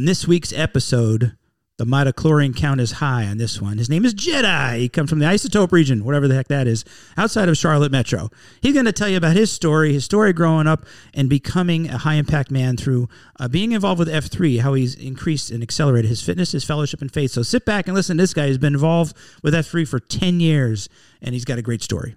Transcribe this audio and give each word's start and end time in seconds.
On 0.00 0.06
this 0.06 0.26
week's 0.26 0.54
episode, 0.54 1.36
the 1.76 1.84
midichlorian 1.84 2.56
count 2.56 2.80
is 2.80 2.92
high 2.92 3.26
on 3.26 3.36
this 3.36 3.60
one. 3.60 3.76
His 3.76 3.90
name 3.90 4.06
is 4.06 4.14
Jedi. 4.14 4.78
He 4.78 4.88
comes 4.88 5.10
from 5.10 5.18
the 5.18 5.26
isotope 5.26 5.72
region, 5.72 6.06
whatever 6.06 6.26
the 6.26 6.34
heck 6.34 6.48
that 6.48 6.66
is, 6.66 6.86
outside 7.18 7.50
of 7.50 7.58
Charlotte 7.58 7.92
Metro. 7.92 8.30
He's 8.62 8.72
going 8.72 8.86
to 8.86 8.94
tell 8.94 9.10
you 9.10 9.18
about 9.18 9.36
his 9.36 9.52
story, 9.52 9.92
his 9.92 10.06
story 10.06 10.32
growing 10.32 10.66
up 10.66 10.86
and 11.12 11.28
becoming 11.28 11.90
a 11.90 11.98
high 11.98 12.14
impact 12.14 12.50
man 12.50 12.78
through 12.78 13.10
uh, 13.38 13.46
being 13.46 13.72
involved 13.72 13.98
with 13.98 14.08
F3, 14.08 14.60
how 14.60 14.72
he's 14.72 14.94
increased 14.94 15.50
and 15.50 15.62
accelerated 15.62 16.08
his 16.08 16.22
fitness, 16.22 16.52
his 16.52 16.64
fellowship, 16.64 17.02
and 17.02 17.12
faith. 17.12 17.32
So 17.32 17.42
sit 17.42 17.66
back 17.66 17.86
and 17.86 17.94
listen. 17.94 18.16
This 18.16 18.32
guy 18.32 18.46
has 18.46 18.56
been 18.56 18.72
involved 18.72 19.14
with 19.42 19.52
F3 19.52 19.86
for 19.86 20.00
10 20.00 20.40
years, 20.40 20.88
and 21.20 21.34
he's 21.34 21.44
got 21.44 21.58
a 21.58 21.62
great 21.62 21.82
story. 21.82 22.16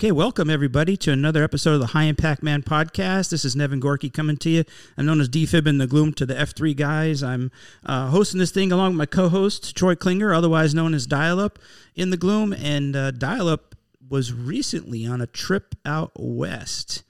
Okay, 0.00 0.12
welcome 0.12 0.48
everybody 0.48 0.96
to 0.96 1.12
another 1.12 1.44
episode 1.44 1.74
of 1.74 1.80
the 1.80 1.88
High 1.88 2.04
Impact 2.04 2.42
Man 2.42 2.62
podcast. 2.62 3.28
This 3.28 3.44
is 3.44 3.54
Nevin 3.54 3.80
Gorky 3.80 4.08
coming 4.08 4.38
to 4.38 4.48
you. 4.48 4.64
I'm 4.96 5.04
known 5.04 5.20
as 5.20 5.28
DFib 5.28 5.66
in 5.66 5.76
the 5.76 5.86
Gloom 5.86 6.14
to 6.14 6.24
the 6.24 6.32
F3 6.32 6.74
guys. 6.74 7.22
I'm 7.22 7.50
uh, 7.84 8.08
hosting 8.08 8.38
this 8.38 8.50
thing 8.50 8.72
along 8.72 8.92
with 8.92 8.96
my 8.96 9.04
co-host 9.04 9.76
Troy 9.76 9.94
Klinger, 9.94 10.32
otherwise 10.32 10.74
known 10.74 10.94
as 10.94 11.06
Dial 11.06 11.38
Up 11.38 11.58
in 11.94 12.08
the 12.08 12.16
Gloom. 12.16 12.54
And 12.54 12.96
uh, 12.96 13.10
Dial 13.10 13.46
Up 13.46 13.74
was 14.08 14.32
recently 14.32 15.04
on 15.04 15.20
a 15.20 15.26
trip 15.26 15.74
out 15.84 16.12
west. 16.16 17.02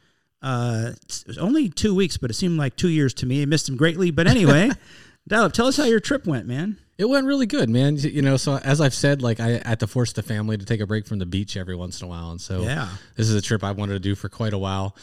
Uh, 0.42 0.94
it 0.94 1.24
was 1.28 1.38
only 1.38 1.68
two 1.68 1.94
weeks, 1.94 2.16
but 2.16 2.28
it 2.28 2.34
seemed 2.34 2.58
like 2.58 2.74
two 2.74 2.88
years 2.88 3.14
to 3.14 3.24
me. 3.24 3.40
I 3.40 3.44
missed 3.44 3.68
him 3.68 3.76
greatly, 3.76 4.10
but 4.10 4.26
anyway, 4.26 4.68
Dial 5.28 5.44
Up, 5.44 5.52
tell 5.52 5.68
us 5.68 5.76
how 5.76 5.84
your 5.84 6.00
trip 6.00 6.26
went, 6.26 6.48
man. 6.48 6.76
It 7.00 7.08
went 7.08 7.26
really 7.26 7.46
good, 7.46 7.70
man. 7.70 7.96
You 7.96 8.20
know, 8.20 8.36
so 8.36 8.58
as 8.58 8.78
I've 8.78 8.92
said, 8.92 9.22
like 9.22 9.40
I 9.40 9.62
had 9.64 9.80
to 9.80 9.86
force 9.86 10.12
the 10.12 10.22
family 10.22 10.58
to 10.58 10.66
take 10.66 10.80
a 10.80 10.86
break 10.86 11.06
from 11.06 11.18
the 11.18 11.24
beach 11.24 11.56
every 11.56 11.74
once 11.74 12.00
in 12.02 12.06
a 12.06 12.10
while, 12.10 12.30
and 12.30 12.38
so 12.40 12.60
Yeah. 12.62 12.88
this 13.16 13.26
is 13.26 13.34
a 13.34 13.40
trip 13.40 13.64
I 13.64 13.72
wanted 13.72 13.94
to 13.94 14.00
do 14.00 14.14
for 14.14 14.28
quite 14.28 14.52
a 14.52 14.58
while 14.58 14.94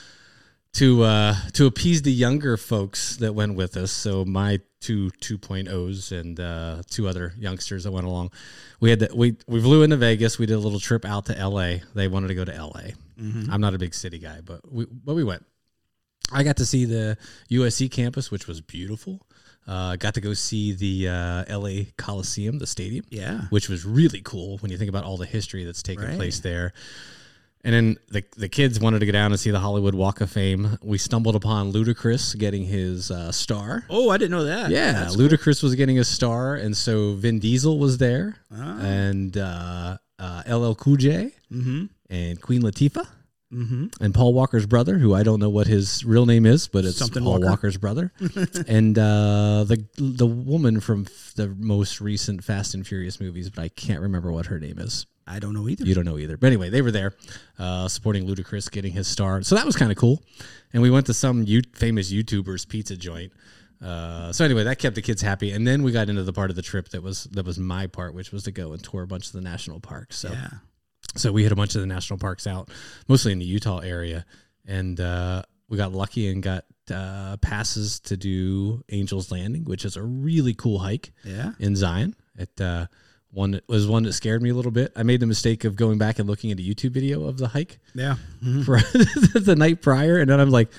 to 0.73 1.01
uh, 1.03 1.35
to 1.53 1.65
appease 1.65 2.03
the 2.03 2.11
younger 2.11 2.55
folks 2.55 3.17
that 3.17 3.33
went 3.33 3.55
with 3.55 3.75
us. 3.75 3.91
So 3.91 4.23
my 4.25 4.59
two 4.79 5.09
2.0s 5.21 6.11
and 6.11 6.39
uh, 6.39 6.83
two 6.87 7.07
other 7.07 7.33
youngsters 7.35 7.83
that 7.85 7.91
went 7.91 8.05
along. 8.05 8.29
We 8.79 8.91
had 8.91 8.99
the, 8.99 9.09
we 9.15 9.37
we 9.47 9.59
flew 9.59 9.81
into 9.81 9.97
Vegas. 9.97 10.37
We 10.37 10.45
did 10.45 10.53
a 10.53 10.59
little 10.59 10.79
trip 10.79 11.03
out 11.03 11.25
to 11.25 11.37
L.A. 11.37 11.81
They 11.95 12.07
wanted 12.07 12.27
to 12.27 12.35
go 12.35 12.45
to 12.45 12.53
L.A. 12.53 12.93
I'm 13.51 13.59
not 13.61 13.73
a 13.73 13.79
big 13.79 13.95
city 13.95 14.19
guy, 14.19 14.41
but 14.45 14.71
we 14.71 14.85
but 14.85 15.15
we 15.15 15.23
went. 15.23 15.43
I 16.31 16.43
got 16.43 16.57
to 16.57 16.65
see 16.65 16.85
the 16.85 17.17
USC 17.49 17.89
campus, 17.89 18.29
which 18.29 18.47
was 18.47 18.61
beautiful. 18.61 19.25
Uh, 19.67 19.97
got 19.97 20.13
to 20.13 20.21
go 20.21 20.33
see 20.33 20.71
the 20.71 21.09
uh, 21.09 21.57
LA 21.59 21.83
Coliseum, 21.97 22.57
the 22.57 22.65
stadium, 22.67 23.03
Yeah. 23.09 23.41
which 23.49 23.67
was 23.67 23.83
really 23.85 24.21
cool 24.23 24.57
when 24.59 24.71
you 24.71 24.77
think 24.77 24.87
about 24.89 25.03
all 25.03 25.17
the 25.17 25.25
history 25.25 25.65
that's 25.65 25.83
taken 25.83 26.05
Right. 26.05 26.15
place 26.15 26.39
there. 26.39 26.71
And 27.65 27.73
then 27.73 27.97
the 28.07 28.23
the 28.37 28.47
kids 28.47 28.79
wanted 28.79 28.99
to 28.99 29.05
go 29.05 29.11
down 29.11 29.31
and 29.31 29.39
see 29.39 29.51
the 29.51 29.59
Hollywood 29.59 29.93
Walk 29.93 30.21
of 30.21 30.29
Fame. 30.31 30.77
We 30.81 30.97
stumbled 30.97 31.35
upon 31.35 31.73
Ludacris 31.73 32.37
getting 32.37 32.63
his 32.63 33.11
uh, 33.11 33.31
star. 33.33 33.83
Oh, 33.89 34.09
I 34.09 34.17
didn't 34.17 34.31
know 34.31 34.45
that. 34.45 34.69
Yeah, 34.69 34.93
That's 34.93 35.17
Ludacris 35.17 35.61
was 35.63 35.75
getting 35.75 35.99
a 35.99 36.03
star, 36.05 36.55
and 36.55 36.77
so 36.77 37.15
Vin 37.15 37.39
Diesel 37.39 37.77
was 37.77 37.97
there, 37.97 38.37
Ah. 38.55 38.79
and 38.79 39.35
uh, 39.37 39.97
uh, 40.17 40.43
LL 40.47 40.75
Cool 40.75 40.95
J, 40.95 41.33
Mm-hmm. 41.51 41.85
and 42.09 42.39
Queen 42.41 42.61
Latifah, 42.61 43.07
Mm-hmm. 43.53 44.03
and 44.03 44.13
Paul 44.13 44.33
Walker's 44.33 44.65
brother, 44.65 44.97
who 44.97 45.13
I 45.15 45.23
don't 45.23 45.39
know 45.39 45.49
what 45.49 45.67
his 45.67 46.03
real 46.03 46.25
name 46.25 46.45
is, 46.45 46.67
but 46.67 46.83
it's 46.83 46.97
Something 46.97 47.23
Paul 47.23 47.33
Walker. 47.33 47.45
Walker's 47.45 47.77
brother, 47.77 48.11
and 48.67 48.97
uh, 48.99 49.63
the 49.63 49.85
the 49.97 50.27
woman 50.27 50.81
from 50.81 51.05
f- 51.07 51.33
the 51.35 51.47
most 51.57 52.01
recent 52.01 52.43
Fast 52.43 52.73
and 52.73 52.85
Furious 52.85 53.21
movies, 53.21 53.49
but 53.49 53.61
I 53.61 53.69
can't 53.69 54.01
remember 54.01 54.31
what 54.33 54.47
her 54.47 54.59
name 54.59 54.79
is. 54.79 55.05
I 55.25 55.39
don't 55.39 55.53
know 55.53 55.67
either. 55.69 55.85
You 55.85 55.93
don't 55.95 56.03
know 56.05 56.17
either. 56.17 56.35
But 56.37 56.47
anyway, 56.47 56.69
they 56.69 56.81
were 56.81 56.91
there 56.91 57.13
uh, 57.59 57.87
supporting 57.87 58.27
Ludacris 58.27 58.69
getting 58.71 58.91
his 58.93 59.07
star. 59.07 59.41
So 59.43 59.55
that 59.55 59.65
was 59.65 59.75
kind 59.75 59.91
of 59.91 59.97
cool. 59.97 60.21
And 60.73 60.81
we 60.81 60.89
went 60.89 61.05
to 61.07 61.13
some 61.13 61.43
you- 61.43 61.61
famous 61.73 62.11
YouTuber's 62.11 62.65
pizza 62.65 62.95
joint. 62.97 63.31
Uh, 63.81 64.31
so 64.33 64.43
anyway, 64.45 64.63
that 64.63 64.79
kept 64.79 64.95
the 64.95 65.01
kids 65.01 65.21
happy. 65.21 65.51
And 65.51 65.65
then 65.67 65.83
we 65.83 65.91
got 65.91 66.09
into 66.09 66.23
the 66.23 66.33
part 66.33 66.49
of 66.49 66.55
the 66.55 66.61
trip 66.61 66.89
that 66.89 67.03
was 67.03 67.25
that 67.25 67.45
was 67.45 67.57
my 67.59 67.87
part, 67.87 68.13
which 68.13 68.31
was 68.31 68.43
to 68.43 68.51
go 68.51 68.73
and 68.73 68.83
tour 68.83 69.03
a 69.03 69.07
bunch 69.07 69.27
of 69.27 69.33
the 69.33 69.41
national 69.41 69.79
parks. 69.79 70.17
So 70.17 70.31
Yeah. 70.31 70.49
So 71.15 71.31
we 71.31 71.43
hit 71.43 71.51
a 71.51 71.55
bunch 71.55 71.75
of 71.75 71.81
the 71.81 71.87
national 71.87 72.19
parks 72.19 72.45
out, 72.47 72.69
mostly 73.07 73.31
in 73.31 73.39
the 73.39 73.45
Utah 73.45 73.79
area, 73.79 74.25
and 74.65 74.99
uh, 74.99 75.41
we 75.69 75.77
got 75.77 75.91
lucky 75.93 76.29
and 76.29 76.41
got 76.43 76.65
uh, 76.93 77.37
passes 77.37 77.99
to 78.01 78.15
do 78.17 78.83
Angels 78.89 79.31
Landing, 79.31 79.63
which 79.65 79.83
is 79.85 79.95
a 79.97 80.01
really 80.03 80.53
cool 80.53 80.79
hike 80.79 81.11
Yeah. 81.25 81.51
in 81.59 81.75
Zion. 81.75 82.15
It 82.37 82.61
uh, 82.61 82.87
one 83.31 83.59
was 83.67 83.87
one 83.87 84.03
that 84.03 84.13
scared 84.13 84.41
me 84.41 84.49
a 84.49 84.53
little 84.53 84.71
bit. 84.71 84.93
I 84.95 85.03
made 85.03 85.19
the 85.19 85.25
mistake 85.25 85.65
of 85.65 85.75
going 85.75 85.97
back 85.97 86.17
and 86.19 86.29
looking 86.29 86.49
at 86.51 86.59
a 86.59 86.61
YouTube 86.61 86.91
video 86.91 87.25
of 87.25 87.37
the 87.37 87.49
hike 87.49 87.79
Yeah. 87.93 88.15
for 88.65 88.79
the 88.79 89.55
night 89.57 89.81
prior, 89.81 90.17
and 90.17 90.29
then 90.29 90.39
I'm 90.39 90.49
like, 90.49 90.69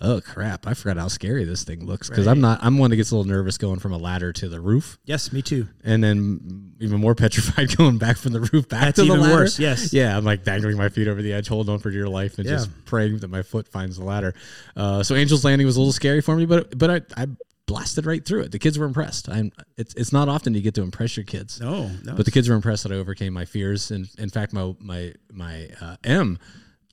oh 0.00 0.20
crap, 0.20 0.66
I 0.66 0.74
forgot 0.74 0.96
how 0.98 1.08
scary 1.08 1.44
this 1.44 1.64
thing 1.64 1.84
looks 1.86 2.08
because 2.08 2.26
I'm 2.26 2.40
not. 2.40 2.58
I'm 2.62 2.78
one 2.78 2.90
that 2.90 2.96
gets 2.96 3.10
a 3.10 3.16
little 3.16 3.30
nervous 3.30 3.56
going 3.58 3.78
from 3.78 3.92
a 3.92 3.96
ladder 3.96 4.32
to 4.34 4.48
the 4.48 4.60
roof, 4.60 4.98
Yes, 5.04 5.32
me 5.32 5.40
too. 5.42 5.68
and 5.84 6.02
then 6.04 6.72
even 6.80 7.00
more 7.00 7.14
petrified 7.16 7.76
going 7.76 7.98
back 7.98 8.16
from 8.16 8.32
the 8.32 8.40
roof 8.40 8.68
back 8.68 8.82
That's 8.84 8.96
to 8.98 9.04
the 9.04 9.14
ladder. 9.16 9.32
worse, 9.34 9.58
yes. 9.58 9.92
Yeah, 9.92 10.16
I'm 10.16 10.24
like 10.24 10.44
dangling 10.44 10.76
my 10.76 10.88
feet 10.88 11.08
over 11.08 11.22
the 11.22 11.32
edge, 11.32 11.48
holding 11.48 11.72
on 11.72 11.78
for 11.78 11.90
dear 11.90 12.08
life, 12.08 12.38
and 12.38 12.46
Yeah. 12.46 12.52
just 12.56 12.84
praying 12.84 13.18
that 13.18 13.28
my 13.28 13.42
foot 13.42 13.68
finds 13.68 13.96
the 13.96 14.04
ladder. 14.04 14.34
Uh, 14.76 15.02
so 15.02 15.14
Angel's 15.14 15.44
Landing 15.44 15.66
was 15.66 15.76
a 15.76 15.80
little 15.80 15.92
scary 15.92 16.20
for 16.20 16.36
me, 16.36 16.44
but 16.46 16.76
but 16.78 16.90
I, 16.90 17.00
I 17.22 17.26
blasted 17.66 18.04
right 18.04 18.22
through 18.22 18.42
it. 18.42 18.52
The 18.52 18.58
kids 18.58 18.78
were 18.78 18.84
impressed. 18.84 19.28
I'm. 19.30 19.50
It's 19.78 19.94
it's 19.94 20.12
not 20.12 20.28
often 20.28 20.52
you 20.54 20.60
get 20.60 20.74
to 20.74 20.82
impress 20.82 21.16
your 21.16 21.24
kids. 21.24 21.60
No, 21.60 21.90
no. 22.04 22.14
But 22.14 22.26
the 22.26 22.30
kids 22.30 22.48
were 22.48 22.54
impressed 22.56 22.82
that 22.82 22.92
I 22.92 22.96
overcame 22.96 23.32
my 23.32 23.46
fears, 23.46 23.90
and 23.90 24.06
in 24.18 24.28
fact, 24.28 24.52
my 24.52 24.74
my 24.80 25.14
my 25.32 25.68
uh, 25.80 25.96
M 26.04 26.38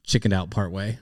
chickened 0.03 0.33
out 0.33 0.49
part 0.49 0.71
way. 0.71 0.99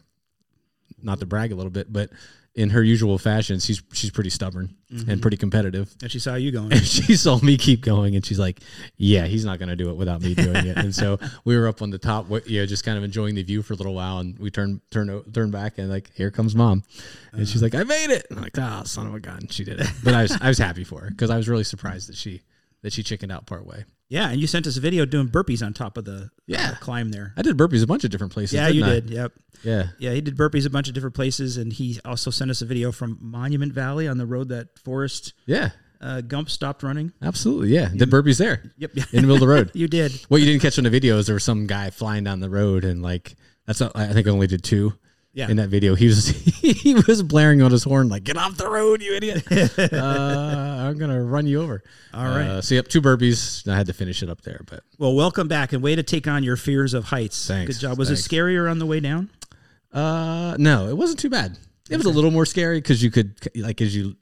Not 1.03 1.19
to 1.19 1.25
brag 1.25 1.51
a 1.51 1.55
little 1.55 1.71
bit, 1.71 1.91
but 1.91 2.09
in 2.55 2.71
her 2.71 2.83
usual 2.83 3.17
fashion, 3.17 3.59
she's 3.59 3.81
she's 3.93 4.09
pretty 4.11 4.29
stubborn 4.31 4.75
Mm-hmm. 4.91 5.07
and 5.11 5.21
pretty 5.21 5.37
competitive. 5.37 5.95
and 6.01 6.11
she 6.11 6.17
saw 6.17 6.33
you 6.33 6.51
going. 6.51 6.73
And 6.73 6.83
she 6.95 7.15
saw 7.15 7.39
me 7.41 7.57
keep 7.57 7.81
going, 7.81 8.15
and 8.15 8.25
she's 8.25 8.39
like, 8.39 8.59
"Yeah, 8.97 9.27
he's 9.27 9.45
not 9.45 9.59
going 9.59 9.69
to 9.69 9.75
do 9.75 9.91
it 9.91 9.93
without 9.97 10.19
me 10.21 10.33
doing 10.33 10.65
it." 10.65 10.77
And 10.77 10.95
so 10.95 11.19
we 11.45 11.55
were 11.55 11.67
up 11.67 11.83
on 11.83 11.91
the 11.91 11.99
top, 11.99 12.27
you 12.47 12.59
know, 12.59 12.65
just 12.65 12.83
kind 12.83 12.97
of 12.97 13.03
enjoying 13.03 13.35
the 13.35 13.43
view 13.43 13.61
for 13.61 13.73
a 13.73 13.77
little 13.77 13.93
while, 13.93 14.17
and 14.17 14.37
we 14.39 14.49
turned 14.49 14.81
turned 14.89 15.11
o- 15.11 15.23
turned 15.31 15.51
back, 15.51 15.77
and 15.77 15.89
like, 15.89 16.09
here 16.15 16.31
comes 16.31 16.55
mom, 16.55 16.83
and 17.33 17.47
she's 17.47 17.61
like, 17.61 17.75
"I 17.75 17.83
made 17.83 18.09
it!" 18.09 18.25
I'm 18.31 18.41
like, 18.41 18.57
"Ah, 18.57 18.81
son 18.83 19.05
of 19.05 19.13
a 19.13 19.19
gun, 19.19 19.47
she 19.49 19.63
did 19.63 19.79
it." 19.79 19.87
But 20.03 20.15
I 20.15 20.23
was 20.23 20.35
I 20.41 20.47
was 20.47 20.57
happy 20.57 20.83
for 20.83 21.01
her 21.01 21.09
because 21.11 21.29
I 21.29 21.37
was 21.37 21.47
really 21.47 21.63
surprised 21.63 22.09
that 22.09 22.15
she 22.17 22.41
that 22.81 22.91
she 22.91 23.03
chickened 23.03 23.31
out 23.31 23.45
part 23.45 23.67
way. 23.67 23.85
Yeah, 24.09 24.29
and 24.29 24.41
you 24.41 24.47
sent 24.47 24.67
us 24.67 24.75
a 24.77 24.81
video 24.81 25.05
doing 25.05 25.27
burpees 25.29 25.65
on 25.65 25.73
top 25.73 25.97
of 25.97 26.05
the 26.05 26.29
Yeah. 26.47 26.71
uh, 26.71 26.75
climb 26.79 27.11
there. 27.11 27.33
I 27.37 27.41
did 27.41 27.55
burpees 27.57 27.83
a 27.83 27.87
bunch 27.87 28.03
of 28.03 28.09
different 28.09 28.33
places. 28.33 28.53
Yeah, 28.55 28.67
you 28.67 28.83
I? 28.83 28.89
did. 28.89 29.09
Yep. 29.09 29.31
Yeah. 29.63 29.87
Yeah, 29.99 30.13
he 30.13 30.21
did 30.21 30.35
burpees 30.37 30.65
a 30.65 30.69
bunch 30.69 30.87
of 30.87 30.93
different 30.93 31.15
places, 31.15 31.57
and 31.57 31.71
he 31.71 31.99
also 32.05 32.31
sent 32.31 32.49
us 32.51 32.61
a 32.61 32.65
video 32.65 32.91
from 32.91 33.17
Monument 33.21 33.71
Valley 33.73 34.07
on 34.07 34.17
the 34.17 34.25
road 34.25 34.49
that 34.49 34.77
Forrest 34.79 35.33
Yeah. 35.45 35.69
uh, 36.01 36.21
Gump 36.21 36.49
stopped 36.49 36.81
running. 36.81 37.11
Absolutely. 37.21 37.69
Yeah. 37.69 37.89
Did 37.95 38.09
burpees 38.09 38.37
there 38.37 38.71
Yep. 38.77 38.91
in 38.97 39.03
the 39.11 39.21
middle 39.21 39.35
of 39.35 39.41
the 39.41 39.47
road. 39.47 39.71
you 39.75 39.87
did. 39.87 40.11
What 40.29 40.39
you 40.41 40.47
didn't 40.47 40.61
catch 40.61 40.77
on 40.77 40.85
the 40.85 40.89
video 40.89 41.17
is 41.17 41.27
there 41.27 41.33
was 41.35 41.43
some 41.43 41.67
guy 41.67 41.89
flying 41.89 42.23
down 42.23 42.39
the 42.39 42.49
road 42.49 42.83
and 42.85 43.01
like 43.03 43.35
that's 43.65 43.79
not, 43.81 43.91
I 43.95 44.13
think 44.13 44.25
I 44.27 44.31
only 44.31 44.47
did 44.47 44.63
two. 44.63 44.93
Yeah. 45.39 45.49
In 45.49 45.55
that 45.55 45.69
video, 45.69 45.95
he 45.95 46.07
was 46.07 46.27
he 46.27 46.95
was 47.07 47.23
blaring 47.23 47.61
on 47.61 47.71
his 47.71 47.85
horn 47.85 48.09
like, 48.09 48.25
"Get 48.25 48.35
off 48.35 48.57
the 48.57 48.69
road, 48.69 49.01
you 49.01 49.13
idiot! 49.15 49.43
uh, 49.93 49.95
I'm 50.89 50.97
gonna 50.97 51.23
run 51.23 51.47
you 51.47 51.61
over." 51.61 51.81
All 52.13 52.25
right. 52.25 52.45
Uh, 52.45 52.61
so 52.61 52.75
yep, 52.75 52.89
two 52.89 53.01
burpees. 53.01 53.65
I 53.71 53.77
had 53.77 53.87
to 53.87 53.93
finish 53.93 54.21
it 54.21 54.29
up 54.29 54.41
there, 54.41 54.59
but 54.69 54.83
Well, 54.97 55.15
welcome 55.15 55.47
back, 55.47 55.71
and 55.71 55.81
way 55.81 55.95
to 55.95 56.03
take 56.03 56.27
on 56.27 56.43
your 56.43 56.57
fears 56.57 56.93
of 56.93 57.05
heights. 57.05 57.47
Thanks, 57.47 57.77
Good 57.77 57.81
job. 57.81 57.97
Was 57.97 58.09
thanks. 58.09 58.25
it 58.25 58.29
scarier 58.29 58.69
on 58.69 58.79
the 58.79 58.85
way 58.85 58.99
down? 58.99 59.29
uh, 59.93 60.55
no, 60.59 60.89
it 60.89 60.97
wasn't 60.97 61.19
too 61.19 61.29
bad. 61.29 61.57
It 61.89 61.95
was 61.95 62.05
a 62.05 62.09
little 62.09 62.31
more 62.31 62.45
scary 62.45 62.79
because 62.79 63.01
you 63.01 63.09
could 63.09 63.33
like 63.55 63.79
as 63.81 63.95
you 63.95 64.17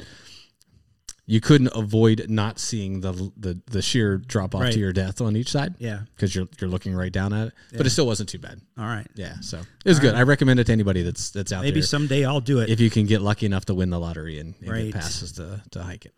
you 1.29 1.41
couldn't 1.41 1.69
avoid 1.75 2.25
not 2.29 2.57
seeing 2.57 3.01
the 3.01 3.11
the, 3.37 3.59
the 3.67 3.81
sheer 3.81 4.17
drop 4.17 4.55
off 4.55 4.61
Right. 4.61 4.73
to 4.73 4.79
your 4.79 4.93
death 4.93 5.19
on 5.21 5.35
each 5.35 5.51
side. 5.51 5.75
Yeah. 5.77 5.99
because 6.15 6.33
you're 6.33 6.47
you're 6.59 6.69
looking 6.69 6.93
right 6.95 7.11
down 7.11 7.33
at 7.33 7.47
it. 7.49 7.53
But 7.75 7.85
it 7.85 7.89
still 7.91 8.07
wasn't 8.07 8.29
too 8.29 8.39
bad. 8.39 8.61
All 8.77 8.85
right. 8.85 9.07
Yeah, 9.15 9.35
so 9.41 9.57
it 9.59 9.89
was 9.89 9.99
good. 9.99 10.15
I 10.15 10.23
recommend 10.23 10.59
it 10.59 10.63
to 10.65 10.71
anybody 10.71 11.03
that's 11.03 11.29
that's 11.31 11.51
out 11.51 11.57
Maybe 11.63 11.71
there. 11.71 11.75
Maybe 11.75 11.81
someday 11.85 12.25
I'll 12.25 12.39
do 12.39 12.59
it. 12.59 12.69
if 12.69 12.79
you 12.79 12.89
can 12.89 13.05
get 13.05 13.21
lucky 13.21 13.45
enough 13.45 13.65
to 13.65 13.73
win 13.73 13.89
the 13.89 13.99
lottery 13.99 14.39
and, 14.39 14.55
and 14.61 14.69
Right. 14.69 14.85
get 14.85 14.93
passes 14.93 15.33
to, 15.33 15.61
to 15.71 15.83
hike 15.83 16.05
it. 16.05 16.13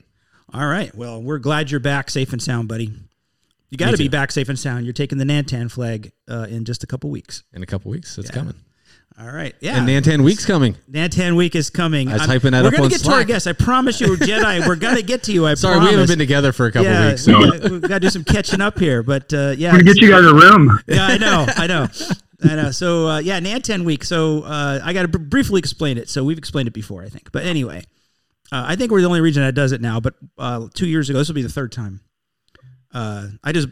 All 0.53 0.65
right. 0.67 0.93
Well, 0.95 1.21
we're 1.21 1.39
glad 1.39 1.69
you're 1.71 1.79
back 1.79 2.09
safe 2.09 2.31
and 2.33 2.41
sound, 2.41 2.67
buddy. 2.67 2.91
You 3.71 3.77
got 3.77 3.91
to 3.91 3.97
be 3.97 4.07
back 4.07 4.31
safe 4.31 4.49
and 4.49 4.57
sound. 4.57 4.85
You're 4.85 4.93
taking 4.93 5.19
the 5.19 5.23
Nantan 5.25 5.69
flag 5.71 6.11
uh, 6.27 6.47
in 6.49 6.65
just 6.65 6.83
a 6.83 6.87
couple 6.87 7.11
weeks. 7.11 7.43
In 7.53 7.61
a 7.61 7.67
couple 7.67 7.91
weeks, 7.91 8.17
it's 8.17 8.29
Yeah. 8.29 8.33
coming. 8.35 8.55
All 9.19 9.29
right. 9.29 9.53
Yeah. 9.59 9.77
And 9.77 9.87
Nantan 9.87 10.23
Week's 10.23 10.45
coming. 10.45 10.77
Nantan 10.89 11.35
Week 11.35 11.53
is 11.53 11.69
coming. 11.69 12.07
I 12.07 12.13
was 12.13 12.21
I'm- 12.21 12.29
typing 12.29 12.51
that 12.51 12.61
We're 12.61 12.69
up 12.69 12.73
gonna 12.75 12.83
on 12.85 12.89
get 12.89 13.01
to 13.01 13.11
our 13.11 13.25
guests. 13.25 13.47
I 13.47 13.53
promise 13.53 13.99
you, 13.99 14.07
Jedi. 14.15 14.65
We're 14.65 14.77
gonna 14.77 15.01
get 15.01 15.23
to 15.23 15.33
you. 15.33 15.45
I 15.45 15.49
promise. 15.49 15.61
Sorry, 15.61 15.73
promise. 15.73 15.87
we 15.87 15.91
haven't 15.91 16.07
been 16.07 16.19
together 16.19 16.53
for 16.53 16.67
a 16.67 16.71
couple 16.71 16.89
yeah, 16.89 17.09
weeks. 17.09 17.25
So. 17.25 17.37
we, 17.37 17.45
have 17.45 17.81
got 17.81 17.87
to 17.95 17.99
do 17.99 18.09
some 18.09 18.23
catching 18.23 18.61
up 18.61 18.79
here. 18.79 19.03
But 19.03 19.33
uh, 19.33 19.55
yeah, 19.57 19.71
I'm 19.71 19.79
gonna 19.79 19.93
get 19.93 19.97
you 19.97 20.09
guys 20.09 20.23
a 20.23 20.33
room. 20.33 20.79
yeah, 20.87 21.05
I 21.05 21.17
know, 21.17 21.45
I 21.49 21.67
know, 21.67 21.87
I 22.43 22.55
know. 22.55 22.71
So 22.71 23.07
uh, 23.07 23.19
yeah, 23.19 23.41
Nantan 23.41 23.83
week. 23.83 24.05
So 24.05 24.43
uh, 24.43 24.79
I 24.81 24.93
got 24.93 25.01
to 25.01 25.09
br- 25.09 25.17
briefly 25.17 25.59
explain 25.59 25.97
it. 25.97 26.09
So 26.09 26.23
we've 26.23 26.37
explained 26.37 26.69
it 26.69 26.73
before, 26.73 27.03
I 27.03 27.09
think. 27.09 27.33
But 27.33 27.43
anyway, 27.43 27.83
uh, 28.53 28.63
I 28.67 28.77
think 28.77 28.89
we're 28.89 29.01
the 29.01 29.07
only 29.07 29.21
region 29.21 29.43
that 29.43 29.53
does 29.53 29.73
it 29.73 29.81
now. 29.81 29.99
But 29.99 30.13
uh, 30.37 30.69
two 30.73 30.87
years 30.87 31.09
ago, 31.09 31.19
this 31.19 31.27
will 31.27 31.35
be 31.35 31.41
the 31.41 31.49
third 31.49 31.73
time. 31.73 31.99
Uh, 32.93 33.27
I 33.43 33.51
just 33.51 33.67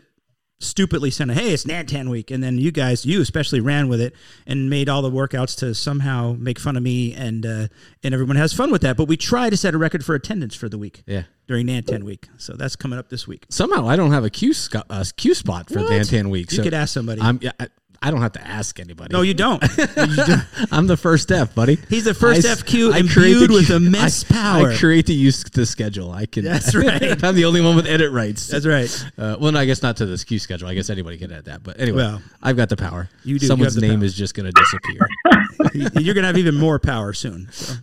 stupidly 0.59 1.11
sent 1.11 1.31
a 1.31 1.33
hey, 1.33 1.53
it's 1.53 1.65
Nantan 1.65 2.09
week, 2.09 2.31
and 2.31 2.43
then 2.43 2.57
you 2.57 2.71
guys, 2.71 3.05
you 3.05 3.21
especially, 3.21 3.59
ran 3.59 3.87
with 3.87 4.01
it 4.01 4.13
and 4.45 4.69
made 4.69 4.89
all 4.89 5.01
the 5.01 5.11
workouts 5.11 5.57
to 5.59 5.73
somehow 5.73 6.35
make 6.37 6.59
fun 6.59 6.77
of 6.77 6.83
me, 6.83 7.13
and 7.13 7.45
uh, 7.45 7.67
and 8.03 8.13
everyone 8.13 8.35
has 8.35 8.53
fun 8.53 8.71
with 8.71 8.81
that. 8.81 8.97
But 8.97 9.07
we 9.07 9.17
try 9.17 9.49
to 9.49 9.57
set 9.57 9.73
a 9.73 9.77
record 9.77 10.03
for 10.03 10.15
attendance 10.15 10.55
for 10.55 10.69
the 10.69 10.77
week 10.77 11.03
yeah. 11.05 11.23
during 11.47 11.67
Nantan 11.67 12.03
week. 12.03 12.27
So 12.37 12.53
that's 12.53 12.75
coming 12.75 12.99
up 12.99 13.09
this 13.09 13.27
week. 13.27 13.45
Somehow 13.49 13.87
I 13.87 13.95
don't 13.95 14.11
have 14.11 14.23
a 14.23 14.29
Q, 14.29 14.53
sc- 14.53 14.75
uh, 14.89 15.05
Q 15.15 15.33
spot 15.33 15.69
for 15.69 15.79
What? 15.79 15.91
Nantan 15.91 16.29
Week. 16.29 16.51
You 16.51 16.57
so 16.57 16.63
could 16.63 16.73
ask 16.73 16.93
somebody. 16.93 17.21
I'm, 17.21 17.39
yeah, 17.41 17.51
I, 17.59 17.67
I 18.01 18.11
don't 18.11 18.21
have 18.21 18.33
to 18.33 18.47
ask 18.47 18.79
anybody. 18.79 19.11
no, 19.13 19.21
you 19.21 19.33
don't. 19.33 19.61
You 19.77 20.15
don't. 20.15 20.43
I'm 20.71 20.87
the 20.87 20.97
first 20.97 21.31
F, 21.31 21.53
buddy. 21.55 21.77
He's 21.89 22.05
the 22.05 22.13
first 22.13 22.45
I 22.45 22.49
s- 22.51 22.61
FQ 22.63 22.91
I 22.93 23.01
create 23.01 23.33
imbued 23.33 23.49
the 23.49 23.53
with 23.53 23.65
Q- 23.67 23.75
immense 23.77 24.23
I- 24.31 24.33
power. 24.33 24.69
I 24.71 24.77
create 24.77 25.05
the 25.07 25.13
use 25.13 25.43
the 25.43 25.65
schedule. 25.65 26.11
I 26.11 26.25
can. 26.27 26.43
That's 26.45 26.73
right. 26.75 27.23
I'm 27.23 27.35
the 27.35 27.45
only 27.45 27.61
one 27.61 27.75
with 27.75 27.87
edit 27.87 28.11
rights. 28.11 28.47
That's 28.47 28.65
right. 28.65 28.89
Uh, 29.17 29.37
well, 29.39 29.51
no, 29.51 29.59
I 29.59 29.65
guess 29.65 29.81
not 29.81 29.97
to 29.97 30.05
the 30.05 30.17
Q 30.23 30.37
schedule. 30.39 30.67
I 30.67 30.73
guess 30.75 30.89
anybody 30.89 31.17
can 31.17 31.31
edit 31.31 31.45
that. 31.45 31.63
But 31.63 31.79
anyway, 31.79 31.97
Well, 31.97 32.21
I've 32.43 32.55
got 32.57 32.69
the 32.69 32.77
power. 32.77 33.09
you 33.23 33.39
do. 33.39 33.47
Someone's 33.47 33.73
have 33.73 33.81
the 33.81 33.87
name 33.87 33.99
power. 33.99 34.05
is 34.05 34.13
just 34.15 34.33
going 34.35 34.51
to 34.51 34.61
disappear. 34.61 35.91
You're 36.01 36.13
gonna 36.15 36.27
have 36.27 36.37
even 36.37 36.55
more 36.55 36.79
power 36.79 37.13
soon. 37.13 37.47
So. 37.51 37.73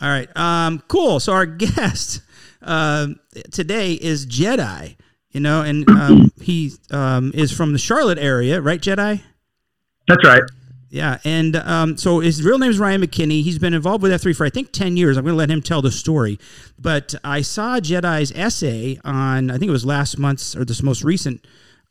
All 0.00 0.08
right. 0.08 0.28
Um, 0.36 0.82
cool. 0.88 1.20
So 1.20 1.32
our 1.32 1.46
guest 1.46 2.20
um, 2.62 3.18
today 3.50 3.94
is 3.94 4.26
Jedi. 4.26 4.96
You 5.32 5.40
know, 5.40 5.60
and 5.62 5.86
um, 5.90 6.32
he 6.40 6.72
um, 6.90 7.30
is 7.34 7.52
from 7.52 7.72
the 7.72 7.78
Charlotte 7.78 8.16
area, 8.18 8.58
right, 8.60 8.80
Jedi? 8.80 9.20
That's 10.08 10.24
right. 10.24 10.42
Yeah, 10.88 11.18
and 11.24 11.56
um, 11.56 11.96
so 11.98 12.20
his 12.20 12.42
real 12.42 12.58
name 12.58 12.70
is 12.70 12.78
Ryan 12.78 13.02
McKinney. 13.02 13.42
He's 13.42 13.58
been 13.58 13.74
involved 13.74 14.02
with 14.02 14.12
F3 14.12 14.36
for 14.36 14.46
I 14.46 14.50
think 14.50 14.72
ten 14.72 14.96
years. 14.96 15.16
I'm 15.16 15.24
going 15.24 15.32
to 15.32 15.38
let 15.38 15.50
him 15.50 15.60
tell 15.60 15.82
the 15.82 15.90
story. 15.90 16.38
But 16.78 17.14
I 17.24 17.42
saw 17.42 17.80
Jedi's 17.80 18.32
essay 18.32 18.98
on 19.04 19.50
I 19.50 19.58
think 19.58 19.68
it 19.68 19.72
was 19.72 19.84
last 19.84 20.18
month's 20.18 20.54
or 20.54 20.64
this 20.64 20.82
most 20.82 21.02
recent 21.02 21.44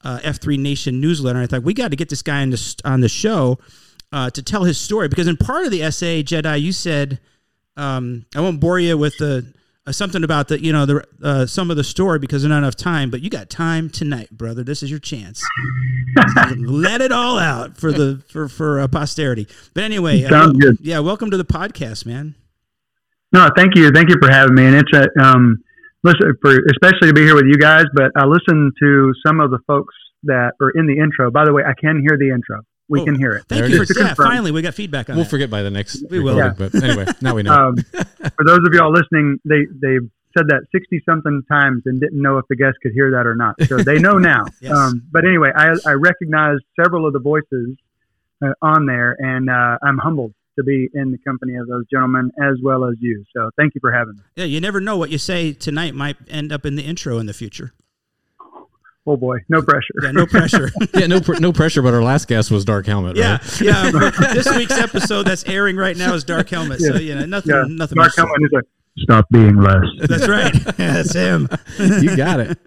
uh, 0.03 0.19
F3 0.23 0.57
Nation 0.57 1.01
newsletter. 1.01 1.39
And 1.39 1.43
I 1.43 1.47
thought 1.47 1.63
we 1.63 1.73
got 1.73 1.91
to 1.91 1.97
get 1.97 2.09
this 2.09 2.21
guy 2.21 2.41
on 2.41 2.51
the 2.51 2.81
on 2.85 3.01
the 3.01 3.09
show 3.09 3.59
uh, 4.11 4.29
to 4.29 4.41
tell 4.41 4.63
his 4.63 4.79
story 4.79 5.09
because 5.09 5.27
in 5.27 5.35
part 5.35 5.65
of 5.65 5.71
the 5.71 5.83
essay, 5.83 6.23
Jedi, 6.23 6.61
you 6.61 6.71
said 6.71 7.19
um, 7.75 8.25
I 8.33 8.39
won't 8.39 8.61
bore 8.61 8.79
you 8.79 8.97
with 8.97 9.17
the 9.17 9.45
uh, 9.87 9.91
something 9.91 10.23
about 10.23 10.47
the 10.47 10.63
you 10.63 10.73
know 10.73 10.85
the 10.85 11.03
uh, 11.23 11.45
some 11.45 11.69
of 11.69 11.77
the 11.77 11.83
story 11.83 12.19
because 12.19 12.41
there's 12.41 12.49
not 12.49 12.59
enough 12.59 12.75
time. 12.75 13.09
But 13.09 13.21
you 13.21 13.29
got 13.29 13.49
time 13.49 13.89
tonight, 13.89 14.31
brother. 14.31 14.63
This 14.63 14.81
is 14.81 14.89
your 14.89 14.99
chance. 14.99 15.43
Let 16.57 17.01
it 17.01 17.11
all 17.11 17.37
out 17.37 17.77
for 17.77 17.91
the 17.91 18.23
for 18.29 18.47
for 18.47 18.79
uh, 18.79 18.87
posterity. 18.87 19.47
But 19.73 19.83
anyway, 19.83 20.23
uh, 20.23 20.29
Sounds 20.29 20.57
good. 20.57 20.77
Yeah, 20.81 20.99
welcome 20.99 21.29
to 21.31 21.37
the 21.37 21.45
podcast, 21.45 22.05
man. 22.05 22.35
No, 23.31 23.49
thank 23.55 23.75
you, 23.75 23.91
thank 23.91 24.09
you 24.09 24.15
for 24.21 24.31
having 24.31 24.55
me. 24.55 24.65
And 24.65 24.75
it's 24.75 24.91
a 24.93 25.07
um, 25.21 25.63
listen 26.03 26.33
for 26.41 26.57
especially 26.71 27.09
to 27.09 27.13
be 27.13 27.23
here 27.23 27.35
with 27.35 27.45
you 27.45 27.57
guys. 27.57 27.85
But 27.93 28.11
I 28.15 28.25
listened 28.25 28.73
to 28.81 29.13
some 29.25 29.39
of 29.39 29.51
the 29.51 29.59
folks 29.67 29.93
that 30.23 30.53
are 30.61 30.71
in 30.71 30.87
the 30.87 30.97
intro. 30.97 31.29
By 31.29 31.45
the 31.45 31.53
way, 31.53 31.63
I 31.63 31.73
can 31.79 31.99
hear 31.99 32.17
the 32.17 32.33
intro. 32.33 32.61
We 32.87 33.01
Oh, 33.01 33.05
can 33.05 33.15
hear 33.15 33.33
it. 33.33 33.45
Thank 33.49 33.61
There 33.61 33.69
you 33.69 33.81
it 33.81 33.87
for 33.87 33.93
is. 33.93 33.97
yeah. 33.99 34.13
Finally, 34.13 34.51
we 34.51 34.61
got 34.61 34.73
feedback 34.75 35.09
on 35.09 35.13
it. 35.13 35.17
we'll 35.17 35.23
that. 35.25 35.29
forget 35.31 35.49
by 35.49 35.63
the 35.63 35.71
next 35.71 36.03
We 36.09 36.19
will. 36.19 36.35
recording. 36.37 36.69
But 36.71 36.83
anyway, 36.83 37.05
now 37.21 37.33
we 37.35 37.43
know. 37.43 37.51
Um, 37.53 37.77
for 37.77 38.45
those 38.45 38.59
of 38.65 38.73
y'all 38.73 38.91
listening, 38.91 39.39
they 39.45 39.65
they 39.71 39.97
said 40.37 40.47
that 40.49 40.65
sixty 40.71 41.01
something 41.05 41.41
times 41.49 41.83
and 41.85 41.99
didn't 41.99 42.21
know 42.21 42.37
if 42.37 42.45
the 42.49 42.55
guest 42.55 42.77
could 42.83 42.91
hear 42.93 43.11
that 43.11 43.25
or 43.25 43.35
not. 43.35 43.55
So 43.67 43.77
they 43.77 43.97
know 43.99 44.17
now. 44.17 44.43
Yes. 44.61 44.73
um, 44.75 45.01
but 45.11 45.25
anyway, 45.25 45.51
I 45.55 45.75
I 45.85 45.93
recognized 45.93 46.63
several 46.79 47.07
of 47.07 47.13
the 47.13 47.19
voices 47.19 47.75
uh, 48.43 48.53
on 48.61 48.85
there, 48.85 49.15
and 49.19 49.49
uh, 49.49 49.77
I'm 49.81 49.97
humbled 49.97 50.33
to 50.57 50.63
be 50.63 50.87
in 50.93 51.11
the 51.11 51.17
company 51.17 51.55
of 51.55 51.67
those 51.67 51.85
gentlemen 51.91 52.31
as 52.41 52.55
well 52.63 52.85
as 52.85 52.95
you. 52.99 53.23
So 53.35 53.49
thank 53.57 53.75
you 53.75 53.81
for 53.81 53.91
having 53.91 54.15
me. 54.15 54.21
Yeah, 54.35 54.45
you 54.45 54.61
never 54.61 54.79
know 54.79 54.95
what 54.95 55.09
you 55.09 55.17
say 55.17 55.51
tonight 55.53 55.95
might 55.95 56.15
end 56.29 56.51
up 56.53 56.65
in 56.65 56.75
the 56.75 56.83
intro 56.83 57.17
in 57.17 57.25
the 57.25 57.33
future. 57.33 57.73
Oh 59.07 59.15
boy, 59.17 59.37
no 59.49 59.61
pressure. 59.61 59.93
Yeah, 60.01 60.11
no 60.11 60.25
pressure. 60.25 60.71
yeah, 60.95 61.05
no, 61.07 61.21
pr- 61.21 61.39
no 61.39 61.53
pressure. 61.53 61.81
But 61.83 61.93
our 61.93 62.01
last 62.01 62.27
guest 62.27 62.49
was 62.49 62.65
Dark 62.65 62.87
Helmet. 62.87 63.15
yeah, 63.15 63.33
right? 63.33 63.61
yeah. 63.61 63.91
this 64.33 64.49
week's 64.55 64.77
episode 64.77 65.23
that's 65.27 65.43
airing 65.45 65.77
right 65.77 65.95
now 65.95 66.13
is 66.15 66.23
Dark 66.23 66.49
Helmet. 66.49 66.79
Yeah. 66.81 66.87
So 66.93 66.95
you 66.97 67.13
know 67.15 67.25
nothing, 67.25 67.53
Yeah, 67.53 67.65
nothing. 67.67 67.97
Mark 67.97 68.07
much 68.07 68.15
to- 68.15 68.21
Hellman 68.23 68.45
is 68.45 68.51
like, 68.51 68.63
stop 68.97 69.27
being 69.29 69.57
less. 69.57 69.83
That's 70.07 70.27
right. 70.27 70.55
Yeah, 70.79 70.93
that's 71.03 71.13
him. 71.13 71.47
you 71.77 72.15
got 72.17 72.39
it. 72.39 72.57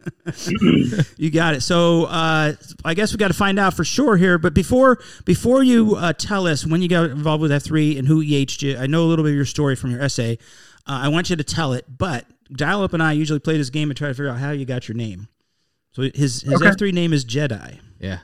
You 1.17 1.31
got 1.31 1.55
it. 1.55 1.63
So 1.63 2.05
uh, 2.05 2.53
I 2.85 2.95
guess 2.95 3.13
we 3.13 3.17
got 3.19 3.29
to 3.29 3.35
find 3.35 3.59
out 3.59 3.75
for 3.75 3.85
sure 3.85 4.17
here. 4.17 4.39
But 4.39 4.55
before 4.55 4.99
before 5.25 5.63
you 5.65 5.97
uh, 5.97 6.13
tell 6.13 6.47
us 6.47 6.65
when 6.65 6.83
you 6.83 6.89
got 6.89 7.11
involved 7.11 7.43
with 7.43 7.51
F 7.51 7.65
three 7.65 7.99
and 7.99 8.07
who 8.07 8.23
EH'd 8.23 8.63
you, 8.63 8.77
I 8.79 8.87
know 8.87 9.03
a 9.05 9.09
little 9.09 9.25
bit 9.25 9.31
of 9.31 9.37
your 9.37 9.45
story 9.45 9.75
from 9.75 9.91
your 9.91 10.01
essay. 10.03 10.39
Uh, 10.87 11.01
I 11.03 11.09
want 11.09 11.31
you 11.31 11.37
to 11.37 11.45
tell 11.45 11.73
it. 11.73 11.85
But 11.99 12.27
Dial 12.53 12.83
Up 12.83 12.93
and 12.93 13.03
I 13.03 13.13
usually 13.13 13.41
play 13.41 13.57
this 13.59 13.71
game 13.71 13.91
and 13.91 13.97
try 13.97 14.07
to 14.09 14.15
figure 14.15 14.29
out 14.31 14.39
how 14.39 14.53
you 14.53 14.65
got 14.65 14.87
your 14.89 14.97
name. 14.97 15.27
So 15.93 16.03
his 16.03 16.43
his 16.43 16.55
Okay. 16.55 16.67
F 16.69 16.79
three 16.79 16.93
name 16.93 17.13
is 17.13 17.25
Jedi. 17.25 17.81
Yeah. 17.99 18.19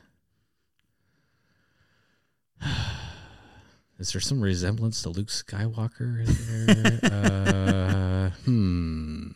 Is 3.98 4.12
there 4.12 4.20
some 4.20 4.40
resemblance 4.40 5.02
to 5.02 5.08
Luke 5.08 5.28
Skywalker 5.28 6.26
in 6.26 6.26
there? 6.66 7.00
uh, 7.12 8.30
hmm. 8.44 9.28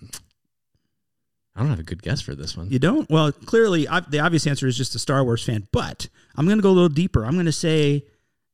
I 1.54 1.60
don't 1.60 1.70
have 1.70 1.78
a 1.80 1.84
good 1.84 2.02
guess 2.02 2.20
for 2.20 2.34
this 2.34 2.56
one. 2.56 2.68
You 2.70 2.78
don't? 2.78 3.08
Well, 3.10 3.32
clearly 3.32 3.88
I, 3.88 4.00
the 4.00 4.20
obvious 4.20 4.46
answer 4.46 4.66
is 4.66 4.76
just 4.76 4.94
a 4.94 4.98
Star 4.98 5.24
Wars 5.24 5.44
fan. 5.44 5.66
But 5.72 6.08
I'm 6.36 6.46
going 6.46 6.58
to 6.58 6.62
go 6.62 6.70
a 6.70 6.72
little 6.72 6.88
deeper. 6.88 7.24
I'm 7.24 7.34
going 7.34 7.46
to 7.46 7.52
say 7.52 8.04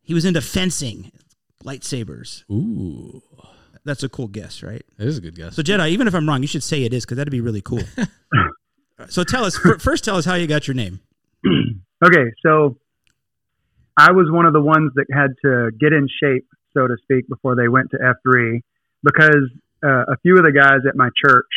he 0.02 0.14
was 0.14 0.24
into 0.24 0.40
fencing, 0.40 1.10
lightsabers. 1.64 2.44
Ooh, 2.50 3.22
That's 3.84 4.02
a 4.02 4.08
cool 4.08 4.28
guess, 4.28 4.62
right? 4.62 4.82
It 4.98 5.06
is 5.06 5.18
a 5.18 5.20
good 5.20 5.34
guess. 5.34 5.56
So 5.56 5.62
Jedi, 5.62 5.90
even 5.90 6.06
if 6.06 6.14
I'm 6.14 6.26
wrong, 6.28 6.42
you 6.42 6.48
should 6.48 6.62
say 6.62 6.84
it 6.84 6.92
is 6.94 7.04
because 7.04 7.16
that'd 7.18 7.30
be 7.32 7.40
really 7.42 7.62
cool. 7.62 7.82
so 9.14 9.24
tell 9.24 9.44
us 9.44 9.56
first. 9.56 10.04
Tell 10.04 10.16
us 10.16 10.24
how 10.24 10.34
you 10.34 10.46
got 10.46 10.66
your 10.66 10.74
name. 10.74 11.00
Okay, 12.04 12.32
so 12.44 12.76
I 13.96 14.12
was 14.12 14.26
one 14.28 14.44
of 14.44 14.52
the 14.52 14.60
ones 14.60 14.92
that 14.96 15.06
had 15.10 15.30
to 15.42 15.70
get 15.80 15.94
in 15.94 16.06
shape, 16.22 16.46
so 16.74 16.86
to 16.86 16.96
speak, 17.02 17.26
before 17.28 17.56
they 17.56 17.66
went 17.66 17.92
to 17.92 17.96
F3 17.96 18.60
because 19.02 19.48
uh, 19.82 20.12
a 20.12 20.16
few 20.22 20.36
of 20.36 20.42
the 20.42 20.52
guys 20.52 20.80
at 20.88 20.96
my 20.96 21.08
church 21.24 21.48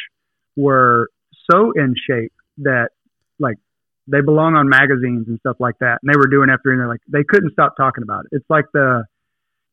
were 0.56 1.09
so 1.52 1.71
in 1.71 1.95
shape 2.09 2.33
that, 2.59 2.90
like, 3.40 3.57
they 4.07 4.21
belong 4.21 4.56
on 4.56 4.69
magazines 4.69 5.28
and 5.28 5.40
stuff 5.40 5.57
like 5.59 5.80
that. 5.80 5.99
And 6.02 6.14
they 6.14 6.18
were 6.18 6.28
doing 6.28 6.49
F3 6.49 6.71
and 6.71 6.80
they're 6.80 6.87
like, 6.87 7.02
they 7.07 7.23
couldn't 7.28 7.52
stop 7.52 7.76
talking 7.76 8.04
about 8.04 8.26
it. 8.26 8.37
It's 8.37 8.49
like 8.49 8.66
the, 8.73 9.04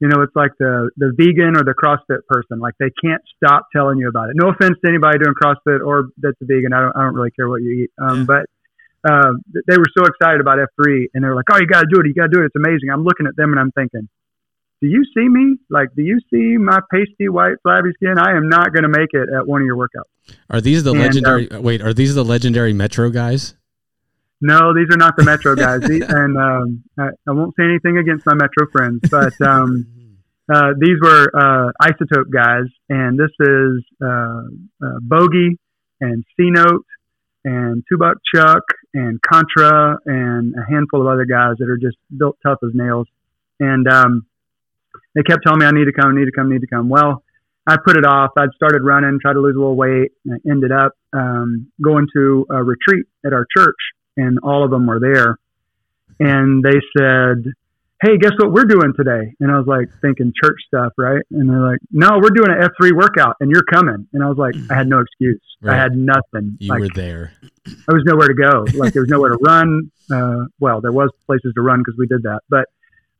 you 0.01 0.09
know, 0.09 0.23
it's 0.23 0.35
like 0.37 0.51
the, 0.59 0.91
the 0.97 1.13
vegan 1.17 1.57
or 1.57 1.65
the 1.65 1.75
CrossFit 1.75 2.27
person. 2.29 2.59
Like, 2.61 2.75
they 2.79 2.91
can't 3.03 3.23
stop 3.37 3.69
telling 3.75 3.99
you 3.99 4.09
about 4.09 4.29
it. 4.31 4.37
No 4.37 4.49
offense 4.51 4.77
to 4.85 4.89
anybody 4.89 5.19
doing 5.19 5.35
CrossFit 5.41 5.85
or 5.85 6.09
that's 6.19 6.37
a 6.43 6.45
vegan. 6.45 6.73
I 6.73 6.81
don't, 6.81 6.97
I 6.97 7.03
don't 7.03 7.15
really 7.15 7.31
care 7.31 7.49
what 7.49 7.63
you 7.63 7.85
eat. 7.85 7.91
Um. 7.99 8.27
But 8.27 8.47
um, 9.09 9.43
th- 9.53 9.65
they 9.69 9.77
were 9.77 9.87
so 9.97 10.05
excited 10.07 10.41
about 10.41 10.59
F3 10.59 11.07
and 11.13 11.23
they 11.23 11.29
were 11.29 11.35
like, 11.37 11.45
oh, 11.53 11.59
you 11.59 11.67
got 11.67 11.81
to 11.83 11.87
do 11.93 12.01
it. 12.01 12.07
You 12.07 12.15
got 12.15 12.29
to 12.29 12.33
do 12.33 12.41
it. 12.43 12.47
It's 12.47 12.57
amazing. 12.57 12.89
I'm 12.91 13.05
looking 13.05 13.27
at 13.27 13.37
them 13.37 13.51
and 13.53 13.61
I'm 13.61 13.71
thinking, 13.73 14.09
do 14.81 14.89
you 14.89 15.05
see 15.15 15.29
me? 15.29 15.57
Like, 15.71 15.89
do 15.95 16.03
you 16.03 16.21
see 16.31 16.57
my 16.59 16.81
pasty 16.91 17.29
white 17.29 17.57
flabby 17.63 17.91
skin? 17.97 18.19
I 18.19 18.33
am 18.37 18.49
not 18.49 18.73
going 18.73 18.83
to 18.83 18.89
make 18.89 19.11
it 19.13 19.29
at 19.35 19.47
one 19.47 19.61
of 19.61 19.67
your 19.67 19.77
workouts. 19.77 20.35
Are 20.51 20.61
these 20.61 20.85
the 20.85 20.93
And, 20.93 21.01
uh, 21.01 21.05
legendary? 21.05 21.49
wait, 21.53 21.83
are 21.83 21.93
these 21.95 22.15
the 22.15 22.25
legendary 22.25 22.73
Metro 22.73 23.11
guys? 23.11 23.55
No, 24.47 24.75
these 24.75 24.89
are 24.93 24.99
not 24.99 25.17
the 25.17 25.25
Metro 25.25 25.57
guys. 25.57 25.81
And 25.89 26.37
um, 26.37 26.85
I, 26.99 27.09
I 27.27 27.33
won't 27.33 27.55
say 27.57 27.65
anything 27.65 27.97
against 27.97 28.27
my 28.27 28.35
Metro 28.35 28.71
friends, 28.71 29.01
but 29.11 29.33
um, 29.41 29.87
uh, 30.53 30.73
these 30.79 31.01
were 31.01 31.31
uh, 31.35 31.73
Isotope 31.81 32.31
guys. 32.31 32.69
And 32.91 33.19
this 33.19 33.31
is 33.41 33.83
uh, 34.05 34.43
uh, 34.85 34.99
Bogey 35.01 35.59
and 36.03 36.25
C 36.37 36.51
Note 36.51 36.85
and 37.47 37.83
Two 37.89 37.97
Buck 37.97 38.19
Chuck 38.35 38.65
and 38.93 39.19
Contra 39.23 39.97
and 40.05 40.55
a 40.55 40.71
handful 40.71 41.01
of 41.01 41.07
other 41.07 41.25
guys 41.25 41.55
that 41.59 41.71
are 41.71 41.79
just 41.79 41.97
built 42.15 42.37
tough 42.45 42.59
as 42.63 42.71
nails. 42.75 43.09
And 43.61 43.89
um, 43.89 44.27
they 45.15 45.23
kept 45.23 45.45
telling 45.47 45.61
me 45.61 45.65
I 45.65 45.71
need 45.71 45.87
to 45.87 45.93
come, 45.93 46.15
need 46.15 46.27
to 46.27 46.33
come, 46.37 46.51
need 46.51 46.61
to 46.61 46.67
come. 46.67 46.91
Well, 46.91 47.25
I 47.67 47.77
put 47.83 47.97
it 47.97 48.05
off. 48.05 48.33
I'd 48.37 48.53
started 48.55 48.83
running, 48.83 49.19
tried 49.23 49.35
to 49.35 49.41
lose 49.41 49.57
a 49.57 49.59
little 49.59 49.75
weight, 49.77 50.13
and 50.27 50.35
I 50.35 50.51
ended 50.51 50.71
up 50.71 50.93
um, 51.15 51.73
going 51.83 52.09
to 52.15 52.47
a 52.51 52.63
retreat 52.63 53.07
at 53.25 53.33
our 53.33 53.47
church, 53.57 53.79
and 54.17 54.39
all 54.43 54.65
of 54.65 54.71
them 54.71 54.87
were 54.87 55.01
there. 55.01 55.39
And 56.21 56.63
they 56.63 56.81
said, 56.97 57.53
Hey, 58.03 58.19
guess 58.19 58.33
what 58.39 58.53
we're 58.53 58.67
doing 58.67 58.93
today? 58.97 59.35
And 59.41 59.51
I 59.51 59.57
was 59.57 59.67
like, 59.67 59.89
thinking 60.03 60.33
church 60.43 60.61
stuff, 60.67 60.93
right? 60.99 61.23
And 61.31 61.49
they're 61.49 61.63
like, 61.63 61.79
No, 61.91 62.19
we're 62.21 62.31
doing 62.31 62.51
an 62.51 62.69
F3 62.69 62.93
workout, 62.93 63.37
and 63.41 63.51
you're 63.51 63.65
coming. 63.65 64.07
And 64.13 64.23
I 64.23 64.29
was 64.29 64.39
like, 64.39 64.55
I 64.71 64.75
had 64.75 64.89
no 64.89 65.01
excuse. 65.01 65.41
Right. 65.63 65.75
I 65.75 65.83
had 65.83 65.97
nothing. 65.97 66.57
You 66.59 66.69
like, 66.69 66.81
were 66.81 66.89
there. 66.95 67.33
I 67.67 67.93
was 67.93 68.03
nowhere 68.05 68.29
to 68.29 68.35
go. 68.35 68.67
Like 68.79 68.93
there 68.93 69.03
was 69.03 69.11
nowhere 69.11 69.31
to 69.31 69.39
run. 69.41 69.91
Uh, 70.13 70.45
well, 70.61 70.81
there 70.81 70.93
was 70.93 71.11
places 71.27 71.53
to 71.55 71.63
run 71.63 71.81
because 71.81 71.95
we 71.99 72.07
did 72.07 72.25
that, 72.25 72.41
but 72.51 72.67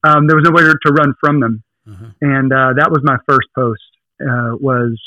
um, 0.05 0.27
there 0.27 0.37
was 0.37 0.45
nowhere 0.45 0.75
to 0.75 0.93
run 0.93 1.15
from 1.21 1.41
them. 1.41 1.63
Uh-huh. 1.87 2.07
and 2.23 2.51
uh, 2.51 2.73
that 2.77 2.91
was 2.91 3.03
my 3.05 3.19
first 3.29 3.47
post. 3.55 3.83
Uh, 4.19 4.57
was 4.59 4.99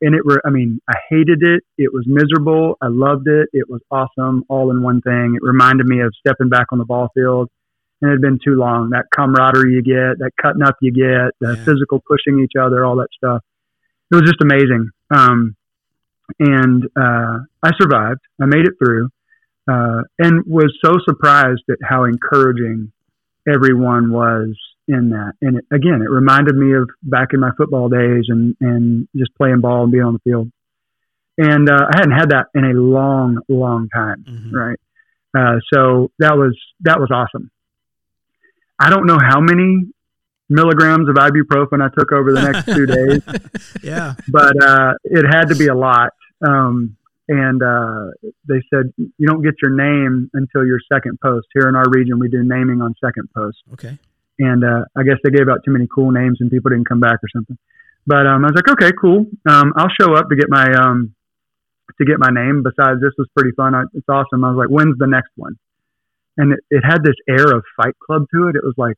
and 0.00 0.14
it 0.14 0.24
were 0.24 0.40
I 0.44 0.50
mean 0.50 0.80
I 0.88 0.94
hated 1.08 1.42
it. 1.42 1.62
It 1.78 1.92
was 1.92 2.04
miserable. 2.06 2.76
I 2.80 2.88
loved 2.88 3.28
it. 3.28 3.48
It 3.52 3.68
was 3.68 3.80
awesome, 3.90 4.44
all 4.48 4.70
in 4.70 4.82
one 4.82 5.00
thing. 5.00 5.34
It 5.36 5.46
reminded 5.46 5.86
me 5.86 6.00
of 6.00 6.12
stepping 6.18 6.48
back 6.48 6.66
on 6.72 6.78
the 6.78 6.84
ball 6.84 7.08
field, 7.14 7.48
and 8.00 8.10
it 8.10 8.14
had 8.14 8.20
been 8.20 8.38
too 8.44 8.54
long. 8.56 8.90
That 8.90 9.06
camaraderie 9.14 9.72
you 9.74 9.82
get, 9.82 10.18
that 10.18 10.32
cutting 10.40 10.62
up 10.62 10.76
you 10.80 10.92
get, 10.92 11.32
the 11.40 11.56
Yeah. 11.56 11.64
physical 11.64 12.02
pushing 12.06 12.40
each 12.40 12.52
other, 12.60 12.84
all 12.84 12.96
that 12.96 13.08
stuff. 13.16 13.42
It 14.10 14.14
was 14.16 14.22
just 14.24 14.40
amazing. 14.42 14.90
Um, 15.14 15.56
and 16.40 16.84
uh, 16.96 17.38
I 17.62 17.70
survived. 17.80 18.20
I 18.40 18.46
made 18.46 18.66
it 18.66 18.74
through, 18.78 19.08
uh, 19.68 20.02
and 20.18 20.44
was 20.46 20.76
so 20.84 20.94
surprised 21.08 21.62
at 21.70 21.78
how 21.82 22.04
encouraging 22.04 22.92
everyone 23.48 24.10
was 24.10 24.56
in 24.88 25.10
that. 25.10 25.32
And 25.42 25.58
it, 25.58 25.64
again, 25.72 26.00
it 26.02 26.10
reminded 26.10 26.54
me 26.56 26.74
of 26.74 26.88
back 27.02 27.28
in 27.32 27.40
my 27.40 27.50
football 27.56 27.88
days 27.88 28.24
and, 28.28 28.54
and 28.60 29.08
just 29.16 29.34
playing 29.36 29.60
ball 29.60 29.82
and 29.84 29.92
being 29.92 30.04
on 30.04 30.14
the 30.14 30.18
field. 30.20 30.50
And 31.38 31.68
uh, 31.68 31.86
I 31.92 31.96
hadn't 31.98 32.12
had 32.12 32.30
that 32.30 32.46
in 32.54 32.64
a 32.64 32.72
long, 32.80 33.38
long 33.48 33.88
time, 33.94 34.24
Mhm. 34.28 34.52
right? 34.52 34.78
Uh, 35.36 35.58
so 35.72 36.10
that 36.18 36.36
was 36.38 36.56
that 36.80 36.98
was 36.98 37.10
awesome. 37.12 37.50
I 38.78 38.88
don't 38.90 39.06
know 39.06 39.18
how 39.20 39.40
many 39.40 39.86
milligrams 40.48 41.08
of 41.08 41.16
ibuprofen 41.16 41.82
I 41.82 41.88
took 41.98 42.12
over 42.12 42.32
the 42.32 42.40
next 42.42 42.64
two 42.66 42.86
days, 42.96 43.20
Yeah. 43.82 44.14
but 44.28 44.62
uh, 44.62 44.94
it 45.04 45.26
had 45.26 45.46
to 45.46 45.56
be 45.56 45.66
a 45.66 45.74
lot. 45.74 46.12
Um, 46.46 46.96
and 47.28 47.60
uh, 47.62 48.10
they 48.48 48.62
said 48.72 48.92
you 48.96 49.26
don't 49.26 49.42
get 49.42 49.54
your 49.60 49.72
name 49.72 50.30
until 50.32 50.64
your 50.64 50.78
second 50.90 51.18
post. 51.20 51.48
Here 51.52 51.68
in 51.68 51.74
our 51.74 51.88
region, 51.90 52.18
we 52.18 52.28
do 52.28 52.42
naming 52.44 52.80
on 52.80 52.94
second 53.04 53.28
post 53.34 53.58
Okay. 53.72 53.98
And 54.38 54.64
uh, 54.64 54.84
I 54.96 55.02
guess 55.02 55.16
they 55.24 55.30
gave 55.30 55.48
out 55.48 55.60
too 55.64 55.72
many 55.72 55.86
cool 55.92 56.10
names 56.10 56.38
and 56.40 56.50
people 56.50 56.70
didn't 56.70 56.88
come 56.88 57.00
back 57.00 57.16
or 57.22 57.28
something. 57.34 57.56
But 58.06 58.26
um, 58.26 58.44
I 58.44 58.48
was 58.48 58.54
like, 58.54 58.70
okay, 58.70 58.92
cool. 59.00 59.26
Um, 59.48 59.72
I'll 59.76 59.92
show 60.00 60.14
up 60.14 60.28
to 60.28 60.36
get 60.36 60.48
my 60.48 60.70
um, 60.72 61.14
to 61.98 62.04
get 62.04 62.18
my 62.18 62.30
name. 62.30 62.62
Besides, 62.62 63.00
this 63.00 63.12
was 63.18 63.28
pretty 63.36 63.52
fun. 63.56 63.74
I, 63.74 63.82
it's 63.94 64.08
awesome. 64.08 64.44
I 64.44 64.50
was 64.50 64.58
like, 64.58 64.68
when's 64.68 64.98
the 64.98 65.08
next 65.08 65.30
one? 65.36 65.56
And 66.36 66.52
it, 66.52 66.60
it 66.70 66.82
had 66.84 67.02
this 67.02 67.16
air 67.28 67.50
of 67.50 67.64
Fight 67.76 67.98
Club 67.98 68.26
to 68.32 68.48
it. 68.48 68.56
It 68.56 68.62
was 68.62 68.74
like 68.76 68.96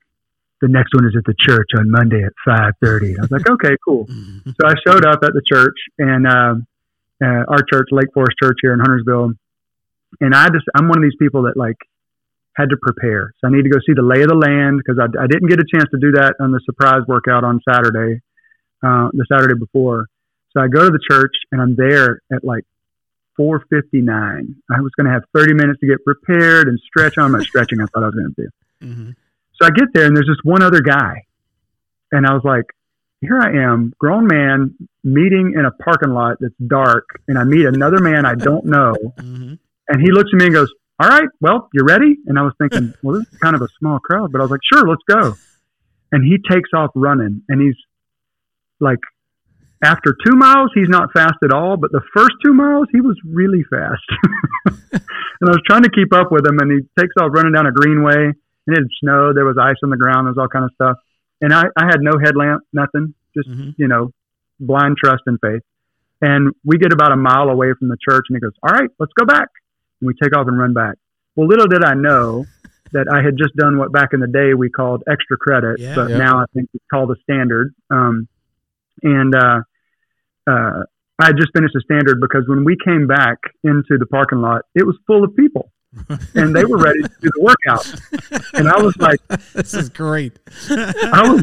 the 0.60 0.68
next 0.68 0.92
one 0.94 1.06
is 1.06 1.14
at 1.16 1.24
the 1.24 1.34
church 1.38 1.68
on 1.78 1.90
Monday 1.90 2.22
at 2.22 2.32
five 2.44 2.74
thirty. 2.82 3.16
I 3.16 3.22
was 3.22 3.30
like, 3.30 3.48
okay, 3.48 3.76
cool. 3.84 4.06
So 4.48 4.66
I 4.66 4.74
showed 4.86 5.04
up 5.04 5.20
at 5.22 5.32
the 5.34 5.42
church 5.46 5.76
and 5.98 6.26
um 6.26 6.66
uh, 7.22 7.44
our 7.48 7.62
church, 7.72 7.88
Lake 7.90 8.08
Forest 8.14 8.36
Church 8.42 8.58
here 8.62 8.72
in 8.72 8.80
Huntersville, 8.80 9.32
and 10.20 10.34
I 10.34 10.48
just 10.48 10.64
I'm 10.74 10.88
one 10.88 10.98
of 10.98 11.02
these 11.02 11.18
people 11.18 11.42
that 11.42 11.56
like 11.56 11.76
had 12.58 12.70
to 12.70 12.76
prepare. 12.82 13.32
So 13.38 13.46
I 13.46 13.50
need 13.52 13.62
to 13.62 13.70
go 13.70 13.78
see 13.86 13.94
the 13.94 14.02
lay 14.02 14.22
of 14.22 14.28
the 14.28 14.34
land 14.34 14.82
because 14.84 14.98
I, 14.98 15.06
I 15.22 15.28
didn't 15.28 15.48
get 15.48 15.60
a 15.60 15.64
chance 15.72 15.88
to 15.92 15.98
do 16.00 16.10
that 16.18 16.34
on 16.40 16.50
the 16.50 16.60
surprise 16.64 17.02
workout 17.06 17.44
on 17.44 17.60
Saturday, 17.66 18.20
uh, 18.82 19.08
the 19.12 19.24
Saturday 19.30 19.54
before. 19.56 20.06
So 20.52 20.60
I 20.60 20.66
go 20.66 20.84
to 20.84 20.90
the 20.90 20.98
church 21.08 21.32
and 21.52 21.62
I'm 21.62 21.76
there 21.76 22.20
at 22.32 22.42
like 22.42 22.64
4:59. 23.38 24.54
I 24.74 24.80
was 24.80 24.92
going 24.96 25.06
to 25.06 25.12
have 25.12 25.22
30 25.34 25.54
minutes 25.54 25.78
to 25.80 25.86
get 25.86 26.04
prepared 26.04 26.66
and 26.68 26.78
stretch. 26.80 27.16
I'm 27.16 27.30
not 27.32 27.42
stretching. 27.42 27.80
I 27.80 27.86
thought 27.86 28.02
I 28.02 28.06
was 28.06 28.14
going 28.14 28.34
to 28.34 28.42
do. 28.42 28.48
Mhm. 28.86 29.16
So 29.60 29.66
I 29.66 29.70
get 29.70 29.88
there 29.94 30.06
and 30.06 30.16
there's 30.16 30.26
just 30.26 30.44
one 30.44 30.62
other 30.62 30.80
guy. 30.80 31.24
And 32.10 32.26
I 32.26 32.32
was 32.32 32.42
like, 32.42 32.64
here 33.20 33.38
I 33.40 33.50
am, 33.64 33.92
grown 33.98 34.26
man, 34.26 34.74
meeting 35.04 35.54
in 35.56 35.64
a 35.64 35.70
parking 35.70 36.10
lot 36.10 36.38
that's 36.40 36.54
dark. 36.66 37.20
And 37.28 37.38
I 37.38 37.44
meet 37.44 37.66
another 37.66 38.00
man 38.00 38.24
I 38.26 38.34
don't 38.34 38.64
know. 38.64 38.94
Mhm. 39.18 39.58
And 39.88 40.00
he 40.02 40.10
looks 40.10 40.30
at 40.32 40.38
me 40.38 40.46
and 40.46 40.54
goes, 40.54 40.72
all 41.00 41.08
right, 41.08 41.28
well, 41.40 41.68
you 41.72 41.84
ready? 41.84 42.16
And 42.26 42.38
I 42.38 42.42
was 42.42 42.52
thinking, 42.58 42.92
well, 43.02 43.18
this 43.18 43.28
is 43.32 43.38
kind 43.38 43.54
of 43.54 43.62
a 43.62 43.68
small 43.78 43.98
crowd. 43.98 44.32
But 44.32 44.40
I 44.40 44.44
was 44.44 44.50
like, 44.50 44.60
sure, 44.72 44.86
let's 44.88 45.02
go. 45.08 45.34
And 46.12 46.24
he 46.24 46.38
takes 46.50 46.70
off 46.74 46.90
running. 46.94 47.42
And 47.48 47.60
he's 47.60 47.76
like, 48.80 48.98
after 49.82 50.16
two 50.26 50.34
miles, 50.34 50.70
he's 50.74 50.88
not 50.88 51.12
fast 51.12 51.36
at 51.44 51.52
all. 51.52 51.76
But 51.76 51.92
the 51.92 52.02
first 52.14 52.32
two 52.44 52.52
miles, 52.52 52.88
he 52.92 53.00
was 53.00 53.16
really 53.24 53.62
fast. 53.70 54.02
and 54.66 55.44
I 55.46 55.50
was 55.50 55.62
trying 55.66 55.82
to 55.82 55.90
keep 55.90 56.12
up 56.12 56.32
with 56.32 56.44
him. 56.46 56.58
And 56.58 56.70
he 56.72 56.78
takes 57.00 57.14
off 57.20 57.30
running 57.32 57.52
down 57.52 57.66
a 57.66 57.72
greenway 57.72 58.32
and 58.66 58.76
it 58.76 58.78
had 58.80 58.88
snowed. 59.00 59.36
There 59.36 59.44
was 59.44 59.56
ice 59.60 59.76
on 59.84 59.90
the 59.90 59.96
ground. 59.96 60.26
There 60.26 60.32
was 60.32 60.38
all 60.38 60.48
kind 60.48 60.64
of 60.64 60.72
stuff. 60.74 60.96
And 61.40 61.54
I, 61.54 61.64
I 61.76 61.84
had 61.84 62.00
no 62.00 62.12
headlamp, 62.22 62.62
nothing, 62.72 63.14
just, 63.36 63.48
Mhm. 63.48 63.74
you 63.78 63.86
know, 63.86 64.10
blind 64.58 64.96
trust 64.96 65.22
and 65.26 65.38
faith. 65.40 65.62
And 66.20 66.52
we 66.64 66.78
get 66.78 66.92
about 66.92 67.12
a 67.12 67.16
mile 67.16 67.48
away 67.48 67.72
from 67.78 67.86
the 67.88 67.96
church 68.02 68.24
and 68.28 68.36
he 68.36 68.40
goes, 68.40 68.54
all 68.64 68.72
right, 68.72 68.90
let's 68.98 69.12
go 69.16 69.24
back. 69.24 69.46
And 70.00 70.06
we 70.08 70.14
take 70.22 70.36
off 70.36 70.46
and 70.48 70.58
run 70.58 70.72
back. 70.74 70.96
Well, 71.36 71.48
little 71.48 71.66
did 71.66 71.84
I 71.84 71.94
know 71.94 72.46
that 72.92 73.06
I 73.12 73.22
had 73.22 73.36
just 73.36 73.54
done 73.56 73.78
what 73.78 73.92
back 73.92 74.10
in 74.12 74.20
the 74.20 74.26
day 74.26 74.54
we 74.54 74.70
called 74.70 75.02
extra 75.10 75.36
credit, 75.36 75.78
Yeah. 75.78 75.94
but 75.94 76.10
Yeah. 76.10 76.18
now 76.18 76.38
I 76.40 76.44
think 76.54 76.68
it's 76.74 76.84
called 76.90 77.10
a 77.10 77.16
standard. 77.22 77.74
Um, 77.90 78.28
and, 79.02 79.34
uh, 79.34 79.60
uh, 80.46 80.82
I 81.20 81.26
had 81.26 81.36
just 81.36 81.50
finished 81.54 81.74
a 81.76 81.80
standard 81.80 82.20
because 82.20 82.44
when 82.46 82.64
we 82.64 82.76
came 82.84 83.06
back 83.08 83.38
into 83.64 83.98
the 83.98 84.06
parking 84.06 84.40
lot, 84.40 84.62
it 84.74 84.86
was 84.86 84.96
full 85.06 85.24
of 85.24 85.34
people 85.36 85.70
and 86.34 86.54
they 86.54 86.64
were 86.64 86.78
ready 86.78 87.02
to 87.02 87.08
do 87.20 87.28
the 87.34 87.42
workout. 87.42 87.94
And 88.54 88.68
I 88.68 88.80
was 88.80 88.96
like, 88.98 89.18
this 89.52 89.74
is 89.74 89.88
great. 89.88 90.38
I 90.70 91.22
was 91.28 91.42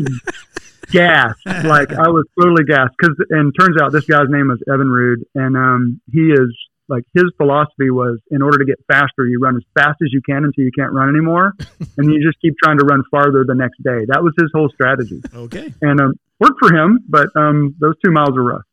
gassed. 0.91 1.45
Like 1.45 1.91
I 1.91 2.07
was 2.09 2.25
totally 2.39 2.63
gassed. 2.63 2.93
Cause, 3.01 3.15
and 3.31 3.53
turns 3.59 3.75
out 3.81 3.91
this 3.91 4.05
guy's 4.05 4.29
name 4.29 4.47
was 4.47 4.61
Evan 4.71 4.87
Rude. 4.87 5.25
And, 5.35 5.57
um, 5.57 5.99
he 6.11 6.31
is 6.31 6.55
like, 6.87 7.03
his 7.13 7.25
philosophy 7.37 7.89
was 7.89 8.19
in 8.31 8.41
order 8.41 8.57
to 8.59 8.65
get 8.65 8.77
faster, 8.87 9.25
you 9.25 9.39
run 9.41 9.55
as 9.55 9.63
fast 9.73 9.97
as 10.03 10.09
you 10.11 10.21
can 10.21 10.43
until 10.43 10.63
you 10.63 10.71
can't 10.77 10.91
run 10.93 11.09
anymore. 11.09 11.53
and 11.97 12.11
you 12.13 12.23
just 12.25 12.39
keep 12.41 12.55
trying 12.63 12.77
to 12.77 12.85
run 12.85 13.03
farther 13.11 13.43
the 13.47 13.55
next 13.55 13.81
day. 13.83 14.05
That 14.07 14.23
was 14.23 14.33
his 14.39 14.51
whole 14.53 14.69
strategy 14.69 15.21
Okay. 15.33 15.73
and 15.81 15.99
um, 15.99 16.13
worked 16.39 16.59
for 16.59 16.73
him, 16.75 16.99
but 17.07 17.27
um, 17.35 17.75
those 17.79 17.95
two 18.03 18.11
miles 18.11 18.31
were 18.35 18.43
rough. 18.43 18.63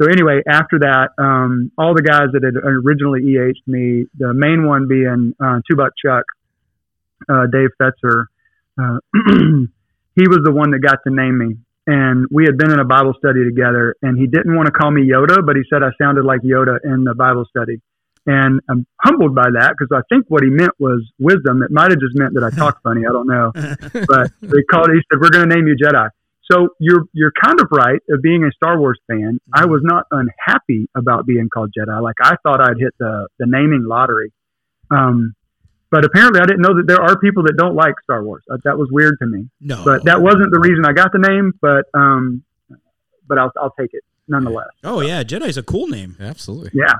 So 0.00 0.08
anyway, 0.10 0.42
after 0.46 0.80
that, 0.80 1.08
um, 1.18 1.72
all 1.78 1.94
the 1.94 2.02
guys 2.02 2.26
that 2.32 2.42
had 2.44 2.54
originally 2.62 3.20
EH'd 3.32 3.62
me, 3.66 4.04
the 4.18 4.34
main 4.34 4.66
one 4.66 4.88
being 4.88 5.34
uh, 5.42 5.60
Two 5.68 5.74
Buck 5.76 5.92
Chuck, 5.96 6.24
uh, 7.30 7.46
Dave 7.50 7.70
Fetzer, 7.80 8.24
uh, 8.78 8.98
he 10.14 10.28
was 10.28 10.40
the 10.44 10.52
one 10.52 10.70
that 10.72 10.80
got 10.80 10.98
to 11.06 11.10
name 11.14 11.38
me. 11.38 11.56
And 11.86 12.26
we 12.32 12.44
had 12.44 12.58
been 12.58 12.72
in 12.72 12.80
a 12.80 12.84
Bible 12.84 13.14
study 13.16 13.44
together, 13.44 13.94
and 14.02 14.18
he 14.18 14.26
didn't 14.26 14.56
want 14.56 14.66
to 14.66 14.72
call 14.72 14.90
me 14.90 15.08
Yoda, 15.08 15.44
but 15.46 15.54
he 15.54 15.62
said 15.70 15.82
I 15.82 15.90
sounded 16.00 16.24
like 16.24 16.40
Yoda 16.40 16.78
in 16.82 17.04
the 17.04 17.14
Bible 17.14 17.44
study. 17.48 17.80
And 18.26 18.60
I'm 18.68 18.84
humbled 19.00 19.36
by 19.36 19.50
that 19.54 19.74
because 19.78 19.94
I 19.94 20.02
think 20.12 20.26
what 20.28 20.42
he 20.42 20.50
meant 20.50 20.72
was 20.80 21.06
wisdom. 21.20 21.62
It 21.62 21.70
might 21.70 21.92
have 21.92 22.00
just 22.00 22.18
meant 22.18 22.34
that 22.34 22.42
I 22.42 22.50
talk 22.50 22.82
funny. 22.82 23.02
I 23.06 23.12
don't 23.12 23.28
know 23.28 23.52
but 23.54 24.32
they 24.42 24.62
called. 24.68 24.90
He 24.90 25.00
said, 25.06 25.20
"We're 25.20 25.30
going 25.30 25.48
to 25.48 25.54
name 25.54 25.68
you 25.68 25.76
Jedi." 25.76 26.08
So 26.50 26.70
you're 26.80 27.04
you're 27.12 27.32
kind 27.40 27.60
of 27.60 27.68
right. 27.70 28.00
Of 28.10 28.22
being 28.22 28.42
a 28.42 28.50
Star 28.52 28.80
Wars 28.80 28.98
fan, 29.06 29.38
I 29.54 29.66
was 29.66 29.82
not 29.84 30.06
unhappy 30.10 30.88
about 30.96 31.24
being 31.24 31.48
called 31.52 31.72
Jedi. 31.76 32.02
Like 32.02 32.16
I 32.20 32.34
thought 32.42 32.60
I'd 32.60 32.78
hit 32.78 32.94
the 32.98 33.28
the 33.38 33.46
naming 33.46 33.84
lottery. 33.86 34.32
Um, 34.90 35.34
but 35.90 36.04
apparently, 36.04 36.40
I 36.40 36.46
didn't 36.46 36.62
know 36.62 36.74
that 36.76 36.86
there 36.86 37.00
are 37.00 37.18
people 37.18 37.44
that 37.44 37.56
don't 37.56 37.74
like 37.74 37.94
Star 38.02 38.22
Wars. 38.22 38.42
Uh, 38.50 38.58
that 38.64 38.76
was 38.78 38.88
weird 38.90 39.18
to 39.20 39.26
me. 39.26 39.48
No. 39.60 39.84
But 39.84 40.04
that 40.04 40.20
wasn't 40.20 40.50
the 40.50 40.60
reason 40.60 40.84
I 40.84 40.92
got 40.92 41.12
the 41.12 41.18
name. 41.18 41.52
But 41.60 41.86
um, 41.94 42.42
but 43.26 43.38
I'll 43.38 43.52
I'll 43.60 43.74
take 43.78 43.94
it 43.94 44.02
nonetheless. 44.28 44.68
Oh 44.84 45.00
yeah, 45.00 45.22
Jedi's 45.22 45.56
a 45.56 45.62
cool 45.62 45.86
name. 45.86 46.16
Absolutely. 46.20 46.70
Yeah. 46.74 46.94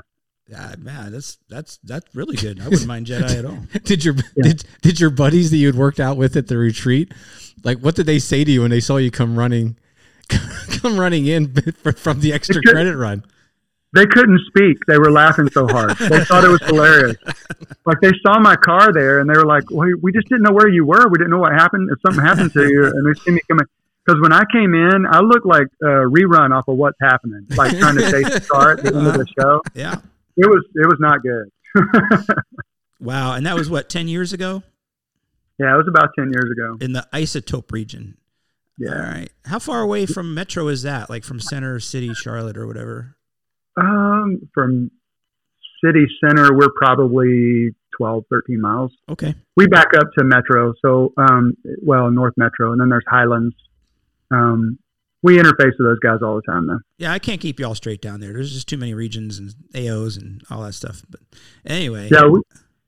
Yeah, 0.49 0.77
man, 0.79 1.11
that's 1.11 1.39
that's 1.49 1.79
that's 1.83 2.07
really 2.15 2.37
good. 2.37 2.61
I 2.61 2.69
wouldn't 2.69 2.87
mind 2.87 3.07
Jedi 3.07 3.39
at 3.39 3.45
all. 3.45 3.59
Did 3.83 4.05
your 4.05 4.15
did, 4.41 4.63
did 4.81 5.01
your 5.01 5.11
buddies 5.11 5.51
that 5.51 5.57
you 5.57 5.67
had 5.67 5.75
worked 5.75 5.99
out 5.99 6.17
with 6.17 6.37
at 6.37 6.47
the 6.47 6.57
retreat, 6.57 7.13
like 7.65 7.79
what 7.79 7.97
did 7.97 8.07
they 8.07 8.21
say 8.21 8.45
to 8.45 8.51
you 8.51 8.63
when 8.63 8.71
they 8.71 8.79
saw 8.79 8.97
you 8.97 9.11
come 9.11 9.37
running, 9.37 9.77
come 10.29 11.01
running 11.01 11.27
in 11.27 11.53
from 11.97 12.21
the 12.21 12.33
extra 12.33 12.63
credit 12.63 12.97
run? 12.97 13.25
They 13.97 14.07
couldn't 14.07 14.41
speak. 14.47 14.79
They 14.87 14.99
were 14.99 15.11
laughing 15.11 15.51
so 15.51 15.67
hard. 15.67 15.97
They 15.99 16.25
thought 16.25 16.45
it 16.45 16.49
was 16.49 16.63
hilarious. 16.63 17.17
Like 17.85 18.01
they 18.01 18.13
saw 18.23 18.39
my 18.39 18.57
car 18.57 18.93
there 18.93 19.21
and 19.21 19.29
they 19.29 19.37
were 19.37 19.47
like, 19.47 19.65
well, 19.71 19.89
"We 20.03 20.13
just 20.13 20.29
didn't 20.29 20.43
know 20.43 20.53
where 20.53 20.69
you 20.69 20.85
were. 20.85 21.09
We 21.09 21.19
didn't 21.19 21.31
know 21.31 21.39
what 21.39 21.53
happened. 21.53 21.91
If 21.91 22.01
something 22.01 22.25
happened 22.25 22.53
to 22.53 22.69
you." 22.69 22.85
And 22.85 23.07
they 23.07 23.19
see 23.21 23.31
me 23.33 23.41
coming 23.49 23.67
because 24.05 24.21
when 24.21 24.33
I 24.33 24.43
came 24.53 24.75
in, 24.75 25.07
I 25.09 25.21
looked 25.21 25.47
like 25.47 25.67
a 25.83 26.07
rerun 26.07 26.57
off 26.57 26.69
of 26.69 26.77
what's 26.77 26.99
happening, 27.01 27.47
like 27.57 27.77
trying 27.79 27.97
to 27.97 28.11
chase 28.11 28.33
the 28.33 28.41
car 28.41 28.73
at 28.73 28.83
the 28.83 28.95
end 28.95 29.07
of 29.07 29.15
the 29.15 29.27
show. 29.39 29.63
Yeah. 29.75 29.97
It 30.37 30.47
was 30.47 30.65
it 30.75 30.87
was 30.87 30.99
not 31.01 31.23
good. 31.23 31.51
Wow, 32.99 33.35
and 33.35 33.45
that 33.45 33.55
was 33.55 33.69
what 33.69 33.91
ten 33.91 34.09
years 34.09 34.33
ago 34.33 34.63
yeah, 35.59 35.73
it 35.73 35.77
was 35.77 35.89
about 35.89 36.11
ten 36.19 36.31
years 36.33 36.51
ago. 36.51 36.77
in 36.81 36.93
the 36.93 37.07
isotope 37.13 37.73
region. 37.73 38.17
Yeah. 38.79 38.91
All 38.91 38.99
right. 38.99 39.31
How 39.47 39.59
far 39.59 39.81
away 39.81 40.05
from 40.05 40.35
Metro 40.35 40.69
is 40.69 40.83
that? 40.83 41.09
Like 41.09 41.25
from 41.25 41.41
Center 41.41 41.81
City, 41.81 42.13
Charlotte, 42.13 42.59
or 42.59 42.67
whatever? 42.67 43.16
Um, 43.77 44.49
from 44.55 44.91
city 45.85 46.07
center, 46.25 46.55
we're 46.55 46.73
probably 46.77 47.71
12, 47.97 48.25
13 48.31 48.61
miles. 48.61 48.93
Okay. 49.11 49.35
we 49.57 49.67
back 49.67 49.89
up 49.99 50.09
to 50.19 50.25
Metro. 50.25 50.75
So, 50.83 51.13
um, 51.17 51.55
well, 51.83 52.11
North 52.11 52.35
Metro, 52.37 52.73
and 52.73 52.81
then 52.81 52.89
there's 52.89 53.05
Highlands. 53.09 53.55
Um, 54.31 54.79
we 55.23 55.39
interface 55.39 55.73
with 55.79 55.87
those 55.87 55.99
guys 55.99 56.19
all 56.23 56.37
the 56.37 56.43
time, 56.43 56.67
though. 56.67 56.79
Yeah, 56.99 57.13
I 57.13 57.19
can't 57.19 57.41
keep 57.41 57.59
you 57.59 57.67
all 57.67 57.75
straight 57.75 58.01
down 58.01 58.21
there. 58.21 58.33
There's 58.33 58.53
just 58.53 58.69
too 58.69 58.77
many 58.77 58.95
regions 58.95 59.39
and 59.39 59.55
AOs 59.75 60.21
and 60.21 60.43
all 60.51 60.63
that 60.63 60.75
stuff. 60.75 61.03
But 61.11 61.21
anyway, 61.67 62.09
Yeah, 62.13 62.27
we, 62.27 62.41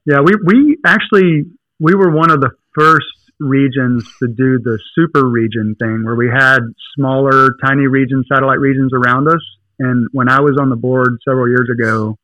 yeah, 0.07 0.21
we 0.21 0.33
we 0.45 0.79
actually 0.87 1.45
we 1.81 1.95
were 1.95 2.11
one 2.11 2.31
of 2.31 2.41
the 2.41 2.51
first 2.75 3.07
regions 3.41 4.05
to 4.21 4.29
do 4.29 4.59
the 4.59 4.79
super 4.95 5.27
region 5.29 5.77
thing 5.79 6.05
where 6.05 6.17
we 6.17 6.29
had 6.29 6.59
smaller, 6.97 7.51
tiny 7.65 7.87
regions, 7.87 8.27
satellite 8.33 8.59
regions 8.59 8.93
around 8.93 9.29
us. 9.29 9.43
And 9.79 10.09
when 10.13 10.29
I 10.29 10.41
was 10.41 10.57
on 10.61 10.71
the 10.71 10.77
board 10.77 11.19
several 11.27 11.49
years 11.49 11.69
ago, 11.73 12.17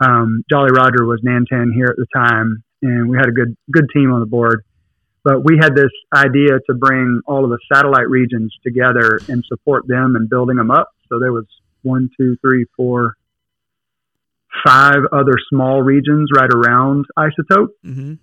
um, 0.00 0.44
Jolly 0.50 0.70
Roger 0.72 1.04
was 1.04 1.20
Nantan 1.24 1.72
here 1.74 1.86
at 1.86 1.96
the 1.96 2.06
time, 2.14 2.62
and 2.82 3.08
we 3.08 3.16
had 3.16 3.28
a 3.28 3.32
good 3.32 3.56
good 3.70 3.86
team 3.92 4.12
on 4.12 4.20
the 4.20 4.26
board. 4.26 4.64
But 5.24 5.44
we 5.44 5.58
had 5.60 5.74
this 5.74 5.90
idea 6.14 6.58
to 6.68 6.74
bring 6.74 7.20
all 7.26 7.44
of 7.44 7.50
the 7.50 7.58
satellite 7.72 8.08
regions 8.08 8.54
together 8.62 9.20
and 9.28 9.44
support 9.46 9.86
them 9.86 10.14
and 10.16 10.28
building 10.30 10.56
them 10.56 10.70
up. 10.70 10.90
So 11.08 11.18
there 11.18 11.32
was 11.32 11.44
one, 11.82 12.08
two, 12.16 12.36
three, 12.40 12.66
four, 12.76 13.16
five 14.64 15.00
other 15.12 15.34
small 15.50 15.82
regions 15.82 16.30
right 16.34 16.50
around 16.50 17.06
Isotope 17.18 17.68
Mm-hmm. 17.84 18.14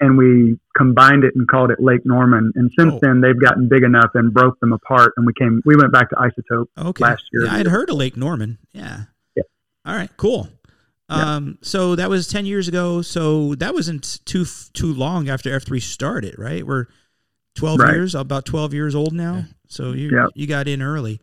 And 0.00 0.16
we 0.18 0.58
combined 0.76 1.24
it 1.24 1.34
and 1.36 1.46
called 1.48 1.70
it 1.70 1.78
Lake 1.80 2.00
Norman. 2.04 2.52
And 2.54 2.70
since 2.78 2.94
Oh. 2.94 2.98
then, 3.02 3.20
they've 3.20 3.38
gotten 3.38 3.68
big 3.68 3.82
enough 3.82 4.10
and 4.14 4.32
broke 4.32 4.58
them 4.60 4.72
apart, 4.72 5.12
and 5.16 5.26
we 5.26 5.32
came. 5.34 5.60
We 5.64 5.76
went 5.76 5.92
back 5.92 6.08
to 6.10 6.16
Isotope. 6.16 6.66
Okay. 6.78 7.04
last 7.04 7.24
year. 7.32 7.44
Yeah, 7.44 7.54
I 7.54 7.58
had 7.58 7.66
heard 7.66 7.90
of 7.90 7.96
Lake 7.96 8.16
Norman. 8.16 8.58
Yeah. 8.72 9.04
Yeah. 9.36 9.42
All 9.84 9.94
right. 9.94 10.10
Cool. 10.16 10.48
Yeah. 11.10 11.34
Um, 11.36 11.58
so 11.60 11.96
that 11.96 12.08
was 12.08 12.28
ten 12.28 12.46
years 12.46 12.68
ago. 12.68 13.02
So 13.02 13.54
that 13.56 13.74
wasn't 13.74 14.24
too 14.24 14.44
too 14.72 14.92
long 14.94 15.28
after 15.28 15.52
F 15.52 15.64
three 15.64 15.80
started, 15.80 16.36
right? 16.38 16.64
We're 16.66 16.86
twelve 17.56 17.80
Right. 17.80 17.94
years, 17.94 18.14
about 18.14 18.44
twelve 18.44 18.72
years 18.72 18.94
old 18.94 19.12
now. 19.12 19.44
So 19.68 19.92
you 19.92 20.28
you 20.34 20.46
got 20.46 20.68
in 20.68 20.82
early. 20.82 21.20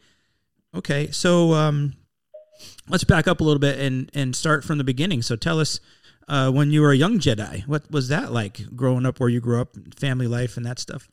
Okay. 0.76 1.10
So 1.12 1.54
um, 1.54 1.94
let's 2.90 3.06
back 3.06 3.28
up 3.28 3.40
a 3.40 3.44
little 3.44 3.60
bit 3.60 3.80
and 3.80 4.10
and 4.14 4.36
start 4.36 4.64
from 4.66 4.78
the 4.78 4.84
beginning. 4.84 5.22
So 5.22 5.36
tell 5.36 5.60
us. 5.60 5.80
Uh, 6.28 6.52
when 6.52 6.72
you 6.72 6.82
were 6.82 6.92
a 6.92 6.98
young 6.98 7.20
Jedi, 7.20 7.66
what 7.68 7.90
was 7.90 8.10
that 8.10 8.32
like 8.34 8.76
growing 8.76 9.06
up 9.06 9.20
where 9.20 9.30
you 9.30 9.40
grew 9.40 9.62
up, 9.62 9.70
family 9.96 10.28
life, 10.28 10.58
and 10.58 10.66
that 10.66 10.78
stuff? 10.80 11.10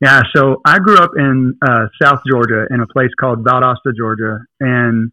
Yeah, 0.00 0.22
so 0.34 0.60
I 0.64 0.78
grew 0.78 0.96
up 0.96 1.10
in 1.16 1.54
uh, 1.66 1.86
South 2.00 2.20
Georgia 2.28 2.66
in 2.70 2.80
a 2.80 2.86
place 2.86 3.10
called 3.20 3.44
Valdosta, 3.44 3.94
Georgia, 3.96 4.38
and 4.60 5.12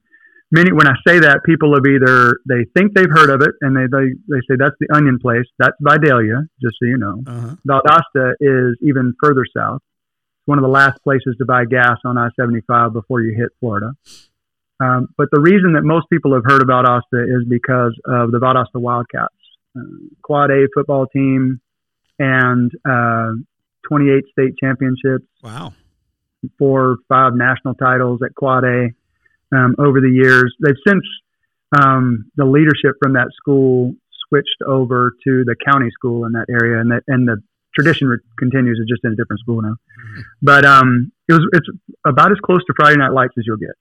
many 0.52 0.72
when 0.72 0.88
I 0.88 0.94
say 1.08 1.20
that, 1.20 1.42
people 1.46 1.74
have 1.76 1.86
either 1.86 2.40
they 2.48 2.66
think 2.76 2.94
they've 2.94 3.10
heard 3.10 3.30
of 3.30 3.42
it 3.42 3.52
and 3.62 3.76
they 3.76 3.86
they, 3.86 4.14
they 4.28 4.42
say 4.50 4.56
that's 4.58 4.76
the 4.80 4.88
Onion 4.94 5.20
Place. 5.20 5.46
That's 5.58 5.76
Vidalia, 5.80 6.48
just 6.62 6.76
so 6.80 6.86
you 6.86 6.98
know. 6.98 7.24
Uh 7.26 7.42
huh. 7.42 7.56
Valdosta 7.68 8.34
is 8.40 8.78
even 8.82 9.14
further 9.22 9.46
south. 9.56 9.82
It's 9.82 10.48
one 10.48 10.58
of 10.58 10.64
the 10.64 10.70
last 10.70 11.02
places 11.04 11.36
to 11.40 11.46
buy 11.46 11.66
gas 11.66 11.98
on 12.06 12.18
I 12.18 12.30
75 12.40 12.94
before 12.94 13.22
you 13.22 13.36
hit 13.36 13.50
Florida. 13.60 13.94
Um, 14.82 15.08
but 15.18 15.28
the 15.32 15.40
reason 15.42 15.74
that 15.74 15.84
most 15.84 16.08
people 16.10 16.34
have 16.34 16.44
heard 16.46 16.62
about 16.62 16.86
Valdosta 16.86 17.24
is 17.24 17.46
because 17.48 17.94
of 18.06 18.32
the 18.32 18.40
Valdosta 18.40 18.80
Wildcats, 18.80 19.34
uh, 19.78 19.82
Quad 20.24 20.52
A 20.52 20.68
football 20.74 21.06
team, 21.08 21.60
and 22.18 22.72
uh, 22.90 23.32
28 23.88 24.24
state 24.32 24.54
championships, 24.62 25.26
Wow. 25.44 25.74
four 26.58 26.82
or 26.92 26.96
five 27.10 27.34
national 27.36 27.74
titles 27.76 28.22
at 28.24 28.34
Quad 28.36 28.64
A 28.64 28.90
um, 29.54 29.76
over 29.80 30.00
the 30.00 30.10
years. 30.12 30.56
They've 30.64 30.76
since 30.88 31.04
um, 31.82 32.32
the 32.36 32.46
leadership 32.46 32.96
from 33.02 33.14
that 33.14 33.28
school 33.36 33.94
switched 34.28 34.62
over 34.66 35.12
to 35.26 35.44
the 35.44 35.56
county 35.66 35.90
school 35.92 36.26
in 36.26 36.32
that 36.34 36.46
area, 36.50 36.80
and 36.80 36.92
that 36.92 37.04
and 37.08 37.28
the 37.28 37.42
tradition 37.76 38.08
re- 38.08 38.18
continues. 38.38 38.80
It's 38.82 38.90
just 38.90 39.04
in 39.04 39.12
a 39.12 39.16
different 39.16 39.40
school 39.42 39.62
now. 39.62 39.76
But 40.42 40.66
um, 40.66 41.12
it 41.28 41.34
was 41.34 41.48
it's 41.54 41.68
about 42.06 42.32
as 42.32 42.38
close 42.44 42.64
to 42.66 42.74
Friday 42.78 42.98
Night 42.98 43.12
Lights 43.14 43.34
as 43.38 43.44
you'll 43.46 43.58
get 43.58 43.76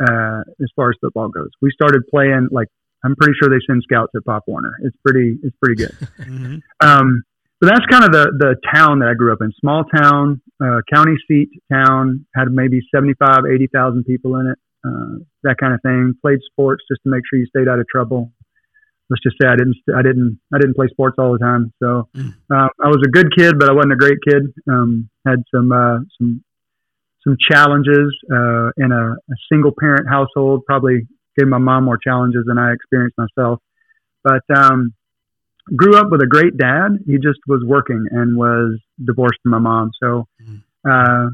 uh, 0.00 0.40
as 0.60 0.68
far 0.74 0.90
as 0.90 0.96
football 1.00 1.28
goes. 1.28 1.50
We 1.62 1.70
started 1.70 2.02
playing 2.10 2.48
like 2.50 2.68
I'm 3.04 3.14
pretty 3.16 3.34
sure 3.40 3.50
they 3.50 3.62
send 3.66 3.82
scouts 3.82 4.12
at 4.16 4.24
Pop 4.24 4.44
Warner. 4.46 4.72
It's 4.82 4.96
pretty 5.04 5.36
it's 5.42 5.56
pretty 5.62 5.76
good. 5.76 5.94
hmm 6.24 6.56
Um, 6.80 7.24
so 7.62 7.70
that's 7.70 7.86
kind 7.86 8.04
of 8.04 8.12
the, 8.12 8.26
the 8.36 8.56
town 8.74 8.98
that 8.98 9.08
I 9.08 9.14
grew 9.14 9.32
up 9.32 9.38
in. 9.40 9.50
Small 9.60 9.84
town, 9.84 10.42
uh, 10.62 10.80
county 10.92 11.14
seat 11.26 11.48
town, 11.72 12.26
had 12.34 12.50
maybe 12.50 12.80
75, 12.94 13.46
80,000 13.50 14.04
people 14.04 14.36
in 14.36 14.48
it, 14.48 14.58
uh, 14.84 15.24
that 15.44 15.56
kind 15.58 15.72
of 15.72 15.80
thing. 15.80 16.14
Played 16.20 16.40
sports 16.50 16.84
just 16.90 17.00
to 17.04 17.10
make 17.10 17.22
sure 17.30 17.38
you 17.38 17.46
stayed 17.46 17.68
out 17.68 17.78
of 17.78 17.86
trouble. 17.88 18.32
Let's 19.08 19.22
just 19.22 19.36
say 19.40 19.48
I 19.48 19.56
didn't, 19.56 19.76
I 19.96 20.02
didn't, 20.02 20.40
I 20.52 20.58
didn't 20.58 20.74
play 20.74 20.88
sports 20.90 21.16
all 21.18 21.32
the 21.32 21.38
time. 21.38 21.72
So, 21.82 22.08
uh, 22.52 22.68
I 22.84 22.88
was 22.88 23.00
a 23.06 23.10
good 23.10 23.28
kid, 23.34 23.54
but 23.58 23.70
I 23.70 23.72
wasn't 23.72 23.92
a 23.92 23.96
great 23.96 24.18
kid. 24.28 24.42
Um, 24.68 25.08
had 25.26 25.42
some, 25.54 25.72
uh, 25.72 26.00
some, 26.18 26.44
some 27.24 27.36
challenges, 27.50 28.14
uh, 28.30 28.70
in 28.76 28.92
a, 28.92 29.12
a 29.12 29.36
single 29.50 29.72
parent 29.78 30.08
household, 30.08 30.64
probably 30.66 31.06
gave 31.38 31.48
my 31.48 31.58
mom 31.58 31.84
more 31.84 31.98
challenges 31.98 32.44
than 32.46 32.58
I 32.58 32.72
experienced 32.72 33.16
myself. 33.18 33.60
But, 34.22 34.42
um, 34.56 34.92
grew 35.76 35.96
up 35.96 36.08
with 36.10 36.20
a 36.22 36.26
great 36.26 36.56
dad. 36.58 36.98
He 37.06 37.14
just 37.14 37.38
was 37.48 37.62
working 37.64 38.06
and 38.10 38.36
was 38.36 38.78
divorced 39.02 39.38
from 39.42 39.52
my 39.52 39.58
mom. 39.58 39.90
So 40.02 40.26
Mm. 40.42 40.60
uh, 40.84 41.30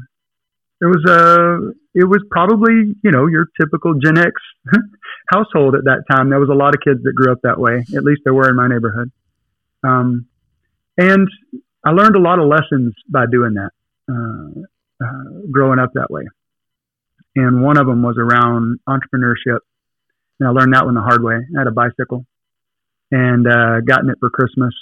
it 0.79 0.85
was 0.85 1.03
a 1.05 1.73
it 1.93 2.05
was 2.05 2.23
probably 2.31 2.95
you 3.03 3.11
know 3.11 3.27
your 3.27 3.47
typical 3.59 3.93
Gen 3.95 4.17
X 4.17 4.31
household 5.29 5.75
at 5.75 5.83
that 5.83 6.03
time. 6.09 6.29
There 6.29 6.39
was 6.39 6.49
a 6.49 6.53
lot 6.53 6.73
of 6.73 6.81
kids 6.81 7.03
that 7.03 7.13
grew 7.13 7.31
up 7.31 7.39
that 7.43 7.59
way. 7.59 7.83
At 7.95 8.03
least 8.03 8.21
there 8.23 8.33
were 8.33 8.49
in 8.49 8.55
my 8.55 8.67
neighborhood. 8.67 9.11
Um, 9.83 10.27
and 10.97 11.27
I 11.85 11.91
learned 11.91 12.15
a 12.15 12.19
lot 12.19 12.39
of 12.39 12.47
lessons 12.47 12.93
by 13.09 13.25
doing 13.29 13.55
that, 13.55 13.71
uh, 14.09 14.61
uh, 15.01 15.47
growing 15.51 15.79
up 15.79 15.91
that 15.93 16.09
way. 16.09 16.23
And 17.35 17.63
one 17.63 17.77
of 17.77 17.87
them 17.87 18.03
was 18.03 18.17
around 18.17 18.79
entrepreneurship. 18.87 19.59
And 20.39 20.49
I 20.49 20.51
learned 20.51 20.73
that 20.73 20.85
one 20.85 20.95
the 20.95 21.01
hard 21.01 21.23
way. 21.23 21.35
I 21.35 21.59
had 21.59 21.67
a 21.67 21.71
bicycle 21.71 22.25
and 23.11 23.47
uh, 23.47 23.81
gotten 23.81 24.09
it 24.09 24.17
for 24.19 24.29
Christmas. 24.29 24.73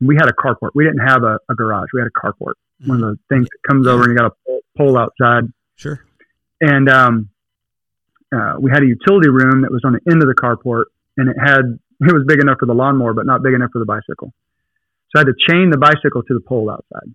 We 0.00 0.16
had 0.16 0.28
a 0.28 0.32
carport. 0.32 0.70
We 0.74 0.84
didn't 0.84 1.06
have 1.06 1.22
a, 1.22 1.38
a 1.48 1.54
garage. 1.54 1.88
We 1.94 2.00
had 2.00 2.08
a 2.08 2.10
carport. 2.10 2.54
One 2.84 3.02
of 3.02 3.16
the 3.16 3.18
things 3.34 3.48
that 3.50 3.68
comes 3.68 3.86
over 3.86 4.02
and 4.02 4.12
you 4.12 4.16
got 4.16 4.26
a 4.26 4.34
pole, 4.46 4.60
pole 4.76 4.98
outside. 4.98 5.44
Sure. 5.76 6.04
And 6.60 6.88
um, 6.90 7.30
uh, 8.34 8.54
we 8.60 8.70
had 8.70 8.82
a 8.82 8.86
utility 8.86 9.28
room 9.28 9.62
that 9.62 9.70
was 9.70 9.82
on 9.84 9.92
the 9.92 10.10
end 10.10 10.22
of 10.22 10.28
the 10.28 10.34
carport, 10.34 10.84
and 11.16 11.30
it 11.30 11.36
had 11.38 11.78
it 12.00 12.12
was 12.12 12.24
big 12.26 12.40
enough 12.40 12.58
for 12.60 12.66
the 12.66 12.74
lawnmower, 12.74 13.14
but 13.14 13.24
not 13.24 13.42
big 13.42 13.54
enough 13.54 13.70
for 13.72 13.78
the 13.78 13.86
bicycle. 13.86 14.32
So 15.10 15.16
I 15.16 15.20
had 15.20 15.26
to 15.26 15.34
chain 15.48 15.70
the 15.70 15.78
bicycle 15.78 16.22
to 16.22 16.34
the 16.34 16.40
pole 16.40 16.70
outside. 16.70 17.14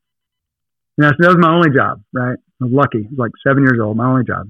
And 0.97 1.06
that's, 1.06 1.17
that 1.19 1.27
was 1.27 1.38
my 1.39 1.54
only 1.54 1.69
job, 1.75 2.04
right? 2.13 2.38
I 2.62 2.65
was 2.65 2.73
lucky. 2.73 3.06
I 3.06 3.10
was 3.10 3.17
like 3.17 3.32
seven 3.45 3.63
years 3.63 3.80
old, 3.82 3.97
my 3.97 4.08
only 4.08 4.25
job. 4.25 4.49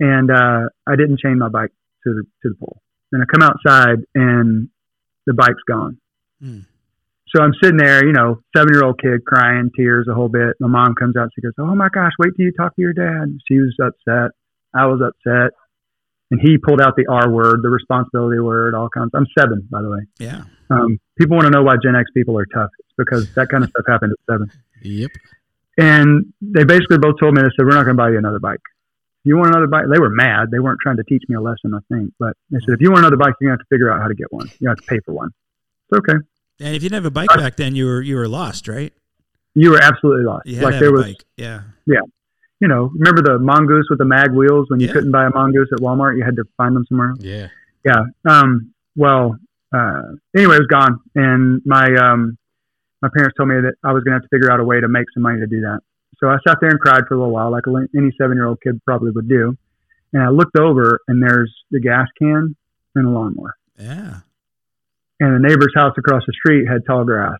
And 0.00 0.30
uh, 0.30 0.68
I 0.86 0.96
didn't 0.96 1.20
chain 1.20 1.38
my 1.38 1.48
bike 1.48 1.70
to 2.04 2.14
the 2.14 2.22
to 2.42 2.48
the 2.48 2.54
pole. 2.58 2.80
And 3.12 3.22
I 3.22 3.26
come 3.26 3.42
outside, 3.42 4.04
and 4.14 4.68
the 5.26 5.34
bike's 5.34 5.62
gone. 5.68 5.98
Hmm. 6.40 6.60
So 7.34 7.42
I'm 7.42 7.52
sitting 7.62 7.78
there, 7.78 8.04
you 8.04 8.12
know, 8.12 8.40
seven 8.56 8.72
year 8.72 8.84
old 8.84 9.00
kid 9.00 9.24
crying, 9.24 9.70
tears 9.76 10.06
a 10.10 10.14
whole 10.14 10.28
bit. 10.28 10.54
My 10.60 10.68
mom 10.68 10.94
comes 10.94 11.16
out. 11.16 11.30
She 11.34 11.40
goes, 11.40 11.52
"Oh 11.58 11.74
my 11.74 11.88
gosh, 11.92 12.12
wait 12.18 12.32
till 12.36 12.46
you 12.46 12.52
talk 12.52 12.74
to 12.76 12.82
your 12.82 12.92
dad." 12.92 13.38
She 13.48 13.58
was 13.58 13.74
upset. 13.80 14.32
I 14.74 14.86
was 14.86 15.00
upset, 15.00 15.52
and 16.30 16.40
he 16.40 16.58
pulled 16.58 16.80
out 16.80 16.96
the 16.96 17.06
R 17.06 17.30
word, 17.30 17.60
the 17.62 17.70
responsibility 17.70 18.40
word, 18.40 18.74
all 18.74 18.88
kinds. 18.88 19.10
I'm 19.14 19.26
seven, 19.38 19.68
by 19.70 19.82
the 19.82 19.90
way. 19.90 20.00
Yeah. 20.18 20.42
Um, 20.70 20.98
people 21.18 21.36
want 21.36 21.46
to 21.46 21.50
know 21.50 21.62
why 21.62 21.74
Gen 21.82 21.94
X 21.94 22.10
people 22.14 22.38
are 22.38 22.46
tough. 22.46 22.70
It's 22.80 22.94
because 22.96 23.32
that 23.34 23.48
kind 23.48 23.64
of 23.64 23.70
stuff 23.70 23.84
happened 23.86 24.12
at 24.12 24.32
seven. 24.32 24.50
Yep. 24.82 25.10
And 25.76 26.32
they 26.40 26.64
basically 26.64 26.98
both 26.98 27.18
told 27.18 27.34
me, 27.34 27.42
they 27.42 27.48
said, 27.56 27.66
we're 27.66 27.74
not 27.74 27.84
going 27.84 27.96
to 27.96 28.02
buy 28.02 28.10
you 28.10 28.18
another 28.18 28.38
bike. 28.38 28.60
If 29.24 29.30
you 29.30 29.36
want 29.36 29.48
another 29.48 29.66
bike, 29.66 29.84
they 29.92 29.98
were 29.98 30.10
mad. 30.10 30.50
They 30.50 30.58
weren't 30.60 30.78
trying 30.80 30.98
to 30.98 31.04
teach 31.04 31.22
me 31.28 31.34
a 31.36 31.40
lesson, 31.40 31.74
I 31.74 31.78
think. 31.92 32.12
But 32.18 32.36
they 32.50 32.58
said, 32.60 32.74
if 32.74 32.80
you 32.80 32.90
want 32.90 33.00
another 33.00 33.16
bike, 33.16 33.34
you're 33.40 33.50
going 33.50 33.58
to 33.58 33.62
have 33.62 33.66
to 33.68 33.74
figure 33.74 33.92
out 33.92 34.00
how 34.00 34.08
to 34.08 34.14
get 34.14 34.32
one. 34.32 34.50
You 34.60 34.68
have 34.68 34.76
to 34.76 34.82
pay 34.84 35.00
for 35.04 35.12
one. 35.12 35.30
It's 35.90 35.98
okay. 35.98 36.18
And 36.60 36.76
if 36.76 36.82
you 36.82 36.88
didn't 36.88 37.02
have 37.02 37.06
a 37.06 37.10
bike 37.10 37.28
back 37.30 37.56
then, 37.56 37.74
you 37.74 37.86
were 37.86 38.00
you 38.02 38.14
were 38.16 38.28
lost, 38.28 38.68
right? 38.68 38.92
You 39.54 39.70
were 39.72 39.80
absolutely 39.82 40.24
lost. 40.24 40.46
You 40.46 40.56
had 40.56 40.64
like 40.64 40.70
to 40.72 40.74
have 40.76 40.80
there 40.80 40.88
a 40.90 40.92
was, 40.92 41.04
bike. 41.06 41.24
Yeah. 41.36 41.60
you 42.60 42.68
know, 42.68 42.90
remember 42.94 43.22
the 43.22 43.38
mongoose 43.38 43.86
with 43.90 43.98
the 43.98 44.04
mag 44.04 44.30
wheels 44.32 44.66
when 44.70 44.78
you 44.78 44.86
Yeah. 44.86 44.92
couldn't 44.92 45.10
buy 45.10 45.26
a 45.26 45.30
mongoose 45.30 45.68
at 45.72 45.80
Walmart? 45.80 46.16
You 46.16 46.24
had 46.24 46.36
to 46.36 46.44
find 46.56 46.76
them 46.76 46.84
somewhere. 46.88 47.14
Yeah. 47.18 47.48
yeah. 47.84 48.04
Um, 48.28 48.72
well, 48.94 49.36
uh, 49.74 50.02
anyway, 50.36 50.56
it 50.56 50.60
was 50.60 50.68
gone, 50.68 51.00
and 51.16 51.60
my 51.64 51.92
um, 51.96 52.38
my 53.04 53.12
parents 53.12 53.36
told 53.36 53.52
me 53.52 53.60
that 53.60 53.76
I 53.84 53.92
was 53.92 54.00
going 54.00 54.16
to 54.16 54.24
have 54.24 54.24
to 54.24 54.32
figure 54.32 54.50
out 54.50 54.60
a 54.60 54.64
way 54.64 54.80
to 54.80 54.88
make 54.88 55.04
some 55.12 55.22
money 55.22 55.36
to 55.36 55.46
do 55.46 55.60
that. 55.60 55.80
So 56.16 56.28
I 56.28 56.40
sat 56.48 56.56
there 56.60 56.70
and 56.70 56.80
cried 56.80 57.04
for 57.06 57.14
a 57.14 57.18
little 57.18 57.34
while, 57.34 57.52
like 57.52 57.68
any 57.68 58.08
seven 58.16 58.40
year 58.40 58.48
old 58.48 58.62
kid 58.64 58.80
probably 58.86 59.10
would 59.10 59.28
do. 59.28 59.58
And 60.14 60.22
I 60.22 60.30
looked 60.30 60.56
over, 60.56 61.00
and 61.06 61.22
there's 61.22 61.52
the 61.70 61.80
gas 61.80 62.08
can 62.16 62.56
and 62.94 63.06
a 63.06 63.10
lawnmower. 63.10 63.56
Yeah. 63.76 64.24
And 65.20 65.36
the 65.36 65.46
neighbor's 65.46 65.74
house 65.76 65.92
across 65.98 66.22
the 66.26 66.32
street 66.32 66.64
had 66.66 66.86
tall 66.86 67.04
grass. 67.04 67.36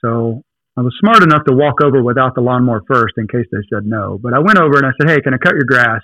So 0.00 0.42
I 0.76 0.80
was 0.80 0.96
smart 1.00 1.22
enough 1.22 1.44
to 1.46 1.54
walk 1.54 1.82
over 1.84 2.02
without 2.02 2.34
the 2.34 2.40
lawnmower 2.40 2.80
first 2.88 3.14
in 3.18 3.28
case 3.28 3.46
they 3.52 3.60
said 3.68 3.84
no. 3.84 4.18
But 4.22 4.32
I 4.32 4.38
went 4.38 4.58
over 4.58 4.78
and 4.78 4.86
I 4.86 4.92
said, 4.96 5.10
"Hey, 5.10 5.20
can 5.20 5.34
I 5.34 5.38
cut 5.38 5.52
your 5.52 5.68
grass?" 5.68 6.02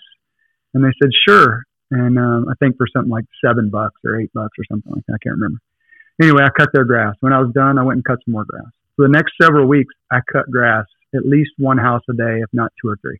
And 0.74 0.84
they 0.84 0.92
said, 1.00 1.10
"Sure." 1.26 1.64
And 1.90 2.18
um, 2.18 2.46
I 2.50 2.54
think 2.60 2.76
for 2.76 2.86
something 2.92 3.10
like 3.10 3.24
seven 3.44 3.70
bucks 3.70 3.96
or 4.04 4.20
eight 4.20 4.30
bucks 4.34 4.58
or 4.58 4.64
something 4.70 4.92
like 4.92 5.06
that, 5.06 5.14
I 5.14 5.22
can't 5.22 5.36
remember. 5.40 5.60
Anyway, 6.20 6.42
I 6.42 6.50
cut 6.50 6.68
their 6.72 6.84
grass. 6.84 7.14
When 7.20 7.32
I 7.32 7.40
was 7.40 7.52
done, 7.52 7.78
I 7.78 7.82
went 7.82 7.96
and 7.96 8.04
cut 8.04 8.18
some 8.24 8.32
more 8.32 8.44
grass. 8.44 8.70
For 9.00 9.08
the 9.08 9.12
next 9.12 9.32
several 9.40 9.66
weeks, 9.66 9.94
I 10.12 10.18
cut 10.30 10.50
grass 10.50 10.84
at 11.14 11.24
least 11.24 11.52
one 11.56 11.78
house 11.78 12.02
a 12.10 12.12
day, 12.12 12.40
if 12.42 12.50
not 12.52 12.70
two 12.82 12.90
or 12.90 12.96
three. 13.00 13.16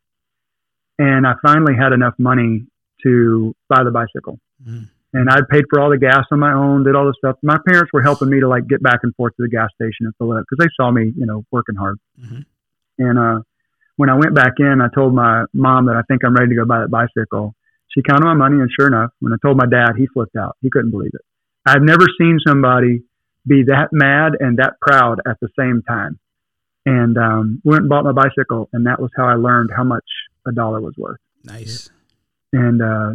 And 0.99 1.25
I 1.25 1.33
finally 1.41 1.73
had 1.75 1.91
enough 1.91 2.13
money 2.19 2.67
to 3.01 3.55
buy 3.67 3.83
the 3.83 3.89
bicycle 3.89 4.39
Mhm. 4.63 4.89
and 5.15 5.27
I 5.27 5.39
paid 5.49 5.65
for 5.71 5.79
all 5.79 5.89
the 5.89 5.97
gas 5.97 6.25
on 6.29 6.37
my 6.39 6.53
own, 6.53 6.83
did 6.83 6.93
all 6.93 7.07
the 7.07 7.15
stuff. 7.17 7.37
My 7.41 7.57
parents 7.67 7.91
were 7.91 8.03
helping 8.03 8.29
me 8.29 8.39
to 8.41 8.47
like 8.47 8.67
get 8.67 8.83
back 8.83 8.99
and 9.01 9.15
forth 9.15 9.35
to 9.37 9.41
the 9.41 9.49
gas 9.49 9.69
station 9.73 10.05
and 10.05 10.13
fill 10.17 10.33
it 10.33 10.37
up 10.37 10.45
because 10.47 10.63
they 10.63 10.69
saw 10.77 10.91
me, 10.91 11.11
you 11.17 11.25
know, 11.25 11.43
working 11.49 11.73
hard. 11.75 11.97
Mhm. 12.23 12.45
And 12.99 13.17
uh, 13.17 13.41
when 13.95 14.11
I 14.11 14.13
went 14.13 14.35
back 14.35 14.53
in, 14.59 14.81
I 14.81 14.87
told 14.93 15.15
my 15.15 15.45
mom 15.51 15.85
that 15.87 15.95
I 15.95 16.03
think 16.03 16.23
I'm 16.23 16.35
ready 16.35 16.49
to 16.49 16.55
go 16.57 16.65
buy 16.65 16.81
that 16.81 16.91
bicycle. 16.91 17.55
She 17.87 18.03
counted 18.03 18.25
my 18.25 18.35
money, 18.35 18.59
and 18.61 18.69
sure 18.71 18.85
enough, 18.85 19.09
when 19.19 19.33
I 19.33 19.37
told 19.41 19.57
my 19.57 19.65
dad, 19.65 19.93
he 19.97 20.05
flipped 20.05 20.35
out. 20.35 20.57
He 20.61 20.69
couldn't 20.69 20.91
believe 20.91 21.11
it. 21.15 21.21
I've 21.65 21.81
never 21.81 22.05
seen 22.19 22.37
somebody 22.45 23.01
be 23.47 23.63
that 23.67 23.89
mad 23.91 24.33
and 24.39 24.57
that 24.57 24.73
proud 24.81 25.19
at 25.27 25.37
the 25.41 25.49
same 25.57 25.81
time. 25.87 26.19
And 26.85 27.17
um, 27.17 27.61
went 27.63 27.81
and 27.81 27.89
bought 27.89 28.03
my 28.05 28.11
bicycle, 28.11 28.67
and 28.73 28.87
that 28.87 28.99
was 28.99 29.11
how 29.15 29.25
I 29.27 29.35
learned 29.35 29.69
how 29.75 29.83
much 29.83 30.05
a 30.47 30.51
dollar 30.51 30.81
was 30.81 30.93
worth. 30.97 31.19
Nice. 31.43 31.89
And 32.53 32.81
uh, 32.81 33.11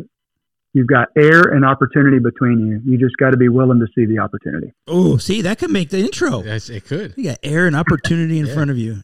you've 0.73 0.87
got 0.87 1.09
air 1.17 1.43
and 1.43 1.65
opportunity 1.65 2.19
between 2.21 2.67
you. 2.67 2.81
You 2.93 2.97
just 2.99 3.17
got 3.17 3.31
to 3.31 3.37
be 3.37 3.49
willing 3.49 3.81
to 3.81 3.87
see 3.95 4.07
the 4.07 4.21
opportunity. 4.21 4.73
Oh, 4.87 5.17
see, 5.17 5.43
that 5.43 5.59
could 5.59 5.71
make 5.71 5.91
the 5.91 5.99
intro. 5.99 6.43
Yes, 6.45 6.71
it 6.71 6.85
could. 6.85 7.15
You 7.17 7.25
got 7.25 7.39
air 7.43 7.67
and 7.67 7.75
opportunity 7.75 8.39
in 8.39 8.47
Yeah. 8.47 8.55
front 8.55 8.71
of 8.71 8.79
you. 8.79 9.03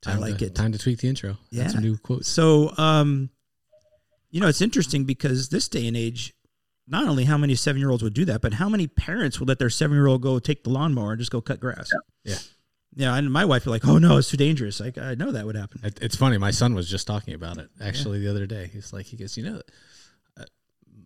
Time 0.00 0.20
like 0.20 0.38
to, 0.38 0.46
it. 0.46 0.54
Time 0.54 0.72
to 0.72 0.78
tweak 0.78 0.98
the 1.00 1.08
intro. 1.08 1.36
That's 1.52 1.74
Yeah. 1.74 1.78
a 1.80 1.82
new 1.82 1.96
quote. 1.98 2.24
So, 2.24 2.72
um, 2.78 3.30
you 4.30 4.40
know, 4.40 4.48
it's 4.48 4.60
interesting 4.62 5.04
because 5.04 5.50
this 5.50 5.68
day 5.68 5.86
and 5.86 5.96
age, 5.96 6.34
not 6.86 7.08
only 7.08 7.24
how 7.24 7.38
many 7.38 7.54
seven 7.54 7.80
year 7.80 7.90
olds 7.90 8.02
would 8.02 8.14
do 8.14 8.24
that, 8.26 8.40
but 8.40 8.54
how 8.54 8.68
many 8.68 8.86
parents 8.86 9.40
would 9.40 9.48
let 9.48 9.58
their 9.58 9.70
seven 9.70 9.96
year 9.96 10.06
old 10.06 10.22
go 10.22 10.38
take 10.38 10.64
the 10.64 10.70
lawnmower 10.70 11.12
and 11.12 11.18
just 11.18 11.30
go 11.30 11.40
cut 11.40 11.60
grass. 11.60 11.90
Yeah. 12.24 12.36
Yeah, 12.96 13.16
and 13.16 13.32
my 13.32 13.44
wife 13.44 13.66
would 13.66 13.72
like, 13.72 13.86
oh 13.86 13.98
no, 13.98 14.18
it's 14.18 14.30
too 14.30 14.36
dangerous. 14.36 14.78
Like 14.78 14.98
I 14.98 15.16
know 15.16 15.32
that 15.32 15.44
would 15.44 15.56
happen. 15.56 15.80
It, 15.82 15.98
it's 16.00 16.14
funny. 16.14 16.38
My 16.38 16.52
son 16.52 16.74
was 16.74 16.88
just 16.88 17.08
talking 17.08 17.34
about 17.34 17.58
it 17.58 17.68
actually 17.82 18.20
the 18.20 18.30
other 18.30 18.46
day. 18.46 18.70
He's 18.72 18.92
like, 18.92 19.06
he 19.06 19.16
goes, 19.16 19.36
you 19.36 19.42
know, 19.42 19.60
uh, 20.38 20.44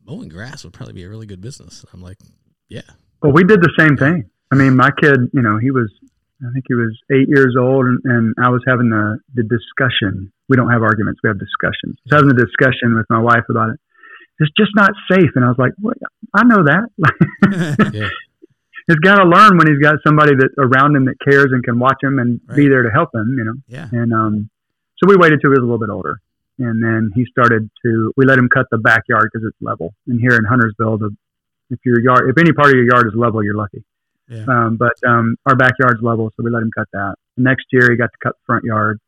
mowing 0.04 0.28
grass 0.28 0.64
would 0.64 0.74
probably 0.74 0.92
be 0.92 1.04
a 1.04 1.08
really 1.08 1.26
good 1.26 1.40
business. 1.40 1.86
I'm 1.92 2.02
like, 2.02 2.18
yeah. 2.68 2.82
Well, 3.22 3.32
we 3.32 3.42
did 3.42 3.62
the 3.62 3.72
same 3.78 3.96
thing. 3.96 4.28
I 4.52 4.56
mean, 4.56 4.76
my 4.76 4.90
kid, 5.00 5.18
you 5.32 5.40
know, 5.40 5.58
he 5.58 5.70
was, 5.70 5.90
I 6.42 6.52
think 6.52 6.66
he 6.68 6.74
was 6.74 6.96
eight 7.10 7.28
years 7.28 7.56
old, 7.58 7.86
and, 7.86 8.00
and 8.04 8.34
I 8.42 8.50
was 8.50 8.62
having 8.66 8.90
the, 8.90 9.18
the 9.34 9.42
discussion. 9.42 10.30
We 10.48 10.56
don't 10.56 10.70
have 10.70 10.82
arguments, 10.82 11.20
we 11.24 11.28
have 11.28 11.38
discussions. 11.38 11.96
I 11.98 12.16
was 12.16 12.22
having 12.22 12.30
a 12.30 12.46
discussion 12.46 12.96
with 12.96 13.06
my 13.10 13.20
wife 13.20 13.44
about 13.50 13.70
it. 13.70 13.80
It's 14.40 14.52
just 14.56 14.70
not 14.74 14.90
safe. 15.10 15.30
And 15.34 15.44
I 15.44 15.48
was 15.48 15.58
like, 15.58 15.72
well, 15.80 15.94
I 16.34 16.44
know 16.44 16.64
that. 16.64 17.92
Yeah. 17.94 18.08
he's 18.86 18.96
got 19.00 19.16
to 19.16 19.24
learn 19.28 19.58
when 19.58 19.66
he's 19.66 19.78
got 19.82 19.96
somebody 20.06 20.34
that 20.34 20.50
around 20.58 20.94
him 20.96 21.06
that 21.06 21.16
cares 21.22 21.48
and 21.52 21.62
can 21.64 21.78
watch 21.78 21.98
him 22.02 22.18
and 22.18 22.40
be 22.54 22.68
there 22.68 22.82
to 22.82 22.90
help 22.90 23.14
him, 23.14 23.34
you 23.36 23.44
know. 23.44 23.54
yeah. 23.66 23.88
And 23.92 24.12
um, 24.12 24.50
so 24.96 25.08
we 25.08 25.16
waited 25.16 25.40
till 25.40 25.50
he 25.50 25.58
was 25.58 25.62
a 25.62 25.68
little 25.68 25.78
bit 25.78 25.90
older, 25.90 26.20
and 26.58 26.82
then 26.82 27.10
he 27.14 27.24
started 27.26 27.68
to. 27.84 28.12
We 28.16 28.26
let 28.26 28.38
him 28.38 28.48
cut 28.52 28.66
the 28.70 28.78
backyard 28.78 29.30
because 29.32 29.46
it's 29.46 29.56
level. 29.60 29.94
And 30.06 30.20
here 30.20 30.36
in 30.36 30.44
Huntersville, 30.44 30.98
the 30.98 31.16
if 31.70 31.78
your 31.84 32.00
yard, 32.00 32.30
if 32.30 32.38
any 32.38 32.52
part 32.52 32.68
of 32.68 32.74
your 32.74 32.86
yard 32.86 33.06
is 33.06 33.12
level, 33.14 33.42
you're 33.44 33.54
lucky. 33.56 33.84
Yeah. 34.28 34.44
Um, 34.48 34.76
but 34.76 34.94
um, 35.06 35.36
our 35.46 35.54
backyard's 35.56 36.02
level, 36.02 36.30
so 36.36 36.42
we 36.42 36.50
let 36.50 36.62
him 36.62 36.70
cut 36.76 36.88
that. 36.92 37.14
The 37.36 37.42
next 37.44 37.66
year, 37.72 37.90
he 37.90 37.96
got 37.96 38.10
to 38.12 38.18
cut 38.22 38.32
the 38.34 38.44
front 38.46 38.64
yard, 38.64 38.98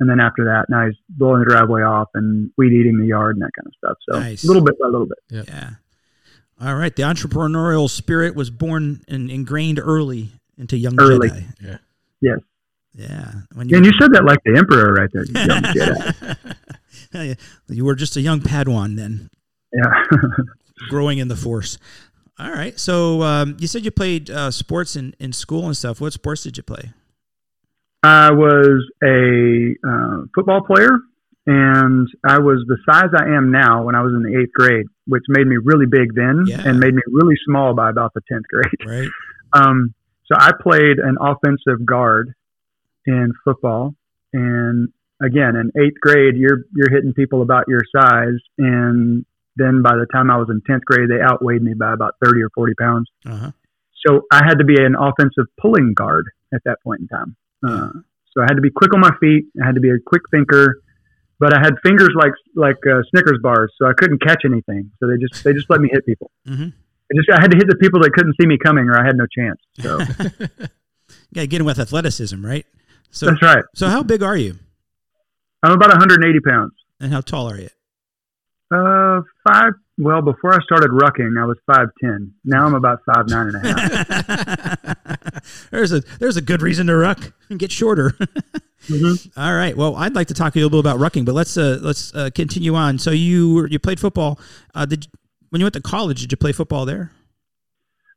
and 0.00 0.08
then 0.10 0.20
after 0.20 0.44
that, 0.44 0.66
now 0.68 0.86
he's 0.86 0.96
blowing 1.08 1.40
the 1.40 1.46
driveway 1.46 1.82
off 1.82 2.08
and 2.14 2.50
weed 2.58 2.72
eating 2.72 2.98
the 2.98 3.06
yard 3.06 3.36
and 3.36 3.42
that 3.42 3.50
kind 3.56 3.66
of 3.66 3.72
stuff. 3.78 3.96
So 4.10 4.18
Nice. 4.20 4.44
little 4.44 4.62
bit 4.62 4.78
by 4.78 4.88
a 4.88 4.90
little 4.90 5.06
bit. 5.06 5.46
Yeah. 5.48 5.70
All 6.60 6.74
right. 6.74 6.94
The 6.94 7.02
entrepreneurial 7.02 7.88
spirit 7.90 8.34
was 8.34 8.50
born 8.50 9.02
and 9.08 9.30
ingrained 9.30 9.78
early 9.78 10.30
into 10.58 10.76
young 10.78 10.96
Early. 10.98 11.28
Jedi. 11.30 11.44
Yeah. 11.62 11.76
Yes. 12.20 12.38
Yeah. 12.94 13.32
When 13.54 13.72
And 13.74 13.84
you 13.84 13.92
said 14.00 14.10
that 14.12 14.24
like 14.24 14.38
the 14.44 14.56
emperor 14.56 14.92
right 14.94 15.10
there. 15.12 15.24
You 15.24 15.32
young 15.34 15.62
Jedi. 15.62 17.36
you 17.68 17.84
were 17.84 17.94
just 17.94 18.16
a 18.16 18.20
young 18.20 18.40
Padawan 18.40 18.96
then, 18.96 19.28
Yeah. 19.72 20.04
growing 20.88 21.18
in 21.18 21.28
the 21.28 21.36
Force. 21.36 21.78
All 22.38 22.50
right. 22.50 22.78
So 22.78 23.22
um, 23.22 23.56
you 23.60 23.66
said 23.66 23.84
you 23.84 23.90
played 23.90 24.30
uh, 24.30 24.50
sports 24.50 24.96
in, 24.96 25.14
in 25.18 25.32
school 25.32 25.66
and 25.66 25.76
stuff. 25.76 26.00
What 26.00 26.12
sports 26.12 26.42
did 26.42 26.56
you 26.56 26.62
play? 26.62 26.90
I 28.06 28.30
was 28.30 28.84
a 29.02 29.74
uh, 29.86 30.22
football 30.34 30.62
player, 30.62 30.98
and 31.46 32.08
I 32.24 32.38
was 32.38 32.64
the 32.66 32.78
size 32.90 33.10
I 33.16 33.34
am 33.36 33.50
now 33.50 33.84
when 33.84 33.94
I 33.94 34.02
was 34.02 34.12
in 34.14 34.22
the 34.22 34.38
eighth 34.40 34.52
grade, 34.52 34.86
which 35.06 35.22
made 35.28 35.46
me 35.46 35.56
really 35.62 35.86
big 35.86 36.14
then 36.14 36.44
Yeah. 36.46 36.62
and 36.66 36.78
made 36.80 36.94
me 36.94 37.02
really 37.08 37.36
small 37.46 37.74
by 37.74 37.90
about 37.90 38.12
the 38.14 38.20
tenth 38.30 38.46
grade. 38.48 38.86
Right. 38.86 39.08
Um, 39.52 39.94
so 40.26 40.34
I 40.38 40.50
played 40.60 40.98
an 40.98 41.16
offensive 41.20 41.86
guard 41.86 42.34
in 43.06 43.32
football, 43.44 43.94
and 44.32 44.88
again 45.22 45.54
in 45.56 45.70
eighth 45.80 45.98
grade, 46.02 46.34
you're 46.36 46.64
you're 46.74 46.90
hitting 46.90 47.14
people 47.14 47.42
about 47.42 47.64
your 47.68 47.80
size, 47.96 48.40
and 48.58 49.24
then 49.54 49.82
by 49.82 49.94
the 49.94 50.06
time 50.12 50.30
I 50.30 50.36
was 50.36 50.48
in 50.50 50.60
tenth 50.66 50.84
grade, 50.84 51.08
they 51.08 51.22
outweighed 51.22 51.62
me 51.62 51.74
by 51.74 51.92
about 51.94 52.14
thirty 52.22 52.42
or 52.42 52.50
forty 52.54 52.74
pounds. 52.78 53.08
Uh 53.24 53.36
huh. 53.36 53.50
So 54.04 54.22
I 54.32 54.42
had 54.44 54.58
to 54.58 54.64
be 54.64 54.74
an 54.82 54.96
offensive 54.98 55.46
pulling 55.60 55.94
guard 55.94 56.26
at 56.52 56.60
that 56.64 56.82
point 56.82 57.00
in 57.02 57.08
time. 57.08 57.36
Uh, 57.66 57.90
so 58.32 58.40
I 58.42 58.44
had 58.44 58.54
to 58.56 58.60
be 58.62 58.70
quick 58.70 58.92
on 58.94 59.00
my 59.00 59.12
feet. 59.20 59.46
I 59.62 59.66
had 59.66 59.74
to 59.76 59.80
be 59.80 59.90
a 59.90 59.98
quick 60.04 60.22
thinker, 60.30 60.82
but 61.38 61.54
I 61.54 61.60
had 61.60 61.74
fingers 61.84 62.10
like 62.14 62.32
like 62.54 62.76
uh, 62.86 63.02
Snickers 63.10 63.38
bars, 63.42 63.72
so 63.78 63.86
I 63.86 63.92
couldn't 63.96 64.18
catch 64.22 64.42
anything. 64.44 64.90
So 65.00 65.06
they 65.08 65.16
just 65.18 65.42
they 65.44 65.52
just 65.52 65.70
let 65.70 65.80
me 65.80 65.88
hit 65.92 66.04
people. 66.06 66.30
Mhm. 66.46 66.72
I 66.72 67.14
just 67.14 67.30
I 67.30 67.40
had 67.40 67.50
to 67.52 67.56
hit 67.56 67.68
the 67.68 67.76
people 67.76 68.00
that 68.00 68.12
couldn't 68.12 68.34
see 68.40 68.46
me 68.46 68.58
coming, 68.58 68.88
or 68.88 68.98
I 68.98 69.06
had 69.06 69.16
no 69.16 69.26
chance. 69.26 69.60
So 69.80 69.98
You 71.08 71.34
got 71.34 71.40
to 71.42 71.46
get 71.46 71.60
in 71.60 71.64
with 71.64 71.78
athleticism, 71.78 72.44
right? 72.44 72.66
So, 73.10 73.26
that's 73.26 73.40
right. 73.42 73.64
so 73.74 73.86
how 73.88 74.02
big 74.02 74.22
are 74.22 74.36
you, 74.36 74.56
I'm 75.62 75.72
about 75.72 75.88
180 75.90 76.40
pounds. 76.40 76.72
and 77.00 77.12
how 77.12 77.20
tall 77.20 77.48
are 77.50 77.58
you? 77.58 77.68
Uh, 78.74 79.20
five. 79.48 79.72
Well, 79.98 80.20
before 80.20 80.52
I 80.54 80.58
started 80.62 80.90
rucking, 80.90 81.40
I 81.40 81.46
was 81.46 81.56
five 81.66 81.88
ten. 82.02 82.32
Now 82.44 82.66
I'm 82.66 82.74
about 82.74 82.98
five 83.06 83.28
nine 83.28 83.46
and 83.54 83.56
a 83.56 84.96
half. 85.20 85.70
there's 85.70 85.92
a 85.92 86.00
there's 86.18 86.36
a 86.36 86.42
good 86.42 86.60
reason 86.62 86.86
to 86.88 86.96
ruck 86.96 87.32
and 87.50 87.58
get 87.58 87.70
shorter. 87.72 88.12
Mhm. 88.88 89.32
All 89.36 89.52
right. 89.54 89.76
Well, 89.76 89.96
I'd 89.96 90.14
like 90.14 90.28
to 90.28 90.34
talk 90.34 90.52
to 90.52 90.60
you 90.60 90.64
a 90.64 90.68
little 90.68 90.80
bit 90.80 90.90
about 90.94 91.00
rucking, 91.00 91.24
but 91.24 91.34
let's 91.34 91.56
uh, 91.56 91.78
let's 91.82 92.14
uh, 92.14 92.30
continue 92.32 92.76
on. 92.76 92.98
So 93.00 93.10
you 93.10 93.66
you 93.66 93.80
played 93.80 93.98
football. 93.98 94.38
Uh, 94.76 94.86
did 94.86 95.08
when 95.50 95.58
you 95.60 95.64
went 95.64 95.74
to 95.74 95.80
college? 95.80 96.20
Did 96.20 96.30
you 96.30 96.36
play 96.36 96.52
football 96.52 96.84
there? 96.84 97.10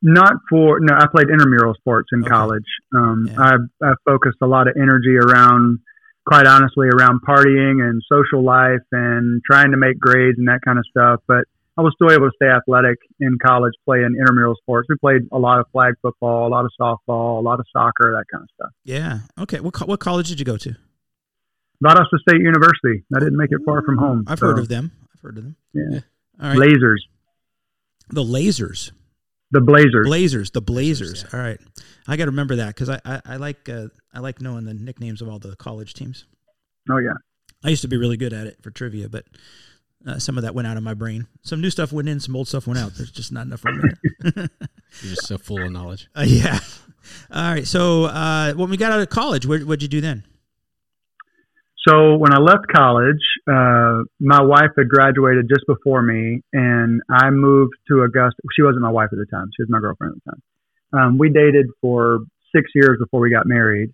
Not 0.03 0.33
for 0.47 0.79
no. 0.79 0.93
I 0.93 1.07
played 1.07 1.29
intramural 1.31 1.73
sports 1.73 2.09
in 2.11 2.21
Okay. 2.21 2.29
college. 2.29 2.65
Um, 2.95 3.27
Yeah. 3.31 3.41
I 3.41 3.55
I 3.83 3.93
focused 4.05 4.37
a 4.41 4.47
lot 4.47 4.67
of 4.67 4.75
energy 4.79 5.17
around, 5.17 5.79
quite 6.27 6.45
honestly, 6.45 6.87
around 6.89 7.21
partying 7.27 7.81
and 7.81 8.03
social 8.07 8.43
life 8.43 8.85
and 8.91 9.41
trying 9.49 9.71
to 9.71 9.77
make 9.77 9.97
grades 9.99 10.37
and 10.37 10.47
that 10.49 10.59
kind 10.63 10.77
of 10.77 10.85
stuff. 10.91 11.21
But 11.27 11.45
I 11.79 11.81
was 11.81 11.93
still 11.95 12.11
able 12.11 12.29
to 12.29 12.35
stay 12.35 12.47
athletic 12.47 12.97
in 13.21 13.37
college, 13.41 13.71
playing 13.85 14.13
intramural 14.19 14.53
sports. 14.61 14.87
We 14.89 14.97
played 14.97 15.21
a 15.31 15.39
lot 15.39 15.61
of 15.61 15.65
flag 15.71 15.93
football, 16.01 16.45
a 16.45 16.49
lot 16.49 16.65
of 16.65 16.71
softball, 16.79 17.37
a 17.37 17.41
lot 17.41 17.61
of 17.61 17.65
soccer, 17.71 18.11
that 18.17 18.25
kind 18.29 18.43
of 18.43 18.49
stuff. 18.53 18.71
Yeah. 18.83 19.19
Okay. 19.39 19.61
What 19.61 19.73
co- 19.73 19.85
what 19.85 20.01
college 20.01 20.27
did 20.27 20.39
you 20.39 20.45
go 20.45 20.57
to? 20.57 20.75
Valdosta 21.81 22.19
State 22.27 22.41
University. 22.41 23.05
I 23.15 23.19
didn't 23.19 23.37
make 23.37 23.51
it 23.51 23.61
far 23.65 23.81
from 23.85 23.97
home. 23.97 24.25
I've 24.27 24.39
so, 24.39 24.47
heard 24.47 24.59
of 24.59 24.67
them. 24.67 24.91
I've 25.15 25.21
heard 25.21 25.37
of 25.37 25.43
them. 25.45 25.55
yeah. 25.73 25.99
All 26.41 26.49
right. 26.49 26.55
Blazers. 26.55 27.07
the 28.09 28.23
lasers. 28.23 28.91
The 29.51 29.61
Blazers. 29.61 30.05
Blazers. 30.05 30.51
The 30.51 30.61
Blazers. 30.61 31.25
All 31.33 31.39
right. 31.39 31.59
I 32.09 32.17
got 32.17 32.25
to 32.25 32.31
remember 32.31 32.57
that 32.57 32.75
because 32.75 32.89
I, 32.89 32.99
I 33.05 33.21
I 33.25 33.35
like 33.37 33.69
uh, 33.69 33.87
I 34.13 34.19
like 34.19 34.41
knowing 34.41 34.65
the 34.65 34.73
nicknames 34.73 35.21
of 35.21 35.29
all 35.29 35.39
the 35.39 35.55
college 35.55 35.93
teams. 35.93 36.25
oh 36.91 36.97
yeah. 36.97 37.13
I 37.63 37.69
used 37.69 37.83
to 37.83 37.87
be 37.87 37.97
really 37.97 38.17
good 38.17 38.33
at 38.33 38.47
it 38.47 38.57
for 38.61 38.69
trivia, 38.69 39.07
but 39.07 39.25
uh, 40.07 40.19
some 40.19 40.37
of 40.37 40.43
that 40.43 40.55
went 40.55 40.67
out 40.67 40.77
of 40.77 40.83
my 40.83 40.93
brain. 40.93 41.27
Some 41.41 41.61
new 41.61 41.69
stuff 41.69 41.91
went 41.91 42.07
in, 42.07 42.19
some 42.19 42.35
old 42.35 42.47
stuff 42.47 42.67
went 42.67 42.79
out. 42.79 42.93
There's 42.95 43.11
just 43.11 43.31
not 43.31 43.45
enough 43.45 43.65
room 43.65 43.81
in 43.81 43.89
it. 43.89 44.51
You're 45.01 45.15
just 45.15 45.27
so 45.27 45.37
full 45.37 45.61
of 45.61 45.71
knowledge. 45.71 46.07
Uh, 46.15 46.25
yeah. 46.27 46.59
All 47.31 47.53
right. 47.53 47.67
So 47.67 48.05
uh, 48.05 48.53
when 48.53 48.69
we 48.69 48.77
got 48.77 48.91
out 48.91 49.01
of 49.01 49.09
college, 49.09 49.45
what 49.45 49.67
did 49.67 49.81
you 49.83 49.87
do 49.87 50.01
then? 50.01 50.23
So 51.87 52.17
when 52.17 52.33
I 52.33 52.39
left 52.39 52.67
college, 52.73 53.21
uh, 53.47 54.03
my 54.19 54.41
wife 54.41 54.71
had 54.77 54.89
graduated 54.89 55.47
just 55.49 55.65
before 55.65 56.01
me, 56.01 56.41
and 56.51 57.01
I 57.09 57.29
moved 57.29 57.73
to 57.87 58.03
Augusta. 58.03 58.41
She 58.55 58.61
wasn't 58.61 58.81
my 58.81 58.91
wife 58.91 59.09
at 59.11 59.17
the 59.17 59.25
time; 59.25 59.49
she 59.55 59.63
was 59.63 59.69
my 59.69 59.79
girlfriend 59.79 60.15
at 60.15 60.23
the 60.23 60.31
time. 60.31 60.41
Um, 60.91 61.17
we 61.17 61.29
dated 61.29 61.67
for 61.81 62.19
six 62.53 62.71
years 62.75 62.97
before 62.99 63.21
we 63.21 63.31
got 63.31 63.45
married, 63.47 63.93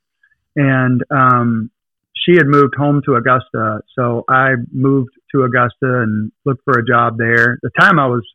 and 0.55 1.03
um, 1.11 1.69
she 2.15 2.35
had 2.35 2.47
moved 2.47 2.73
home 2.75 3.01
to 3.05 3.15
Augusta. 3.15 3.81
So 3.95 4.25
I 4.27 4.55
moved 4.71 5.11
to 5.35 5.43
Augusta 5.43 6.01
and 6.03 6.31
looked 6.45 6.63
for 6.63 6.79
a 6.79 6.85
job 6.85 7.17
there. 7.17 7.53
At 7.53 7.59
the 7.61 7.71
time, 7.79 7.99
I 7.99 8.07
was 8.07 8.25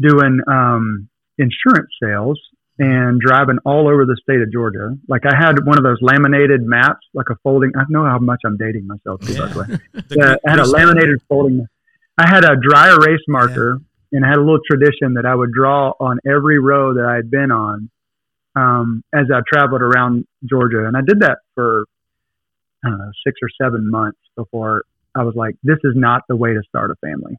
doing 0.00 0.40
um, 0.46 1.08
insurance 1.38 1.90
sales 2.02 2.40
and 2.78 3.20
driving 3.20 3.58
all 3.64 3.88
over 3.88 4.04
the 4.04 4.16
state 4.22 4.42
of 4.42 4.52
Georgia. 4.52 4.94
Like 5.08 5.22
I 5.24 5.34
had 5.34 5.64
one 5.64 5.78
of 5.78 5.84
those 5.84 5.98
laminated 6.02 6.62
maps, 6.62 7.06
like 7.14 7.26
a 7.30 7.36
folding. 7.42 7.72
I 7.76 7.84
know 7.88 8.04
how 8.04 8.18
much 8.18 8.40
I'm 8.44 8.56
dating 8.58 8.86
myself, 8.86 9.20
too, 9.22 9.38
by 9.38 9.46
the 9.48 9.58
way. 9.58 10.02
The 10.08 10.20
Uh, 10.20 10.36
I 10.46 10.50
had 10.50 10.60
a 10.60 10.66
laminated 10.66 11.22
folding. 11.28 11.66
I 12.18 12.28
had 12.28 12.44
a 12.44 12.56
dry 12.56 12.94
erase 12.94 13.24
marker, 13.28 13.78
and 14.12 14.24
I 14.24 14.28
had 14.28 14.36
a 14.36 14.40
little 14.40 14.60
tradition 14.66 15.14
that 15.14 15.24
I 15.26 15.34
would 15.34 15.52
draw 15.52 15.92
on 16.00 16.18
every 16.26 16.58
row 16.58 16.94
that 16.94 17.04
I 17.04 17.16
had 17.16 17.30
been 17.30 17.50
on 17.50 17.90
um, 18.54 19.04
as 19.14 19.26
I 19.32 19.40
traveled 19.50 19.82
around 19.82 20.26
Georgia, 20.44 20.86
and 20.86 20.96
I 20.96 21.00
did 21.06 21.20
that 21.20 21.38
for 21.54 21.84
I 22.84 22.90
don't 22.90 22.98
know 22.98 23.10
six 23.26 23.38
or 23.42 23.48
seven 23.60 23.90
months 23.90 24.18
before 24.36 24.84
I 25.16 25.24
was 25.24 25.34
like, 25.34 25.56
"This 25.62 25.78
is 25.84 25.94
not 25.94 26.22
the 26.28 26.36
way 26.36 26.54
to 26.54 26.62
start 26.68 26.90
a 26.90 26.96
family." 26.96 27.36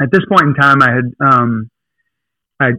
At 0.00 0.10
this 0.10 0.22
point 0.28 0.48
in 0.48 0.54
time, 0.54 0.82
I 0.82 0.90
had 0.90 1.04
um, 1.20 1.70
I 2.60 2.70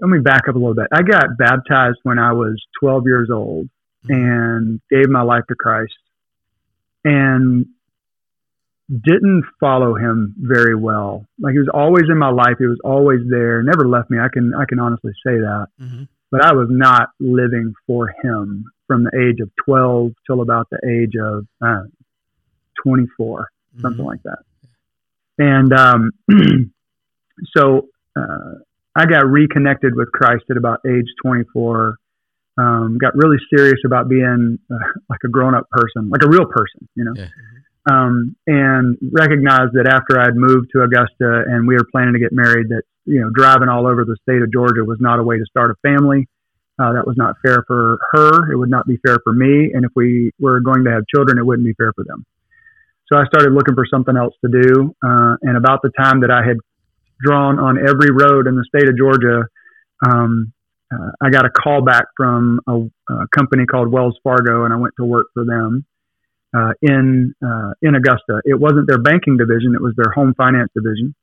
let 0.00 0.08
me 0.08 0.18
back 0.20 0.42
up 0.48 0.54
a 0.54 0.58
little 0.58 0.74
bit. 0.74 0.88
I 0.92 1.02
got 1.02 1.38
baptized 1.38 1.98
when 2.02 2.18
I 2.18 2.32
was 2.32 2.62
12 2.80 3.04
years 3.06 3.28
old 3.32 3.68
and 4.08 4.80
gave 4.90 5.08
my 5.08 5.22
life 5.22 5.44
to 5.48 5.54
Christ 5.54 5.92
and 7.04 7.66
didn't 8.90 9.44
follow 9.60 9.94
him 9.94 10.34
very 10.38 10.74
well. 10.74 11.26
Like 11.38 11.52
he 11.52 11.58
was 11.58 11.70
always 11.72 12.04
in 12.10 12.18
my 12.18 12.30
life. 12.30 12.56
He 12.58 12.66
was 12.66 12.80
always 12.84 13.20
there. 13.28 13.62
Never 13.62 13.88
left 13.88 14.10
me. 14.10 14.18
I 14.18 14.28
can 14.32 14.52
I 14.54 14.64
can 14.68 14.78
honestly 14.78 15.12
say 15.24 15.36
that. 15.38 15.66
Mm-hmm. 15.80 16.04
But 16.30 16.44
I 16.44 16.52
was 16.52 16.68
not 16.70 17.08
living 17.18 17.74
for 17.86 18.12
him 18.22 18.64
from 18.86 19.04
the 19.04 19.28
age 19.28 19.40
of 19.40 19.50
12 19.64 20.12
till 20.26 20.42
about 20.42 20.68
the 20.70 20.78
age 20.86 21.14
of 21.20 21.46
uh, 21.60 21.88
24, 22.82 23.48
something 23.80 24.04
like 24.04 24.22
that. 24.24 24.38
And 25.38 25.72
um, 25.72 26.10
so 27.56 27.88
uh, 28.16 28.60
I 28.94 29.06
got 29.06 29.26
reconnected 29.26 29.94
with 29.94 30.12
Christ 30.12 30.44
at 30.50 30.56
about 30.56 30.80
age 30.86 31.06
24. 31.24 31.96
Um, 32.58 32.98
got 33.00 33.14
really 33.14 33.38
serious 33.54 33.78
about 33.86 34.08
being 34.08 34.58
uh, 34.70 34.76
like 35.08 35.20
a 35.24 35.28
grown 35.28 35.54
up 35.54 35.68
person, 35.70 36.10
like 36.10 36.22
a 36.22 36.28
real 36.28 36.44
person, 36.44 36.88
you 36.94 37.04
know. 37.04 37.14
Yeah. 37.16 37.28
Um, 37.90 38.36
and 38.46 38.98
recognized 39.00 39.72
that 39.72 39.88
after 39.88 40.20
I'd 40.20 40.36
moved 40.36 40.68
to 40.74 40.82
Augusta 40.82 41.44
and 41.48 41.66
we 41.66 41.74
were 41.74 41.86
planning 41.90 42.12
to 42.12 42.18
get 42.18 42.32
married, 42.32 42.68
that 42.68 42.82
you 43.06 43.20
know 43.20 43.30
driving 43.34 43.68
all 43.70 43.86
over 43.86 44.04
the 44.04 44.16
state 44.22 44.42
of 44.42 44.52
Georgia 44.52 44.84
was 44.84 44.98
not 45.00 45.18
a 45.18 45.22
way 45.22 45.38
to 45.38 45.46
start 45.46 45.70
a 45.70 45.74
family. 45.80 46.28
Uh, 46.78 46.92
that 46.92 47.06
was 47.06 47.16
not 47.16 47.36
fair 47.44 47.64
for 47.66 47.98
her. 48.12 48.52
It 48.52 48.56
would 48.56 48.70
not 48.70 48.86
be 48.86 48.98
fair 49.06 49.18
for 49.24 49.32
me. 49.32 49.70
And 49.72 49.84
if 49.84 49.92
we 49.94 50.32
were 50.38 50.60
going 50.60 50.84
to 50.84 50.90
have 50.90 51.04
children, 51.14 51.38
it 51.38 51.44
wouldn't 51.44 51.66
be 51.66 51.74
fair 51.74 51.92
for 51.94 52.04
them. 52.04 52.24
So 53.10 53.18
I 53.18 53.24
started 53.26 53.52
looking 53.52 53.74
for 53.74 53.84
something 53.90 54.16
else 54.16 54.34
to 54.44 54.50
do. 54.50 54.94
Uh, 55.02 55.36
and 55.42 55.56
about 55.56 55.82
the 55.82 55.90
time 55.98 56.20
that 56.20 56.30
I 56.30 56.46
had 56.46 56.56
drawn 57.20 57.58
on 57.58 57.76
every 57.76 58.10
road 58.12 58.46
in 58.46 58.54
the 58.54 58.64
state 58.64 58.88
of 58.88 58.96
Georgia, 58.96 59.46
um, 60.06 60.52
uh, 60.92 61.10
I 61.20 61.30
got 61.30 61.44
a 61.44 61.50
call 61.50 61.82
back 61.82 62.04
from 62.16 62.60
a, 62.66 62.76
a, 63.12 63.26
company 63.34 63.66
called 63.66 63.92
Wells 63.92 64.18
Fargo, 64.24 64.64
and 64.64 64.72
I 64.72 64.76
went 64.76 64.94
to 64.98 65.04
work 65.04 65.26
for 65.34 65.44
them 65.44 65.84
uh, 66.54 66.72
in 66.82 67.34
uh, 67.44 67.72
in 67.82 67.94
Augusta. 67.94 68.42
It 68.44 68.58
wasn't 68.58 68.88
their 68.88 68.98
banking 68.98 69.36
division; 69.36 69.74
it 69.74 69.82
was 69.82 69.94
their 69.96 70.10
home 70.12 70.34
finance 70.34 70.70
division. 70.74 71.14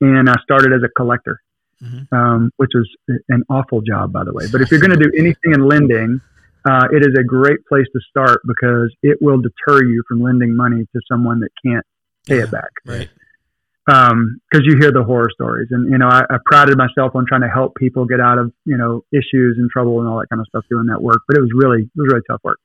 And 0.00 0.30
I 0.30 0.34
started 0.42 0.72
as 0.72 0.80
a 0.82 0.88
collector, 0.96 1.42
Mhm. 1.82 2.10
um, 2.10 2.50
which 2.56 2.70
was 2.72 2.88
an 3.28 3.42
awful 3.50 3.82
job, 3.82 4.12
by 4.12 4.24
the 4.24 4.32
way. 4.32 4.46
But 4.50 4.62
if 4.62 4.70
you're 4.70 4.80
going 4.80 4.98
to 4.98 5.02
do 5.02 5.12
anything 5.14 5.52
in 5.52 5.68
lending, 5.68 6.22
uh, 6.68 6.86
it 6.92 7.02
is 7.06 7.14
a 7.18 7.22
great 7.24 7.64
place 7.68 7.86
to 7.92 8.00
start 8.08 8.40
because 8.46 8.94
it 9.02 9.18
will 9.20 9.40
deter 9.40 9.82
you 9.84 10.02
from 10.08 10.20
lending 10.22 10.54
money 10.54 10.86
to 10.94 11.00
someone 11.10 11.40
that 11.40 11.50
can't 11.64 11.84
pay 12.28 12.36
Yeah. 12.38 12.44
it 12.44 12.50
back 12.50 12.70
Right. 12.86 13.08
because 13.86 14.64
you 14.66 14.76
hear 14.78 14.92
the 14.92 15.02
horror 15.02 15.30
stories. 15.32 15.68
And 15.70 15.90
you 15.90 15.98
know, 15.98 16.08
I, 16.08 16.22
I 16.30 16.36
prided 16.44 16.76
myself 16.76 17.14
on 17.16 17.24
trying 17.26 17.40
to 17.42 17.48
help 17.48 17.74
people 17.76 18.04
get 18.04 18.20
out 18.20 18.38
of 18.38 18.52
you 18.64 18.76
know 18.76 19.02
issues 19.12 19.56
and 19.58 19.70
trouble 19.70 20.00
and 20.00 20.08
all 20.08 20.18
that 20.20 20.28
kind 20.28 20.40
of 20.40 20.46
stuff 20.48 20.64
doing 20.70 20.86
that 20.86 21.02
work. 21.02 21.22
But 21.26 21.36
it 21.38 21.40
was 21.40 21.50
really 21.54 21.82
it 21.82 21.90
was 21.96 22.08
really 22.10 22.22
tough 22.30 22.40
work. 22.44 22.58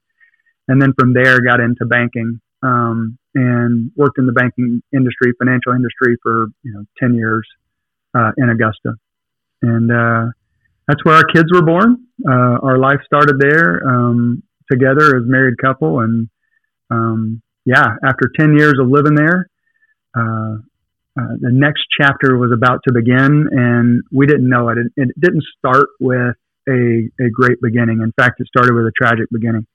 And 0.67 0.81
then 0.81 0.93
from 0.99 1.13
there, 1.13 1.39
got 1.41 1.59
into 1.59 1.85
banking 1.85 2.41
um, 2.63 3.17
and 3.35 3.91
worked 3.95 4.17
in 4.17 4.25
the 4.25 4.31
banking 4.33 4.81
industry, 4.93 5.31
financial 5.39 5.73
industry 5.73 6.17
for 6.21 6.47
you 6.63 6.73
know 6.73 6.83
ten 6.99 7.13
years 7.15 7.47
uh, 8.17 8.31
in 8.37 8.49
Augusta. 8.49 8.95
And 9.61 9.91
uh, 9.91 10.31
that's 10.87 11.03
where 11.05 11.15
our 11.15 11.23
kids 11.23 11.51
were 11.51 11.63
born. 11.63 12.04
Uh, 12.27 12.57
our 12.63 12.77
life 12.77 12.99
started 13.05 13.35
there 13.39 13.81
um, 13.87 14.43
together 14.71 15.15
as 15.17 15.23
a 15.23 15.27
married 15.27 15.57
couple. 15.59 15.99
And 15.99 16.29
um, 16.89 17.41
yeah, 17.65 17.95
after 18.03 18.31
ten 18.37 18.57
years 18.57 18.75
of 18.79 18.89
living 18.89 19.15
there. 19.15 19.47
Uh, 20.17 20.57
uh, 21.17 21.31
the 21.39 21.49
next 21.51 21.83
chapter 21.99 22.37
was 22.37 22.51
about 22.53 22.81
to 22.85 22.93
begin, 22.93 23.47
and 23.51 24.03
we 24.11 24.25
didn't 24.27 24.49
know 24.49 24.67
it. 24.67 24.77
It, 24.77 24.91
it 24.97 25.09
didn't 25.19 25.43
start 25.57 25.87
with 26.01 26.35
a, 26.67 27.09
a 27.21 27.29
great 27.31 27.61
beginning. 27.61 28.01
In 28.01 28.11
fact, 28.17 28.41
it 28.41 28.47
started 28.47 28.73
with 28.73 28.85
a 28.85 28.91
tragic 29.01 29.27
beginning. 29.31 29.65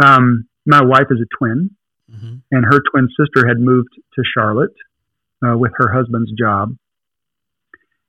Um, 0.00 0.46
my 0.64 0.80
wife 0.82 1.06
is 1.10 1.18
a 1.20 1.26
twin, 1.38 1.70
Mhm. 2.08 2.42
and 2.52 2.64
her 2.66 2.80
twin 2.92 3.08
sister 3.18 3.48
had 3.48 3.58
moved 3.58 3.88
to 4.14 4.22
Charlotte 4.36 4.74
uh, 5.44 5.56
with 5.56 5.72
her 5.76 5.90
husband's 5.92 6.30
job. 6.38 6.76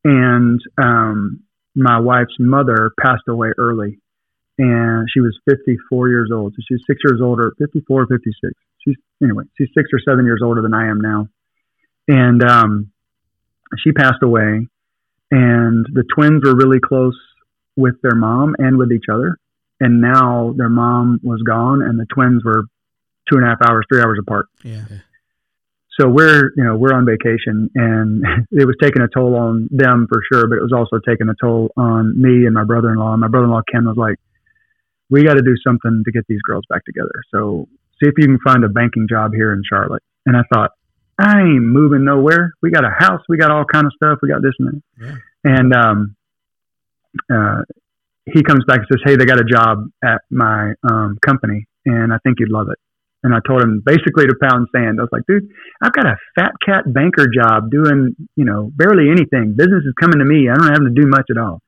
And 0.04 0.60
um, 0.78 1.40
my 1.76 2.00
wife's 2.00 2.36
mother 2.40 2.92
passed 3.00 3.28
away 3.28 3.50
early, 3.58 4.00
and 4.58 5.08
she 5.14 5.20
was 5.20 5.38
54 5.50 6.10
years 6.10 6.30
old. 6.34 6.54
So 6.54 6.62
she's 6.68 6.82
six 6.88 7.00
years 7.06 7.22
older, 7.22 7.54
54, 7.60 8.08
56. 8.08 8.54
She's 8.80 8.96
anyway, 9.22 9.44
she's 9.58 9.70
six 9.76 9.90
or 9.92 10.00
seven 10.00 10.26
years 10.26 10.42
older 10.44 10.62
than 10.62 10.74
I 10.74 10.88
am 10.88 11.02
now 11.02 11.28
and 12.08 12.44
um, 12.44 12.92
she 13.84 13.92
passed 13.92 14.24
away. 14.24 14.68
And 15.32 15.86
the 15.92 16.04
twins 16.16 16.44
were 16.46 16.56
really 16.56 16.80
close 16.80 17.18
with 17.76 17.96
their 18.02 18.16
mom 18.16 18.56
and 18.60 18.78
with 18.78 18.92
each 18.92 19.06
other. 19.12 19.38
And 19.80 20.00
now 20.00 20.54
their 20.56 20.70
mom 20.70 21.20
was 21.24 21.42
gone, 21.42 21.82
and 21.82 22.00
the 22.00 22.06
twins 22.06 22.44
were 22.46 22.64
two 23.30 23.38
and 23.38 23.44
a 23.44 23.50
half 23.50 23.58
hours, 23.68 23.86
three 23.92 24.02
hours 24.02 24.20
apart. 24.22 24.48
Yeah. 24.64 24.86
So 26.00 26.10
we're, 26.10 26.52
you 26.58 26.64
know, 26.64 26.76
we're 26.76 26.94
on 26.94 27.06
vacation, 27.06 27.70
and 27.76 28.24
it 28.52 28.66
was 28.66 28.76
taking 28.82 29.02
a 29.02 29.08
toll 29.08 29.36
on 29.36 29.70
them 29.72 30.08
for 30.10 30.22
sure, 30.32 30.48
but 30.48 30.58
it 30.58 30.62
was 30.62 30.74
also 30.74 31.00
taking 31.08 31.30
a 31.30 31.36
toll 31.40 31.72
on 31.78 32.20
me 32.22 32.46
and 32.46 32.54
my 32.54 32.64
brother-in-law. 32.64 33.14
And 33.14 33.22
my 33.22 33.28
brother-in-law 33.28 33.62
Ken 33.72 33.86
was 33.86 33.98
like, 33.98 34.18
"We 35.10 35.24
got 35.24 35.36
to 35.36 35.42
do 35.42 35.56
something 35.66 36.04
to 36.06 36.12
get 36.12 36.26
these 36.28 36.42
girls 36.42 36.66
back 36.70 36.84
together. 36.86 37.16
So 37.34 37.68
see 38.02 38.10
if 38.10 38.16
you 38.18 38.26
can 38.26 38.40
find 38.44 38.64
a 38.66 38.70
banking 38.70 39.08
job 39.10 39.34
here 39.34 39.54
in 39.54 39.62
Charlotte." 39.68 40.04
And 40.26 40.36
I 40.36 40.42
thought, 40.54 40.72
I 41.18 41.40
ain't 41.40 41.64
moving 41.64 42.04
nowhere. 42.04 42.54
We 42.62 42.72
got 42.72 42.84
a 42.84 42.90
house. 42.90 43.22
We 43.30 43.38
got 43.38 43.52
all 43.52 43.64
kind 43.64 43.86
of 43.86 43.94
stuff. 43.96 44.20
We 44.22 44.30
got 44.30 44.42
this 44.42 44.54
and 44.60 44.68
that. 44.68 44.82
Yeah. 45.00 45.16
And 45.46 45.74
um, 45.74 46.16
uh, 47.32 47.62
he 48.26 48.44
comes 48.44 48.66
back 48.66 48.80
and 48.80 48.88
says, 48.92 49.02
"Hey, 49.06 49.16
they 49.16 49.26
got 49.26 49.40
a 49.40 49.46
job 49.46 49.88
at 50.04 50.22
my 50.30 50.74
um, 50.84 51.18
company, 51.26 51.68
and 51.86 52.12
I 52.12 52.18
think 52.24 52.40
you'd 52.40 52.52
love 52.52 52.68
it." 52.70 52.80
And 53.26 53.34
I 53.34 53.42
told 53.42 53.64
him 53.66 53.82
basically 53.84 54.30
to 54.30 54.38
pound 54.38 54.68
sand. 54.70 55.02
I 55.02 55.04
was 55.04 55.10
like, 55.12 55.26
"Dude, 55.26 55.50
I've 55.82 55.94
got 55.94 56.06
a 56.06 56.16
fat 56.38 56.54
cat 56.64 56.86
banker 56.86 57.26
job 57.26 57.72
doing, 57.72 58.14
you 58.36 58.46
know, 58.46 58.70
barely 58.76 59.10
anything. 59.10 59.58
Business 59.58 59.82
is 59.82 59.98
coming 60.00 60.20
to 60.20 60.26
me. 60.26 60.48
I 60.48 60.54
don't 60.54 60.70
have 60.70 60.86
to 60.86 60.94
do 60.94 61.10
much 61.10 61.26
at 61.34 61.42
all." 61.42 61.60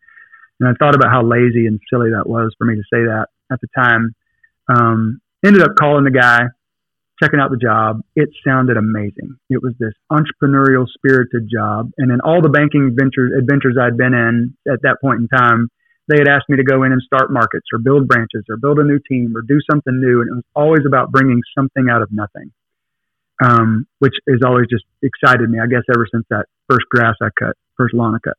And 0.60 0.70
I 0.70 0.74
thought 0.78 0.94
about 0.94 1.10
how 1.10 1.26
lazy 1.26 1.66
and 1.66 1.82
silly 1.90 2.12
that 2.12 2.30
was 2.30 2.54
for 2.60 2.66
me 2.66 2.76
to 2.76 2.86
say 2.94 3.02
that 3.10 3.28
at 3.52 3.60
the 3.60 3.68
time. 3.76 4.14
Um, 4.70 5.20
ended 5.44 5.64
up 5.64 5.76
calling 5.80 6.04
the 6.04 6.12
guy, 6.12 6.42
checking 7.22 7.40
out 7.40 7.50
the 7.50 7.58
job. 7.58 8.02
It 8.16 8.30
sounded 8.46 8.78
amazing. 8.78 9.38
It 9.50 9.62
was 9.62 9.74
this 9.80 9.94
entrepreneurial 10.12 10.86
spirited 10.88 11.50
job. 11.52 11.90
And 11.98 12.12
in 12.12 12.22
all 12.22 12.42
the 12.42 12.50
banking 12.50 12.96
ventures, 12.96 13.34
adventures 13.38 13.78
I'd 13.82 13.98
been 13.98 14.14
in 14.14 14.56
at 14.72 14.82
that 14.84 14.98
point 15.02 15.22
in 15.22 15.28
time, 15.28 15.70
they 16.08 16.18
had 16.18 16.28
asked 16.28 16.50
me 16.50 16.58
to 16.58 16.64
go 16.64 16.84
in 16.84 16.92
and 16.92 17.02
start 17.02 17.32
markets 17.32 17.68
or 17.74 17.80
build 17.80 18.08
branches 18.08 18.44
or 18.50 18.58
build 18.58 18.80
a 18.80 18.84
new 18.84 19.00
team 19.10 19.36
or 19.36 19.42
do 19.42 19.60
something 19.70 20.00
new. 20.00 20.22
And 20.22 20.30
it 20.30 20.36
was 20.36 20.44
always 20.56 20.86
about 20.88 21.12
bringing 21.12 21.42
something 21.58 21.90
out 21.90 22.02
of 22.02 22.10
nothing, 22.12 22.52
um, 23.44 23.88
which 24.00 24.14
has 24.30 24.40
always 24.46 24.68
just 24.70 24.86
excited 25.04 25.50
me, 25.50 25.60
I 25.60 25.68
guess, 25.68 25.84
ever 25.94 26.08
since 26.12 26.26
that 26.30 26.46
first 26.70 26.86
grass 26.90 27.16
I 27.22 27.30
cut, 27.38 27.56
first 27.76 27.94
lawn 27.94 28.16
I 28.16 28.20
cut. 28.24 28.38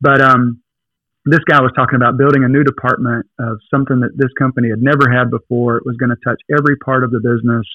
But 0.00 0.20
um, 0.20 0.62
this 1.24 1.40
guy 1.48 1.60
was 1.60 1.72
talking 1.76 1.96
about 1.96 2.18
building 2.18 2.44
a 2.44 2.48
new 2.48 2.64
department 2.64 3.26
of 3.38 3.58
something 3.70 4.00
that 4.00 4.16
this 4.16 4.32
company 4.38 4.70
had 4.70 4.82
never 4.82 5.10
had 5.10 5.30
before. 5.30 5.76
It 5.76 5.86
was 5.86 5.96
going 5.96 6.10
to 6.10 6.20
touch 6.24 6.40
every 6.50 6.76
part 6.76 7.04
of 7.04 7.10
the 7.10 7.20
business 7.20 7.66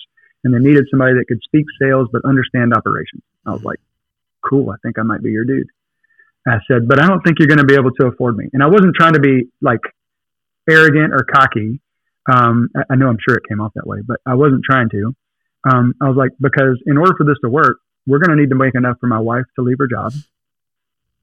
and 0.44 0.54
they 0.54 0.60
needed 0.60 0.88
somebody 0.90 1.14
that 1.14 1.26
could 1.28 1.42
speak 1.44 1.66
sales 1.82 2.10
but 2.12 2.26
understand 2.26 2.74
operations. 2.74 3.24
I 3.46 3.52
was 3.52 3.64
like, 3.64 3.80
cool, 4.44 4.70
I 4.72 4.76
think 4.84 5.00
I 5.00 5.04
might 5.04 5.24
be 5.24 5.32
your 5.32 5.46
dude. 5.46 5.68
I 6.48 6.58
said, 6.68 6.88
but 6.88 7.00
I 7.00 7.08
don't 7.08 7.22
think 7.22 7.40
you're 7.40 7.48
going 7.48 7.60
to 7.60 7.66
be 7.66 7.76
able 7.76 7.92
to 7.92 8.08
afford 8.08 8.38
me. 8.38 8.46
And 8.54 8.62
I 8.62 8.68
wasn't 8.68 8.96
trying 8.96 9.14
to 9.14 9.20
be 9.20 9.50
like 9.62 9.80
arrogant 10.70 11.14
or 11.14 11.26
cocky. 11.32 11.80
Um, 12.32 12.70
I, 12.76 12.94
I 12.94 12.96
know 12.96 13.08
I'm 13.08 13.18
sure 13.28 13.36
it 13.36 13.44
came 13.48 13.62
off 13.62 13.72
that 13.76 13.88
way, 13.88 14.00
but 14.06 14.20
I 14.26 14.36
wasn't 14.36 14.64
trying 14.70 14.90
to. 14.90 15.16
Um, 15.70 15.94
I 16.02 16.08
was 16.10 16.18
like, 16.18 16.32
because 16.42 16.82
in 16.86 16.98
order 16.98 17.14
for 17.18 17.26
this 17.26 17.38
to 17.44 17.50
work, 17.50 17.78
we're 18.06 18.20
going 18.20 18.36
to 18.36 18.42
need 18.42 18.50
to 18.50 18.56
make 18.56 18.76
enough 18.76 18.98
for 19.00 19.08
my 19.08 19.20
wife 19.20 19.46
to 19.56 19.62
leave 19.62 19.78
her 19.80 19.88
job. 19.88 20.12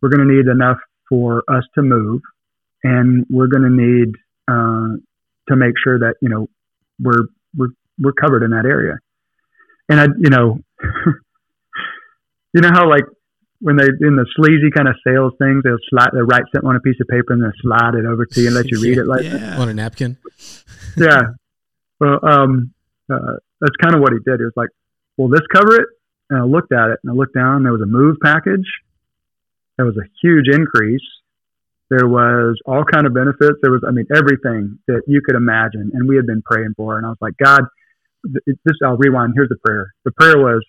We're 0.01 0.09
going 0.09 0.27
to 0.27 0.35
need 0.35 0.47
enough 0.47 0.79
for 1.09 1.45
us 1.49 1.65
to 1.75 1.83
move, 1.83 2.23
and 2.83 3.27
we're 3.29 3.49
going 3.49 3.65
to 3.65 3.71
need 3.71 4.15
uh, 4.49 4.97
to 5.49 5.57
make 5.57 5.75
sure 5.85 5.99
that 5.99 6.15
you 6.23 6.31
know 6.31 6.49
we're 6.99 7.27
we're 7.55 7.69
we're 7.99 8.13
covered 8.13 8.43
in 8.43 8.53
that 8.53 8.65
area 8.65 8.97
and 9.91 10.01
I, 10.01 10.05
you 10.19 10.31
know, 10.31 10.61
you 12.55 12.61
know 12.61 12.71
how 12.73 12.89
like 12.89 13.05
when 13.61 13.77
they 13.77 13.85
in 13.85 14.17
the 14.17 14.27
sleazy 14.37 14.71
kind 14.75 14.89
of 14.89 14.97
sales 15.07 15.33
things, 15.39 15.63
they'll 15.63 15.77
slide, 15.89 16.11
they'll 16.13 16.25
write 16.25 16.45
something 16.53 16.69
on 16.69 16.77
a 16.77 16.81
piece 16.81 16.97
of 17.01 17.09
paper 17.09 17.33
and 17.33 17.43
then 17.43 17.53
slide 17.61 17.95
it 17.95 18.07
over 18.07 18.25
to 18.25 18.41
you 18.41 18.47
and 18.47 18.57
let 18.57 18.71
you 18.71 18.81
read 18.81 18.99
it 18.99 19.07
like, 19.07 19.23
yeah. 19.23 19.59
on 19.59 19.69
a 19.69 19.75
napkin. 19.75 20.17
yeah. 20.97 21.21
Well, 22.01 22.19
um, 22.23 22.73
uh, 23.13 23.37
that's 23.61 23.77
kind 23.77 23.95
of 23.95 24.01
what 24.01 24.13
he 24.13 24.19
did. 24.25 24.41
He 24.41 24.45
was 24.45 24.57
like, 24.57 24.71
"Will 25.19 25.29
this 25.29 25.47
cover 25.53 25.77
it?" 25.77 25.89
And 26.31 26.39
I 26.41 26.45
looked 26.45 26.73
at 26.73 26.91
it 26.91 27.01
and 27.03 27.11
I 27.11 27.15
looked 27.15 27.35
down. 27.35 27.63
There 27.63 27.73
was 27.73 27.83
a 27.83 27.87
move 27.87 28.17
package. 28.23 28.67
There 29.77 29.85
was 29.85 29.97
a 29.97 30.09
huge 30.23 30.47
increase. 30.49 31.05
There 31.91 32.07
was 32.07 32.57
all 32.67 32.85
kind 32.85 33.07
of 33.07 33.13
benefits. 33.13 33.59
There 33.63 33.73
was, 33.73 33.83
I 33.87 33.91
mean, 33.91 34.07
everything 34.15 34.79
that 34.87 35.03
you 35.09 35.21
could 35.25 35.35
imagine, 35.35 35.91
and 35.93 36.09
we 36.09 36.15
had 36.17 36.27
been 36.27 36.41
praying 36.41 36.75
for. 36.77 36.97
And 36.97 37.05
I 37.05 37.09
was 37.09 37.19
like, 37.21 37.35
God, 37.43 37.63
th- 38.25 38.59
this. 38.65 38.77
I'll 38.85 38.97
rewind. 38.97 39.33
Here's 39.35 39.49
the 39.49 39.59
prayer. 39.65 39.93
The 40.05 40.13
prayer 40.13 40.39
was, 40.39 40.65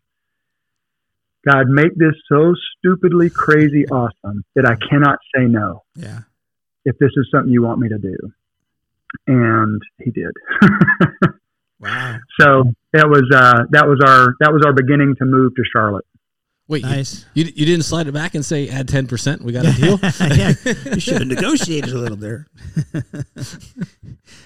God, 1.50 1.68
make 1.70 1.96
this 1.96 2.14
so 2.30 2.54
stupidly 2.78 3.30
crazy 3.30 3.88
awesome 3.88 4.44
that 4.56 4.66
I 4.66 4.76
cannot 4.90 5.18
say 5.36 5.46
no 5.46 5.84
Yeah. 5.96 6.20
if 6.86 6.98
this 7.00 7.12
is 7.18 7.28
something 7.32 7.52
you 7.52 7.64
want 7.64 7.80
me 7.80 7.90
to 7.90 7.98
do. 7.98 8.16
And 9.28 9.82
he 10.00 10.12
did. 10.12 10.32
Wow. 11.80 12.18
So 12.40 12.64
that 12.94 13.10
was 13.10 13.24
uh, 13.34 13.64
that 13.72 13.88
was 13.88 14.00
our 14.06 14.36
that 14.40 14.54
was 14.54 14.62
our 14.64 14.72
beginning 14.72 15.16
to 15.18 15.26
move 15.26 15.56
to 15.56 15.64
Charlotte. 15.74 16.06
Wait, 16.68 16.84
Nice. 16.84 17.26
you, 17.34 17.46
you 17.46 17.66
didn't 17.66 17.86
slide 17.86 18.06
it 18.06 18.12
back 18.14 18.36
and 18.36 18.46
say 18.46 18.70
add 18.70 18.88
ten 18.88 19.08
percent. 19.08 19.42
We 19.44 19.52
got 19.52 19.66
a 19.66 19.72
deal. 19.74 19.98
yeah, 20.38 20.54
you 20.94 21.00
should 21.00 21.16
have 21.18 21.28
negotiated 21.28 21.92
a 21.92 21.98
little 21.98 22.18
there. 22.18 22.46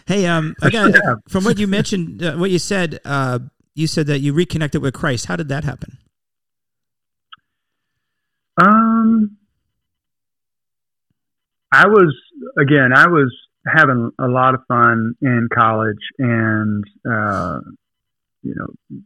hey, 0.08 0.26
um, 0.28 0.56
I 0.62 0.70
got 0.70 0.94
should 0.94 1.04
have. 1.04 1.20
from 1.28 1.44
what 1.44 1.60
you 1.60 1.68
mentioned, 1.68 2.24
uh, 2.24 2.36
what 2.38 2.52
you 2.52 2.60
said. 2.60 3.02
Uh, 3.04 3.40
you 3.74 3.88
said 3.88 4.08
that 4.08 4.20
you 4.20 4.32
reconnected 4.32 4.82
with 4.82 4.94
Christ. 4.94 5.26
How 5.26 5.36
did 5.36 5.50
that 5.50 5.66
happen? 5.66 5.98
Um, 8.58 9.38
I 11.72 11.88
was 11.88 12.16
again. 12.58 12.92
I 12.96 13.08
was 13.08 13.36
having 13.68 14.12
a 14.20 14.28
lot 14.28 14.54
of 14.54 14.62
fun 14.68 15.16
in 15.22 15.50
college, 15.54 16.00
and 16.20 16.84
uh, 17.10 17.60
you 18.44 18.56
know, 18.56 19.00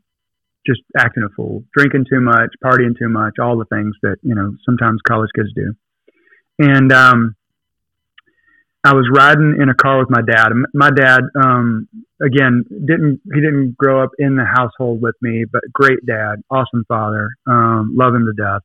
just 0.67 0.81
acting 0.97 1.23
a 1.23 1.29
fool, 1.35 1.63
drinking 1.75 2.05
too 2.09 2.21
much, 2.21 2.49
partying 2.63 2.97
too 2.97 3.09
much, 3.09 3.35
all 3.41 3.57
the 3.57 3.65
things 3.65 3.95
that 4.03 4.17
you 4.21 4.35
know 4.35 4.53
sometimes 4.65 4.99
college 5.07 5.31
kids 5.35 5.49
do. 5.55 5.73
And 6.59 6.91
um, 6.91 7.35
I 8.83 8.93
was 8.93 9.09
riding 9.12 9.57
in 9.59 9.69
a 9.69 9.73
car 9.73 9.97
with 9.97 10.09
my 10.12 10.21
dad. 10.21 10.49
My 10.75 10.91
dad, 10.91 11.21
um, 11.41 11.88
again, 12.21 12.65
didn't 12.69 13.21
he 13.33 13.41
didn't 13.41 13.77
grow 13.77 14.03
up 14.03 14.12
in 14.19 14.35
the 14.35 14.45
household 14.45 15.01
with 15.01 15.15
me, 15.21 15.45
but 15.51 15.62
great 15.73 16.05
dad, 16.05 16.43
awesome 16.51 16.85
father, 16.88 17.29
um, 17.47 17.95
love 17.97 18.13
him 18.13 18.27
to 18.27 18.33
death 18.33 18.62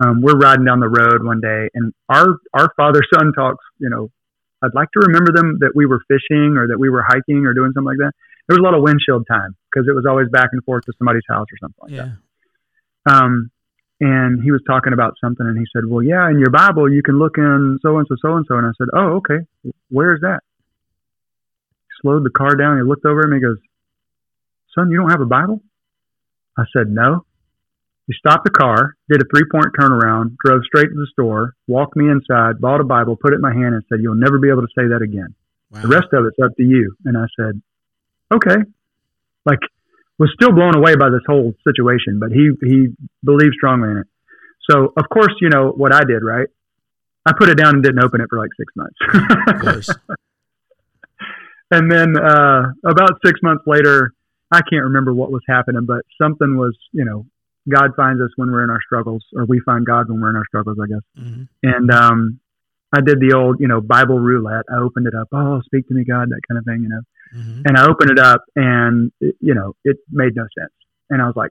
um, 0.00 0.22
we're 0.22 0.36
riding 0.38 0.64
down 0.64 0.80
the 0.80 0.88
road 0.88 1.24
one 1.24 1.40
day 1.40 1.68
and 1.74 1.92
our 2.08 2.38
our 2.54 2.72
father 2.76 3.00
son 3.14 3.32
talks 3.32 3.64
you 3.78 3.88
know 3.90 4.10
i'd 4.62 4.74
like 4.74 4.88
to 4.92 5.00
remember 5.00 5.32
them 5.32 5.56
that 5.60 5.72
we 5.74 5.86
were 5.86 6.00
fishing 6.08 6.56
or 6.56 6.66
that 6.68 6.78
we 6.78 6.88
were 6.88 7.02
hiking 7.06 7.44
or 7.46 7.54
doing 7.54 7.72
something 7.74 7.86
like 7.86 7.98
that. 7.98 8.12
There 8.48 8.56
was 8.56 8.60
a 8.60 8.64
lot 8.64 8.74
of 8.74 8.82
windshield 8.82 9.26
time 9.30 9.54
because 9.70 9.86
it 9.88 9.94
was 9.94 10.06
always 10.08 10.28
back 10.30 10.50
and 10.52 10.64
forth 10.64 10.84
to 10.86 10.92
somebody's 10.98 11.26
house 11.28 11.46
or 11.52 11.58
something 11.60 11.80
like 11.82 11.92
Yeah. 11.92 12.08
that 13.06 13.14
um, 13.14 13.50
and 14.00 14.42
he 14.42 14.50
was 14.52 14.62
talking 14.66 14.92
about 14.92 15.14
something 15.20 15.44
and 15.46 15.58
he 15.58 15.64
said 15.74 15.84
well 15.86 16.02
yeah 16.02 16.30
in 16.30 16.38
your 16.38 16.50
bible 16.50 16.90
you 16.90 17.02
can 17.02 17.18
look 17.18 17.36
in 17.36 17.78
so 17.82 17.98
and 17.98 18.06
so 18.08 18.16
so 18.22 18.36
and 18.36 18.46
so 18.48 18.56
and 18.56 18.66
i 18.66 18.70
said 18.78 18.88
oh 18.94 19.16
okay. 19.20 19.40
Where's 19.90 20.20
that? 20.20 20.40
He 21.86 21.92
slowed 22.02 22.24
the 22.24 22.30
car 22.30 22.54
down 22.56 22.76
he 22.78 22.84
looked 22.84 23.04
over 23.04 23.20
at 23.22 23.28
me 23.28 23.36
and 23.36 23.44
he 23.44 23.48
goes 23.48 23.58
son 24.74 24.90
you 24.90 24.98
don't 24.98 25.10
have 25.10 25.20
a 25.20 25.26
bible? 25.26 25.60
I 26.56 26.64
said 26.76 26.88
no 26.90 27.24
he 28.08 28.14
stopped 28.14 28.44
the 28.44 28.50
car, 28.50 28.96
did 29.10 29.20
a 29.20 29.24
three 29.28 29.44
point 29.52 29.66
turnaround, 29.78 30.36
drove 30.42 30.62
straight 30.64 30.88
to 30.88 30.94
the 30.94 31.06
store, 31.12 31.54
walked 31.66 31.94
me 31.94 32.10
inside, 32.10 32.58
bought 32.58 32.80
a 32.80 32.84
Bible, 32.84 33.16
put 33.16 33.34
it 33.34 33.36
in 33.36 33.42
my 33.42 33.52
hand, 33.52 33.74
and 33.74 33.84
said, 33.88 34.00
You'll 34.00 34.14
never 34.14 34.38
be 34.38 34.48
able 34.48 34.62
to 34.62 34.72
say 34.74 34.88
that 34.88 35.02
again. 35.02 35.34
Wow. 35.70 35.82
The 35.82 35.88
rest 35.88 36.08
of 36.14 36.24
it's 36.24 36.38
up 36.42 36.56
to 36.56 36.62
you. 36.62 36.96
And 37.04 37.18
I 37.18 37.26
said, 37.38 37.60
Okay. 38.32 38.56
Like, 39.44 39.60
was 40.18 40.32
still 40.34 40.52
blown 40.52 40.74
away 40.74 40.96
by 40.96 41.10
this 41.10 41.20
whole 41.26 41.54
situation, 41.62 42.18
but 42.18 42.32
he, 42.32 42.50
he 42.62 42.88
believed 43.22 43.54
strongly 43.54 43.90
in 43.90 43.98
it. 43.98 44.06
So, 44.70 44.92
of 44.96 45.08
course, 45.12 45.34
you 45.40 45.50
know 45.50 45.68
what 45.68 45.94
I 45.94 46.04
did, 46.04 46.24
right? 46.24 46.48
I 47.26 47.32
put 47.38 47.50
it 47.50 47.56
down 47.56 47.74
and 47.74 47.82
didn't 47.82 48.02
open 48.02 48.22
it 48.22 48.28
for 48.30 48.38
like 48.38 48.50
six 48.56 48.72
months. 48.74 48.96
Of 49.48 49.60
course. 49.60 49.90
and 51.70 51.92
then 51.92 52.16
uh, 52.16 52.72
about 52.84 53.20
six 53.24 53.40
months 53.42 53.64
later, 53.66 54.12
I 54.50 54.60
can't 54.62 54.84
remember 54.84 55.12
what 55.12 55.30
was 55.30 55.42
happening, 55.46 55.84
but 55.84 56.02
something 56.20 56.56
was, 56.56 56.76
you 56.92 57.04
know, 57.04 57.26
God 57.68 57.90
finds 57.96 58.20
us 58.22 58.30
when 58.36 58.50
we're 58.50 58.64
in 58.64 58.70
our 58.70 58.80
struggles, 58.84 59.24
or 59.34 59.44
we 59.44 59.60
find 59.60 59.84
God 59.86 60.08
when 60.08 60.20
we're 60.20 60.30
in 60.30 60.36
our 60.36 60.46
struggles, 60.46 60.78
I 60.82 60.86
guess. 60.86 61.02
hmm 61.16 61.42
And 61.62 61.90
um, 61.90 62.40
I 62.92 63.00
did 63.00 63.20
the 63.20 63.34
old, 63.36 63.60
you 63.60 63.68
know, 63.68 63.80
Bible 63.80 64.18
roulette. 64.18 64.64
I 64.72 64.78
opened 64.78 65.06
it 65.06 65.14
up. 65.14 65.28
Oh, 65.32 65.60
speak 65.64 65.86
to 65.88 65.94
me, 65.94 66.04
God, 66.04 66.28
that 66.30 66.40
kind 66.48 66.58
of 66.58 66.64
thing, 66.64 66.82
you 66.82 66.88
know. 66.88 67.02
hmm 67.32 67.62
And 67.66 67.76
I 67.76 67.86
opened 67.86 68.10
it 68.10 68.18
up, 68.18 68.42
and 68.56 69.12
it, 69.20 69.36
you 69.40 69.54
know, 69.54 69.74
it 69.84 69.98
made 70.10 70.34
no 70.34 70.46
sense. 70.58 70.72
And 71.10 71.20
I 71.22 71.26
was 71.26 71.36
like, 71.36 71.50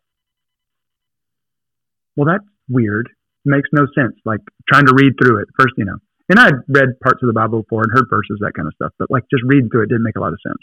"Well, 2.15 2.25
that's 2.27 2.45
weird. 2.69 3.08
It 3.45 3.49
makes 3.49 3.69
no 3.71 3.86
sense." 3.95 4.15
Like 4.25 4.41
trying 4.67 4.86
to 4.88 4.93
read 4.95 5.13
through 5.21 5.41
it 5.41 5.47
first, 5.60 5.73
you 5.77 5.86
know. 5.86 5.97
And 6.30 6.39
I'd 6.39 6.56
read 6.67 6.99
parts 7.01 7.23
of 7.23 7.27
the 7.27 7.34
Bible 7.34 7.62
before 7.62 7.84
and 7.84 7.91
heard 7.91 8.08
verses, 8.10 8.38
that 8.41 8.53
kind 8.53 8.67
of 8.67 8.73
stuff. 8.73 8.91
But 8.99 9.10
like 9.10 9.23
just 9.32 9.43
reading 9.45 9.69
through 9.69 9.84
it 9.84 9.89
didn't 9.89 10.03
make 10.03 10.17
a 10.17 10.19
lot 10.19 10.34
of 10.34 10.39
sense. 10.45 10.60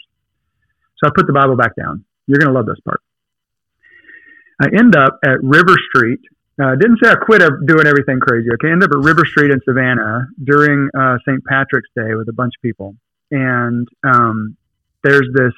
So 0.97 1.07
I 1.09 1.11
put 1.15 1.27
the 1.27 1.33
Bible 1.33 1.55
back 1.55 1.75
down. 1.75 2.05
You're 2.27 2.39
gonna 2.39 2.53
love 2.53 2.65
this 2.67 2.79
part. 2.85 3.01
I 4.61 4.67
end 4.77 4.95
up 4.95 5.19
at 5.23 5.41
River 5.43 5.75
Street. 5.89 6.19
Uh, 6.61 6.75
didn't 6.79 6.99
say 7.03 7.09
I 7.11 7.15
quit 7.15 7.41
doing 7.65 7.85
everything 7.85 8.19
crazy. 8.21 8.47
Okay, 8.53 8.71
end 8.71 8.81
up 8.83 8.89
at 8.91 9.03
River 9.03 9.23
Street 9.25 9.51
in 9.51 9.59
Savannah 9.67 10.27
during 10.43 10.89
uh, 10.97 11.17
St. 11.27 11.43
Patrick's 11.45 11.89
Day 11.95 12.15
with 12.15 12.29
a 12.29 12.33
bunch 12.33 12.53
of 12.57 12.61
people, 12.61 12.95
and 13.31 13.87
um, 14.05 14.55
there's 15.03 15.27
this. 15.33 15.53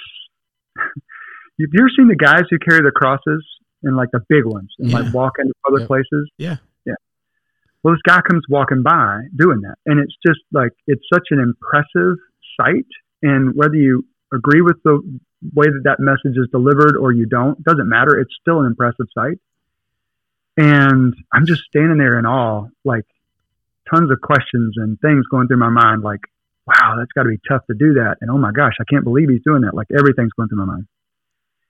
Have 0.78 1.70
you 1.74 1.80
ever 1.80 1.90
seen 1.96 2.08
the 2.08 2.16
guys 2.16 2.44
who 2.50 2.58
carry 2.60 2.82
the 2.82 2.92
crosses 2.92 3.44
and 3.84 3.96
like 3.96 4.10
the 4.12 4.20
big 4.30 4.46
ones 4.46 4.70
and 4.80 4.90
Yeah. 4.92 5.00
like 5.00 5.14
walk 5.14 5.34
into 5.40 5.54
public 5.66 5.88
places? 5.88 6.30
Yeah. 6.38 6.58
Yeah. 6.86 6.94
Well, 7.84 7.94
this 7.96 8.02
guy 8.06 8.22
comes 8.22 8.44
walking 8.50 8.84
by 8.84 9.22
doing 9.36 9.62
that, 9.62 9.76
and 9.86 10.00
it's 10.00 10.16
just 10.26 10.40
like 10.52 10.72
it's 10.88 11.04
such 11.14 11.28
an 11.32 11.40
impressive 11.40 12.18
sight. 12.60 12.86
And 13.24 13.56
whether 13.56 13.76
you 13.76 14.06
agree 14.34 14.62
with 14.62 14.78
the 14.84 15.02
way 15.54 15.66
that 15.66 15.82
that 15.84 16.00
message 16.00 16.38
is 16.38 16.50
delivered 16.52 16.98
or 17.00 17.12
you 17.12 17.26
don't, 17.26 17.62
doesn't 17.64 17.88
matter. 17.88 18.20
It's 18.20 18.34
still 18.42 18.60
an 18.60 18.66
impressive 18.66 19.08
sight. 19.14 19.40
And 20.58 21.14
I'm 21.32 21.46
just 21.46 21.62
standing 21.70 21.98
there 21.98 22.18
in 22.18 22.26
awe, 22.26 22.68
like 22.84 23.06
tons 23.94 24.12
of 24.12 24.20
questions 24.22 24.76
and 24.78 25.00
things 25.00 25.26
going 25.30 25.48
through 25.48 25.60
my 25.60 25.70
mind, 25.70 26.02
like, 26.02 26.22
wow, 26.66 26.96
that's 26.98 27.12
got 27.14 27.24
to 27.24 27.30
be 27.30 27.40
tough 27.48 27.66
to 27.68 27.76
do 27.76 27.94
that. 27.94 28.18
And 28.22 28.32
oh 28.32 28.38
my 28.38 28.52
gosh, 28.52 28.74
I 28.82 28.84
can't 28.90 29.04
believe 29.04 29.30
he's 29.30 29.44
doing 29.46 29.62
that. 29.62 29.74
Like 29.74 29.88
everything's 29.96 30.34
going 30.34 30.50
through 30.50 30.66
my 30.66 30.66
mind. 30.66 30.88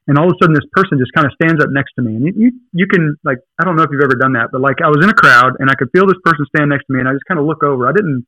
And 0.07 0.17
all 0.17 0.31
of 0.31 0.31
a 0.31 0.37
sudden, 0.41 0.55
this 0.55 0.63
person 0.71 0.97
just 0.99 1.11
kind 1.11 1.27
of 1.27 1.33
stands 1.35 1.61
up 1.61 1.69
next 1.69 1.91
to 1.99 2.01
me. 2.01 2.15
And 2.15 2.23
you, 2.23 2.33
you, 2.35 2.51
you 2.71 2.87
can, 2.87 3.17
like, 3.25 3.39
I 3.59 3.65
don't 3.65 3.75
know 3.75 3.83
if 3.83 3.89
you've 3.91 4.01
ever 4.01 4.15
done 4.15 4.33
that, 4.33 4.49
but 4.53 4.61
like 4.61 4.79
I 4.81 4.87
was 4.87 5.03
in 5.03 5.09
a 5.09 5.13
crowd 5.13 5.59
and 5.59 5.69
I 5.69 5.75
could 5.75 5.91
feel 5.91 6.07
this 6.07 6.17
person 6.23 6.45
stand 6.55 6.69
next 6.69 6.87
to 6.87 6.93
me 6.93 6.99
and 6.99 7.09
I 7.09 7.11
just 7.11 7.27
kind 7.27 7.39
of 7.39 7.45
look 7.45 7.61
over. 7.61 7.87
I 7.87 7.91
didn't 7.91 8.25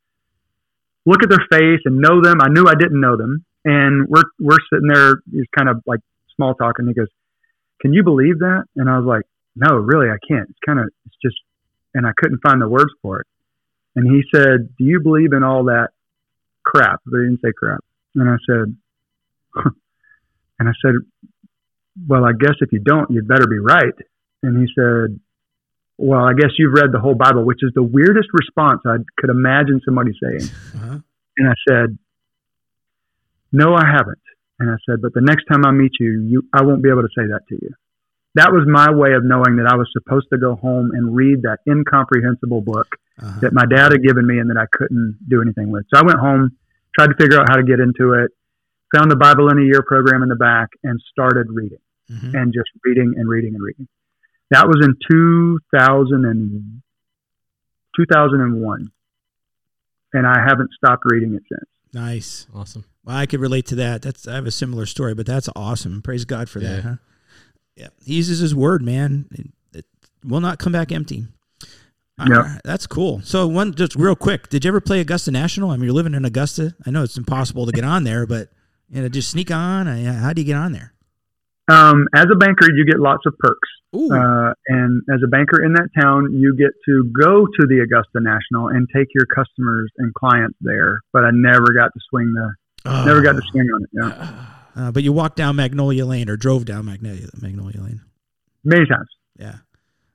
look 1.06 1.22
at 1.22 1.30
their 1.30 1.40
face 1.50 1.80
and 1.86 1.98
know 1.98 2.20
them. 2.20 2.38
I 2.42 2.48
knew 2.52 2.68
I 2.68 2.76
didn't 2.76 3.00
know 3.00 3.16
them. 3.16 3.46
And 3.64 4.08
we're, 4.08 4.22
we're 4.38 4.58
sitting 4.72 4.88
there, 4.88 5.16
he's 5.30 5.46
kind 5.56 5.68
of 5.68 5.82
like 5.86 6.00
small 6.36 6.54
talking. 6.54 6.86
He 6.86 6.94
goes, 6.94 7.08
Can 7.80 7.92
you 7.92 8.02
believe 8.02 8.38
that? 8.40 8.64
And 8.76 8.88
I 8.88 8.98
was 8.98 9.06
like, 9.06 9.24
No, 9.54 9.76
really, 9.76 10.08
I 10.08 10.18
can't. 10.26 10.48
It's 10.48 10.58
kind 10.64 10.78
of, 10.78 10.86
it's 11.06 11.16
just, 11.22 11.36
and 11.94 12.06
I 12.06 12.12
couldn't 12.16 12.40
find 12.42 12.60
the 12.60 12.68
words 12.68 12.90
for 13.02 13.20
it. 13.20 13.26
And 13.96 14.06
he 14.06 14.22
said, 14.34 14.74
Do 14.78 14.84
you 14.84 15.00
believe 15.00 15.32
in 15.32 15.42
all 15.42 15.64
that 15.64 15.88
crap? 16.64 17.00
But 17.04 17.18
he 17.18 17.24
didn't 17.26 17.40
say 17.44 17.52
crap. 17.56 17.84
And 18.14 18.28
I 18.28 18.36
said, 18.46 18.76
and 20.58 20.68
I 20.68 20.72
said, 20.82 20.94
Well, 22.08 22.24
I 22.24 22.32
guess 22.32 22.54
if 22.60 22.72
you 22.72 22.80
don't, 22.80 23.10
you'd 23.10 23.28
better 23.28 23.46
be 23.46 23.58
right. 23.58 23.94
And 24.42 24.58
he 24.58 24.72
said, 24.74 25.20
Well, 25.98 26.24
I 26.24 26.32
guess 26.32 26.50
you've 26.58 26.72
read 26.72 26.92
the 26.92 27.00
whole 27.00 27.14
Bible, 27.14 27.44
which 27.44 27.62
is 27.62 27.72
the 27.74 27.82
weirdest 27.82 28.28
response 28.32 28.82
I 28.86 28.96
could 29.18 29.30
imagine 29.30 29.80
somebody 29.84 30.12
saying. 30.22 30.50
Uh-huh. 30.76 30.98
And 31.36 31.48
I 31.48 31.54
said, 31.68 31.98
No, 33.52 33.74
I 33.74 33.84
haven't. 33.86 34.18
And 34.58 34.70
I 34.70 34.76
said, 34.88 35.00
But 35.02 35.14
the 35.14 35.20
next 35.22 35.44
time 35.50 35.64
I 35.64 35.70
meet 35.72 35.92
you, 36.00 36.20
you 36.20 36.42
I 36.52 36.62
won't 36.62 36.82
be 36.82 36.88
able 36.90 37.02
to 37.02 37.08
say 37.16 37.26
that 37.26 37.40
to 37.48 37.54
you. 37.60 37.70
That 38.36 38.52
was 38.52 38.62
my 38.68 38.90
way 38.92 39.14
of 39.14 39.24
knowing 39.24 39.56
that 39.56 39.66
I 39.66 39.74
was 39.76 39.88
supposed 39.92 40.28
to 40.32 40.38
go 40.38 40.54
home 40.54 40.90
and 40.94 41.16
read 41.16 41.42
that 41.42 41.58
incomprehensible 41.68 42.60
book 42.60 42.86
Uh-huh. 43.20 43.40
that 43.40 43.52
my 43.52 43.66
dad 43.66 43.90
had 43.92 44.02
given 44.02 44.24
me 44.26 44.38
and 44.38 44.48
that 44.50 44.56
I 44.56 44.66
couldn't 44.70 45.18
do 45.28 45.42
anything 45.42 45.70
with. 45.70 45.84
So 45.92 45.98
I 46.00 46.04
went 46.04 46.18
home, 46.20 46.56
tried 46.96 47.08
to 47.08 47.14
figure 47.18 47.38
out 47.40 47.48
how 47.48 47.56
to 47.56 47.64
get 47.64 47.80
into 47.80 48.12
it, 48.14 48.30
found 48.94 49.10
the 49.10 49.16
Bible 49.16 49.50
in 49.50 49.58
a 49.58 49.62
Year 49.62 49.82
program 49.86 50.22
in 50.22 50.28
the 50.28 50.36
back, 50.36 50.68
and 50.84 51.00
started 51.10 51.48
reading 51.50 51.78
Mhm. 52.10 52.34
and 52.34 52.52
just 52.54 52.70
reading 52.84 53.14
and 53.16 53.28
reading 53.28 53.54
and 53.54 53.62
reading. 53.64 53.88
That 54.50 54.66
was 54.68 54.78
in 54.84 54.94
2000 55.10 56.24
and, 56.24 56.82
2001. 57.96 58.90
And 60.12 60.26
I 60.26 60.40
haven't 60.46 60.70
stopped 60.72 61.02
reading 61.04 61.34
it 61.34 61.42
since. 61.48 61.68
Nice. 61.92 62.46
Awesome. 62.54 62.84
Well, 63.10 63.18
I 63.18 63.26
could 63.26 63.40
relate 63.40 63.66
to 63.66 63.74
that. 63.74 64.02
That's 64.02 64.28
I 64.28 64.36
have 64.36 64.46
a 64.46 64.52
similar 64.52 64.86
story, 64.86 65.14
but 65.14 65.26
that's 65.26 65.48
awesome. 65.56 66.00
Praise 66.00 66.24
God 66.24 66.48
for 66.48 66.60
that. 66.60 66.76
Yeah. 66.76 66.80
Huh? 66.82 66.96
Yeah, 67.74 67.88
he 68.04 68.14
uses 68.14 68.38
His 68.38 68.54
word, 68.54 68.82
man. 68.82 69.26
It, 69.32 69.46
it 69.78 69.84
will 70.22 70.40
not 70.40 70.60
come 70.60 70.72
back 70.72 70.92
empty. 70.92 71.24
Yeah. 72.24 72.36
Right, 72.36 72.60
that's 72.64 72.86
cool. 72.86 73.20
So, 73.24 73.48
one 73.48 73.74
just 73.74 73.96
real 73.96 74.14
quick, 74.14 74.48
did 74.48 74.64
you 74.64 74.68
ever 74.68 74.80
play 74.80 75.00
Augusta 75.00 75.32
National? 75.32 75.70
I 75.70 75.76
mean, 75.76 75.86
you're 75.86 75.94
living 75.94 76.14
in 76.14 76.24
Augusta. 76.24 76.76
I 76.86 76.90
know 76.90 77.02
it's 77.02 77.16
impossible 77.16 77.66
to 77.66 77.72
get 77.72 77.82
on 77.82 78.04
there, 78.04 78.26
but 78.26 78.48
you 78.90 79.02
know, 79.02 79.08
just 79.08 79.30
sneak 79.30 79.50
on. 79.50 79.88
Uh, 79.88 80.20
How 80.20 80.32
do 80.32 80.42
you 80.42 80.46
get 80.46 80.56
on 80.56 80.70
there? 80.70 80.92
Um, 81.68 82.06
as 82.14 82.26
a 82.30 82.36
banker, 82.36 82.68
you 82.72 82.84
get 82.84 83.00
lots 83.00 83.26
of 83.26 83.36
perks. 83.38 83.68
Uh, 83.92 84.54
and 84.68 85.02
as 85.12 85.20
a 85.24 85.26
banker 85.26 85.64
in 85.64 85.72
that 85.72 85.88
town, 85.98 86.32
you 86.32 86.54
get 86.56 86.70
to 86.86 87.10
go 87.20 87.46
to 87.46 87.66
the 87.66 87.80
Augusta 87.80 88.20
National 88.20 88.68
and 88.68 88.86
take 88.94 89.08
your 89.14 89.26
customers 89.26 89.90
and 89.98 90.14
clients 90.14 90.56
there. 90.60 91.00
But 91.12 91.24
I 91.24 91.30
never 91.32 91.72
got 91.76 91.92
to 91.92 92.00
swing 92.08 92.32
the, 92.34 92.54
never 92.84 93.22
got 93.22 93.32
to 93.32 93.42
swing 93.50 93.66
on 93.74 93.82
it. 93.84 93.90
Yeah. 93.92 94.46
Uh, 94.76 94.92
but 94.92 95.02
you 95.02 95.12
walked 95.12 95.36
down 95.36 95.56
Magnolia 95.56 96.06
Lane 96.06 96.28
or 96.30 96.36
drove 96.36 96.64
down 96.64 96.86
Magnolia 96.86 97.28
Magnolia 97.40 97.80
Lane. 97.80 98.00
Many 98.64 98.86
times. 98.86 99.08
Yeah. 99.38 99.56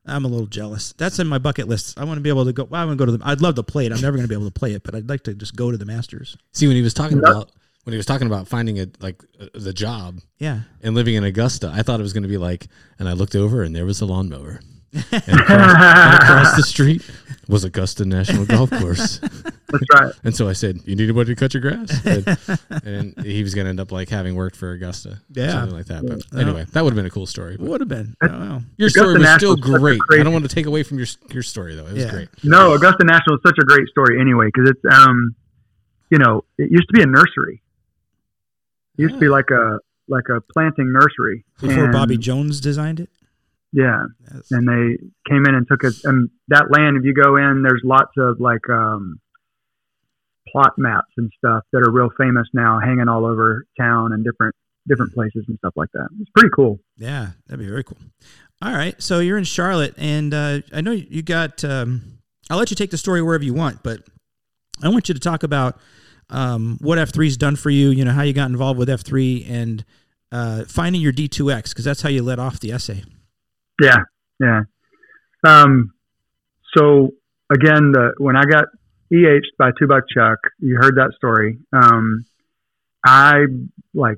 I'm 0.08 0.24
a 0.24 0.28
little 0.28 0.46
jealous. 0.48 0.94
That's 0.98 1.18
in 1.20 1.28
my 1.28 1.40
bucket 1.40 1.68
list. 1.68 2.00
I 2.00 2.04
want 2.04 2.18
to 2.18 2.22
be 2.22 2.30
able 2.30 2.46
to 2.46 2.54
go. 2.54 2.64
Well, 2.66 2.80
I 2.82 2.86
want 2.86 2.98
to 2.98 3.06
go 3.06 3.12
to 3.12 3.18
the. 3.18 3.28
I'd 3.28 3.42
love 3.42 3.56
to 3.56 3.64
play 3.64 3.86
it. 3.88 3.92
I'm 3.92 4.02
never 4.02 4.16
going 4.16 4.24
to 4.28 4.30
be 4.30 4.36
able 4.36 4.46
to 4.46 4.52
play 4.60 4.74
it, 4.74 4.84
but 4.84 4.94
I'd 4.96 5.10
like 5.10 5.24
to 5.24 5.34
just 5.34 5.56
go 5.56 5.72
to 5.72 5.78
the 5.78 5.86
Masters. 5.86 6.38
See, 6.54 6.68
when 6.68 6.76
he 6.76 6.84
was 6.84 6.94
talking 6.94 7.18
Yeah. 7.18 7.32
about 7.32 7.52
when 7.86 7.94
he 7.94 7.98
was 7.98 8.06
talking 8.06 8.28
about 8.28 8.48
finding 8.48 8.78
it 8.78 9.02
like 9.02 9.24
uh, 9.40 9.48
the 9.56 9.74
job 9.74 10.20
Yeah. 10.40 10.62
and 10.82 10.96
living 10.96 11.16
in 11.16 11.24
Augusta, 11.24 11.72
I 11.74 11.82
thought 11.84 12.00
it 12.00 12.04
was 12.04 12.14
going 12.14 12.24
to 12.24 12.30
be 12.30 12.38
like, 12.38 12.68
and 13.00 13.08
I 13.10 13.14
looked 13.14 13.36
over 13.36 13.62
and 13.64 13.76
there 13.76 13.86
was 13.86 14.00
a 14.02 14.06
lawnmower. 14.06 14.60
And 15.12 15.40
across, 15.40 15.76
and 15.76 16.14
across 16.24 16.56
the 16.56 16.64
street 16.64 17.10
was 17.48 17.64
Augusta 17.64 18.06
National 18.06 18.46
Golf 18.46 18.70
Course. 18.72 19.18
That's 19.68 19.84
right. 19.94 20.14
And 20.24 20.36
so 20.36 20.48
I 20.48 20.54
said, 20.54 20.80
"You 20.86 20.96
need 20.96 21.04
anybody 21.04 21.36
to 21.36 21.40
cut 21.40 21.54
your 21.54 21.62
grass?" 21.62 22.06
And, 22.06 23.16
and 23.18 23.26
he 23.26 23.44
was 23.44 23.54
going 23.54 23.66
to 23.66 23.70
end 23.70 23.80
up 23.80 23.92
like 23.92 24.10
having 24.10 24.36
worked 24.36 24.56
for 24.56 24.72
Augusta, 24.72 25.20
Yeah. 25.32 25.52
something 25.52 25.76
like 25.76 25.88
that. 25.88 26.06
But 26.06 26.40
anyway, 26.40 26.66
that 26.72 26.84
would 26.84 26.92
have 26.92 26.96
been 26.96 27.06
a 27.06 27.10
cool 27.10 27.26
story. 27.26 27.58
Would 27.60 27.82
have 27.82 27.88
been. 27.90 28.16
Oh, 28.24 28.28
wow. 28.28 28.62
your 28.78 28.88
Augusta 28.88 29.00
story 29.00 29.14
was 29.20 29.22
still 29.38 29.56
National's 29.56 29.60
such 29.62 29.82
great. 29.82 30.00
I 30.20 30.24
don't 30.24 30.34
want 30.34 30.48
to 30.50 30.54
take 30.56 30.66
away 30.66 30.84
from 30.84 30.98
your 30.98 31.08
your 31.32 31.44
story 31.44 31.76
though. 31.76 31.88
It 31.88 31.94
was 31.94 32.04
Yeah. 32.06 32.12
great. 32.12 32.30
No, 32.44 32.74
Augusta 32.74 33.04
National 33.04 33.36
is 33.36 33.42
such 33.46 33.58
a 33.60 33.66
great 33.66 33.88
story 33.90 34.20
anyway 34.22 34.48
because 34.54 34.70
it's 34.70 34.96
um, 34.96 35.36
you 36.10 36.20
know, 36.20 36.44
it 36.58 36.70
used 36.72 36.88
to 36.88 36.94
be 36.94 37.02
a 37.02 37.08
nursery. 37.08 37.62
It 38.98 39.02
used 39.02 39.16
to 39.16 39.20
be 39.20 39.28
like 39.30 39.50
a 39.52 39.80
like 40.08 40.30
a 40.30 40.40
planting 40.54 40.94
nursery 40.94 41.44
Before 41.60 41.86
And- 41.86 41.92
Bobby 41.94 42.18
Jones 42.18 42.62
designed 42.62 43.00
it. 43.00 43.10
Yeah, 43.76 44.06
Yes. 44.34 44.52
and 44.52 44.66
they 44.68 44.98
came 45.30 45.46
in 45.46 45.54
and 45.54 45.68
took 45.68 45.84
it. 45.84 45.94
And 46.06 46.30
that 46.48 46.72
land, 46.72 46.96
if 46.96 47.04
you 47.04 47.14
go 47.14 47.36
in, 47.36 47.62
there's 47.62 47.82
lots 47.84 48.12
of 48.18 48.40
like 48.40 48.62
um, 48.70 49.20
plot 50.52 50.74
maps 50.78 51.12
and 51.18 51.30
stuff 51.38 51.64
that 51.74 51.80
are 51.82 51.92
real 51.92 52.10
famous 52.18 52.48
now, 52.54 52.80
hanging 52.80 53.10
all 53.10 53.26
over 53.26 53.66
town 53.78 54.14
and 54.14 54.24
different 54.24 54.56
different 54.88 55.14
places 55.14 55.44
and 55.48 55.58
stuff 55.58 55.74
like 55.76 55.90
that. 55.94 56.08
It's 56.22 56.30
pretty 56.30 56.52
cool. 56.56 56.80
Yeah, 56.96 57.32
that'd 57.48 57.60
be 57.60 57.68
very 57.70 57.84
cool. 57.84 57.98
All 58.62 58.72
right, 58.72 58.96
so 59.02 59.20
you're 59.20 59.38
in 59.38 59.44
Charlotte, 59.44 59.94
and 59.98 60.34
uh, 60.34 60.62
I 60.74 60.80
know 60.82 60.92
you 60.92 61.22
got. 61.22 61.64
Um, 61.66 62.20
I'll 62.50 62.58
let 62.58 62.70
you 62.70 62.76
take 62.76 62.92
the 62.92 62.98
story 62.98 63.22
wherever 63.22 63.44
you 63.44 63.54
want, 63.54 63.84
but 63.84 64.02
I 64.82 64.88
want 64.90 65.10
you 65.10 65.14
to 65.16 65.20
talk 65.20 65.44
about 65.44 65.78
um, 66.30 66.78
what 66.80 66.98
F3's 66.98 67.36
done 67.36 67.56
for 67.58 67.70
you. 67.72 67.90
You 67.90 68.06
know 68.06 68.12
how 68.14 68.22
you 68.22 68.32
got 68.34 68.50
involved 68.50 68.80
with 68.80 68.88
F3 68.88 69.50
and 69.50 69.84
uh, 70.32 70.64
finding 70.66 71.02
your 71.02 71.12
D2X 71.12 71.70
because 71.70 71.84
that's 71.84 72.02
how 72.04 72.10
you 72.10 72.24
let 72.24 72.40
off 72.40 72.60
the 72.62 72.72
essay. 72.72 73.04
Yeah, 73.82 73.98
yeah. 74.40 74.62
Um, 75.46 75.94
so 76.76 77.12
again, 77.52 77.92
the, 77.92 78.14
when 78.18 78.36
I 78.36 78.44
got 78.46 78.66
EH'd 79.12 79.46
by 79.58 79.72
Two 79.78 79.88
Buck 79.88 80.04
Chuck, 80.14 80.40
you 80.60 80.78
heard 80.80 80.96
that 80.96 81.12
story. 81.16 81.58
Um, 81.74 82.26
I 83.06 83.46
like 83.94 84.18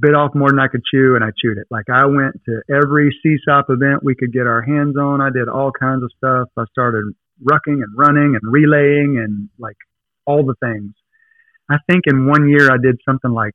bit 0.00 0.14
off 0.14 0.34
more 0.34 0.48
than 0.48 0.58
I 0.58 0.68
could 0.68 0.82
chew, 0.90 1.14
and 1.14 1.22
I 1.22 1.28
chewed 1.40 1.58
it. 1.58 1.66
Like 1.70 1.88
I 1.92 2.06
went 2.06 2.40
to 2.46 2.62
every 2.74 3.14
CSAUP 3.24 3.64
event 3.68 4.02
we 4.02 4.14
could 4.14 4.32
get 4.32 4.46
our 4.46 4.62
hands 4.62 4.96
on. 4.96 5.20
I 5.20 5.30
did 5.30 5.48
all 5.48 5.70
kinds 5.70 6.02
of 6.02 6.10
stuff. 6.16 6.48
I 6.56 6.64
started 6.72 7.04
rucking 7.42 7.82
and 7.82 7.96
running 7.96 8.36
and 8.40 8.52
relaying 8.52 9.20
and 9.22 9.48
like 9.58 9.76
all 10.26 10.44
the 10.44 10.54
things. 10.60 10.94
I 11.70 11.76
think 11.88 12.04
in 12.06 12.26
one 12.26 12.48
year 12.48 12.72
I 12.72 12.76
did 12.82 13.00
something 13.06 13.30
like 13.30 13.52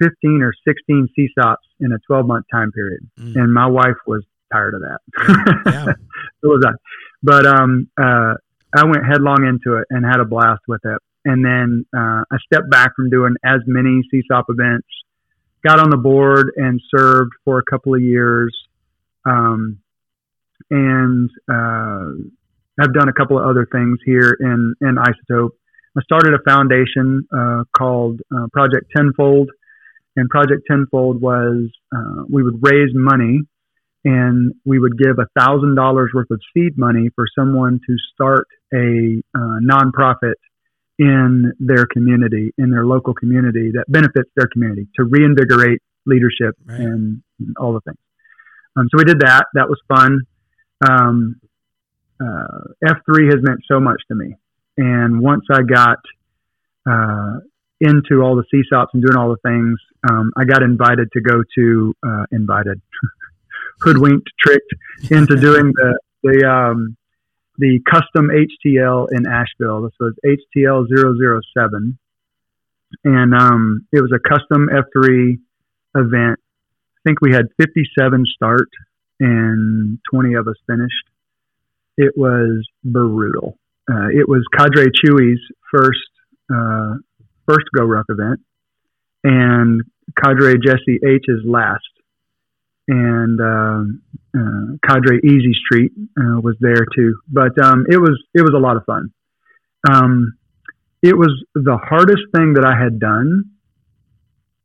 15 0.00 0.42
or 0.42 0.52
16 0.66 1.08
CSAUPs 1.18 1.56
in 1.80 1.92
a 1.92 1.98
12 2.06 2.26
month 2.26 2.46
time 2.52 2.72
period 2.72 3.00
Mm. 3.18 3.36
and 3.36 3.52
my 3.52 3.66
wife 3.66 3.96
was 4.06 4.24
tired 4.52 4.74
of 4.74 4.82
that. 4.82 5.62
Yeah. 5.66 5.84
so 6.40 6.48
was 6.48 6.64
I. 6.66 6.72
But 7.22 7.46
um, 7.46 7.88
uh, 8.00 8.34
I 8.74 8.84
went 8.84 9.04
headlong 9.04 9.46
into 9.46 9.78
it 9.78 9.86
and 9.90 10.04
had 10.04 10.20
a 10.20 10.24
blast 10.24 10.62
with 10.66 10.80
it. 10.84 10.98
And 11.24 11.44
then 11.44 11.86
uh, 11.94 12.24
I 12.30 12.36
stepped 12.46 12.70
back 12.70 12.96
from 12.96 13.10
doing 13.10 13.34
as 13.44 13.60
many 13.66 14.02
CSAUP 14.12 14.44
events, 14.48 14.88
got 15.64 15.78
on 15.78 15.90
the 15.90 15.96
board 15.96 16.52
and 16.56 16.80
served 16.94 17.32
for 17.44 17.58
a 17.58 17.62
couple 17.62 17.94
of 17.94 18.02
years, 18.02 18.56
um, 19.24 19.78
and 20.70 21.30
uh, 21.48 22.06
I've 22.80 22.92
done 22.92 23.08
a 23.08 23.12
couple 23.12 23.38
of 23.38 23.44
other 23.44 23.68
things 23.70 23.98
here 24.04 24.36
in 24.40 24.74
in 24.80 24.96
Isotope. 24.96 25.50
I 25.96 26.02
started 26.02 26.34
a 26.34 26.42
foundation 26.50 27.28
uh, 27.32 27.64
called 27.76 28.20
uh, 28.34 28.46
Project 28.52 28.86
Tenfold, 28.96 29.50
and 30.16 30.28
Project 30.28 30.62
Tenfold 30.68 31.20
was 31.20 31.70
uh, 31.94 32.24
we 32.28 32.42
would 32.42 32.58
raise 32.62 32.90
money 32.94 33.42
and 34.04 34.52
we 34.64 34.78
would 34.78 34.98
give 34.98 35.18
a 35.18 35.26
thousand 35.38 35.74
dollars 35.76 36.10
worth 36.14 36.30
of 36.30 36.40
seed 36.52 36.76
money 36.76 37.08
for 37.14 37.24
someone 37.38 37.80
to 37.86 37.96
start 38.12 38.46
a 38.74 39.22
uh, 39.34 39.58
nonprofit 39.62 40.34
in 40.98 41.52
their 41.58 41.86
community, 41.86 42.52
in 42.58 42.70
their 42.70 42.84
local 42.84 43.14
community 43.14 43.70
that 43.74 43.84
benefits 43.88 44.30
their 44.36 44.48
community 44.52 44.86
to 44.96 45.04
reinvigorate 45.04 45.80
leadership 46.06 46.54
Right. 46.66 46.80
and, 46.80 47.22
and 47.40 47.56
all 47.58 47.72
the 47.74 47.80
things. 47.80 47.98
Um, 48.76 48.88
so 48.90 48.98
we 48.98 49.04
did 49.04 49.20
that. 49.20 49.46
That 49.54 49.68
was 49.68 49.80
fun. 49.88 50.20
Um, 50.88 51.40
uh, 52.20 52.72
F3 52.84 53.26
has 53.26 53.40
meant 53.42 53.60
so 53.70 53.80
much 53.80 54.00
to 54.08 54.14
me. 54.14 54.36
And 54.76 55.20
once 55.20 55.44
I 55.50 55.62
got 55.62 55.98
uh, 56.88 57.38
into 57.80 58.22
all 58.22 58.36
the 58.36 58.44
CSAUPs 58.52 58.88
and 58.94 59.02
doing 59.02 59.16
all 59.16 59.30
the 59.30 59.48
things, 59.48 59.78
um, 60.08 60.32
I 60.36 60.44
got 60.44 60.62
invited 60.62 61.10
to 61.12 61.20
go 61.20 61.42
to, 61.56 61.94
uh, 62.06 62.24
invited, 62.32 62.80
hoodwinked, 63.82 64.28
tricked 64.38 64.72
into 65.10 65.36
doing 65.40 65.72
the, 65.74 65.98
the, 66.22 66.48
um, 66.48 66.96
the 67.58 67.80
custom 67.90 68.28
HTL 68.28 69.08
in 69.12 69.26
Asheville. 69.26 69.82
This 69.82 69.94
was 70.00 70.14
HTL 70.24 70.86
007. 71.54 71.98
And 73.04 73.34
um, 73.34 73.86
it 73.92 74.00
was 74.00 74.12
a 74.12 74.28
custom 74.28 74.68
F3 74.68 75.38
event. 75.94 76.38
I 76.38 77.00
think 77.04 77.20
we 77.20 77.32
had 77.32 77.46
57 77.58 78.26
start 78.34 78.68
and 79.18 79.98
20 80.12 80.34
of 80.34 80.48
us 80.48 80.56
finished. 80.66 81.06
It 81.96 82.14
was 82.16 82.66
brutal. 82.84 83.58
Uh, 83.90 84.08
it 84.08 84.28
was 84.28 84.44
Cadre 84.56 84.86
Chewy's 84.86 85.40
first 85.70 85.98
uh, 86.52 86.94
first 87.46 87.66
Go 87.76 87.84
Ruck 87.84 88.06
event, 88.08 88.40
and 89.24 89.82
Cadre 90.22 90.54
Jesse 90.58 91.00
H's 91.04 91.44
last. 91.44 91.82
And 92.88 93.40
um, 93.40 94.02
uh, 94.36 94.76
Cadre 94.86 95.20
Easy 95.24 95.52
Street 95.64 95.92
uh, 96.18 96.40
was 96.40 96.56
there 96.60 96.84
too, 96.96 97.20
but 97.28 97.56
um, 97.62 97.86
it 97.88 97.98
was 97.98 98.20
it 98.34 98.42
was 98.42 98.52
a 98.56 98.58
lot 98.58 98.76
of 98.76 98.84
fun. 98.84 99.12
Um, 99.88 100.34
it 101.02 101.16
was 101.16 101.30
the 101.54 101.76
hardest 101.76 102.22
thing 102.34 102.54
that 102.54 102.64
I 102.64 102.80
had 102.80 102.98
done 102.98 103.44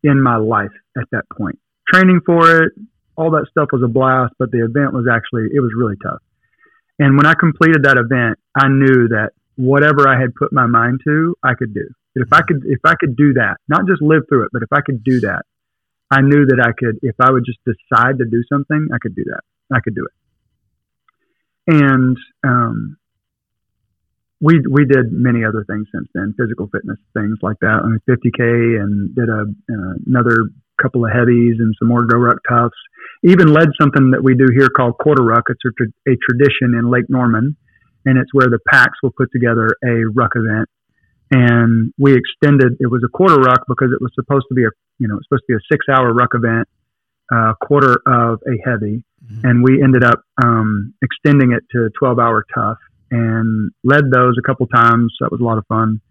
in 0.04 0.22
my 0.22 0.38
life 0.38 0.74
at 0.98 1.06
that 1.12 1.24
point. 1.36 1.60
Training 1.92 2.22
for 2.26 2.64
it, 2.64 2.74
all 3.16 3.32
that 3.32 3.48
stuff 3.50 3.70
was 3.72 3.82
a 3.84 3.88
blast, 3.88 4.34
but 4.40 4.52
the 4.52 4.64
event 4.64 4.94
was 4.94 5.06
actually 5.12 5.50
it 5.54 5.60
was 5.60 5.72
really 5.78 5.96
tough. 6.04 6.22
And 7.00 7.18
when 7.18 7.26
I 7.26 7.34
completed 7.40 7.84
that 7.84 7.98
event, 7.98 8.40
I 8.56 8.68
knew 8.70 9.10
that 9.10 9.32
whatever 9.56 10.08
I 10.08 10.20
had 10.20 10.34
put 10.36 10.54
my 10.54 10.66
mind 10.66 11.02
to, 11.06 11.36
I 11.44 11.54
could 11.54 11.74
do. 11.74 11.88
If 12.16 12.32
I 12.32 12.42
could, 12.42 12.64
if 12.66 12.80
I 12.84 12.96
could 13.00 13.16
do 13.16 13.34
that, 13.34 13.58
not 13.68 13.86
just 13.88 14.02
live 14.02 14.24
through 14.30 14.46
it, 14.46 14.50
but 14.54 14.64
if 14.64 14.70
I 14.72 14.82
could 14.82 15.04
do 15.04 15.20
that, 15.22 15.44
I 16.10 16.22
knew 16.22 16.46
that 16.46 16.60
I 16.64 16.72
could. 16.72 17.00
If 17.02 17.16
I 17.20 17.32
would 17.32 17.44
just 17.46 17.60
decide 17.66 18.20
to 18.20 18.26
do 18.26 18.44
something, 18.52 18.88
I 18.94 18.98
could 19.02 19.16
do 19.16 19.24
that. 19.26 19.42
I 19.76 19.80
could 19.82 19.96
do 19.96 20.06
it. 20.06 20.16
And 21.68 22.18
um, 22.46 22.98
we 24.40 24.62
we 24.70 24.86
did 24.86 25.12
many 25.12 25.44
other 25.44 25.66
things 25.68 25.88
since 25.94 26.08
then, 26.14 26.34
physical 26.38 26.70
fitness 26.72 26.98
things 27.14 27.38
like 27.42 27.58
that. 27.62 27.82
I 27.84 27.88
mean, 27.88 28.00
50k 28.08 28.82
and 28.82 29.16
did 29.16 29.30
a 29.30 29.42
uh, 29.42 29.94
another 30.06 30.50
couple 30.82 31.06
of 31.06 31.12
heavies 31.12 31.56
and 31.60 31.74
some 31.80 31.88
more 31.88 32.06
go 32.06 32.18
ruck 32.18 32.38
toughs. 32.48 32.78
Even 33.24 33.48
led 33.52 33.70
something 33.82 34.12
that 34.12 34.24
we 34.24 34.36
do 34.36 34.46
here 34.54 34.70
called 34.70 34.98
quarter 35.00 35.24
ruck. 35.24 35.46
It's 35.50 35.66
a, 35.66 35.72
tra- 35.76 36.14
a 36.14 36.16
tradition 36.30 36.78
in 36.78 36.90
Lake 36.90 37.10
Norman, 37.10 37.58
and 38.06 38.18
it's 38.18 38.34
where 38.34 38.48
the 38.48 38.60
packs 38.70 39.02
will 39.02 39.14
put 39.18 39.32
together 39.32 39.76
a 39.84 40.06
ruck 40.14 40.34
event. 40.36 40.70
And 41.30 41.94
we 41.98 42.16
extended. 42.16 42.78
It 42.80 42.88
was 42.88 43.04
a 43.06 43.10
quarter 43.10 43.36
ruck 43.36 43.64
because 43.68 43.92
it 43.92 44.02
was 44.02 44.12
supposed 44.16 44.46
to 44.50 44.56
be 44.56 44.64
a 44.64 44.70
you 45.00 45.08
know 45.08 45.18
it's 45.18 45.26
supposed 45.28 45.44
to 45.48 45.54
be 45.54 45.56
a 45.56 45.66
six 45.72 45.86
hour 45.92 46.14
ruck 46.14 46.32
event, 46.34 46.68
uh, 47.34 47.54
quarter 47.62 48.00
of 48.08 48.40
a 48.48 48.56
heavy, 48.64 49.04
and 49.44 49.64
we 49.64 49.84
ended 49.84 50.04
up 50.04 50.22
um, 50.44 50.94
extending 51.02 51.52
it 51.52 51.64
to 51.72 51.90
12 52.00 52.20
hour 52.20 52.46
tough 52.54 52.78
and 53.12 53.72
led 53.84 54.06
those 54.12 54.36
a 54.38 54.42
couple 54.42 54.68
times. 54.68 55.14
That 55.20 55.32
was 55.32 55.42
a 55.42 55.44
lot 55.44 55.58
of 55.58 55.66
fun. 55.68 56.02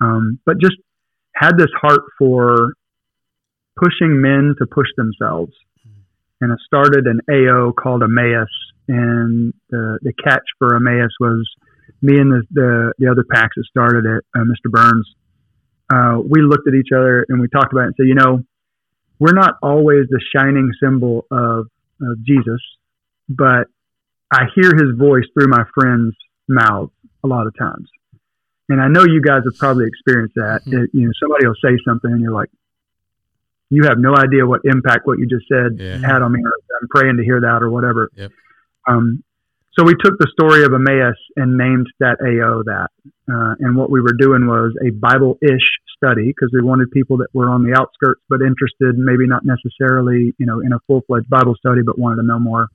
Um, 0.00 0.38
but 0.44 0.58
just 0.60 0.76
had 1.34 1.56
this 1.56 1.70
heart 1.80 2.02
for 2.18 2.74
pushing 3.76 4.20
men 4.20 4.54
to 4.58 4.66
push 4.66 4.88
themselves. 4.96 5.52
And 6.40 6.52
I 6.52 6.56
started 6.64 7.06
an 7.06 7.20
AO 7.30 7.72
called 7.72 8.02
Emmaus, 8.02 8.48
and 8.88 9.52
the, 9.68 9.98
the 10.02 10.12
catch 10.12 10.44
for 10.58 10.74
Emmaus 10.74 11.12
was 11.20 11.48
me 12.02 12.18
and 12.18 12.30
the, 12.32 12.42
the, 12.50 12.92
the 12.98 13.10
other 13.10 13.24
packs 13.30 13.54
that 13.56 13.64
started 13.64 14.04
it, 14.06 14.24
uh, 14.34 14.40
Mr. 14.44 14.70
Burns. 14.70 15.08
Uh, 15.92 16.20
we 16.20 16.40
looked 16.42 16.68
at 16.68 16.74
each 16.74 16.92
other 16.94 17.26
and 17.28 17.40
we 17.40 17.48
talked 17.48 17.72
about 17.72 17.82
it 17.82 17.86
and 17.86 17.94
said, 17.96 18.06
you 18.06 18.14
know, 18.14 18.44
we're 19.18 19.32
not 19.34 19.54
always 19.62 20.06
the 20.08 20.20
shining 20.34 20.70
symbol 20.82 21.26
of, 21.30 21.66
of 22.00 22.22
Jesus, 22.24 22.60
but 23.28 23.66
I 24.32 24.44
hear 24.54 24.70
his 24.74 24.96
voice 24.96 25.24
through 25.34 25.48
my 25.48 25.64
friends' 25.74 26.14
mouths 26.48 26.92
a 27.24 27.26
lot 27.26 27.46
of 27.46 27.54
times. 27.58 27.88
And 28.68 28.80
I 28.80 28.86
know 28.88 29.04
you 29.04 29.20
guys 29.20 29.42
have 29.44 29.58
probably 29.58 29.86
experienced 29.86 30.36
that. 30.36 30.60
Mhm. 30.66 30.84
It- 30.84 30.90
you 30.94 31.06
know, 31.06 31.12
somebody 31.20 31.46
will 31.46 31.56
say 31.62 31.76
something 31.84 32.10
and 32.10 32.20
you're 32.20 32.32
like, 32.32 32.50
you 33.68 33.84
have 33.84 33.98
no 33.98 34.16
idea 34.16 34.46
what 34.46 34.60
impact 34.64 35.06
what 35.06 35.18
you 35.18 35.26
just 35.28 35.46
said 35.48 35.78
Yeah. 35.78 35.98
had 35.98 36.22
on 36.22 36.32
me. 36.32 36.40
Or 36.40 36.52
I'm 36.80 36.88
praying 36.88 37.16
to 37.18 37.24
hear 37.24 37.40
that 37.40 37.62
or 37.62 37.70
whatever. 37.70 38.10
Yep. 38.16 38.30
Um, 38.88 39.22
so 39.78 39.84
we 39.84 39.94
took 39.94 40.18
the 40.18 40.30
story 40.32 40.64
of 40.64 40.72
Emmaus 40.74 41.16
and 41.36 41.56
named 41.56 41.86
that 42.00 42.18
AO 42.18 42.62
that. 42.66 42.90
Uh, 43.30 43.54
and 43.60 43.76
what 43.76 43.90
we 43.90 44.00
were 44.00 44.14
doing 44.18 44.46
was 44.46 44.74
a 44.82 44.90
Bible-ish 44.90 45.68
study 45.96 46.26
because 46.26 46.50
we 46.52 46.62
wanted 46.62 46.90
people 46.90 47.18
that 47.18 47.28
were 47.32 47.48
on 47.48 47.62
the 47.62 47.78
outskirts 47.78 48.20
but 48.28 48.40
interested, 48.42 48.98
maybe 48.98 49.28
not 49.28 49.44
necessarily, 49.44 50.34
you 50.38 50.46
know, 50.46 50.60
in 50.60 50.72
a 50.72 50.80
full 50.86 51.02
fledged 51.06 51.30
Bible 51.30 51.54
study, 51.54 51.82
but 51.86 51.98
wanted 51.98 52.22
to 52.22 52.26
know 52.26 52.40
more. 52.40 52.68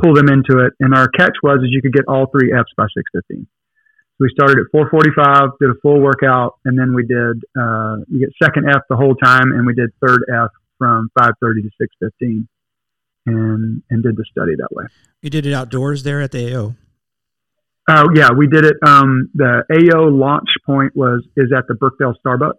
Pull 0.00 0.14
them 0.14 0.28
into 0.28 0.64
it, 0.64 0.72
and 0.80 0.94
our 0.94 1.06
catch 1.08 1.36
was 1.42 1.60
is 1.62 1.70
you 1.70 1.82
could 1.82 1.92
get 1.92 2.08
all 2.08 2.26
three 2.26 2.50
Fs 2.50 2.72
by 2.76 2.86
six 2.96 3.06
fifteen. 3.14 3.46
So 4.18 4.26
we 4.26 4.30
started 4.30 4.58
at 4.58 4.72
4:45, 4.74 5.58
did 5.60 5.70
a 5.70 5.78
full 5.82 6.00
workout, 6.00 6.58
and 6.64 6.76
then 6.76 6.94
we 6.94 7.06
did 7.06 7.44
uh, 7.54 8.02
you 8.08 8.18
get 8.18 8.30
second 8.42 8.66
F 8.68 8.82
the 8.90 8.96
whole 8.96 9.14
time, 9.14 9.52
and 9.52 9.66
we 9.66 9.74
did 9.74 9.90
third 10.04 10.24
F 10.32 10.50
from 10.78 11.10
5:30 11.18 11.62
to 11.62 11.70
6:15, 11.78 12.48
and 13.26 13.82
and 13.90 14.02
did 14.02 14.16
the 14.16 14.24
study 14.30 14.52
that 14.56 14.68
way. 14.72 14.84
You 15.22 15.30
did 15.30 15.46
it 15.46 15.52
outdoors 15.52 16.02
there 16.02 16.20
at 16.20 16.32
the 16.32 16.54
AO. 16.54 16.74
Oh 17.88 18.08
yeah, 18.14 18.30
we 18.36 18.46
did 18.46 18.64
it. 18.64 18.76
Um, 18.86 19.30
the 19.34 19.62
AO 19.70 20.08
launch 20.08 20.48
point 20.64 20.96
was 20.96 21.26
is 21.36 21.52
at 21.56 21.66
the 21.68 21.74
Brookdale 21.74 22.14
Starbucks 22.24 22.54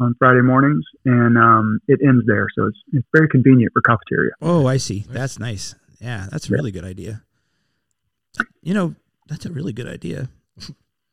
on 0.00 0.14
Friday 0.18 0.42
mornings, 0.42 0.84
and 1.04 1.36
um, 1.36 1.80
it 1.88 2.00
ends 2.02 2.24
there, 2.26 2.46
so 2.56 2.66
it's 2.66 2.78
it's 2.92 3.06
very 3.12 3.28
convenient 3.28 3.72
for 3.72 3.82
Coffeteria. 3.82 4.32
Oh, 4.40 4.66
I 4.66 4.76
see. 4.76 5.04
That's 5.08 5.38
nice. 5.38 5.74
Yeah, 6.00 6.26
that's 6.30 6.48
a 6.48 6.52
really 6.52 6.70
good 6.70 6.84
idea. 6.84 7.22
You 8.62 8.74
know, 8.74 8.94
that's 9.28 9.46
a 9.46 9.52
really 9.52 9.72
good 9.72 9.88
idea. 9.88 10.28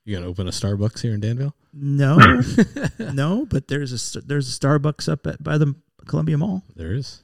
You 0.06 0.16
gonna 0.16 0.28
open 0.28 0.48
a 0.48 0.52
Starbucks 0.52 1.02
here 1.02 1.16
in 1.16 1.20
Danville? 1.20 1.56
No, 1.74 2.18
no, 3.00 3.46
but 3.48 3.68
there's 3.68 3.91
a 4.16 4.22
there's 4.22 4.56
a 4.56 4.60
Starbucks 4.60 5.12
up 5.12 5.26
at 5.26 5.43
by 5.43 5.58
the 5.58 5.76
Columbia 6.06 6.38
Mall. 6.38 6.64
There 6.76 6.93
is. 6.93 7.24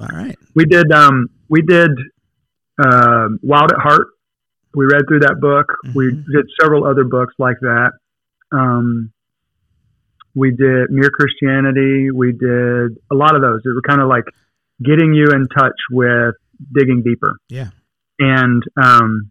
All 0.00 0.08
right. 0.16 0.36
We 0.54 0.64
did 0.64 0.90
um, 0.92 1.28
we 1.48 1.62
did 1.62 1.90
uh, 2.82 3.28
Wild 3.42 3.72
at 3.72 3.78
Heart. 3.80 4.08
We 4.74 4.86
read 4.86 5.02
through 5.08 5.20
that 5.20 5.40
book. 5.40 5.66
We 5.94 6.12
Mhm. 6.12 6.24
did 6.32 6.46
several 6.60 6.84
other 6.86 7.04
books 7.04 7.34
like 7.38 7.58
that. 7.60 7.92
Um, 8.52 9.12
we 10.34 10.50
did 10.52 10.90
Mere 10.90 11.10
Christianity. 11.10 12.10
We 12.12 12.32
did 12.32 12.96
a 13.10 13.14
lot 13.14 13.34
of 13.34 13.42
those. 13.42 13.60
They 13.64 13.72
were 13.74 13.82
kind 13.82 14.00
of 14.00 14.08
like 14.08 14.24
getting 14.82 15.12
you 15.12 15.26
in 15.32 15.46
touch 15.48 15.76
with 15.90 16.34
digging 16.72 17.02
deeper. 17.02 17.36
Yeah. 17.48 17.70
and 18.22 18.62
um, 18.82 19.30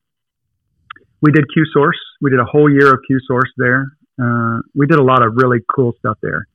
we 1.22 1.32
did 1.32 1.45
Q 1.53 1.63
Source. 1.74 1.97
We 2.22 2.32
did 2.32 2.39
a 2.39 2.45
whole 2.45 2.70
year 2.70 2.91
of 2.93 2.99
Q 3.07 3.20
Source 3.28 3.51
there. 3.57 3.86
Uh, 4.22 4.59
we 4.76 4.88
did 4.88 4.97
a 4.99 5.03
lot 5.03 5.22
of 5.26 5.34
really 5.36 5.59
cool 5.74 5.93
stuff 5.99 6.17
there. 6.22 6.47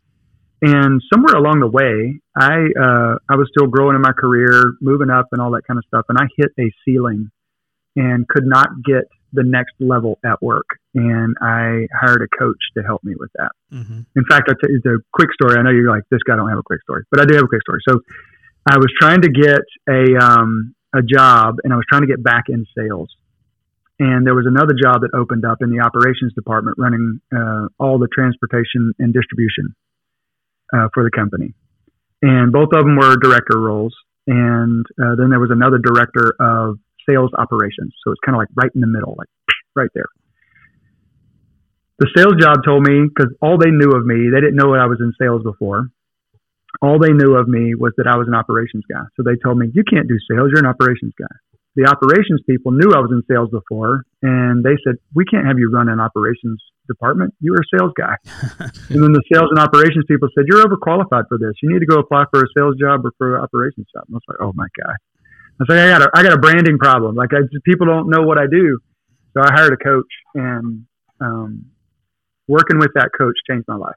And 0.64 1.02
somewhere 1.12 1.36
along 1.36 1.60
the 1.60 1.68
way, 1.68 2.16
I 2.32 2.72
uh, 2.72 3.20
I 3.28 3.36
was 3.36 3.52
still 3.52 3.68
growing 3.68 3.96
in 3.96 4.00
my 4.00 4.16
career, 4.16 4.72
moving 4.80 5.10
up, 5.10 5.28
and 5.32 5.42
all 5.42 5.50
that 5.52 5.68
kind 5.68 5.76
of 5.76 5.84
stuff. 5.84 6.06
And 6.08 6.16
I 6.16 6.24
hit 6.38 6.56
a 6.58 6.72
ceiling 6.84 7.30
and 7.96 8.26
could 8.26 8.46
not 8.46 8.68
get 8.82 9.04
the 9.34 9.44
next 9.44 9.74
level 9.78 10.18
at 10.24 10.40
work. 10.40 10.64
And 10.94 11.36
I 11.42 11.84
hired 11.92 12.22
a 12.24 12.30
coach 12.38 12.56
to 12.78 12.82
help 12.82 13.04
me 13.04 13.12
with 13.18 13.28
that. 13.34 13.52
Mm-hmm. 13.70 14.08
In 14.16 14.24
fact, 14.24 14.48
I'll 14.48 14.56
tell 14.56 14.98
quick 15.12 15.28
story. 15.34 15.58
I 15.58 15.62
know 15.62 15.70
you're 15.70 15.90
like, 15.90 16.04
this 16.10 16.22
guy 16.26 16.34
don't 16.34 16.48
have 16.48 16.58
a 16.58 16.64
quick 16.64 16.80
story, 16.80 17.04
but 17.10 17.20
I 17.20 17.26
do 17.26 17.34
have 17.34 17.44
a 17.44 17.48
quick 17.48 17.60
story. 17.60 17.80
So 17.86 18.00
I 18.64 18.78
was 18.78 18.88
trying 18.98 19.20
to 19.20 19.28
get 19.28 19.60
a, 19.86 20.16
um, 20.16 20.74
a 20.94 21.02
job 21.02 21.56
and 21.62 21.74
I 21.74 21.76
was 21.76 21.84
trying 21.90 22.02
to 22.02 22.08
get 22.08 22.22
back 22.22 22.44
in 22.48 22.64
sales. 22.78 23.10
And 23.98 24.26
there 24.26 24.34
was 24.34 24.46
another 24.48 24.72
job 24.72 25.02
that 25.02 25.10
opened 25.14 25.44
up 25.44 25.58
in 25.60 25.68
the 25.68 25.84
operations 25.84 26.32
department 26.32 26.78
running 26.78 27.20
uh, 27.36 27.68
all 27.78 27.98
the 27.98 28.08
transportation 28.08 28.94
and 28.98 29.12
distribution 29.12 29.74
uh, 30.75 30.89
for 30.93 31.05
the 31.05 31.11
company. 31.14 31.55
And 32.22 32.53
both 32.53 32.70
of 32.75 32.85
them 32.85 32.97
were 32.97 33.16
director 33.16 33.59
roles. 33.59 33.95
And 34.27 34.85
uh, 34.99 35.14
then 35.16 35.31
there 35.31 35.41
was 35.41 35.51
another 35.53 35.79
director 35.79 36.35
of 36.41 36.79
sales 37.09 37.31
operations. 37.37 37.93
So 38.03 38.12
it's 38.12 38.20
kind 38.25 38.35
of 38.35 38.41
like 38.41 38.49
right 38.57 38.70
in 38.75 38.81
the 38.81 38.87
middle, 38.87 39.14
like 39.18 39.29
right 39.77 39.91
there 39.95 40.09
the 41.99 42.11
sales 42.16 42.35
job 42.41 42.66
told 42.66 42.83
me 42.83 43.07
because 43.07 43.31
all 43.41 43.59
they 43.59 43.70
knew 43.70 43.95
of 43.95 44.03
me, 44.05 44.27
they 44.31 44.43
didn't 44.43 44.59
know 44.59 44.75
that 44.75 44.83
I 44.83 44.91
was 44.91 44.99
in 44.99 45.14
sales 45.14 45.43
before. 45.47 45.91
All 46.83 46.99
they 46.99 47.14
knew 47.14 47.39
of 47.39 47.47
me 47.47 47.79
was 47.79 47.95
that 47.97 48.11
I 48.11 48.18
was 48.18 48.27
an 48.27 48.35
operations 48.35 48.83
guy. 48.91 49.07
So 49.14 49.22
they 49.22 49.39
told 49.39 49.59
me, 49.59 49.70
"You 49.72 49.85
can't 49.87 50.09
do 50.09 50.18
sales. 50.27 50.51
You're 50.51 50.66
an 50.66 50.66
operations 50.66 51.14
guy." 51.14 51.31
The 51.77 51.87
operations 51.87 52.43
people 52.47 52.72
knew 52.72 52.91
I 52.91 52.99
was 52.99 53.11
in 53.14 53.22
sales 53.31 53.51
before, 53.51 54.05
and 54.22 54.64
they 54.64 54.77
said, 54.83 54.99
"We 55.14 55.25
can't 55.25 55.47
have 55.47 55.59
you 55.59 55.70
run 55.70 55.89
an 55.89 56.01
operations 56.01 56.62
department. 56.87 57.35
You 57.41 57.53
were 57.53 57.62
a 57.62 57.78
sales 57.78 57.93
guy." 57.97 58.16
and 58.91 59.03
then 59.03 59.12
the 59.12 59.22
sales 59.32 59.49
and 59.51 59.59
operations 59.59 60.05
people 60.09 60.28
said, 60.35 60.45
"You're 60.49 60.64
overqualified 60.64 61.28
for 61.28 61.39
this. 61.39 61.55
You 61.62 61.72
need 61.72 61.80
to 61.80 61.87
go 61.87 61.99
apply 61.99 62.24
for 62.30 62.43
a 62.43 62.49
sales 62.57 62.76
job 62.80 63.05
or 63.05 63.12
for 63.18 63.37
an 63.37 63.43
operations 63.43 63.87
job." 63.93 64.05
And 64.09 64.14
I 64.14 64.18
was 64.18 64.28
like, 64.28 64.39
"Oh 64.41 64.53
my 64.55 64.66
god!" 64.80 64.97
I 64.97 65.59
was 65.61 65.68
like, 65.68 65.78
"I 65.78 65.89
got 65.89 66.03
a, 66.03 66.11
I 66.14 66.22
got 66.22 66.32
a 66.32 66.41
branding 66.41 66.78
problem. 66.78 67.14
Like, 67.14 67.30
I, 67.32 67.41
people 67.64 67.87
don't 67.87 68.09
know 68.09 68.22
what 68.22 68.39
I 68.39 68.47
do." 68.51 68.78
So 69.35 69.43
I 69.43 69.53
hired 69.53 69.72
a 69.72 69.76
coach, 69.76 70.12
and 70.35 70.87
um, 71.20 71.66
working 72.49 72.78
with 72.78 72.93
that 72.95 73.11
coach 73.16 73.35
changed 73.49 73.66
my 73.68 73.76
life. 73.76 73.97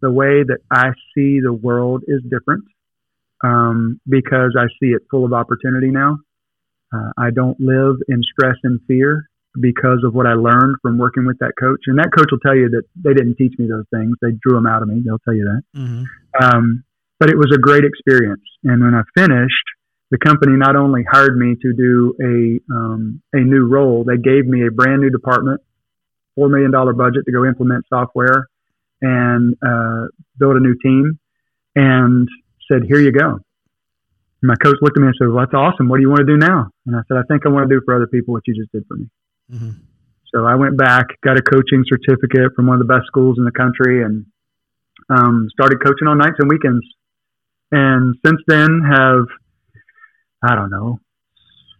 The 0.00 0.10
way 0.10 0.42
that 0.42 0.58
I 0.70 0.90
see 1.14 1.40
the 1.40 1.52
world 1.52 2.02
is 2.06 2.22
different 2.30 2.64
um, 3.42 4.00
because 4.08 4.56
I 4.58 4.66
see 4.80 4.90
it 4.90 5.02
full 5.10 5.24
of 5.24 5.32
opportunity 5.32 5.88
now. 5.88 6.18
Uh, 6.92 7.10
I 7.18 7.30
don't 7.30 7.58
live 7.60 7.96
in 8.08 8.22
stress 8.22 8.56
and 8.62 8.80
fear 8.86 9.28
because 9.60 10.02
of 10.04 10.14
what 10.14 10.26
I 10.26 10.34
learned 10.34 10.76
from 10.82 10.98
working 10.98 11.26
with 11.26 11.38
that 11.38 11.52
coach. 11.58 11.80
And 11.86 11.98
that 11.98 12.10
coach 12.16 12.28
will 12.30 12.40
tell 12.40 12.56
you 12.56 12.68
that 12.70 12.82
they 12.96 13.14
didn't 13.14 13.36
teach 13.36 13.54
me 13.58 13.66
those 13.66 13.86
things; 13.94 14.16
they 14.20 14.32
drew 14.42 14.54
them 14.54 14.66
out 14.66 14.82
of 14.82 14.88
me. 14.88 15.02
They'll 15.04 15.22
tell 15.24 15.34
you 15.34 15.44
that. 15.44 15.62
Mm-hmm. 15.78 16.04
Um, 16.42 16.84
but 17.18 17.30
it 17.30 17.36
was 17.36 17.52
a 17.54 17.58
great 17.58 17.84
experience. 17.84 18.42
And 18.64 18.82
when 18.82 18.94
I 18.94 19.02
finished, 19.14 19.66
the 20.10 20.18
company 20.18 20.52
not 20.56 20.76
only 20.76 21.04
hired 21.10 21.36
me 21.36 21.54
to 21.62 21.72
do 21.72 22.14
a 22.20 22.74
um, 22.74 23.22
a 23.32 23.40
new 23.40 23.66
role, 23.66 24.04
they 24.04 24.16
gave 24.16 24.46
me 24.46 24.66
a 24.66 24.70
brand 24.70 25.00
new 25.00 25.10
department, 25.10 25.60
four 26.34 26.48
million 26.48 26.70
dollar 26.70 26.92
budget 26.92 27.24
to 27.26 27.32
go 27.32 27.44
implement 27.44 27.84
software 27.88 28.48
and 29.00 29.54
uh, 29.64 30.06
build 30.38 30.56
a 30.56 30.60
new 30.60 30.74
team, 30.82 31.18
and 31.74 32.28
said, 32.70 32.82
"Here 32.86 33.00
you 33.00 33.12
go." 33.12 33.38
And 34.42 34.48
my 34.48 34.56
coach 34.56 34.76
looked 34.82 34.98
at 34.98 35.00
me 35.00 35.08
and 35.08 35.16
said, 35.18 35.28
"Well, 35.28 35.44
that's 35.44 35.54
awesome. 35.54 35.88
What 35.88 35.96
do 35.96 36.02
you 36.02 36.10
want 36.10 36.20
to 36.20 36.26
do 36.26 36.36
now?" 36.36 36.70
And 36.86 36.94
I 36.96 37.00
said, 37.08 37.16
"I 37.16 37.22
think 37.26 37.46
I 37.46 37.48
want 37.48 37.68
to 37.68 37.74
do 37.74 37.80
for 37.84 37.94
other 37.94 38.06
people 38.06 38.34
what 38.34 38.46
you 38.46 38.54
just 38.54 38.72
did 38.72 38.84
for 38.86 38.96
me." 38.96 39.06
Mm-hmm. 39.52 39.70
So 40.34 40.44
I 40.44 40.56
went 40.56 40.76
back, 40.76 41.06
got 41.22 41.38
a 41.38 41.42
coaching 41.42 41.84
certificate 41.86 42.52
from 42.56 42.66
one 42.66 42.80
of 42.80 42.86
the 42.86 42.92
best 42.92 43.06
schools 43.06 43.36
in 43.38 43.44
the 43.44 43.52
country, 43.52 44.02
and 44.02 44.26
um, 45.08 45.48
started 45.52 45.78
coaching 45.84 46.08
on 46.08 46.18
nights 46.18 46.36
and 46.38 46.50
weekends. 46.50 46.84
And 47.70 48.16
since 48.24 48.40
then, 48.46 48.80
have 48.84 49.26
I 50.42 50.54
don't 50.54 50.70
know 50.70 50.98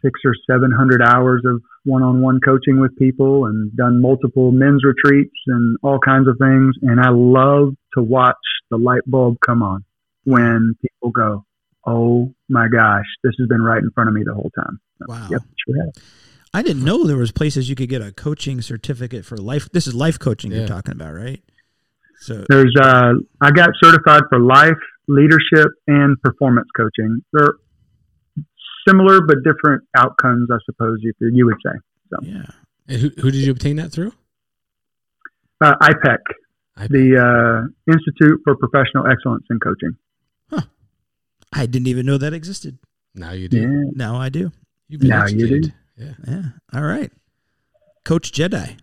six 0.02 0.20
or 0.24 0.34
seven 0.48 0.70
hundred 0.70 1.02
hours 1.02 1.42
of 1.44 1.62
one-on-one 1.84 2.40
coaching 2.44 2.80
with 2.80 2.96
people, 2.96 3.46
and 3.46 3.74
done 3.76 4.00
multiple 4.00 4.52
men's 4.52 4.82
retreats 4.84 5.34
and 5.46 5.76
all 5.82 5.98
kinds 5.98 6.28
of 6.28 6.36
things. 6.38 6.74
And 6.82 7.00
I 7.00 7.10
love 7.10 7.74
to 7.94 8.02
watch 8.02 8.36
the 8.70 8.76
light 8.78 9.02
bulb 9.06 9.38
come 9.44 9.62
on 9.62 9.84
when 10.24 10.76
people 10.80 11.10
go, 11.10 11.44
"Oh 11.86 12.32
my 12.48 12.68
gosh, 12.68 13.06
this 13.22 13.34
has 13.38 13.48
been 13.48 13.62
right 13.62 13.82
in 13.82 13.90
front 13.90 14.08
of 14.08 14.14
me 14.14 14.22
the 14.24 14.34
whole 14.34 14.50
time." 14.54 14.78
Wow. 15.08 15.28
Yep, 15.30 15.42
sure 15.66 15.84
has. 15.84 16.02
I 16.54 16.62
didn't 16.62 16.84
know 16.84 17.04
there 17.04 17.16
was 17.16 17.32
places 17.32 17.68
you 17.68 17.74
could 17.74 17.88
get 17.88 18.00
a 18.00 18.12
coaching 18.12 18.62
certificate 18.62 19.24
for 19.24 19.36
life. 19.36 19.68
This 19.72 19.86
is 19.86 19.94
life 19.94 20.18
coaching 20.18 20.52
Yeah. 20.52 20.58
you're 20.58 20.68
talking 20.68 20.92
about, 20.92 21.12
right? 21.14 21.42
So 22.20 22.44
There's 22.48 22.74
uh, 22.80 23.14
I 23.40 23.50
got 23.50 23.70
certified 23.82 24.22
for 24.30 24.38
life, 24.38 24.78
leadership, 25.08 25.66
and 25.88 26.18
performance 26.22 26.68
coaching. 26.76 27.22
They're 27.32 27.54
similar 28.88 29.20
but 29.26 29.38
different 29.44 29.82
outcomes, 29.96 30.48
I 30.50 30.56
suppose 30.64 30.98
you 31.02 31.12
you 31.20 31.44
would 31.46 31.56
say. 31.66 31.78
So 32.10 32.16
yeah. 32.22 32.46
And 32.88 33.00
who, 33.00 33.08
who 33.20 33.30
did 33.30 33.40
you 33.40 33.50
obtain 33.52 33.76
that 33.76 33.90
through? 33.90 34.12
uh, 35.60 35.74
IPEC, 35.82 36.18
I, 36.76 36.86
the 36.88 37.16
uh, 37.16 37.92
Institute 37.92 38.40
for 38.44 38.54
Professional 38.56 39.06
Excellence 39.06 39.44
in 39.50 39.58
Coaching. 39.58 39.96
Huh. 40.50 40.62
I 41.52 41.66
didn't 41.66 41.88
even 41.88 42.04
know 42.06 42.18
that 42.18 42.32
existed. 42.34 42.78
now 43.14 43.32
you 43.32 43.48
do. 43.48 43.60
Yeah, 43.60 43.90
Now 43.94 44.16
I 44.16 44.28
do. 44.28 44.52
You've 44.88 45.00
been 45.00 45.10
Now 45.10 45.26
you 45.26 45.62
do. 45.62 45.70
Educated. 45.98 46.24
Yeah. 46.26 46.34
Yeah. 46.34 46.78
All 46.78 46.84
right. 46.86 47.10
Coach 48.04 48.32
Jedi. 48.32 48.76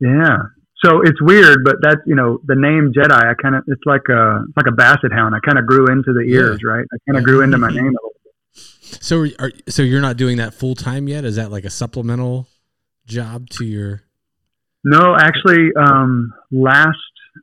yeah. 0.00 0.36
So 0.84 1.00
it's 1.02 1.20
weird, 1.22 1.64
but 1.64 1.76
that's 1.82 2.00
you 2.06 2.14
know 2.14 2.38
the 2.44 2.54
name 2.54 2.92
Jedi. 2.96 3.10
I 3.12 3.32
kind 3.42 3.54
of 3.54 3.64
it's 3.66 3.80
like 3.86 4.02
a 4.10 4.44
it's 4.46 4.56
like 4.56 4.66
a 4.68 4.72
basset 4.76 5.10
hound. 5.12 5.34
I 5.34 5.40
kind 5.44 5.58
of 5.58 5.66
grew 5.66 5.86
into 5.86 6.12
the 6.12 6.20
ears, 6.28 6.60
right? 6.62 6.84
I 6.92 6.96
kind 7.08 7.18
of 7.18 7.24
grew 7.24 7.40
into 7.40 7.56
my 7.58 7.68
name 7.70 7.78
a 7.78 7.88
little. 7.88 8.12
bit. 8.22 9.02
So 9.02 9.22
are, 9.22 9.28
are 9.46 9.52
so 9.68 9.82
you're 9.82 10.02
not 10.02 10.16
doing 10.16 10.36
that 10.36 10.52
full 10.54 10.74
time 10.74 11.08
yet? 11.08 11.24
Is 11.24 11.36
that 11.36 11.50
like 11.50 11.64
a 11.64 11.70
supplemental 11.70 12.46
job 13.06 13.48
to 13.50 13.64
your? 13.64 14.02
No, 14.84 15.16
actually, 15.18 15.70
um, 15.76 16.32
last 16.52 16.98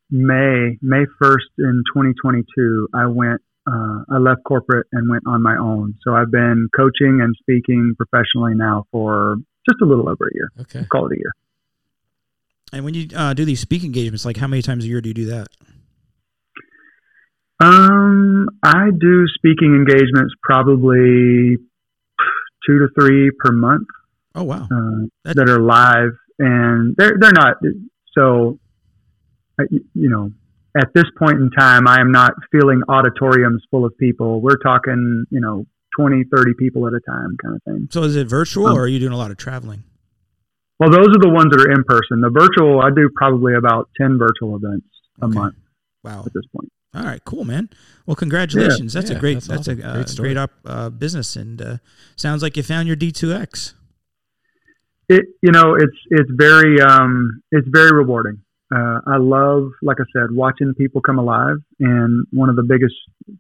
May, 0.09 0.77
May 0.81 1.03
1st 1.21 1.49
in 1.57 1.83
2022, 1.93 2.87
I 2.93 3.07
went, 3.07 3.41
uh, 3.65 4.03
I 4.09 4.17
left 4.17 4.43
corporate 4.45 4.87
and 4.91 5.09
went 5.09 5.23
on 5.27 5.41
my 5.41 5.55
own. 5.57 5.95
So 6.03 6.13
I've 6.13 6.31
been 6.31 6.67
coaching 6.75 7.19
and 7.21 7.33
speaking 7.39 7.95
professionally 7.97 8.53
now 8.55 8.85
for 8.91 9.37
just 9.69 9.81
a 9.81 9.85
little 9.85 10.09
over 10.09 10.25
a 10.27 10.33
year. 10.33 10.49
Okay. 10.61 10.85
Call 10.91 11.07
it 11.07 11.13
a 11.15 11.17
year. 11.19 11.31
And 12.73 12.83
when 12.83 12.93
you 12.93 13.07
uh, 13.15 13.33
do 13.33 13.45
these 13.45 13.59
speak 13.59 13.83
engagements, 13.83 14.25
like 14.25 14.35
how 14.37 14.47
many 14.47 14.61
times 14.61 14.83
a 14.83 14.87
year 14.87 14.99
do 14.99 15.09
you 15.09 15.13
do 15.13 15.25
that? 15.27 15.47
Um, 17.59 18.47
I 18.63 18.89
do 18.99 19.25
speaking 19.35 19.75
engagements 19.75 20.33
probably 20.41 21.57
two 22.65 22.79
to 22.79 22.87
three 22.99 23.31
per 23.39 23.51
month 23.51 23.87
Oh 24.35 24.43
wow. 24.43 24.63
uh, 24.63 25.05
That- 25.23 25.35
that 25.35 25.49
are 25.49 25.59
live, 25.59 26.11
and 26.39 26.95
they're 26.97 27.15
they're 27.19 27.31
not 27.31 27.57
so. 28.17 28.59
you 29.69 30.09
know, 30.09 30.31
at 30.77 30.93
this 30.95 31.05
point 31.17 31.39
in 31.39 31.49
time, 31.51 31.87
I 31.87 31.99
am 31.99 32.11
not 32.11 32.33
filling 32.51 32.81
auditoriums 32.89 33.63
full 33.69 33.85
of 33.85 33.97
people. 33.97 34.41
We're 34.41 34.57
talking, 34.57 35.25
you 35.29 35.39
know, 35.39 35.65
20, 35.99 36.23
30 36.35 36.53
people 36.57 36.87
at 36.87 36.93
a 36.93 36.99
time 37.01 37.37
kind 37.41 37.55
of 37.55 37.63
thing. 37.63 37.87
So 37.91 38.03
is 38.03 38.15
it 38.15 38.27
virtual 38.27 38.67
Um, 38.67 38.77
or 38.77 38.81
are 38.83 38.87
you 38.87 38.99
doing 38.99 39.11
a 39.13 39.17
lot 39.17 39.29
of 39.31 39.37
traveling? 39.37 39.83
Well, 40.79 40.89
those 40.89 41.07
are 41.09 41.19
the 41.19 41.29
ones 41.29 41.51
that 41.51 41.61
are 41.61 41.71
in 41.71 41.83
person. 41.83 42.21
The 42.21 42.31
virtual, 42.31 42.81
I 42.81 42.89
do 42.89 43.09
probably 43.15 43.53
about 43.53 43.89
10 44.01 44.17
virtual 44.17 44.55
events 44.55 44.87
a 45.21 45.25
Okay. 45.25 45.33
month 45.35 45.55
Wow. 46.03 46.23
at 46.25 46.33
this 46.33 46.43
point. 46.55 46.71
All 46.95 47.03
right, 47.03 47.23
cool, 47.25 47.43
man. 47.45 47.69
Well, 48.05 48.15
congratulations. 48.15 48.93
that's 48.93 49.09
a 49.09 49.15
great, 49.15 49.35
that's 49.35 49.47
that's, 49.47 49.67
awesome. 49.67 49.81
a 49.81 49.83
uh, 49.83 49.93
Great 49.95 50.15
great 50.17 50.37
up 50.37 50.51
uh, 50.65 50.89
business, 50.91 51.35
and 51.35 51.59
uh, 51.61 51.77
sounds 52.15 52.43
like 52.43 52.55
you 52.57 52.61
found 52.63 52.87
your 52.87 52.97
D2X. 52.97 53.73
it 55.09 55.25
you 55.41 55.51
know 55.51 55.73
it's 55.75 55.97
it's 56.11 56.29
very 56.35 56.79
um 56.81 57.41
it's 57.51 57.67
very 57.71 57.91
rewarding 57.91 58.41
uh, 58.73 58.99
i 59.07 59.17
love 59.17 59.69
like 59.81 59.97
i 59.99 60.03
said 60.13 60.31
watching 60.31 60.73
people 60.73 61.01
come 61.01 61.19
alive 61.19 61.57
and 61.79 62.25
one 62.31 62.49
of 62.49 62.55
the 62.55 62.63
biggest 62.63 62.95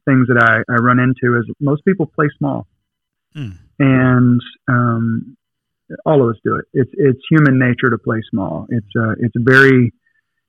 things 0.05 0.27
that 0.27 0.37
i, 0.37 0.71
I 0.71 0.75
run 0.77 0.99
into 0.99 1.37
is 1.37 1.45
most 1.59 1.83
people 1.85 2.05
play 2.05 2.27
small. 2.37 2.67
Mm. 3.35 3.57
and 3.79 4.41
um 4.67 5.35
all 6.05 6.23
of 6.23 6.29
us 6.29 6.39
do 6.43 6.55
it. 6.55 6.65
It's 6.73 6.91
it's 6.93 7.19
human 7.29 7.59
nature 7.59 7.89
to 7.89 7.97
play 7.97 8.21
small. 8.29 8.65
It's 8.69 8.95
a 8.95 9.11
it's 9.19 9.35
very 9.37 9.91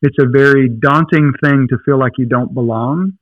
it's 0.03 0.17
a 0.21 0.27
very 0.29 0.69
daunting 0.69 1.33
thing 1.43 1.67
to 1.71 1.79
feel 1.85 1.99
like 1.99 2.13
you 2.19 2.27
don't 2.27 2.53
belong. 2.55 3.19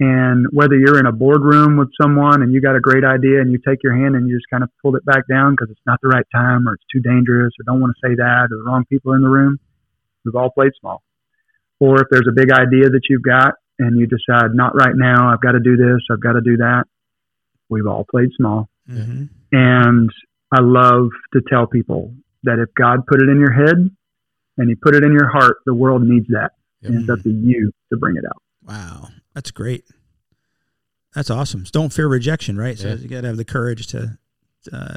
And 0.00 0.46
whether 0.50 0.74
you're 0.74 0.98
in 0.98 1.06
a 1.06 1.12
boardroom 1.12 1.76
with 1.76 1.88
someone 2.00 2.42
and 2.42 2.52
you 2.52 2.60
got 2.60 2.74
a 2.74 2.80
great 2.80 3.04
idea 3.04 3.40
and 3.40 3.52
you 3.52 3.60
take 3.66 3.78
your 3.84 3.94
hand 3.94 4.16
and 4.16 4.28
you 4.28 4.36
just 4.36 4.50
kind 4.50 4.64
of 4.64 4.70
pull 4.82 4.96
it 4.96 5.04
back 5.04 5.22
down 5.28 5.52
because 5.52 5.70
it's 5.70 5.86
not 5.86 6.00
the 6.02 6.08
right 6.08 6.26
time 6.34 6.68
or 6.68 6.74
it's 6.74 6.84
too 6.92 7.00
dangerous 7.00 7.52
or 7.60 7.62
don't 7.64 7.80
want 7.80 7.94
to 7.94 8.08
say 8.08 8.14
that 8.16 8.48
or 8.50 8.56
the 8.56 8.64
wrong 8.66 8.84
people 8.90 9.12
are 9.12 9.16
in 9.16 9.22
the 9.22 9.28
room, 9.28 9.60
we've 10.24 10.34
all 10.34 10.50
played 10.50 10.72
small. 10.80 11.02
Or 11.80 12.00
if 12.00 12.08
there's 12.10 12.26
a 12.28 12.32
big 12.32 12.50
idea 12.52 12.88
that 12.90 13.02
you've 13.08 13.22
got 13.22 13.54
and 13.78 13.98
you 13.98 14.06
decide, 14.06 14.54
not 14.54 14.74
right 14.74 14.94
now, 14.94 15.32
I've 15.32 15.40
got 15.40 15.52
to 15.52 15.60
do 15.60 15.76
this, 15.76 16.00
I've 16.10 16.22
got 16.22 16.32
to 16.32 16.40
do 16.40 16.56
that, 16.58 16.84
we've 17.68 17.86
all 17.86 18.04
played 18.10 18.30
small. 18.36 18.68
Mm-hmm. 18.88 19.24
And 19.52 20.10
I 20.52 20.60
love 20.60 21.08
to 21.32 21.40
tell 21.48 21.66
people 21.66 22.14
that 22.44 22.58
if 22.58 22.72
God 22.74 23.06
put 23.06 23.20
it 23.22 23.28
in 23.28 23.38
your 23.40 23.52
head 23.52 23.90
and 24.58 24.68
He 24.68 24.74
put 24.74 24.94
it 24.94 25.02
in 25.02 25.12
your 25.12 25.28
heart, 25.28 25.56
the 25.66 25.74
world 25.74 26.02
needs 26.02 26.26
that. 26.28 26.52
And 26.82 27.00
it's 27.00 27.08
up 27.08 27.22
to 27.22 27.30
you 27.30 27.72
to 27.90 27.98
bring 27.98 28.16
it 28.16 28.24
out. 28.26 28.42
Wow, 28.62 29.08
that's 29.34 29.50
great. 29.50 29.84
That's 31.14 31.30
awesome. 31.30 31.64
Don't 31.72 31.92
fear 31.92 32.06
rejection, 32.06 32.58
right? 32.58 32.78
So 32.78 32.88
Yeah. 32.88 32.94
you 32.96 33.08
got 33.08 33.22
to 33.22 33.28
have 33.28 33.36
the 33.38 33.44
courage 33.44 33.86
to 33.88 34.18
uh, 34.70 34.96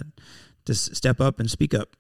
to 0.66 0.74
step 0.76 1.22
up 1.22 1.40
and 1.40 1.50
speak 1.50 1.74
up. 1.74 1.96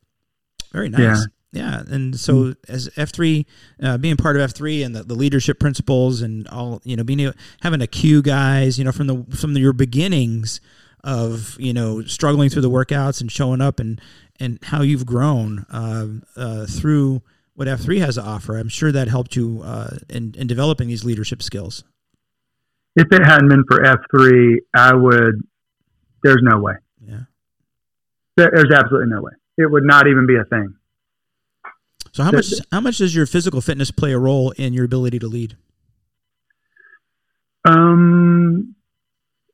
Very 0.73 0.89
nice. 0.89 0.99
Yeah. 1.01 1.23
Yeah, 1.53 1.83
and 1.87 2.19
so 2.19 2.55
as 2.67 2.89
F 2.97 3.11
three, 3.11 3.45
uh, 3.81 3.97
being 3.97 4.17
part 4.17 4.35
of 4.35 4.41
F 4.41 4.53
three 4.53 4.83
and 4.83 4.95
the, 4.95 5.03
the 5.03 5.15
leadership 5.15 5.59
principles 5.59 6.21
and 6.21 6.47
all, 6.49 6.81
you 6.83 6.95
know, 6.95 7.03
being 7.03 7.31
having 7.61 7.81
a 7.81 7.87
cue 7.87 8.21
guys, 8.21 8.77
you 8.77 8.83
know, 8.83 8.91
from 8.91 9.07
the 9.07 9.25
from 9.35 9.53
the, 9.53 9.61
your 9.61 9.73
beginnings 9.73 10.59
of 11.03 11.55
you 11.59 11.73
know 11.73 12.03
struggling 12.03 12.49
through 12.49 12.63
the 12.63 12.69
workouts 12.69 13.21
and 13.21 13.31
showing 13.31 13.61
up 13.61 13.79
and 13.79 14.01
and 14.39 14.59
how 14.63 14.81
you've 14.81 15.05
grown 15.05 15.65
uh, 15.71 16.07
uh, 16.35 16.65
through 16.65 17.21
what 17.55 17.67
F 17.67 17.79
three 17.79 17.99
has 17.99 18.15
to 18.15 18.21
offer. 18.21 18.57
I'm 18.57 18.69
sure 18.69 18.91
that 18.91 19.07
helped 19.07 19.35
you 19.35 19.61
uh, 19.63 19.97
in 20.09 20.35
in 20.37 20.47
developing 20.47 20.89
these 20.89 21.05
leadership 21.05 21.41
skills. 21.41 21.83
If 22.97 23.07
it 23.11 23.23
hadn't 23.23 23.49
been 23.49 23.63
for 23.69 23.77
F3, 23.77 24.57
I 24.73 24.95
would, 24.95 25.47
there's 26.23 26.41
no 26.41 26.57
way. 26.59 26.73
Yeah. 26.99 27.19
There, 28.35 28.49
there's 28.51 28.71
absolutely 28.73 29.13
no 29.13 29.21
way. 29.21 29.33
It 29.55 29.69
would 29.69 29.83
not 29.83 30.07
even 30.07 30.25
be 30.25 30.35
a 30.35 30.43
thing. 30.45 30.73
So 32.18 32.24
how 32.24 32.32
much 32.32 32.51
how 32.72 32.82
much 32.82 32.97
does 32.97 33.13
your 33.13 33.28
physical 33.28 33.61
fitness 33.61 33.91
play 33.91 34.11
a 34.11 34.18
role 34.18 34.49
in 34.57 34.74
your 34.74 34.86
ability 34.86 35.20
to 35.20 35.28
lead? 35.28 35.55
Um, 37.63 38.74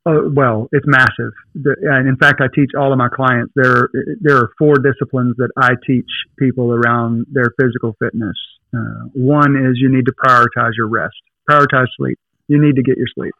uh, 0.05 0.31
well, 0.33 0.69
it's 0.71 0.85
massive. 0.87 1.33
The, 1.55 1.75
and 1.81 2.07
in 2.07 2.15
fact, 2.15 2.39
I 2.39 2.45
teach 2.55 2.69
all 2.79 2.93
of 2.93 2.97
my 2.97 3.09
clients. 3.13 3.51
There, 3.53 3.89
there 4.21 4.37
are 4.37 4.49
four 4.57 4.75
disciplines 4.75 5.35
that 5.39 5.49
I 5.57 5.71
teach 5.85 6.07
people 6.39 6.71
around 6.71 7.25
their 7.29 7.51
physical 7.59 7.97
fitness. 7.99 8.37
Uh, 8.73 9.09
one 9.13 9.57
is 9.57 9.77
you 9.81 9.93
need 9.93 10.05
to 10.05 10.13
prioritize 10.25 10.71
your 10.77 10.87
rest, 10.87 11.19
prioritize 11.49 11.87
sleep. 11.97 12.17
You 12.47 12.61
need 12.61 12.77
to 12.77 12.81
get 12.81 12.95
your 12.95 13.07
sleep. 13.13 13.33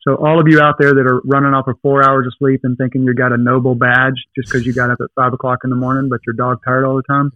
So 0.00 0.16
all 0.16 0.40
of 0.40 0.48
you 0.48 0.60
out 0.60 0.74
there 0.80 0.92
that 0.92 1.06
are 1.06 1.20
running 1.24 1.54
off 1.54 1.68
of 1.68 1.76
four 1.82 2.04
hours 2.04 2.26
of 2.26 2.32
sleep 2.36 2.62
and 2.64 2.76
thinking 2.76 3.04
you 3.04 3.14
got 3.14 3.32
a 3.32 3.36
noble 3.36 3.76
badge 3.76 4.24
just 4.34 4.48
because 4.48 4.66
you 4.66 4.72
got 4.72 4.90
up 4.90 4.98
at 5.00 5.10
five 5.14 5.32
o'clock 5.32 5.60
in 5.62 5.70
the 5.70 5.76
morning, 5.76 6.08
but 6.10 6.18
you're 6.26 6.34
dog 6.34 6.58
tired 6.64 6.84
all 6.84 6.96
the 6.96 7.04
time, 7.04 7.30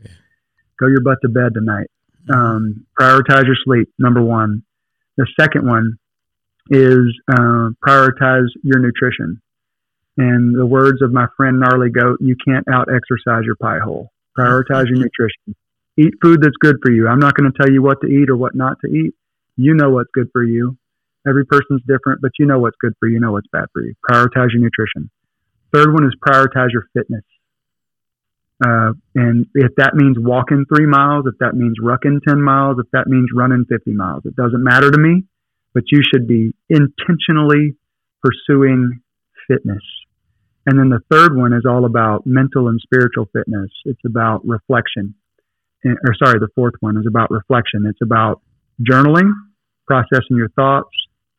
go 0.80 0.86
your 0.86 1.02
butt 1.02 1.18
to 1.22 1.28
bed 1.28 1.52
tonight. 1.54 1.88
Um, 2.32 2.86
prioritize 2.98 3.44
your 3.44 3.56
sleep. 3.64 3.92
Number 3.98 4.22
one. 4.22 4.62
The 5.16 5.26
second 5.38 5.66
one 5.66 5.98
is 6.70 7.20
uh, 7.30 7.70
prioritize 7.86 8.46
your 8.62 8.78
nutrition. 8.78 9.42
And 10.16 10.58
the 10.58 10.66
words 10.66 11.02
of 11.02 11.12
my 11.12 11.26
friend 11.36 11.60
Gnarly 11.60 11.90
Goat, 11.90 12.18
you 12.20 12.36
can't 12.42 12.66
out 12.72 12.88
exercise 12.88 13.42
your 13.44 13.56
pie 13.56 13.78
hole. 13.82 14.10
Prioritize 14.38 14.86
your 14.88 14.98
nutrition. 14.98 15.54
Eat 15.98 16.14
food 16.22 16.40
that's 16.42 16.56
good 16.60 16.76
for 16.82 16.90
you. 16.90 17.08
I'm 17.08 17.18
not 17.18 17.34
going 17.34 17.50
to 17.50 17.58
tell 17.58 17.70
you 17.70 17.82
what 17.82 18.00
to 18.02 18.06
eat 18.06 18.30
or 18.30 18.36
what 18.36 18.54
not 18.54 18.78
to 18.84 18.90
eat. 18.90 19.14
You 19.56 19.74
know 19.74 19.90
what's 19.90 20.10
good 20.14 20.28
for 20.32 20.42
you. 20.42 20.76
Every 21.28 21.44
person's 21.44 21.82
different, 21.86 22.22
but 22.22 22.32
you 22.38 22.46
know 22.46 22.58
what's 22.58 22.76
good 22.80 22.94
for 22.98 23.08
you, 23.08 23.14
you 23.14 23.20
know 23.20 23.32
what's 23.32 23.48
bad 23.52 23.66
for 23.72 23.82
you. 23.82 23.94
Prioritize 24.10 24.52
your 24.52 24.62
nutrition. 24.62 25.10
Third 25.72 25.92
one 25.92 26.04
is 26.04 26.14
prioritize 26.26 26.72
your 26.72 26.86
fitness. 26.94 27.24
Uh, 28.64 28.92
and 29.14 29.46
if 29.54 29.72
that 29.76 29.94
means 29.94 30.16
walking 30.18 30.66
three 30.68 30.86
miles, 30.86 31.24
if 31.26 31.38
that 31.40 31.54
means 31.54 31.76
rucking 31.82 32.20
10 32.28 32.42
miles, 32.42 32.76
if 32.78 32.90
that 32.92 33.06
means 33.06 33.28
running 33.34 33.64
50 33.68 33.92
miles, 33.92 34.22
it 34.26 34.36
doesn't 34.36 34.62
matter 34.62 34.90
to 34.90 34.98
me 34.98 35.24
but 35.74 35.84
you 35.90 36.02
should 36.02 36.26
be 36.26 36.52
intentionally 36.68 37.76
pursuing 38.22 39.00
fitness. 39.48 39.82
And 40.66 40.78
then 40.78 40.90
the 40.90 41.00
third 41.10 41.36
one 41.36 41.52
is 41.52 41.64
all 41.68 41.84
about 41.84 42.26
mental 42.26 42.68
and 42.68 42.78
spiritual 42.82 43.26
fitness. 43.32 43.70
It's 43.84 44.00
about 44.06 44.46
reflection. 44.46 45.14
Or 45.84 46.14
sorry, 46.22 46.38
the 46.38 46.50
fourth 46.54 46.74
one 46.80 46.98
is 46.98 47.06
about 47.08 47.30
reflection. 47.30 47.86
It's 47.86 48.02
about 48.02 48.42
journaling, 48.80 49.32
processing 49.86 50.36
your 50.36 50.50
thoughts, 50.50 50.90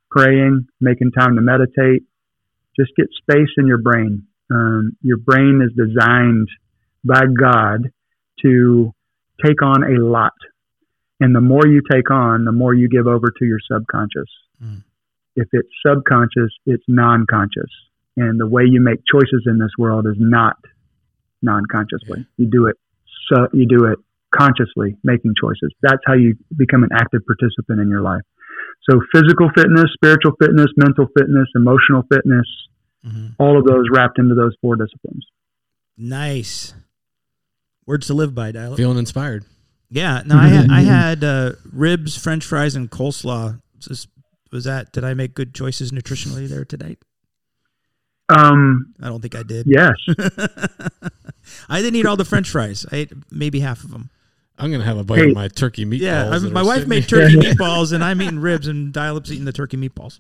praying, 0.10 0.68
making 0.80 1.12
time 1.12 1.36
to 1.36 1.42
meditate. 1.42 2.04
Just 2.80 2.92
get 2.98 3.08
space 3.22 3.50
in 3.58 3.68
your 3.68 3.78
brain. 3.78 4.24
Um, 4.50 4.98
your 5.02 5.18
brain 5.18 5.62
is 5.64 5.72
designed 5.78 6.48
by 7.04 7.22
God 7.26 7.92
to 8.44 8.94
take 9.44 9.62
on 9.62 9.84
a 9.84 10.04
lot. 10.04 10.34
And 11.20 11.36
the 11.36 11.42
more 11.42 11.68
you 11.68 11.82
take 11.90 12.10
on, 12.10 12.46
the 12.46 12.52
more 12.52 12.74
you 12.74 12.90
give 12.90 13.08
over 13.08 13.32
to 13.38 13.46
your 13.46 13.60
subconscious. 13.72 14.30
Mm. 14.64 14.84
If 15.36 15.48
it's 15.52 15.70
subconscious, 15.86 16.52
it's 16.66 16.84
non 16.88 17.26
conscious. 17.30 17.70
And 18.18 18.40
the 18.40 18.48
way 18.48 18.64
you 18.66 18.82
make 18.82 19.00
choices 19.10 19.44
in 19.46 19.60
this 19.60 19.72
world 19.78 20.06
is 20.08 20.18
not 20.18 20.58
non 21.42 21.64
consciously. 21.72 22.26
You 22.38 22.48
do 22.48 22.66
it 22.68 22.76
so 23.32 23.48
you 23.54 23.68
do 23.68 23.86
it 23.86 24.00
consciously 24.36 24.98
making 25.04 25.34
choices. 25.40 25.74
That's 25.82 26.02
how 26.06 26.14
you 26.14 26.36
become 26.56 26.84
an 26.84 26.90
active 26.94 27.22
participant 27.26 27.80
in 27.80 27.90
your 27.90 28.02
life. 28.02 28.22
So 28.90 29.00
physical 29.14 29.50
fitness, 29.56 29.86
spiritual 29.94 30.34
fitness, 30.42 30.68
mental 30.76 31.06
fitness, 31.18 31.48
emotional 31.56 32.04
fitness, 32.12 32.48
Mhm. 33.06 33.36
all 33.38 33.58
of 33.58 33.66
those 33.66 33.86
wrapped 33.92 34.20
into 34.20 34.36
those 34.36 34.56
four 34.62 34.76
disciplines. 34.76 35.26
Nice 35.98 36.74
words 37.92 38.08
to 38.08 38.14
live 38.14 38.34
by, 38.34 38.52
dial. 38.52 38.76
Feeling 38.76 38.98
inspired. 38.98 39.46
Yeah, 39.90 40.24
no, 40.26 40.38
I 40.38 40.48
had, 40.48 40.72
I 40.72 40.82
had 40.98 41.24
uh, 41.24 41.52
ribs, 41.72 42.18
French 42.18 42.46
fries, 42.46 42.76
and 42.76 42.90
coleslaw. 42.90 43.62
Just, 43.80 44.08
was 44.52 44.64
that? 44.64 44.94
Did 44.94 45.04
I 45.04 45.14
make 45.14 45.34
good 45.36 45.54
choices 45.54 45.92
nutritionally 45.92 46.48
there 46.48 46.64
tonight? 46.66 47.00
Um, 48.30 48.94
I 49.02 49.08
don't 49.10 49.20
think 49.22 49.36
I 49.36 49.44
did. 49.44 49.68
yes. 49.68 49.92
I 51.70 51.82
didn't 51.82 51.96
eat 51.98 52.06
all 52.06 52.16
the 52.16 52.24
French 52.26 52.50
fries. 52.50 52.86
I 52.92 52.96
ate 52.98 53.12
maybe 53.30 53.60
half 53.60 53.84
of 53.84 53.92
them. 53.92 54.10
I'm 54.58 54.72
gonna 54.72 54.84
have 54.86 54.98
a 54.98 55.04
bite 55.04 55.18
Hey. 55.20 55.30
of 55.30 55.36
my 55.36 55.48
turkey 55.50 55.86
meatballs. 55.86 56.00
Yeah, 56.02 56.30
I, 56.30 56.38
that 56.40 56.54
my 56.54 56.64
wife 56.64 56.88
made 56.88 57.10
turkey 57.10 57.36
meatballs, 57.38 57.92
and 57.92 58.04
I'm 58.04 58.22
eating 58.22 58.40
ribs, 58.40 58.68
and 58.68 58.94
Dial-Up's 58.94 59.32
eating 59.32 59.46
the 59.46 59.52
turkey 59.52 59.76
meatballs. 59.76 60.20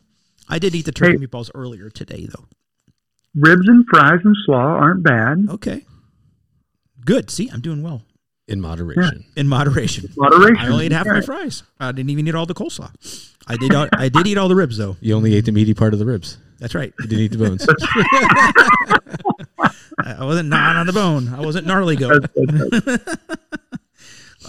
I 0.49 0.59
did 0.59 0.75
eat 0.75 0.85
the 0.85 0.91
turkey 0.91 1.17
Hey. 1.17 1.25
meatballs 1.25 1.49
earlier 1.55 1.89
today, 1.89 2.27
though. 2.27 2.45
Ribs 3.35 3.67
and 3.67 3.85
fries 3.89 4.19
and 4.25 4.35
slaw 4.45 4.57
aren't 4.57 5.03
bad. 5.03 5.45
Okay, 5.49 5.85
good. 7.05 7.29
See, 7.29 7.49
I'm 7.51 7.61
doing 7.61 7.81
well 7.83 8.01
in 8.47 8.59
moderation. 8.61 9.25
in 9.35 9.47
moderation. 9.47 10.09
Moderation. 10.17 10.57
I 10.57 10.67
only 10.69 10.85
ate 10.87 10.91
half 10.91 11.05
my 11.07 11.21
fries. 11.21 11.63
I 11.79 11.91
didn't 11.91 12.09
even 12.09 12.27
eat 12.27 12.35
all 12.35 12.45
the 12.45 12.53
coleslaw. 12.53 12.91
I 13.47 13.55
did. 13.57 13.73
All, 13.73 13.87
I 13.93 14.09
did 14.09 14.27
eat 14.27 14.37
all 14.37 14.47
the 14.49 14.55
ribs, 14.55 14.77
though. 14.77 14.97
You 15.01 15.15
only 15.15 15.33
ate 15.35 15.45
the 15.45 15.51
meaty 15.51 15.73
part 15.73 15.93
of 15.93 15.99
the 15.99 16.05
ribs. 16.05 16.37
That's 16.59 16.75
right. 16.75 16.93
You 16.99 17.07
didn't 17.07 17.23
eat 17.23 17.31
the 17.31 17.37
bones. 17.39 17.65
I 19.99 20.13
I 20.19 20.25
wasn't 20.25 20.49
gnawing 20.49 20.77
on 20.77 20.85
the 20.87 20.93
bone. 20.93 21.33
I 21.33 21.41
wasn't 21.41 21.67
gnarly 21.67 21.95
goat. 21.95 22.25
That's- 22.35 22.83
that's- 22.85 23.17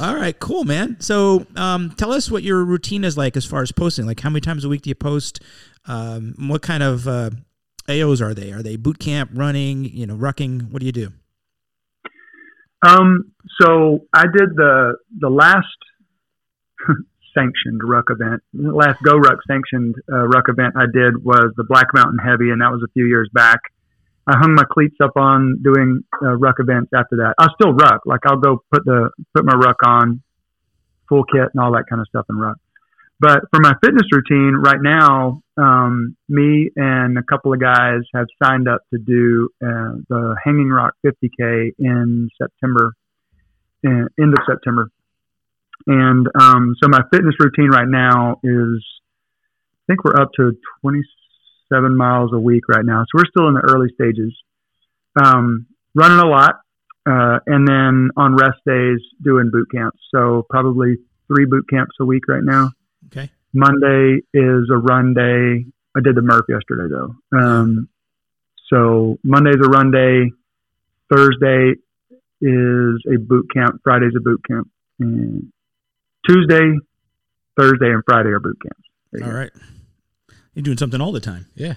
All 0.01 0.15
right, 0.17 0.39
cool, 0.39 0.65
man. 0.65 0.97
So, 1.01 1.45
um, 1.55 1.91
tell 1.91 2.13
us 2.13 2.31
what 2.31 2.43
your 2.43 2.65
routine 2.65 3.05
is 3.05 3.19
like 3.19 3.37
as 3.37 3.45
far 3.45 3.61
as 3.61 3.73
posting. 3.73 4.07
Like, 4.07 4.21
how 4.21 4.31
many 4.31 4.41
times 4.41 4.65
a 4.65 4.69
week 4.71 4.81
do 4.83 4.89
you 4.89 4.95
post? 4.95 5.41
Um, 5.87 6.35
what 6.39 6.63
kind 6.63 6.83
of 6.83 7.07
uh, 7.07 7.29
AOs 7.89 8.23
are 8.23 8.33
they? 8.33 8.53
Are 8.53 8.63
they 8.63 8.77
boot 8.77 8.99
camp, 8.99 9.33
running, 9.35 9.85
you 9.85 10.07
know, 10.07 10.17
rucking? 10.17 10.71
What 10.71 10.81
do 10.81 10.87
you 10.87 10.93
do? 10.93 11.13
Um, 12.83 13.33
so 13.61 14.01
I 14.13 14.25
did 14.25 14.57
the 14.57 14.97
the 15.19 15.31
last 15.31 15.67
sanctioned 17.35 17.81
ruck 17.85 18.07
event. 18.11 18.43
The 18.53 18.73
last 18.73 18.99
Go 19.03 19.17
Ruck 19.17 19.39
sanctioned 19.47 19.95
uh, 20.11 20.27
ruck 20.27 20.47
event 20.49 20.75
I 20.77 20.87
did 20.93 21.23
was 21.25 21.53
the 21.57 21.65
Black 21.65 21.87
Mountain 21.95 22.19
Heavy, 22.19 22.51
and 22.51 22.61
that 22.61 22.71
was 22.71 22.83
a 22.85 22.91
few 22.93 23.07
years 23.07 23.29
back. 23.33 23.61
I 24.27 24.39
hung 24.39 24.55
my 24.55 24.65
cleats 24.71 24.97
up 25.03 25.17
on 25.17 25.61
doing 25.63 26.03
uh, 26.23 26.37
ruck 26.37 26.57
events 26.59 26.93
after 26.95 27.17
that. 27.17 27.35
I'll 27.39 27.55
still 27.61 27.73
ruck, 27.73 28.03
like 28.07 28.21
I'll 28.25 28.39
go 28.39 28.63
put 28.71 28.85
the 28.85 29.11
put 29.35 29.45
my 29.45 29.55
ruck 29.55 29.79
on, 29.85 30.23
full 31.09 31.25
kit 31.25 31.49
and 31.53 31.61
all 31.61 31.73
that 31.73 31.85
kind 31.89 32.01
of 32.01 32.07
stuff 32.09 32.27
in 32.31 32.37
ruck. 32.37 32.59
But 33.23 33.43
for 33.55 33.61
my 33.61 33.75
fitness 33.81 34.09
routine 34.11 34.57
right 34.57 34.83
now, 34.83 35.45
um, 35.57 36.17
me 36.29 36.71
and 36.75 37.17
a 37.17 37.23
couple 37.23 37.53
of 37.53 37.61
guys 37.61 38.01
have 38.13 38.27
signed 38.43 38.67
up 38.67 38.81
to 38.93 38.99
do 38.99 39.49
uh, 39.65 39.95
the 40.09 40.35
Hanging 40.45 40.69
Rock 40.69 40.95
50K 41.07 41.71
in 41.79 42.29
September, 42.37 42.95
in, 43.85 44.09
end 44.21 44.35
of 44.35 44.41
September. 44.45 44.91
And 45.87 46.27
um, 46.35 46.75
so 46.83 46.89
my 46.89 47.03
fitness 47.13 47.37
routine 47.39 47.69
right 47.69 47.87
now 47.87 48.41
is, 48.43 48.85
I 48.85 49.83
think 49.87 50.03
we're 50.03 50.21
up 50.21 50.31
to 50.39 50.57
27 50.81 51.97
miles 51.97 52.33
a 52.33 52.41
week 52.41 52.65
right 52.69 52.85
now. 52.85 53.03
So 53.03 53.19
we're 53.19 53.31
still 53.31 53.47
in 53.47 53.55
the 53.55 53.73
early 53.73 53.91
stages. 53.95 54.37
Um, 55.23 55.67
running 55.95 56.19
a 56.19 56.27
lot, 56.29 56.57
uh, 57.07 57.39
and 57.47 57.69
then 57.69 58.11
on 58.17 58.35
rest 58.35 58.59
days 58.67 58.99
doing 59.23 59.51
boot 59.53 59.69
camps. 59.73 60.01
So 60.13 60.45
probably 60.51 60.97
three 61.29 61.45
boot 61.45 61.67
camps 61.71 61.95
a 62.01 62.05
week 62.05 62.27
right 62.27 62.43
now. 62.43 62.71
Okay. 63.07 63.31
Monday 63.53 64.19
is 64.33 64.71
a 64.73 64.77
run 64.77 65.15
day. 65.15 65.67
I 65.97 66.01
did 66.03 66.15
the 66.17 66.23
Murph 66.23 66.47
yesterday 66.49 66.89
though. 66.91 67.15
Um, 67.39 67.89
so 68.69 69.19
Monday's 69.23 69.57
a 69.63 69.69
run 69.69 69.91
day. 69.91 70.31
Thursday 71.15 71.75
is 72.41 73.03
a 73.13 73.19
boot 73.21 73.47
camp. 73.55 73.81
Friday's 73.85 74.15
a 74.17 74.21
boot 74.21 74.41
camp. 74.49 74.69
And 74.99 75.53
Tuesday, 76.27 76.77
Thursday, 77.59 77.91
and 77.91 78.03
Friday 78.07 78.31
are 78.31 78.41
boot 78.41 78.57
camps. 78.63 78.89
There 79.13 79.21
you 79.21 79.27
All 79.27 79.33
go. 79.33 79.39
right. 79.39 79.51
You're 80.55 80.63
doing 80.63 80.79
something 80.79 81.01
all 81.01 81.13
the 81.13 81.21
time. 81.21 81.47
Yeah. 81.55 81.75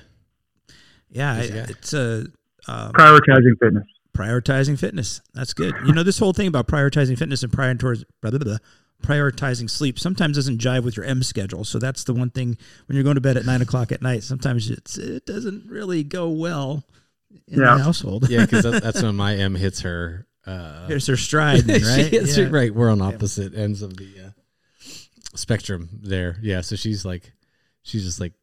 Yeah, 1.10 1.34
I, 1.34 1.40
Busy 1.42 1.60
it's 1.70 1.94
a 1.94 2.26
uh, 2.68 2.92
Prioritizing 2.92 3.58
fitness. 3.62 3.86
prioritizing 4.18 4.80
fitness. 4.80 5.22
That's 5.34 5.54
good. 5.54 5.74
You 5.86 5.94
know, 5.94 6.04
this 6.04 6.18
whole 6.18 6.34
thing 6.34 6.48
about 6.48 6.68
prioritizing 6.68 7.18
fitness 7.18 7.44
and 7.44 7.52
prior 7.54 7.76
towards 7.76 8.04
blah, 8.22 8.32
blah, 8.32 8.40
blah, 8.40 8.58
prioritizing 9.06 9.70
sleep 9.70 10.00
sometimes 10.00 10.36
doesn't 10.36 10.60
jive 10.60 10.84
with 10.84 10.98
your 10.98 11.06
M 11.06 11.22
schedule. 11.24 11.64
So 11.64 11.80
that's 11.80 12.04
the 12.04 12.14
one 12.14 12.30
thing 12.30 12.58
when 12.88 12.96
you're 12.96 13.04
going 13.04 13.16
to 13.16 13.22
bed 13.22 13.38
at 13.38 13.46
nine 13.46 13.62
o'clock 13.62 13.92
at 13.92 14.02
night. 14.02 14.24
Sometimes 14.24 14.70
it's 14.70 14.98
it 14.98 15.26
doesn't 15.26 15.70
really 15.70 16.04
go 16.04 16.30
well 16.30 16.84
in 17.48 17.60
Yeah. 17.60 17.78
the 17.78 17.84
household. 17.84 18.30
Yeah, 18.30 18.42
because 18.46 18.64
that, 18.64 18.82
that's 18.84 19.02
when 19.04 19.16
my 19.16 19.36
M 19.36 19.56
hits 19.56 19.82
her. 19.82 20.26
Uh, 20.46 20.88
Here's 20.88 21.06
their 21.08 21.18
stride, 21.18 21.68
right? 21.70 21.80
hits 21.82 22.38
Yeah. 22.38 22.46
it 22.46 22.52
right. 22.52 22.74
We're 22.74 22.92
on 22.92 23.02
opposite 23.02 23.56
ends 23.56 23.82
of 23.82 23.98
the 23.98 24.10
uh, 24.28 24.30
spectrum 25.36 25.90
there. 26.02 26.38
Yeah, 26.42 26.62
so 26.62 26.76
she's 26.76 27.06
like, 27.06 27.32
she's 27.84 28.04
just 28.04 28.20
like 28.20 28.34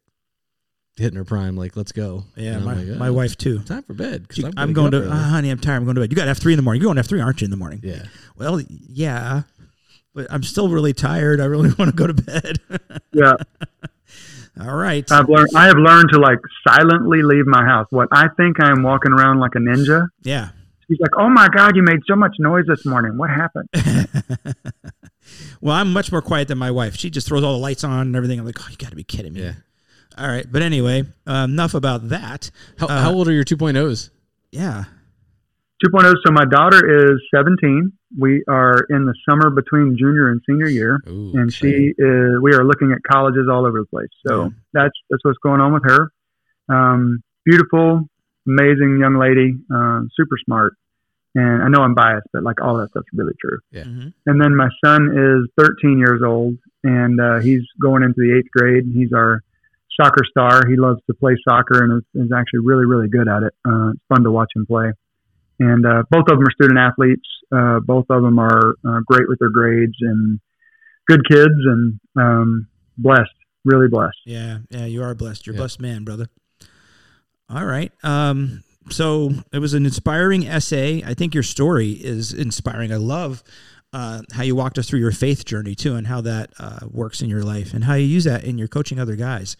hitting 0.97 1.15
her 1.17 1.23
prime. 1.23 1.55
Like, 1.55 1.75
let's 1.75 1.91
go. 1.91 2.23
Yeah, 2.35 2.59
my, 2.59 2.73
I'm 2.73 2.89
like, 2.89 2.97
my 2.99 3.07
"Oh, 3.07 3.13
wife 3.13 3.37
too. 3.37 3.59
Time 3.59 3.83
for 3.83 3.93
bed. 3.93 4.27
'cause 4.27 4.35
She- 4.37 4.43
I'm, 4.45 4.53
I'm 4.57 4.73
gonna 4.73 4.91
going 4.91 5.03
get 5.03 5.07
to, 5.09 5.13
up 5.13 5.13
uh, 5.13 5.21
early." 5.21 5.29
honey, 5.29 5.49
I'm 5.49 5.59
tired. 5.59 5.77
I'm 5.77 5.85
going 5.85 5.95
to 5.95 6.01
bed. 6.01 6.11
You 6.11 6.15
got 6.15 6.27
F 6.27 6.37
three 6.39 6.53
in 6.53 6.57
the 6.57 6.63
morning. 6.63 6.81
You're 6.81 6.87
going 6.87 6.95
to 6.97 6.99
F 6.99 7.07
three, 7.07 7.21
aren't 7.21 7.41
you, 7.41 7.45
in 7.45 7.51
the 7.51 7.57
morning? 7.57 7.79
yeah. 7.83 8.03
Well, 8.35 8.61
yeah, 8.69 9.43
but 10.13 10.27
I'm 10.29 10.43
still 10.43 10.69
really 10.69 10.93
tired. 10.93 11.39
I 11.41 11.45
really 11.45 11.69
want 11.77 11.91
to 11.91 11.95
go 11.95 12.07
to 12.07 12.13
bed. 12.13 12.59
Yeah. 13.13 13.33
All 14.59 14.75
right. 14.75 15.09
I've 15.11 15.29
learned, 15.29 15.49
I 15.55 15.65
have 15.65 15.77
learned 15.77 16.09
to 16.13 16.19
like 16.19 16.39
silently 16.67 17.21
leave 17.23 17.45
my 17.47 17.63
house. 17.63 17.87
What 17.91 18.07
I 18.11 18.27
think 18.37 18.61
I 18.61 18.69
am 18.71 18.81
walking 18.83 19.11
around 19.11 19.39
like 19.39 19.51
a 19.55 19.59
ninja. 19.59 20.07
yeah. 20.23 20.49
He's 20.87 20.99
like, 20.99 21.11
"Oh 21.17 21.29
my 21.29 21.47
God, 21.47 21.75
you 21.75 21.81
made 21.81 21.99
so 22.07 22.15
much 22.15 22.35
noise 22.39 22.65
this 22.67 22.85
morning. 22.85 23.17
What 23.17 23.29
happened?" 23.29 23.69
Well, 25.61 25.73
I'm 25.75 25.93
much 25.93 26.11
more 26.11 26.21
quiet 26.21 26.49
than 26.49 26.57
my 26.57 26.71
wife. 26.71 26.97
She 26.97 27.09
just 27.09 27.25
throws 27.27 27.43
all 27.43 27.53
the 27.53 27.59
lights 27.59 27.83
on 27.85 28.01
and 28.07 28.15
everything. 28.15 28.37
I'm 28.39 28.45
like, 28.45 28.59
oh, 28.61 28.67
you 28.69 28.75
got 28.75 28.89
to 28.89 28.95
be 28.97 29.03
kidding 29.05 29.31
me. 29.33 29.41
Yeah. 29.43 29.53
All 30.17 30.27
right. 30.27 30.45
But 30.51 30.61
anyway, 30.61 31.03
uh, 31.25 31.47
enough 31.49 31.73
about 31.73 32.09
that. 32.09 32.51
How, 32.77 32.87
Uh, 32.87 33.01
how 33.01 33.13
old 33.13 33.29
are 33.29 33.31
your 33.31 33.45
2.0s? 33.45 34.09
Yeah. 34.51 34.83
2.0. 35.83 36.05
oh, 36.05 36.13
So 36.25 36.31
my 36.31 36.45
daughter 36.45 37.11
is 37.13 37.19
17. 37.35 37.91
We 38.17 38.43
are 38.47 38.85
in 38.89 39.05
the 39.05 39.13
summer 39.27 39.49
between 39.49 39.97
junior 39.97 40.29
and 40.29 40.41
senior 40.47 40.67
year, 40.67 40.99
Ooh, 41.07 41.31
and 41.35 41.51
she 41.51 41.93
is. 41.97 42.39
We 42.41 42.53
are 42.53 42.63
looking 42.63 42.91
at 42.91 42.99
colleges 43.09 43.47
all 43.51 43.65
over 43.65 43.79
the 43.79 43.85
place. 43.87 44.09
So 44.27 44.43
Yeah. 44.43 44.49
that's 44.73 44.93
that's 45.09 45.23
what's 45.25 45.39
going 45.39 45.61
on 45.61 45.73
with 45.73 45.83
her. 45.85 46.11
Um, 46.69 47.21
beautiful, 47.45 48.07
amazing 48.47 48.99
young 48.99 49.15
lady, 49.17 49.55
uh, 49.73 50.01
super 50.15 50.37
smart. 50.45 50.73
And 51.35 51.63
I 51.63 51.67
know 51.67 51.81
I'm 51.81 51.95
biased, 51.95 52.27
but 52.31 52.43
like 52.43 52.61
all 52.61 52.77
that 52.77 52.89
stuff's 52.91 53.07
really 53.13 53.33
true. 53.41 53.57
Yeah. 53.71 53.83
Mhm. 53.85 54.13
And 54.27 54.39
then 54.41 54.55
my 54.55 54.69
son 54.85 55.09
is 55.17 55.49
13 55.57 55.97
years 55.97 56.21
old, 56.23 56.57
and 56.83 57.19
uh, 57.19 57.39
he's 57.39 57.63
going 57.81 58.03
into 58.03 58.15
the 58.17 58.37
eighth 58.37 58.51
grade. 58.55 58.83
He's 58.93 59.11
our 59.13 59.41
soccer 59.99 60.23
star. 60.29 60.67
He 60.67 60.75
loves 60.75 60.99
to 61.07 61.13
play 61.15 61.35
soccer 61.47 61.83
and 61.83 62.01
is, 62.15 62.25
is 62.25 62.31
actually 62.31 62.59
really, 62.59 62.85
really 62.85 63.07
good 63.09 63.27
at 63.27 63.41
it. 63.43 63.53
Uh, 63.67 63.89
it's 63.91 64.01
fun 64.09 64.23
to 64.23 64.31
watch 64.31 64.51
him 64.55 64.65
play. 64.67 64.91
And 65.59 65.85
uh, 65.85 66.03
both 66.09 66.25
of 66.29 66.37
them 66.37 66.43
are 66.47 66.51
student 66.51 66.79
athletes. 66.79 67.27
Uh, 67.51 67.79
both 67.79 68.05
of 68.09 68.21
them 68.23 68.39
are 68.39 68.75
uh, 68.87 68.99
great 69.05 69.27
with 69.27 69.39
their 69.39 69.49
grades 69.49 69.95
and 70.01 70.39
good 71.07 71.21
kids 71.29 71.53
and 71.65 71.99
um, 72.15 72.67
blessed, 72.97 73.29
really 73.65 73.87
blessed. 73.87 74.17
Yeah. 74.25 74.59
Yeah. 74.69 74.85
You 74.85 75.03
are 75.03 75.13
blessed. 75.15 75.45
You're 75.45 75.53
a 75.53 75.57
Yeah. 75.57 75.61
blessed 75.61 75.81
man, 75.81 76.03
brother. 76.03 76.27
All 77.49 77.65
right. 77.65 77.91
Um, 78.03 78.63
so 78.89 79.31
it 79.51 79.59
was 79.59 79.73
an 79.73 79.85
inspiring 79.85 80.47
essay. 80.47 81.03
I 81.05 81.13
think 81.13 81.33
your 81.33 81.43
story 81.43 81.91
is 81.91 82.33
inspiring. 82.33 82.91
I 82.91 82.97
love 82.97 83.43
uh, 83.93 84.23
how 84.33 84.41
you 84.43 84.55
walked 84.55 84.79
us 84.79 84.89
through 84.89 84.99
your 84.99 85.11
faith 85.11 85.45
journey 85.45 85.75
too, 85.75 85.93
and 85.95 86.07
how 86.07 86.19
that 86.21 86.51
uh, 86.59 86.79
works 86.89 87.21
in 87.21 87.29
your 87.29 87.43
life, 87.43 87.75
and 87.75 87.83
how 87.83 87.93
you 87.93 88.07
use 88.07 88.23
that 88.23 88.43
in 88.43 88.57
your 88.57 88.67
coaching 88.67 88.99
other 88.99 89.15
guys. 89.15 89.55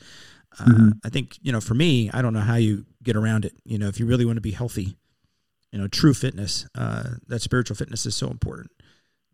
Uh, 0.60 0.66
Mhm. 0.66 0.92
I 1.06 1.10
think 1.10 1.38
you 1.44 1.52
know, 1.52 1.62
for 1.62 1.76
me, 1.76 2.10
I 2.12 2.24
don't 2.24 2.34
know 2.34 2.40
how 2.40 2.56
you 2.56 2.86
get 3.04 3.16
around 3.16 3.46
it. 3.46 3.54
You 3.64 3.78
know, 3.78 3.88
if 3.90 4.00
you 4.00 4.08
really 4.08 4.26
want 4.26 4.38
to 4.38 4.42
be 4.42 4.50
healthy, 4.52 4.98
you 5.74 5.80
know, 5.80 5.88
true 5.88 6.14
fitness, 6.14 6.66
uh, 6.76 7.16
that 7.28 7.42
spiritual 7.42 7.76
fitness 7.76 8.06
is 8.06 8.16
so 8.16 8.30
important. 8.30 8.72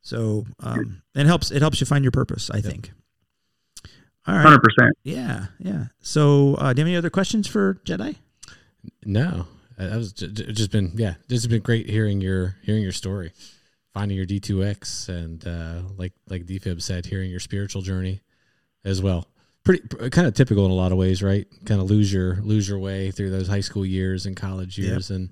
So 0.02 0.46
um, 0.62 1.04
it 1.14 1.28
helps. 1.28 1.52
It 1.52 1.62
helps 1.62 1.80
you 1.82 1.86
find 1.86 2.04
your 2.04 2.12
purpose. 2.12 2.50
I 2.50 2.62
think. 2.62 2.92
All 4.28 4.36
right. 4.36 4.46
100%. 4.80 4.90
Yeah, 5.04 5.48
yeah. 5.60 5.86
So, 6.02 6.56
uh, 6.56 6.74
do 6.74 6.80
you 6.82 6.86
have 6.86 6.88
any 6.90 6.96
other 6.96 7.10
questions 7.10 7.48
for 7.48 7.76
Jedi? 7.86 8.16
No, 9.06 9.48
i 9.78 9.96
was 9.98 10.14
ju- 10.14 10.28
ju- 10.28 10.52
just 10.54 10.72
been 10.72 10.92
yeah. 10.96 11.16
This 11.28 11.40
has 11.44 11.48
been 11.48 11.62
great 11.62 11.90
hearing 11.90 12.22
your 12.22 12.56
hearing 12.64 12.82
your 12.84 12.92
story, 12.94 13.34
finding 13.94 14.16
your 14.16 14.26
D 14.26 14.40
two 14.40 14.64
X, 14.64 15.10
and 15.10 15.46
uh, 15.48 15.82
like 15.98 16.14
like 16.30 16.46
Defib 16.46 16.82
said, 16.82 17.06
hearing 17.06 17.30
your 17.30 17.40
spiritual 17.42 17.82
journey 17.82 18.22
as 18.86 19.02
well. 19.02 19.28
Pretty 19.66 19.86
kind 20.10 20.28
of 20.28 20.34
typical 20.34 20.66
in 20.66 20.72
a 20.72 20.76
lot 20.76 20.92
of 20.94 20.98
ways, 20.98 21.22
right? 21.22 21.46
Kind 21.66 21.82
of 21.82 21.90
lose 21.90 22.12
your 22.14 22.36
lose 22.38 22.70
your 22.70 22.80
way 22.80 23.12
through 23.12 23.32
those 23.32 23.48
high 23.50 23.60
school 23.62 23.86
years 23.86 24.26
and 24.26 24.36
college 24.38 24.78
Yep. 24.78 24.88
years, 24.88 25.10
and 25.12 25.30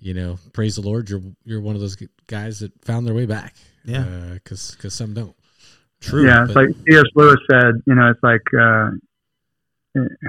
you 0.00 0.14
know, 0.14 0.38
praise 0.52 0.76
the 0.76 0.82
Lord, 0.82 1.08
you're 1.10 1.22
you're 1.44 1.60
one 1.60 1.74
of 1.74 1.80
those 1.80 1.96
guys 2.26 2.60
that 2.60 2.72
found 2.84 3.06
their 3.06 3.14
way 3.14 3.26
back. 3.26 3.54
Yeah. 3.84 4.04
because 4.34 4.72
because 4.72 4.94
some 4.94 5.14
don't. 5.14 5.34
True. 6.00 6.26
Yeah, 6.26 6.44
it's 6.44 6.54
but- 6.54 6.66
like 6.68 6.76
C.S. 6.88 7.04
Lewis 7.14 7.38
said, 7.50 7.82
you 7.86 7.94
know, 7.94 8.10
it's 8.10 8.22
like, 8.22 8.42
uh, 8.58 8.90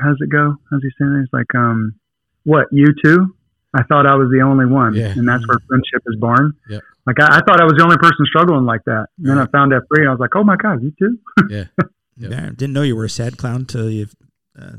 how's 0.01 0.17
it 0.21 0.29
go? 0.29 0.55
How's 0.71 0.81
he 0.81 0.89
saying 0.99 1.15
it? 1.17 1.23
It's 1.23 1.33
like, 1.33 1.53
um, 1.55 1.95
what, 2.43 2.67
you 2.71 2.93
too? 3.03 3.35
I 3.73 3.83
thought 3.83 4.05
I 4.07 4.15
was 4.15 4.29
the 4.31 4.41
only 4.41 4.65
one. 4.65 4.95
Yeah. 4.95 5.07
And 5.07 5.27
that's 5.27 5.45
where 5.47 5.59
friendship 5.67 6.01
is 6.07 6.15
born. 6.19 6.53
Yep. 6.69 6.81
Like, 7.05 7.19
I, 7.19 7.37
I 7.37 7.41
thought 7.41 7.59
I 7.61 7.65
was 7.65 7.73
the 7.77 7.83
only 7.83 7.97
person 7.97 8.25
struggling 8.25 8.65
like 8.65 8.83
that. 8.85 9.07
And 9.17 9.27
then 9.27 9.37
I 9.37 9.45
found 9.47 9.71
that 9.71 9.81
free, 9.89 10.03
and 10.03 10.09
I 10.09 10.11
was 10.11 10.19
like, 10.19 10.35
oh 10.35 10.43
my 10.43 10.55
God, 10.55 10.81
you 10.81 10.93
too? 10.97 11.19
Yeah, 11.49 11.65
Yeah, 12.17 12.49
didn't 12.49 12.73
know 12.73 12.81
you 12.81 12.95
were 12.95 13.05
a 13.05 13.09
sad 13.09 13.37
clown 13.37 13.65
till 13.65 13.89
you 13.89 14.07
uh, 14.59 14.77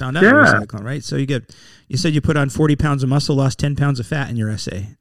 found 0.00 0.16
out 0.16 0.22
you 0.24 0.28
were 0.34 0.40
a 0.42 0.44
Yeah. 0.46 0.60
sad 0.66 0.82
right? 0.82 1.04
So 1.04 1.14
you 1.16 1.26
get, 1.26 1.54
you 1.88 1.96
said 1.96 2.12
you 2.14 2.20
put 2.20 2.36
on 2.36 2.50
forty 2.50 2.74
pounds 2.74 3.02
of 3.04 3.08
muscle, 3.08 3.36
lost 3.36 3.58
ten 3.60 3.76
pounds 3.76 4.00
of 4.00 4.06
fat 4.06 4.28
in 4.30 4.36
your 4.36 4.50
essay. 4.50 4.96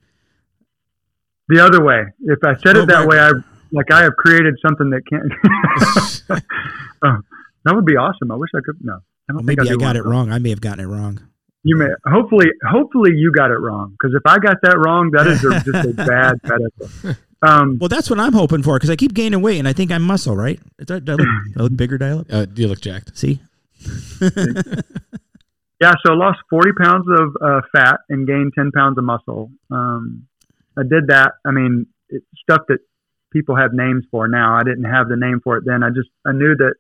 The 1.47 1.60
other 1.66 1.84
way. 1.84 2.04
If 2.22 2.39
I 2.45 2.54
said 2.64 2.78
Oh, 2.78 2.84
it 2.84 2.86
that 2.88 3.00
right. 3.00 3.08
way, 3.08 3.20
I 3.20 3.32
like 3.72 3.91
I 3.91 4.04
have 4.04 4.14
created 4.18 4.54
something 4.66 4.89
that 4.91 5.02
can't. 5.10 6.41
oh, 7.04 7.18
that 7.66 7.76
would 7.76 7.86
be 7.86 7.95
awesome. 7.97 8.32
I 8.32 8.36
wish 8.36 8.50
I 8.56 8.60
could. 8.64 8.76
No, 8.82 8.93
I 8.93 8.97
don't 9.30 9.38
Well, 9.38 9.45
think 9.45 9.60
maybe 9.60 9.70
I 9.70 9.74
do 9.74 9.80
got 9.80 9.95
it 9.95 10.06
wrong. 10.06 10.32
I 10.32 10.38
may 10.39 10.50
have 10.52 10.62
gotten 10.62 10.84
it 10.84 10.88
wrong. 10.88 11.20
You 11.64 11.76
may 11.78 11.88
hopefully 12.06 12.47
hopefully 12.70 13.12
you 13.16 13.32
got 13.36 13.52
it 13.52 13.58
wrong 13.60 13.91
because 14.00 14.16
if 14.16 14.22
I 14.26 14.39
got 14.39 14.58
that 14.64 14.78
wrong, 14.78 15.12
that 15.12 15.28
is 15.28 15.43
a, 15.43 15.60
just 15.60 15.88
a 15.89 15.93
bad 15.93 16.39
bad. 16.43 16.60
essay. 16.82 17.16
Um, 17.41 17.78
Well, 17.80 17.89
that's 17.89 18.10
what 18.10 18.20
I'm 18.20 18.34
hoping 18.34 18.64
for 18.64 18.76
because 18.78 18.89
I 18.89 18.95
keep 18.95 19.14
gaining 19.14 19.41
weight 19.41 19.60
and 19.60 19.68
I 19.68 19.74
think 19.74 19.91
I'm 19.91 20.02
muscle, 20.02 20.36
right? 20.36 20.60
Do 20.86 20.95
I, 20.95 21.00
do 21.00 21.12
I 21.14 21.16
look, 21.16 21.28
do 21.28 21.60
I 21.60 21.64
look 21.64 21.76
bigger? 21.76 21.97
Do 21.97 22.06
I 22.06 22.14
look? 22.14 22.28
uh, 22.32 22.45
you 22.56 22.68
look 22.68 22.80
jacked. 22.82 23.18
See? 23.18 23.41
Yeah, 25.82 25.93
so 26.05 26.11
I 26.11 26.15
lost 26.15 26.39
40 26.49 26.71
pounds 26.73 27.05
of 27.07 27.36
uh, 27.41 27.61
fat 27.71 28.01
and 28.09 28.27
gained 28.27 28.51
10 28.53 28.71
pounds 28.75 28.97
of 28.97 29.05
muscle. 29.05 29.49
Um, 29.71 30.27
I 30.77 30.84
did 30.84 31.07
that. 31.07 31.34
I 31.45 31.51
mean, 31.51 31.88
it's 32.09 32.25
stuff 32.41 32.63
that 32.67 32.80
people 33.32 33.55
have 33.55 33.71
names 33.71 34.03
for 34.11 34.27
now. 34.27 34.55
I 34.55 34.63
didn't 34.63 34.84
have 34.84 35.07
the 35.07 35.15
name 35.15 35.39
for 35.41 35.55
it 35.55 35.63
then. 35.65 35.84
I 35.84 35.89
just, 35.89 36.09
I 36.25 36.34
knew 36.34 36.53
that, 36.57 36.73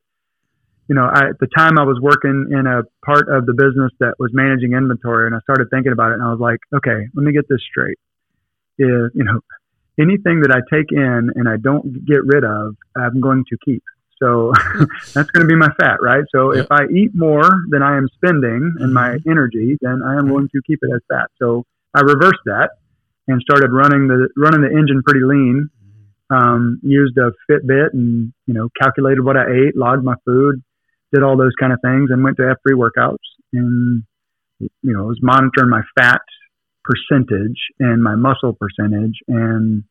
you 0.89 0.95
know, 0.95 1.05
I, 1.05 1.29
at 1.29 1.39
the 1.39 1.47
time 1.47 1.79
I 1.79 1.83
was 1.83 1.97
working 2.01 2.49
in 2.51 2.67
a 2.67 2.83
part 3.05 3.29
of 3.29 3.45
the 3.45 3.53
business 3.53 3.93
that 3.99 4.15
was 4.19 4.31
managing 4.33 4.73
inventory 4.73 5.27
and 5.27 5.35
I 5.35 5.39
started 5.41 5.67
thinking 5.71 5.93
about 5.93 6.11
it 6.11 6.15
and 6.15 6.23
I 6.23 6.31
was 6.31 6.41
like, 6.41 6.59
okay, 6.75 7.07
let 7.13 7.23
me 7.23 7.31
get 7.31 7.47
this 7.47 7.61
straight. 7.71 7.99
If, 8.77 9.15
you 9.15 9.23
know, 9.23 9.39
anything 9.97 10.41
that 10.41 10.51
I 10.51 10.59
take 10.75 10.91
in 10.91 11.31
and 11.35 11.47
I 11.47 11.55
don't 11.55 12.05
get 12.05 12.19
rid 12.25 12.43
of, 12.43 12.75
I'm 12.97 13.21
going 13.21 13.45
to 13.47 13.57
keep. 13.63 13.83
So 14.21 14.53
that's 15.15 15.29
going 15.31 15.47
to 15.47 15.47
be 15.47 15.55
my 15.55 15.69
fat, 15.79 15.97
right? 16.01 16.23
So 16.35 16.53
Yep. 16.53 16.65
if 16.65 16.71
I 16.71 16.83
eat 16.93 17.11
more 17.13 17.49
than 17.69 17.81
I 17.81 17.97
am 17.97 18.07
spending 18.15 18.75
in 18.81 18.93
my 18.93 19.17
Mm-hmm. 19.17 19.29
energy, 19.29 19.77
then 19.81 20.01
I 20.05 20.17
am 20.17 20.29
willing 20.29 20.49
to 20.53 20.61
keep 20.67 20.79
it 20.81 20.89
as 20.93 21.01
fat. 21.09 21.27
So 21.41 21.63
I 21.95 22.01
reversed 22.01 22.43
that 22.45 22.69
and 23.27 23.41
started 23.41 23.71
running 23.71 24.07
the 24.07 24.29
running 24.37 24.61
the 24.61 24.69
engine 24.69 25.01
pretty 25.05 25.21
lean. 25.23 25.69
Um, 26.31 26.79
used 26.83 27.17
a 27.17 27.31
Fitbit 27.49 27.93
and 27.93 28.33
you 28.45 28.53
know 28.53 28.69
calculated 28.81 29.23
what 29.23 29.37
I 29.37 29.45
ate, 29.49 29.75
logged 29.75 30.03
my 30.03 30.15
food, 30.25 30.61
did 31.13 31.23
all 31.23 31.37
those 31.37 31.55
kind 31.59 31.73
of 31.73 31.79
things, 31.83 32.09
and 32.11 32.23
went 32.23 32.37
to 32.37 32.43
F3 32.43 32.75
workouts 32.75 33.17
and 33.53 34.03
you 34.59 34.69
know 34.93 35.05
was 35.05 35.19
monitoring 35.21 35.69
my 35.69 35.81
fat 35.97 36.21
percentage 36.83 37.57
and 37.79 38.03
my 38.03 38.15
muscle 38.15 38.53
percentage 38.59 39.17
and 39.27 39.83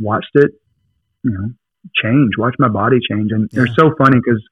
watched 0.00 0.30
it 0.34 0.50
you 1.24 1.30
know 1.30 1.50
change, 2.02 2.32
watch 2.38 2.54
my 2.58 2.68
body 2.68 2.98
change. 3.10 3.32
And 3.32 3.48
they're 3.50 3.66
so 3.78 3.94
funny 3.98 4.18
because 4.22 4.42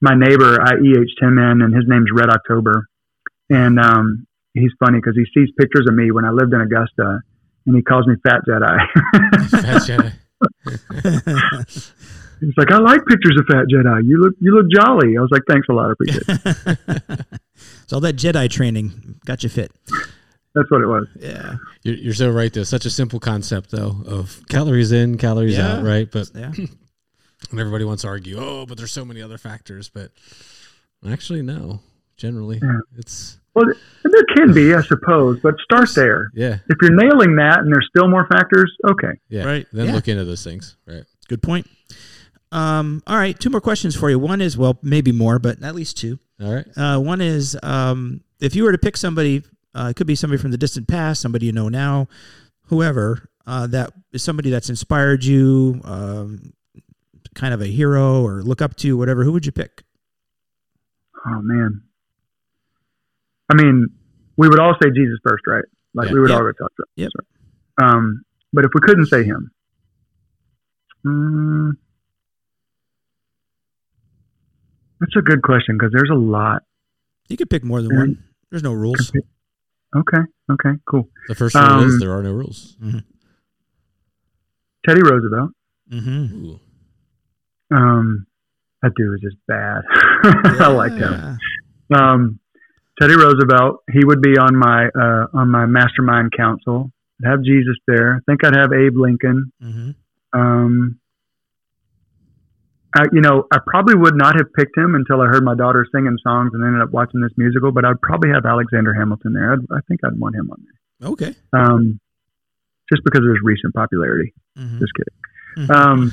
my 0.00 0.14
neighbor, 0.14 0.60
I 0.60 0.74
EH 0.74 1.24
him 1.24 1.38
in, 1.38 1.62
and 1.62 1.74
his 1.74 1.84
name's 1.86 2.10
Red 2.12 2.28
October. 2.28 2.86
And 3.50 3.78
um, 3.78 4.26
he's 4.54 4.72
funny 4.78 4.98
because 4.98 5.16
he 5.16 5.24
sees 5.34 5.52
pictures 5.58 5.86
of 5.88 5.94
me 5.94 6.10
when 6.10 6.24
I 6.24 6.30
lived 6.30 6.52
in 6.52 6.60
Augusta, 6.60 7.20
and 7.66 7.76
he 7.76 7.82
calls 7.82 8.06
me 8.06 8.14
Fat 8.22 8.40
Jedi. 8.48 8.78
Fat 9.50 9.82
Jedi. 9.88 10.12
he's 12.40 12.54
like, 12.56 12.70
I 12.70 12.78
like 12.78 13.04
pictures 13.06 13.36
of 13.38 13.46
Fat 13.46 13.66
Jedi. 13.72 14.06
You 14.06 14.18
look, 14.18 14.34
you 14.40 14.54
look 14.54 14.66
jolly. 14.70 15.16
I 15.16 15.20
was 15.20 15.30
like, 15.30 15.42
thanks 15.48 15.66
a 15.70 15.72
lot, 15.72 15.88
I 15.88 15.92
appreciate 15.92 16.22
it. 16.28 17.26
so 17.86 17.96
all 17.96 18.00
that 18.00 18.16
Jedi 18.16 18.50
training 18.50 19.20
got 19.24 19.42
you 19.42 19.48
fit. 19.48 19.72
That's 20.54 20.70
what 20.70 20.80
it 20.82 20.86
was. 20.86 21.06
Yeah. 21.18 21.56
You're, 21.82 21.96
you're 21.96 22.14
so 22.14 22.30
right. 22.30 22.52
Though 22.52 22.62
such 22.64 22.84
a 22.86 22.90
simple 22.90 23.18
concept 23.20 23.70
though 23.70 23.96
of 24.06 24.40
calories 24.48 24.92
in, 24.92 25.18
calories 25.18 25.56
Yeah. 25.56 25.78
out, 25.78 25.84
right? 25.84 26.08
But 26.10 26.30
Yeah. 26.34 26.52
and 27.50 27.60
everybody 27.60 27.84
wants 27.84 28.02
to 28.02 28.08
argue, 28.08 28.36
oh, 28.38 28.64
but 28.66 28.78
there's 28.78 28.92
so 28.92 29.04
many 29.04 29.20
other 29.20 29.38
factors. 29.38 29.88
But 29.92 30.12
actually, 31.08 31.42
no. 31.42 31.80
Generally, 32.16 32.60
Yeah. 32.62 32.78
it's 32.96 33.38
Well, 33.54 33.66
there 34.04 34.24
can 34.36 34.52
be, 34.54 34.72
I 34.74 34.82
suppose, 34.82 35.40
but 35.42 35.54
start 35.64 35.88
there. 35.96 36.30
yeah, 36.34 36.58
If 36.68 36.76
you're 36.80 36.92
nailing 36.94 37.34
that 37.36 37.58
and 37.60 37.72
there's 37.72 37.88
still 37.94 38.08
more 38.08 38.26
factors, 38.30 38.72
okay. 38.88 39.18
yeah. 39.28 39.44
Right. 39.44 39.66
Then 39.72 39.86
Yeah. 39.86 39.94
look 39.94 40.06
into 40.08 40.24
those 40.24 40.44
things, 40.44 40.76
right? 40.86 41.02
Good 41.28 41.42
point. 41.42 41.68
Um, 42.52 43.02
all 43.08 43.16
right, 43.16 43.38
two 43.38 43.50
more 43.50 43.60
questions 43.60 43.96
for 43.96 44.08
you. 44.10 44.18
One 44.18 44.40
is, 44.40 44.56
well, 44.56 44.78
maybe 44.82 45.10
more, 45.10 45.40
but 45.40 45.60
at 45.62 45.74
least 45.74 45.96
two. 45.96 46.20
All 46.40 46.54
right. 46.54 46.66
Uh, 46.76 47.00
one 47.00 47.20
is, 47.20 47.56
um, 47.64 48.20
if 48.40 48.54
you 48.54 48.62
were 48.62 48.70
to 48.72 48.78
pick 48.78 48.96
somebody, 48.96 49.42
uh, 49.74 49.88
it 49.90 49.96
could 49.96 50.06
be 50.06 50.14
somebody 50.14 50.40
from 50.40 50.50
the 50.50 50.58
distant 50.58 50.88
past, 50.88 51.20
somebody 51.20 51.46
you 51.46 51.52
know 51.52 51.68
now, 51.68 52.08
whoever, 52.66 53.28
uh, 53.46 53.66
that 53.68 53.92
is 54.12 54.22
somebody 54.22 54.50
that's 54.50 54.68
inspired 54.70 55.24
you, 55.24 55.80
um, 55.84 56.52
kind 57.34 57.52
of 57.52 57.60
a 57.60 57.66
hero 57.66 58.22
or 58.22 58.42
look 58.42 58.62
up 58.62 58.76
to, 58.76 58.96
whatever. 58.96 59.24
Who 59.24 59.32
would 59.32 59.44
you 59.46 59.52
pick? 59.52 59.82
Oh 61.26 61.40
man. 61.42 61.82
I 63.50 63.54
mean, 63.54 63.86
we 64.36 64.48
would 64.48 64.60
all 64.60 64.74
say 64.82 64.90
Jesus 64.94 65.18
first, 65.26 65.44
right? 65.46 65.64
Like 65.94 66.08
Yeah. 66.08 66.14
we 66.14 66.20
would 66.20 66.30
Yep. 66.30 66.38
all 66.38 66.44
go 66.44 66.52
talk 66.52 66.76
to 66.76 66.84
Yep. 66.96 67.10
Um, 67.82 68.22
but 68.52 68.64
if 68.64 68.70
we 68.74 68.80
couldn't 68.80 69.06
say 69.06 69.24
him, 69.24 69.50
mm, 71.04 71.72
that's 75.00 75.16
a 75.16 75.22
good 75.22 75.42
question 75.42 75.76
because 75.76 75.92
there's 75.92 76.10
a 76.10 76.14
lot. 76.18 76.62
You 77.28 77.36
could 77.36 77.50
pick 77.50 77.64
more 77.64 77.82
than 77.82 77.90
Yeah. 77.92 77.98
one. 77.98 78.24
There's 78.50 78.62
no 78.62 78.72
rules. 78.72 79.10
Okay, 79.96 80.22
okay, 80.50 80.70
cool. 80.86 81.08
The 81.28 81.34
first 81.34 81.54
rule 81.54 81.82
is 81.84 81.94
Um, 81.94 82.00
there 82.00 82.12
are 82.12 82.22
no 82.22 82.32
rules. 82.32 82.76
Teddy 84.86 85.02
Roosevelt. 85.02 85.50
Mm-hmm. 85.90 86.44
Ooh. 86.46 86.60
Um, 87.74 88.26
that 88.82 88.92
dude 88.96 89.14
is 89.14 89.20
just 89.22 89.36
bad. 89.46 89.82
I 90.62 90.68
like 90.68 90.92
him. 90.92 91.38
Um, 91.94 92.38
Teddy 93.00 93.14
Roosevelt. 93.16 93.82
He 93.92 94.04
would 94.04 94.20
be 94.20 94.36
on 94.38 94.56
my 94.56 94.86
uh, 94.86 95.26
on 95.32 95.48
my 95.50 95.66
mastermind 95.66 96.32
council. 96.36 96.90
I'd 97.24 97.30
have 97.30 97.42
Jesus 97.42 97.76
there. 97.86 98.16
I 98.16 98.18
think 98.26 98.44
I'd 98.44 98.56
have 98.56 98.72
Abe 98.72 98.96
Lincoln. 98.96 99.52
Mm-hmm. 99.62 99.90
Um, 100.38 101.00
I, 102.96 103.04
you 103.12 103.20
know, 103.20 103.44
I 103.52 103.58
probably 103.66 103.94
would 103.96 104.14
not 104.14 104.36
have 104.36 104.52
picked 104.56 104.76
him 104.78 104.94
until 104.94 105.20
I 105.20 105.26
heard 105.26 105.44
my 105.44 105.54
daughter 105.56 105.86
singing 105.92 106.16
songs 106.22 106.52
and 106.54 106.64
ended 106.64 106.80
up 106.82 106.90
watching 106.90 107.20
this 107.20 107.32
musical. 107.36 107.72
But 107.72 107.84
I'd 107.84 108.00
probably 108.00 108.30
have 108.30 108.46
Alexander 108.46 108.94
Hamilton 108.94 109.32
there. 109.32 109.52
I'd, 109.52 109.58
I 109.72 109.80
think 109.88 110.00
I'd 110.04 110.18
want 110.18 110.36
him 110.36 110.48
on 110.50 110.64
there. 110.64 111.10
Okay. 111.10 111.34
um, 111.52 111.98
just 112.92 113.02
because 113.04 113.24
of 113.24 113.30
his 113.30 113.38
recent 113.42 113.74
popularity. 113.74 114.32
Mhm. 114.56 114.78
Just 114.78 114.92
kidding. 114.94 115.68
Mhm. 115.68 115.74
Um, 115.74 116.12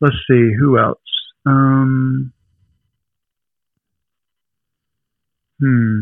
let's 0.00 0.16
see 0.28 0.52
who 0.58 0.78
else. 0.78 0.98
Um, 1.46 2.32
hmm. 5.60 6.00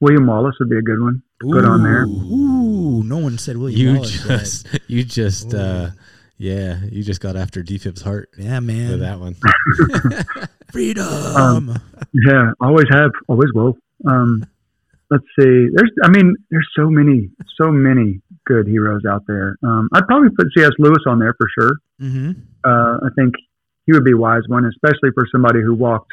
William 0.00 0.26
Wallace 0.26 0.54
would 0.60 0.70
be 0.70 0.76
a 0.78 0.82
good 0.82 1.00
one. 1.00 1.22
Put 1.40 1.64
on 1.64 1.82
there. 1.82 2.04
Ooh, 2.04 3.02
no 3.04 3.18
one 3.18 3.38
said 3.38 3.56
William 3.56 3.80
You 3.80 3.94
Wallace 3.94 4.24
yet. 4.28 4.38
just, 4.38 4.80
you 4.88 5.04
just, 5.04 5.54
uh, 5.54 5.90
yeah, 6.38 6.78
you 6.90 7.02
just 7.02 7.20
got 7.20 7.36
after 7.36 7.62
DFib's 7.62 8.02
heart 8.02 8.30
Yeah, 8.38 8.56
with 8.60 8.64
man. 8.64 9.00
that 9.00 9.20
one. 9.20 9.34
Freedom. 10.72 11.06
Um, 11.06 11.78
Yeah, 12.12 12.52
always 12.60 12.86
have, 12.90 13.10
always 13.28 13.50
will. 13.54 13.76
Um, 14.06 14.44
let's 15.10 15.24
see. 15.38 15.66
There's, 15.74 15.90
I 16.04 16.08
mean, 16.10 16.34
there's 16.50 16.68
so 16.76 16.88
many, 16.88 17.30
so 17.60 17.70
many 17.70 18.20
good 18.46 18.66
heroes 18.66 19.02
out 19.08 19.24
there. 19.26 19.56
Um, 19.62 19.88
I'd 19.92 20.06
probably 20.06 20.30
put 20.30 20.46
C.S. 20.56 20.70
Lewis 20.78 21.02
on 21.06 21.18
there 21.18 21.34
for 21.38 21.48
sure. 21.58 21.72
mm-hmm. 22.00 22.32
Uh, 22.64 22.96
I 23.06 23.08
think 23.16 23.34
he 23.86 23.92
would 23.92 24.04
be 24.04 24.12
a 24.12 24.16
wise 24.16 24.42
one, 24.48 24.64
especially 24.66 25.10
for 25.14 25.24
somebody 25.32 25.60
who 25.62 25.74
walked 25.74 26.12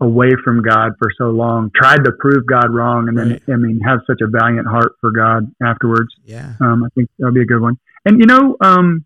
away 0.00 0.30
from 0.44 0.62
God 0.62 0.92
for 0.98 1.08
so 1.16 1.26
long, 1.26 1.70
tried 1.74 2.04
to 2.04 2.12
prove 2.18 2.46
God 2.46 2.70
wrong, 2.70 3.08
and 3.08 3.16
then, 3.16 3.30
Right. 3.30 3.42
I 3.48 3.56
mean, 3.56 3.80
have 3.80 4.00
such 4.06 4.20
a 4.22 4.26
valiant 4.26 4.66
heart 4.66 4.92
for 5.00 5.12
God 5.12 5.44
afterwards. 5.62 6.08
Yeah. 6.24 6.54
Um, 6.60 6.84
I 6.84 6.88
think 6.94 7.08
that 7.18 7.26
would 7.26 7.34
be 7.34 7.42
a 7.42 7.46
good 7.46 7.60
one. 7.60 7.78
And 8.04 8.20
you 8.20 8.26
know, 8.26 8.56
um, 8.60 9.04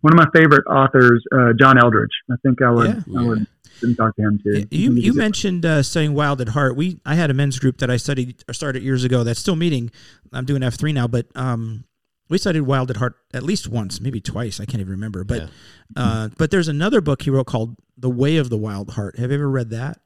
one 0.00 0.12
of 0.12 0.16
my 0.16 0.26
favorite 0.38 0.64
authors, 0.66 1.24
uh, 1.32 1.52
John 1.58 1.76
Eldredge. 1.78 2.06
I 2.30 2.34
think 2.42 2.62
I 2.62 2.70
would, 2.70 3.04
Yeah. 3.06 3.20
I 3.20 3.22
would 3.26 3.46
didn't 3.80 3.96
talk 3.96 4.14
to 4.16 4.22
him 4.22 4.40
too. 4.42 4.50
You 4.50 4.56
I 4.56 4.60
think 4.60 4.70
he's 4.72 5.04
you 5.06 5.14
mentioned 5.14 5.64
uh, 5.64 5.82
studying 5.84 6.14
Wild 6.14 6.40
at 6.40 6.48
Heart. 6.48 6.76
We 6.76 7.00
I 7.06 7.14
had 7.14 7.30
a 7.30 7.34
men's 7.34 7.58
group 7.58 7.78
that 7.78 7.90
I 7.90 7.96
studied 7.96 8.42
or 8.48 8.54
started 8.54 8.82
years 8.82 9.04
ago. 9.04 9.22
That's 9.24 9.38
still 9.40 9.56
meeting. 9.56 9.90
I'm 10.32 10.44
doing 10.44 10.62
F 10.62 10.74
three 10.74 10.92
now, 10.92 11.06
but 11.06 11.26
um, 11.36 11.84
we 12.28 12.38
studied 12.38 12.62
Wild 12.62 12.90
at 12.90 12.96
Heart 12.96 13.16
at 13.32 13.42
least 13.42 13.68
once, 13.68 14.00
maybe 14.00 14.20
twice. 14.20 14.58
I 14.60 14.64
can't 14.66 14.80
even 14.80 14.90
remember. 14.92 15.22
But 15.24 15.42
Yeah. 15.42 15.48
uh, 15.96 16.28
but 16.36 16.50
there's 16.50 16.68
another 16.68 17.00
book 17.00 17.22
he 17.22 17.30
wrote 17.30 17.46
called 17.46 17.76
The 17.96 18.10
Way 18.10 18.36
of 18.36 18.50
the 18.50 18.58
Wild 18.58 18.90
Heart. 18.90 19.18
Have 19.18 19.30
you 19.30 19.36
ever 19.36 19.48
read 19.50 19.70
that? 19.70 19.98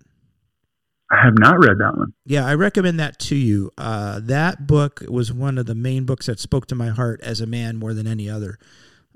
I 1.13 1.25
have 1.25 1.35
not 1.39 1.59
read 1.59 1.77
that 1.79 1.95
one. 1.97 2.15
Yeah, 2.25 2.47
I 2.47 2.55
recommend 2.55 2.99
that 2.99 3.19
to 3.21 3.37
you. 3.37 3.71
Uh, 3.77 4.19
that 4.23 4.67
book 4.67 5.03
was 5.09 5.31
one 5.33 5.59
of 5.59 5.67
the 5.67 5.75
main 5.75 6.05
books 6.05 6.27
that 6.27 6.41
spoke 6.41 6.67
to 6.69 6.75
my 6.75 6.89
heart 6.89 7.21
as 7.23 7.41
a 7.41 7.47
man 7.47 7.77
more 7.77 7.93
than 7.93 8.07
any 8.07 8.31
other. 8.31 8.59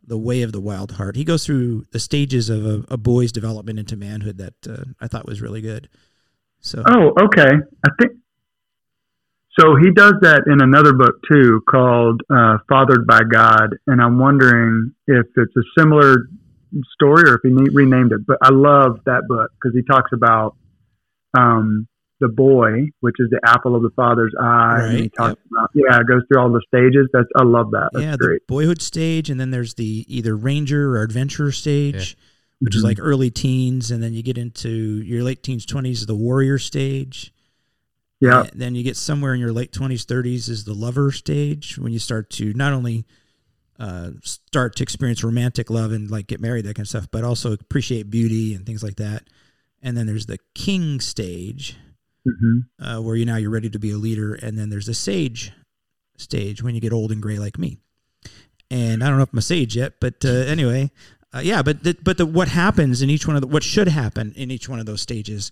The 0.06 0.18
Way 0.18 0.42
of 0.42 0.52
the 0.52 0.60
Wild 0.60 0.92
Heart. 0.92 1.16
He 1.16 1.24
goes 1.24 1.44
through 1.44 1.86
the 1.90 1.98
stages 1.98 2.48
of 2.48 2.64
a, 2.64 2.84
a 2.90 2.96
boy's 2.96 3.32
development 3.32 3.80
into 3.80 3.96
manhood 3.96 4.38
that 4.38 4.54
uh, 4.68 4.84
I 5.00 5.08
thought 5.08 5.26
was 5.26 5.40
really 5.40 5.60
good. 5.60 5.88
So 6.60 6.84
Oh, 6.86 7.12
okay. 7.24 7.50
I 7.84 7.90
think 7.98 8.12
so. 9.58 9.74
He 9.74 9.90
does 9.90 10.14
that 10.20 10.44
in 10.46 10.62
another 10.62 10.92
book 10.92 11.16
too, 11.28 11.60
called 11.68 12.22
uh, 12.30 12.58
"Fathered 12.68 13.06
by 13.06 13.20
God," 13.28 13.74
and 13.88 14.00
I'm 14.00 14.18
wondering 14.18 14.92
if 15.08 15.26
it's 15.36 15.56
a 15.56 15.62
similar 15.76 16.28
story 16.92 17.28
or 17.28 17.36
if 17.36 17.40
he 17.42 17.50
renamed 17.72 18.12
it. 18.12 18.26
But 18.26 18.38
I 18.42 18.50
love 18.52 19.00
that 19.06 19.22
book 19.26 19.50
because 19.54 19.74
he 19.74 19.82
talks 19.82 20.12
about 20.12 20.56
um, 21.36 21.88
the 22.20 22.28
boy, 22.28 22.88
which 23.00 23.16
is 23.18 23.28
the 23.30 23.40
apple 23.44 23.76
of 23.76 23.82
the 23.82 23.90
father's 23.94 24.34
eye. 24.40 24.84
and 24.84 24.98
he 24.98 25.08
talks 25.10 25.38
yep. 25.38 25.38
about 25.52 25.70
yeah, 25.74 26.00
it 26.00 26.06
goes 26.06 26.22
through 26.28 26.40
all 26.40 26.50
the 26.50 26.62
stages. 26.66 27.08
That's 27.12 27.28
I 27.36 27.44
love 27.44 27.70
that. 27.72 27.90
That's 27.92 28.04
yeah, 28.04 28.16
the 28.16 28.38
boyhood 28.48 28.80
stage, 28.80 29.28
and 29.28 29.38
then 29.38 29.50
there's 29.50 29.74
the 29.74 30.04
either 30.08 30.34
ranger 30.36 30.96
or 30.96 31.02
adventurer 31.02 31.52
stage, 31.52 32.16
which 32.60 32.74
is 32.74 32.82
Mhm. 32.82 32.86
like 32.86 32.98
early 33.00 33.30
teens, 33.30 33.90
and 33.90 34.02
then 34.02 34.14
you 34.14 34.22
get 34.22 34.38
into 34.38 34.70
your 35.02 35.22
late 35.22 35.42
teens, 35.42 35.66
twenties, 35.66 36.06
the 36.06 36.14
warrior 36.14 36.58
stage. 36.58 37.32
Yeah, 38.18 38.46
then 38.54 38.74
you 38.74 38.82
get 38.82 38.96
somewhere 38.96 39.34
in 39.34 39.40
your 39.40 39.52
late 39.52 39.72
twenties, 39.72 40.04
thirties 40.04 40.48
is 40.48 40.64
the 40.64 40.72
lover 40.72 41.12
stage 41.12 41.76
when 41.76 41.92
you 41.92 41.98
start 41.98 42.30
to 42.30 42.54
not 42.54 42.72
only 42.72 43.04
uh, 43.78 44.12
start 44.22 44.74
to 44.76 44.82
experience 44.82 45.22
romantic 45.22 45.68
love 45.68 45.92
and 45.92 46.10
like 46.10 46.26
get 46.28 46.40
married, 46.40 46.64
that 46.64 46.76
kind 46.76 46.84
of 46.84 46.88
stuff, 46.88 47.08
but 47.10 47.24
also 47.24 47.52
appreciate 47.52 48.08
beauty 48.08 48.54
and 48.54 48.64
things 48.64 48.82
like 48.82 48.96
that. 48.96 49.24
And 49.82 49.96
then 49.96 50.06
there's 50.06 50.26
the 50.26 50.38
king 50.54 51.00
stage, 51.00 51.76
hmm 52.24 52.58
uh, 52.80 53.00
where 53.00 53.16
you 53.16 53.24
now 53.24 53.36
you're 53.36 53.50
ready 53.50 53.70
to 53.70 53.78
be 53.78 53.90
a 53.90 53.96
leader, 53.96 54.34
and 54.34 54.58
then 54.58 54.70
there's 54.70 54.86
the 54.86 54.94
sage 54.94 55.52
stage 56.16 56.62
when 56.62 56.74
you 56.74 56.80
get 56.80 56.92
old 56.92 57.12
and 57.12 57.22
gray 57.22 57.38
like 57.38 57.58
me. 57.58 57.78
And 58.70 59.04
I 59.04 59.08
don't 59.08 59.16
know 59.16 59.22
if 59.22 59.32
I'm 59.32 59.38
a 59.38 59.42
sage 59.42 59.76
yet, 59.76 59.94
but 60.00 60.24
uh, 60.24 60.28
anyway, 60.28 60.90
uh, 61.32 61.40
yeah. 61.40 61.62
But 61.62 61.84
the, 61.84 61.96
but 62.02 62.18
the, 62.18 62.26
what 62.26 62.48
happens 62.48 63.02
in 63.02 63.10
each 63.10 63.26
one 63.26 63.36
of 63.36 63.42
the 63.42 63.48
what 63.48 63.62
should 63.62 63.88
happen 63.88 64.32
in 64.36 64.50
each 64.50 64.68
one 64.68 64.80
of 64.80 64.86
those 64.86 65.00
stages, 65.00 65.50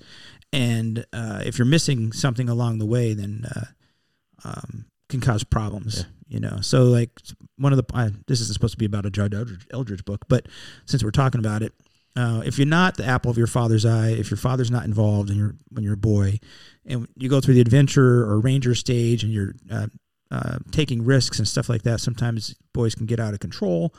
and 0.53 1.05
uh, 1.13 1.43
if 1.45 1.59
you're 1.59 1.67
missing 1.67 2.13
something 2.13 2.49
along 2.49 2.79
the 2.79 2.87
way, 2.87 3.15
then 3.15 3.47
uh, 3.55 4.49
um, 4.49 4.87
can 5.09 5.21
cause 5.21 5.45
problems. 5.45 6.07
You 6.27 6.41
know, 6.41 6.59
so 6.61 6.85
like 6.85 7.11
one 7.59 7.73
of 7.73 7.77
the 7.77 7.85
I, 7.95 8.11
this 8.27 8.41
isn't 8.41 8.55
supposed 8.55 8.75
to 8.75 8.79
be 8.79 8.87
about 8.87 9.07
a 9.07 9.11
Judd 9.11 9.33
Eldredge, 9.33 9.67
Eldredge 9.73 10.05
book, 10.05 10.25
but 10.29 10.49
since 10.87 11.05
we're 11.05 11.11
talking 11.11 11.39
about 11.39 11.63
it, 11.63 11.73
uh, 12.17 12.43
if 12.45 12.59
you're 12.59 12.67
not 12.67 12.97
the 12.97 13.05
apple 13.05 13.31
of 13.31 13.37
your 13.37 13.47
father's 13.47 13.85
eye, 13.85 14.11
if 14.11 14.31
your 14.31 14.39
father's 14.39 14.71
not 14.71 14.85
involved 14.85 15.31
and 15.31 15.39
you're 15.39 15.55
when 15.71 15.83
you're 15.83 15.95
a 15.95 15.97
boy, 15.97 16.39
and 16.87 17.09
you 17.17 17.29
go 17.29 17.41
through 17.41 17.55
the 17.55 17.61
adventure 17.61 18.23
or 18.23 18.39
ranger 18.39 18.75
stage 18.75 19.25
and 19.25 19.33
you're 19.33 19.55
uh, 19.71 19.87
uh, 20.31 20.59
taking 20.71 21.05
risks 21.05 21.39
and 21.39 21.49
stuff 21.49 21.69
like 21.69 21.83
that, 21.83 22.01
sometimes 22.01 22.55
boys 22.73 22.95
can 22.95 23.07
get 23.07 23.19
out 23.19 23.35
of 23.35 23.41
control. 23.41 23.95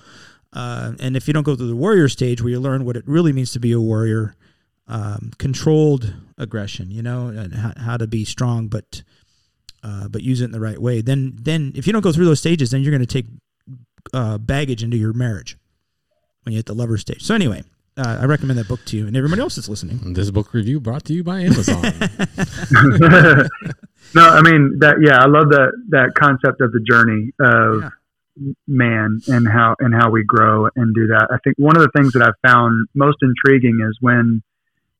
Uh, 0.53 0.93
and 1.01 1.17
if 1.17 1.27
you 1.27 1.33
don't 1.33 1.43
go 1.43 1.55
through 1.55 1.67
the 1.67 1.75
warrior 1.75 2.07
stage 2.07 2.41
where 2.41 2.51
you 2.51 2.59
learn 2.59 2.85
what 2.85 2.95
it 2.95 3.03
really 3.05 3.33
means 3.33 3.51
to 3.51 3.59
be 3.59 3.73
a 3.73 3.81
warrior, 3.81 4.35
um, 4.87 5.31
controlled 5.37 6.13
aggression, 6.37 6.89
you 6.91 7.01
know, 7.01 7.27
and 7.27 7.53
how, 7.53 7.73
how 7.77 7.97
to 7.97 8.07
be 8.07 8.23
strong, 8.23 8.67
but 8.67 9.03
uh, 9.83 10.07
but 10.07 10.23
use 10.23 10.41
it 10.41 10.45
in 10.45 10.51
the 10.51 10.59
right 10.59 10.81
way. 10.81 11.01
Then 11.01 11.37
then 11.39 11.73
if 11.75 11.85
you 11.85 11.93
don't 11.93 12.01
go 12.01 12.13
through 12.13 12.25
those 12.25 12.39
stages, 12.39 12.71
then 12.71 12.81
you're 12.81 12.91
going 12.91 13.05
to 13.05 13.21
take 13.21 13.25
uh, 14.13 14.37
baggage 14.37 14.83
into 14.83 14.97
your 14.97 15.11
marriage 15.11 15.57
when 16.43 16.53
you 16.53 16.57
hit 16.57 16.65
the 16.65 16.73
lover 16.73 16.97
stage. 16.97 17.21
So 17.21 17.35
anyway, 17.35 17.63
uh, 17.97 18.19
I 18.21 18.25
recommend 18.25 18.59
that 18.59 18.67
book 18.67 18.83
to 18.85 18.97
you 18.97 19.07
and 19.07 19.15
everybody 19.15 19.41
else 19.41 19.55
that's 19.55 19.69
listening. 19.69 20.13
This 20.13 20.29
book 20.31 20.53
review 20.53 20.79
brought 20.79 21.05
to 21.05 21.13
you 21.13 21.23
by 21.23 21.41
Amazon. 21.41 21.81
no, 24.15 24.21
I 24.27 24.41
mean 24.41 24.77
that. 24.79 24.95
Yeah, 25.01 25.17
I 25.21 25.27
love 25.27 25.49
that 25.49 25.71
that 25.89 26.13
concept 26.15 26.61
of 26.61 26.71
the 26.71 26.79
journey 26.81 27.31
of 27.39 27.81
Yeah. 27.81 27.89
man 28.67 29.19
and 29.27 29.47
how 29.47 29.75
and 29.79 29.93
how 29.93 30.09
we 30.09 30.23
grow 30.23 30.67
and 30.75 30.93
do 30.93 31.07
that. 31.07 31.27
I 31.31 31.37
think 31.43 31.57
one 31.57 31.75
of 31.77 31.83
the 31.83 31.91
things 31.95 32.13
that 32.13 32.21
I've 32.21 32.39
found 32.47 32.87
most 32.93 33.17
intriguing 33.21 33.79
is 33.87 33.97
when 34.01 34.41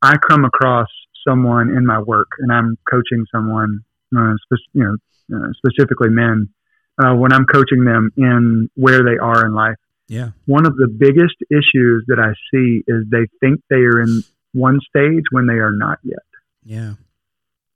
I 0.01 0.17
come 0.17 0.45
across 0.45 0.87
someone 1.27 1.69
in 1.75 1.85
my 1.85 1.99
work 1.99 2.27
and 2.39 2.51
I'm 2.51 2.77
coaching 2.89 3.25
someone, 3.33 3.79
uh, 4.17 4.33
spe- 4.43 4.69
you 4.73 4.83
know, 4.83 5.37
uh, 5.37 5.49
specifically 5.57 6.09
men. 6.09 6.49
Uh, 6.97 7.13
when 7.13 7.33
I'm 7.33 7.45
coaching 7.45 7.83
them 7.83 8.11
in 8.15 8.69
where 8.75 9.03
they 9.03 9.17
are 9.17 9.45
in 9.45 9.53
life, 9.53 9.75
Yeah. 10.07 10.29
one 10.45 10.65
of 10.65 10.75
the 10.75 10.87
biggest 10.87 11.35
issues 11.49 12.05
that 12.07 12.19
I 12.19 12.33
see 12.51 12.83
is 12.87 13.05
they 13.09 13.27
think 13.39 13.61
they 13.69 13.77
are 13.77 14.01
in 14.01 14.21
one 14.53 14.79
stage 14.87 15.23
when 15.31 15.47
they 15.47 15.55
are 15.55 15.71
not 15.75 15.97
yet 16.03 16.19
Yeah. 16.63 16.93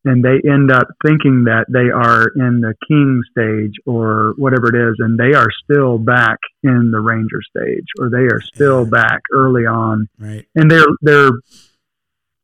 and 0.05 0.23
they 0.23 0.39
end 0.49 0.71
up 0.71 0.87
thinking 1.05 1.45
that 1.45 1.65
they 1.69 1.89
are 1.89 2.27
in 2.35 2.61
the 2.61 2.73
king 2.87 3.21
stage 3.31 3.73
or 3.85 4.33
whatever 4.37 4.67
it 4.73 4.89
is, 4.89 4.95
and 4.99 5.17
they 5.17 5.33
are 5.33 5.49
still 5.63 5.97
back 5.97 6.37
in 6.63 6.91
the 6.91 6.99
ranger 7.01 7.41
stage, 7.41 7.85
or 7.99 8.09
they 8.09 8.27
are 8.33 8.41
still 8.41 8.83
Yeah. 8.83 8.89
back 8.91 9.21
early 9.33 9.65
on, 9.65 10.07
Right. 10.19 10.45
and 10.55 10.69
they're 10.71 10.85
they're 11.01 11.31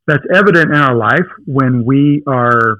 that's 0.08 0.26
evident 0.34 0.70
in 0.72 0.76
our 0.76 0.96
life 0.96 1.28
when 1.46 1.84
we 1.86 2.24
are 2.28 2.78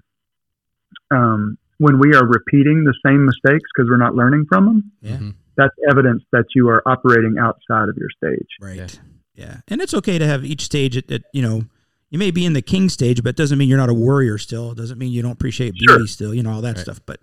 um, 1.12 1.58
when 1.78 2.00
we 2.00 2.14
are 2.16 2.26
repeating 2.26 2.84
the 2.84 2.94
same 3.06 3.26
mistakes 3.26 3.70
because 3.76 3.90
we're 3.90 3.98
not 3.98 4.16
learning 4.16 4.46
from 4.50 4.66
them. 4.66 4.92
Yeah. 5.02 5.18
Mhm. 5.18 5.34
That's 5.58 5.74
evidence 5.90 6.24
that 6.32 6.46
you 6.56 6.68
are 6.70 6.82
operating 6.88 7.38
outside 7.40 7.90
of 7.90 7.98
your 7.98 8.10
stage. 8.18 8.48
Right. 8.62 8.76
Yeah. 8.78 8.88
Yeah. 9.36 9.58
And 9.68 9.82
it's 9.82 9.94
okay 9.94 10.18
to 10.18 10.26
have 10.26 10.46
each 10.46 10.62
stage 10.62 10.96
at, 10.98 11.12
at 11.12 11.24
you 11.34 11.42
know, 11.42 11.64
you 12.10 12.20
may 12.20 12.32
be 12.32 12.46
in 12.46 12.54
the 12.54 12.62
king 12.62 12.88
stage, 12.90 13.22
but 13.24 13.30
it 13.30 13.36
doesn't 13.36 13.58
mean 13.58 13.68
you're 13.68 13.78
not 13.78 13.90
a 13.90 13.94
warrior 13.94 14.38
still. 14.38 14.72
It 14.72 14.78
doesn't 14.78 14.98
mean 14.98 15.12
you 15.12 15.22
don't 15.22 15.32
appreciate 15.32 15.74
Sure. 15.78 15.98
beauty 15.98 16.08
still, 16.12 16.34
you 16.34 16.44
know, 16.44 16.52
all 16.52 16.62
that 16.62 16.76
Right. 16.78 16.84
stuff. 16.84 17.02
But 17.06 17.20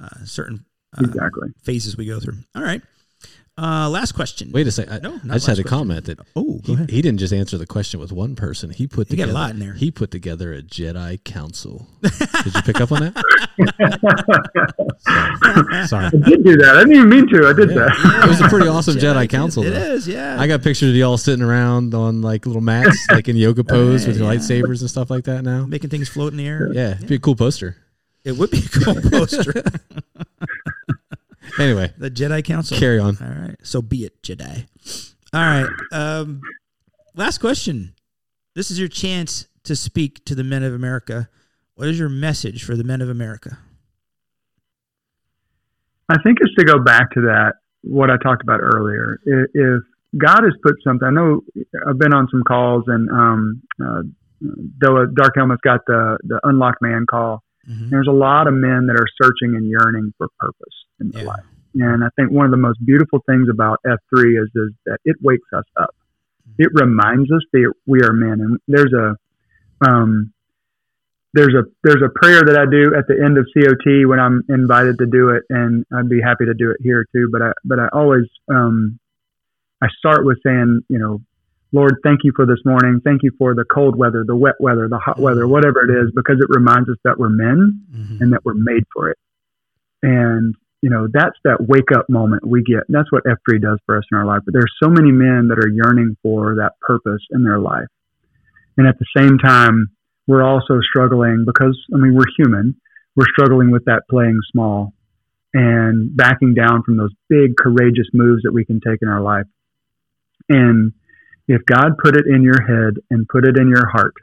uh, 0.00 0.24
certain 0.24 0.64
uh, 0.98 1.04
Exactly. 1.04 1.50
phases 1.62 1.96
we 1.96 2.06
go 2.06 2.18
through. 2.18 2.38
All 2.54 2.62
right. 2.62 2.82
Uh, 3.58 3.86
last 3.90 4.12
question. 4.12 4.50
Wait 4.50 4.66
a 4.66 4.70
second. 4.70 4.94
I, 4.94 4.98
No, 5.00 5.10
not 5.16 5.20
I 5.30 5.34
just 5.34 5.46
had 5.46 5.52
last 5.52 5.58
a 5.58 5.62
question. 5.64 5.78
comment 5.78 6.04
that 6.06 6.18
Oh, 6.34 6.54
go 6.54 6.60
he, 6.64 6.72
ahead. 6.72 6.90
he 6.90 7.02
didn't 7.02 7.18
just 7.20 7.34
answer 7.34 7.58
the 7.58 7.66
question 7.66 8.00
with 8.00 8.10
one 8.10 8.34
person. 8.34 8.70
He 8.70 8.86
put 8.86 9.08
He 9.08 9.16
got 9.16 9.24
a 9.24 9.26
together 9.26 9.38
lot 9.38 9.50
in 9.50 9.58
there. 9.58 9.74
He 9.74 9.90
put 9.90 10.10
together 10.10 10.54
a 10.54 10.62
Jedi 10.62 11.22
council. 11.22 11.86
Did 12.02 12.54
you 12.54 12.62
pick 12.62 12.80
up 12.80 12.90
on 12.92 13.12
that? 13.12 13.22
Sorry. 15.88 16.06
I 16.06 16.10
did 16.10 16.44
do 16.44 16.56
that. 16.56 16.76
I 16.76 16.80
didn't 16.80 16.96
even 16.96 17.08
mean 17.10 17.28
to. 17.28 17.46
I 17.46 17.52
did 17.52 17.68
Yeah. 17.70 17.76
that. 17.86 18.22
It 18.24 18.28
was 18.28 18.40
a 18.40 18.48
pretty 18.48 18.68
awesome 18.68 18.94
Jedi 18.96 19.28
council. 19.28 19.62
It 19.64 19.70
though. 19.70 19.92
is, 19.94 20.08
yeah. 20.08 20.40
I 20.40 20.46
got 20.46 20.62
pictures 20.62 20.88
of 20.90 20.96
y'all 20.96 21.18
sitting 21.18 21.44
around 21.44 21.94
on 21.94 22.22
like 22.22 22.46
little 22.46 22.62
mats, 22.62 22.96
like 23.10 23.28
in 23.28 23.36
yoga 23.36 23.64
pose 23.64 24.06
with 24.06 24.16
your 24.18 24.32
yeah. 24.32 24.38
lightsabers 24.38 24.80
and 24.80 24.88
stuff 24.88 25.10
like 25.10 25.24
that 25.24 25.42
now. 25.44 25.66
making 25.66 25.90
things 25.90 26.08
float 26.08 26.32
in 26.32 26.38
the 26.38 26.46
air. 26.46 26.70
Yeah, 26.72 26.92
it'd 26.94 27.08
be 27.08 27.16
a 27.16 27.20
cool 27.20 27.36
poster. 27.36 27.76
It 28.24 28.36
would 28.38 28.50
be 28.50 28.58
a 28.64 28.68
cool 28.84 28.94
poster. 29.10 29.52
Anyway, 31.58 31.92
the 31.98 32.10
Jedi 32.10 32.44
Council. 32.44 32.78
carry 32.78 32.98
on. 32.98 33.16
All 33.20 33.28
right. 33.28 33.56
So 33.62 33.82
be 33.82 34.04
it, 34.04 34.22
Jedi. 34.22 34.66
All 35.32 35.40
right. 35.40 35.68
Um, 35.92 36.40
last 37.14 37.38
question. 37.38 37.94
This 38.54 38.70
is 38.70 38.78
your 38.78 38.88
chance 38.88 39.48
to 39.64 39.76
speak 39.76 40.24
to 40.26 40.34
the 40.34 40.44
men 40.44 40.62
of 40.62 40.74
America. 40.74 41.28
What 41.74 41.88
is 41.88 41.98
your 41.98 42.08
message 42.08 42.64
for 42.64 42.76
the 42.76 42.84
men 42.84 43.00
of 43.00 43.08
America? 43.08 43.58
I 46.08 46.16
think 46.22 46.38
it's 46.40 46.54
to 46.58 46.64
go 46.64 46.78
back 46.78 47.10
to 47.12 47.22
that 47.22 47.54
what 47.82 48.10
I 48.10 48.16
talked 48.22 48.42
about 48.42 48.60
earlier. 48.60 49.18
If 49.24 49.82
God 50.18 50.42
has 50.44 50.52
put 50.62 50.74
something, 50.84 51.06
I 51.06 51.10
know 51.10 51.40
I've 51.88 51.98
been 51.98 52.12
on 52.12 52.28
some 52.30 52.42
calls, 52.42 52.84
and 52.86 53.08
um, 53.10 53.62
uh, 53.82 54.02
Dark 54.78 55.32
Helmet's 55.36 55.60
got 55.62 55.80
the 55.86 56.18
the 56.24 56.40
Unlock 56.44 56.76
Man 56.80 57.06
call. 57.08 57.42
Mhm. 57.68 57.90
There's 57.90 58.08
a 58.08 58.12
lot 58.12 58.46
of 58.46 58.54
men 58.54 58.86
that 58.86 58.96
are 58.96 59.06
searching 59.22 59.56
and 59.56 59.66
yearning 59.66 60.12
for 60.18 60.28
purpose 60.38 60.86
in 61.00 61.10
their 61.10 61.22
Yeah. 61.22 61.28
life, 61.28 61.44
and 61.74 62.04
I 62.04 62.08
think 62.16 62.30
one 62.30 62.44
of 62.44 62.50
the 62.50 62.56
most 62.56 62.84
beautiful 62.84 63.20
things 63.26 63.48
about 63.48 63.78
F3 63.86 64.36
is 64.36 64.50
is 64.54 64.72
that 64.86 64.98
it 65.04 65.16
wakes 65.22 65.48
us 65.52 65.64
up. 65.76 65.94
It 66.58 66.70
reminds 66.74 67.30
us 67.30 67.42
that 67.52 67.72
we 67.86 68.02
are 68.02 68.12
men, 68.12 68.40
and 68.40 68.58
there's 68.68 68.92
a 68.92 69.16
um, 69.86 70.32
there's 71.34 71.54
a 71.54 71.64
there's 71.82 72.02
a 72.02 72.10
prayer 72.10 72.42
that 72.44 72.58
I 72.58 72.66
do 72.66 72.94
at 72.94 73.06
the 73.06 73.18
end 73.24 73.38
of 73.38 73.46
COT 73.54 74.04
when 74.06 74.20
I'm 74.20 74.42
invited 74.48 74.98
to 74.98 75.06
do 75.06 75.30
it, 75.30 75.44
and 75.48 75.84
I'd 75.92 76.08
be 76.08 76.20
happy 76.20 76.44
to 76.44 76.54
do 76.54 76.70
it 76.70 76.76
here 76.80 77.06
too. 77.14 77.28
But 77.32 77.42
I 77.42 77.52
but 77.64 77.78
I 77.78 77.88
always 77.92 78.24
um, 78.48 78.98
I 79.82 79.88
start 79.98 80.24
with 80.26 80.38
saying, 80.44 80.82
you 80.88 80.98
know, 80.98 81.20
Lord, 81.72 81.96
thank 82.04 82.20
you 82.22 82.32
for 82.36 82.44
this 82.44 82.58
morning. 82.64 83.00
Thank 83.02 83.22
you 83.22 83.30
for 83.38 83.54
the 83.54 83.64
cold 83.64 83.96
weather, 83.96 84.24
the 84.26 84.36
wet 84.36 84.56
weather, 84.60 84.88
the 84.88 84.98
hot 84.98 85.18
weather, 85.18 85.48
whatever 85.48 85.82
it 85.82 85.90
is, 85.90 86.12
because 86.14 86.36
it 86.38 86.46
reminds 86.50 86.88
us 86.90 86.96
that 87.04 87.18
we're 87.18 87.30
men 87.30 87.80
Mhm. 87.94 88.20
and 88.20 88.32
that 88.32 88.44
we're 88.44 88.54
made 88.54 88.84
for 88.92 89.10
it. 89.10 89.18
And 90.02 90.54
you 90.82 90.90
know, 90.90 91.06
that's 91.12 91.38
that 91.44 91.64
wake 91.68 91.92
up 91.96 92.10
moment 92.10 92.44
we 92.44 92.60
get. 92.64 92.82
That's 92.88 93.10
what 93.12 93.22
F3 93.24 93.60
does 93.60 93.78
for 93.86 93.96
us 93.96 94.02
in 94.10 94.18
our 94.18 94.24
life. 94.26 94.40
But 94.44 94.52
there's 94.52 94.74
so 94.82 94.90
many 94.90 95.12
men 95.12 95.46
that 95.46 95.58
are 95.60 95.68
yearning 95.68 96.16
for 96.24 96.56
that 96.56 96.72
purpose 96.80 97.22
in 97.30 97.44
their 97.44 97.60
life. 97.60 97.86
And 98.76 98.88
at 98.88 98.98
the 98.98 99.06
same 99.16 99.38
time, 99.38 99.90
we're 100.26 100.42
also 100.42 100.80
struggling 100.80 101.44
because, 101.46 101.78
I 101.94 101.98
mean, 101.98 102.14
we're 102.14 102.26
human. 102.36 102.74
We're 103.14 103.28
struggling 103.30 103.70
with 103.70 103.84
that 103.84 104.02
playing 104.10 104.40
small 104.50 104.92
and 105.54 106.16
backing 106.16 106.54
down 106.54 106.82
from 106.82 106.96
those 106.96 107.12
big, 107.28 107.56
courageous 107.56 108.08
moves 108.12 108.42
that 108.42 108.52
we 108.52 108.64
can 108.64 108.80
take 108.80 109.02
in 109.02 109.08
our 109.08 109.20
life. 109.20 109.46
And 110.48 110.92
if 111.48 111.64
God 111.66 111.98
put 111.98 112.16
it 112.16 112.26
in 112.26 112.42
your 112.42 112.62
head 112.62 112.94
and 113.10 113.28
put 113.28 113.46
it 113.46 113.58
in 113.58 113.68
your 113.68 113.86
heart, 113.88 114.14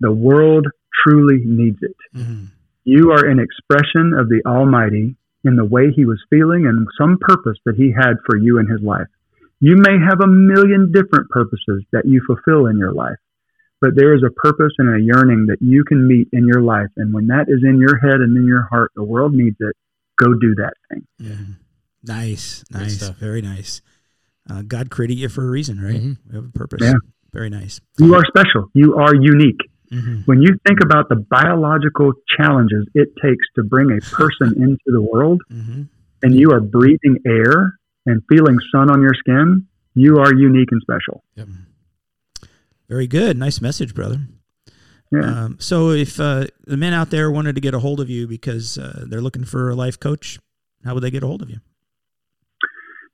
the 0.00 0.12
world 0.12 0.66
truly 1.04 1.42
needs 1.44 1.82
it. 1.82 1.96
Mhm. 2.16 2.48
You 2.84 3.12
are 3.12 3.26
an 3.26 3.38
expression 3.38 4.12
of 4.14 4.28
the 4.28 4.42
Almighty 4.44 5.16
in 5.44 5.56
the 5.56 5.64
way 5.64 5.90
He 5.90 6.04
was 6.04 6.22
feeling 6.30 6.66
and 6.66 6.86
some 6.98 7.18
purpose 7.18 7.58
that 7.64 7.76
He 7.76 7.92
had 7.92 8.14
for 8.26 8.36
you 8.36 8.58
in 8.58 8.66
His 8.66 8.82
life. 8.82 9.08
You 9.60 9.76
may 9.76 9.98
have 9.98 10.20
a 10.20 10.26
million 10.26 10.92
different 10.92 11.30
purposes 11.30 11.84
that 11.92 12.04
you 12.04 12.20
fulfill 12.26 12.66
in 12.66 12.76
your 12.78 12.92
life, 12.92 13.18
but 13.80 13.94
there 13.94 14.14
is 14.14 14.22
a 14.22 14.30
purpose 14.30 14.72
and 14.78 14.94
a 14.94 15.00
yearning 15.00 15.46
that 15.46 15.62
you 15.62 15.84
can 15.84 16.06
meet 16.06 16.28
in 16.32 16.46
your 16.46 16.60
life. 16.60 16.90
And 16.96 17.14
when 17.14 17.28
that 17.28 17.46
is 17.48 17.62
in 17.64 17.78
your 17.78 17.96
head 17.98 18.20
and 18.20 18.36
in 18.36 18.44
your 18.46 18.62
heart, 18.62 18.92
the 18.94 19.04
world 19.04 19.32
needs 19.34 19.56
it. 19.60 19.76
Go 20.16 20.34
do 20.34 20.54
that 20.56 20.74
thing. 20.90 21.06
Mhm. 21.20 21.56
Nice. 22.06 22.64
Nice. 22.70 22.98
stuff. 22.98 23.18
Very 23.18 23.40
nice. 23.40 23.80
Uh, 24.48 24.62
God 24.62 24.90
created 24.90 25.18
you 25.18 25.28
for 25.28 25.46
a 25.46 25.50
reason, 25.50 25.80
right? 25.80 26.00
Mhm. 26.00 26.16
We 26.28 26.34
have 26.36 26.44
a 26.44 26.48
purpose. 26.52 26.82
Yeah. 26.82 26.94
Very 27.32 27.50
nice. 27.50 27.80
You 27.98 28.14
are 28.14 28.22
special. 28.26 28.70
You 28.74 28.94
are 28.96 29.14
unique. 29.14 29.60
hmm 29.90 30.20
When 30.26 30.40
you 30.42 30.56
think 30.66 30.80
about 30.82 31.08
the 31.08 31.16
biological 31.16 32.12
challenges 32.36 32.86
it 32.94 33.08
takes 33.22 33.46
to 33.56 33.62
bring 33.64 33.90
a 33.90 34.00
person 34.14 34.54
into 34.64 34.86
the 34.86 35.02
world, 35.02 35.42
hmm 35.50 35.82
and 36.22 36.34
you 36.34 36.52
are 36.52 36.60
breathing 36.60 37.18
air 37.26 37.74
and 38.06 38.22
feeling 38.30 38.56
sun 38.72 38.90
on 38.90 39.02
your 39.02 39.12
skin, 39.14 39.66
you 39.94 40.16
are 40.18 40.32
unique 40.34 40.68
and 40.72 40.80
special. 40.80 41.22
Very 42.88 43.06
good. 43.06 43.36
Nice 43.36 43.60
message, 43.60 43.94
brother. 43.94 44.20
Yeah. 45.10 45.44
Um, 45.44 45.56
so, 45.60 45.90
if 45.90 46.18
uh, 46.20 46.46
the 46.66 46.76
men 46.76 46.92
out 46.92 47.10
there 47.10 47.30
wanted 47.30 47.54
to 47.56 47.60
get 47.60 47.74
a 47.74 47.78
hold 47.78 48.00
of 48.00 48.08
you 48.10 48.26
because 48.26 48.78
uh, 48.78 49.04
they're 49.06 49.20
looking 49.20 49.44
for 49.44 49.70
a 49.70 49.74
life 49.74 49.98
coach, 50.00 50.38
how 50.84 50.94
would 50.94 51.02
they 51.02 51.10
get 51.10 51.22
a 51.22 51.26
hold 51.26 51.42
of 51.42 51.50
you? 51.50 51.60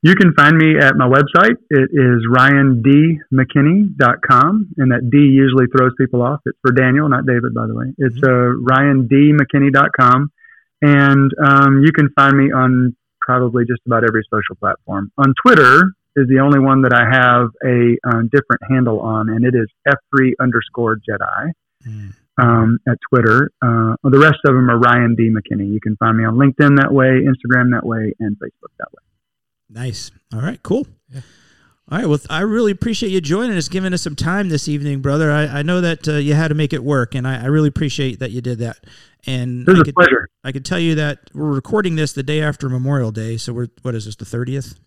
You 0.03 0.15
can 0.15 0.33
find 0.33 0.57
me 0.57 0.79
at 0.79 0.97
my 0.97 1.07
website. 1.07 1.59
It 1.69 1.91
is 1.93 2.27
ryandmckinney.com, 2.27 4.69
and 4.79 4.93
that 4.93 5.11
D 5.13 5.19
usually 5.19 5.67
throws 5.67 5.93
people 5.99 6.23
off. 6.23 6.41
It's 6.47 6.59
for 6.63 6.73
Daniel, 6.73 7.07
not 7.11 7.27
David, 7.27 7.53
by 7.55 7.67
the 7.67 7.75
way. 7.75 7.93
It's 7.99 8.17
uh, 8.23 8.55
ryandmckinney.com, 8.65 10.33
and 10.81 11.31
um, 11.45 11.83
you 11.85 11.93
can 11.93 12.09
find 12.17 12.35
me 12.35 12.51
on 12.51 12.97
probably 13.21 13.67
just 13.67 13.83
about 13.87 14.05
every 14.05 14.23
social 14.33 14.57
platform. 14.57 15.13
On 15.19 15.35
Twitter 15.45 15.93
is 16.17 16.27
the 16.29 16.39
only 16.43 16.61
one 16.61 16.81
that 16.83 16.95
I 16.95 17.05
have 17.05 17.51
a 17.63 17.99
uh, 18.09 18.23
different 18.33 18.63
handle 18.71 19.01
on, 19.01 19.29
and 19.29 19.45
it 19.45 19.55
is 19.55 19.69
F3 19.87 20.33
underscore 20.41 20.97
Jedi. 20.97 21.53
Mm. 21.87 22.13
um, 22.37 22.79
at 22.87 22.99
Twitter. 23.09 23.51
Uh, 23.63 23.97
the 24.05 24.19
rest 24.19 24.41
of 24.45 24.55
them 24.55 24.69
are 24.71 24.79
Ryan 24.79 25.15
D. 25.15 25.31
McKinney. 25.31 25.73
You 25.73 25.81
can 25.81 25.97
find 25.97 26.15
me 26.17 26.25
on 26.25 26.37
LinkedIn 26.37 26.77
that 26.77 26.93
way, 26.93 27.25
Instagram 27.25 27.73
that 27.73 27.87
way, 27.87 28.15
and 28.21 28.37
Facebook 28.37 28.73
that 28.79 28.93
way. 28.93 29.03
Nice. 29.71 30.11
All 30.35 30.41
right, 30.41 30.63
cool. 30.63 30.87
Yeah. 31.09 31.21
All 31.91 31.99
right. 31.99 32.07
Well, 32.09 32.19
I 32.29 32.41
really 32.43 32.73
appreciate 32.73 33.11
you 33.11 33.21
joining 33.21 33.57
us, 33.57 33.69
giving 33.69 33.93
us 33.93 34.03
some 34.03 34.15
time 34.17 34.49
this 34.49 34.69
evening, 34.69 35.01
brother. 35.01 35.31
I, 35.31 35.47
I 35.47 35.63
know 35.63 35.81
that 35.81 36.07
uh, 36.07 36.13
you 36.15 36.35
had 36.35 36.49
to 36.49 36.55
make 36.55 36.73
it 36.73 36.85
work, 36.85 37.15
and 37.15 37.27
I, 37.27 37.43
I 37.43 37.47
really 37.47 37.69
appreciate 37.69 38.19
that 38.21 38.31
you 38.31 38.41
did 38.41 38.59
that. 38.59 38.79
And 39.27 39.69
It 39.69 39.71
was 39.71 39.79
I 39.79 39.83
a 39.83 39.85
could, 39.85 39.95
pleasure. 39.95 40.29
I 40.45 40.53
could 40.53 40.65
tell 40.65 40.79
you 40.79 40.95
that 40.97 41.19
we're 41.35 41.53
recording 41.53 41.97
this 41.97 42.13
the 42.13 42.23
day 42.23 42.43
after 42.43 42.69
Memorial 42.69 43.11
Day, 43.11 43.37
so 43.37 43.53
we're 43.53 43.69
what 43.83 43.95
is 43.95 44.05
this 44.07 44.17
the 44.17 44.25
thirtieth? 44.25 44.79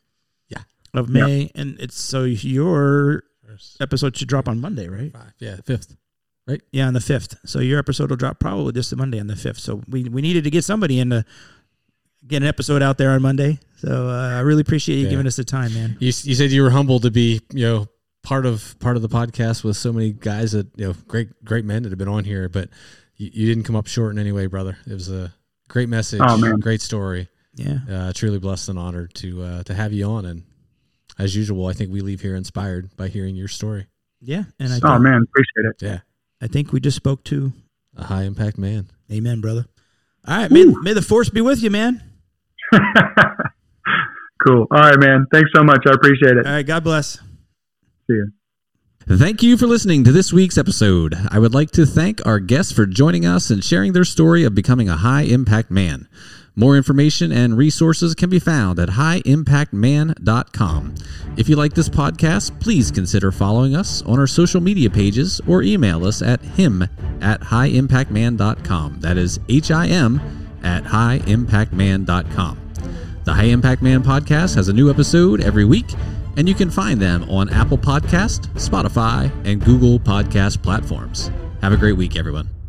Yeah. 0.50 0.64
Of 0.94 1.10
May, 1.10 1.52
and 1.56 1.78
it's 1.80 2.00
so 2.00 2.24
your 2.24 3.24
episode 3.80 4.16
should 4.18 4.28
drop 4.28 4.48
on 4.48 4.60
Monday, 4.62 4.88
right? 4.88 5.12
Five. 5.12 5.34
Yeah, 5.40 5.58
fifth. 5.66 5.96
Right. 6.48 6.62
Yeah, 6.72 6.88
on 6.88 6.94
the 6.94 7.02
fifth. 7.02 7.36
So 7.46 7.60
your 7.60 7.80
episode 7.80 8.10
will 8.10 8.18
drop 8.18 8.40
probably 8.40 8.74
just 8.74 8.90
the 8.90 8.96
Monday 8.96 9.20
on 9.20 9.28
the 9.28 9.36
fifth. 9.36 9.60
So 9.60 9.82
we 9.88 10.04
we 10.06 10.22
needed 10.22 10.44
to 10.46 10.50
get 10.50 10.64
somebody 10.64 11.00
in 11.00 11.10
to 11.12 11.26
get 12.28 12.42
an 12.42 12.48
episode 12.48 12.82
out 12.82 12.98
there 12.98 13.12
on 13.12 13.22
Monday. 13.22 13.60
So 13.78 14.08
uh, 14.08 14.30
I 14.36 14.40
really 14.40 14.62
appreciate 14.62 14.98
you 14.98 15.04
Yeah. 15.06 15.10
giving 15.12 15.28
us 15.28 15.36
the 15.36 15.44
time, 15.44 15.74
man. 15.74 15.98
You, 16.00 16.08
you 16.08 16.36
said 16.36 16.52
you 16.52 16.62
were 16.64 16.70
humbled 16.70 17.02
to 17.04 17.12
be, 17.12 17.42
you 17.52 17.66
know, 17.66 17.88
part 18.24 18.46
of 18.46 18.78
part 18.80 18.96
of 18.96 19.02
the 19.02 19.10
podcast 19.10 19.64
with 19.64 19.76
so 19.76 19.92
many 19.92 20.12
guys 20.12 20.54
that 20.54 20.68
you 20.78 20.88
know, 20.88 20.94
great 21.08 21.44
great 21.44 21.66
men 21.66 21.84
that 21.84 21.90
have 21.90 22.00
been 22.00 22.08
on 22.08 22.24
here, 22.24 22.48
but 22.48 22.70
you, 23.18 23.30
you 23.34 23.48
didn't 23.48 23.64
come 23.66 23.76
up 23.76 23.88
short 23.88 24.14
in 24.14 24.20
any 24.20 24.32
way, 24.32 24.46
brother. 24.48 24.78
It 24.88 24.94
was 24.94 25.10
a 25.12 25.34
great 25.68 25.90
message, 25.90 26.22
Oh, 26.24 26.58
great 26.58 26.82
story. 26.82 27.28
Yeah. 27.56 27.80
Uh, 27.92 28.14
truly 28.14 28.40
blessed 28.40 28.70
and 28.70 28.80
honored 28.80 29.14
to 29.16 29.44
uh, 29.44 29.64
to 29.64 29.74
have 29.74 29.92
you 29.94 30.06
on, 30.06 30.26
and 30.26 30.44
as 31.20 31.36
usual, 31.36 31.68
I 31.68 31.74
think 31.74 31.92
we 31.92 32.00
leave 32.02 32.22
here 32.22 32.36
inspired 32.36 32.96
by 32.98 33.10
hearing 33.10 33.36
your 33.36 33.48
story. 33.50 33.88
Yeah. 34.22 34.46
And 34.60 34.72
I 34.74 34.80
Oh 34.82 34.98
man, 34.98 35.22
appreciate 35.24 35.66
it. 35.72 35.82
Yeah, 35.82 36.00
I 36.42 36.48
think 36.48 36.72
we 36.72 36.80
just 36.80 36.96
spoke 36.98 37.24
to 37.26 37.52
a 37.98 38.06
high 38.06 38.24
impact 38.24 38.58
man. 38.58 38.88
Amen, 39.12 39.42
brother. 39.42 39.66
All 40.26 40.38
right, 40.38 40.50
may, 40.50 40.64
may 40.64 40.94
the 40.94 41.02
force 41.02 41.30
be 41.30 41.42
with 41.42 41.62
you, 41.62 41.70
man. 41.70 42.02
cool. 44.46 44.68
All 44.72 44.80
right, 44.80 45.00
man. 45.00 45.26
Thanks 45.32 45.52
so 45.56 45.64
much. 45.64 45.84
I 45.88 45.94
appreciate 45.94 46.38
it. 46.38 46.46
All 46.46 46.54
right, 46.54 46.66
God 46.66 46.84
bless. 46.84 47.20
See 48.08 48.10
you. 48.10 48.32
Thank 49.08 49.44
you 49.44 49.58
for 49.58 49.68
listening 49.68 50.06
to 50.06 50.14
this 50.14 50.32
week's 50.32 50.58
episode. 50.58 51.16
I 51.30 51.38
would 51.38 51.54
like 51.54 51.72
to 51.72 51.86
thank 51.86 52.26
our 52.26 52.40
guests 52.40 52.72
for 52.72 52.86
joining 52.86 53.26
us 53.26 53.50
and 53.50 53.62
sharing 53.62 53.92
their 53.92 54.06
story 54.06 54.46
of 54.46 54.56
becoming 54.56 54.88
a 54.88 54.96
high 54.96 55.24
impact 55.24 55.70
man. 55.70 56.08
More 56.56 56.78
information 56.78 57.32
and 57.32 57.58
resources 57.58 58.16
can 58.16 58.30
be 58.30 58.40
found 58.40 58.80
at 58.80 58.90
highimpactman.com. 58.90 60.96
If 61.36 61.50
you 61.50 61.56
like 61.56 61.74
this 61.74 61.90
podcast, 61.90 62.60
please 62.62 62.92
consider 62.92 63.32
following 63.32 63.76
us 63.76 64.04
on 64.04 64.20
our 64.20 64.28
social 64.28 64.62
media 64.62 64.90
pages 64.90 65.42
or 65.48 65.64
email 65.64 66.06
us 66.06 66.22
at 66.22 66.42
him 66.42 66.84
at 67.22 67.42
highimpactman.com. 67.42 69.00
That 69.02 69.18
is 69.18 69.40
H 69.50 69.72
I 69.72 69.88
M 69.88 70.22
at 70.64 70.84
highimpactman.com. 70.84 72.62
The 73.24 73.34
High 73.34 73.46
Impact 73.46 73.82
Man 73.82 74.04
podcast 74.04 74.56
has 74.56 74.68
a 74.68 74.74
new 74.74 74.90
episode 74.90 75.40
every 75.42 75.64
week, 75.64 75.86
and 76.36 76.48
you 76.48 76.54
can 76.54 76.70
find 76.70 77.02
them 77.02 77.24
on 77.30 77.50
Apple 77.50 77.78
Podcast, 77.78 78.50
Spotify, 78.56 79.32
and 79.46 79.64
Google 79.64 79.98
Podcast 79.98 80.62
platforms. 80.62 81.32
Have 81.62 81.72
a 81.72 81.78
great 81.78 81.96
week, 81.96 82.18
everyone. 82.18 82.62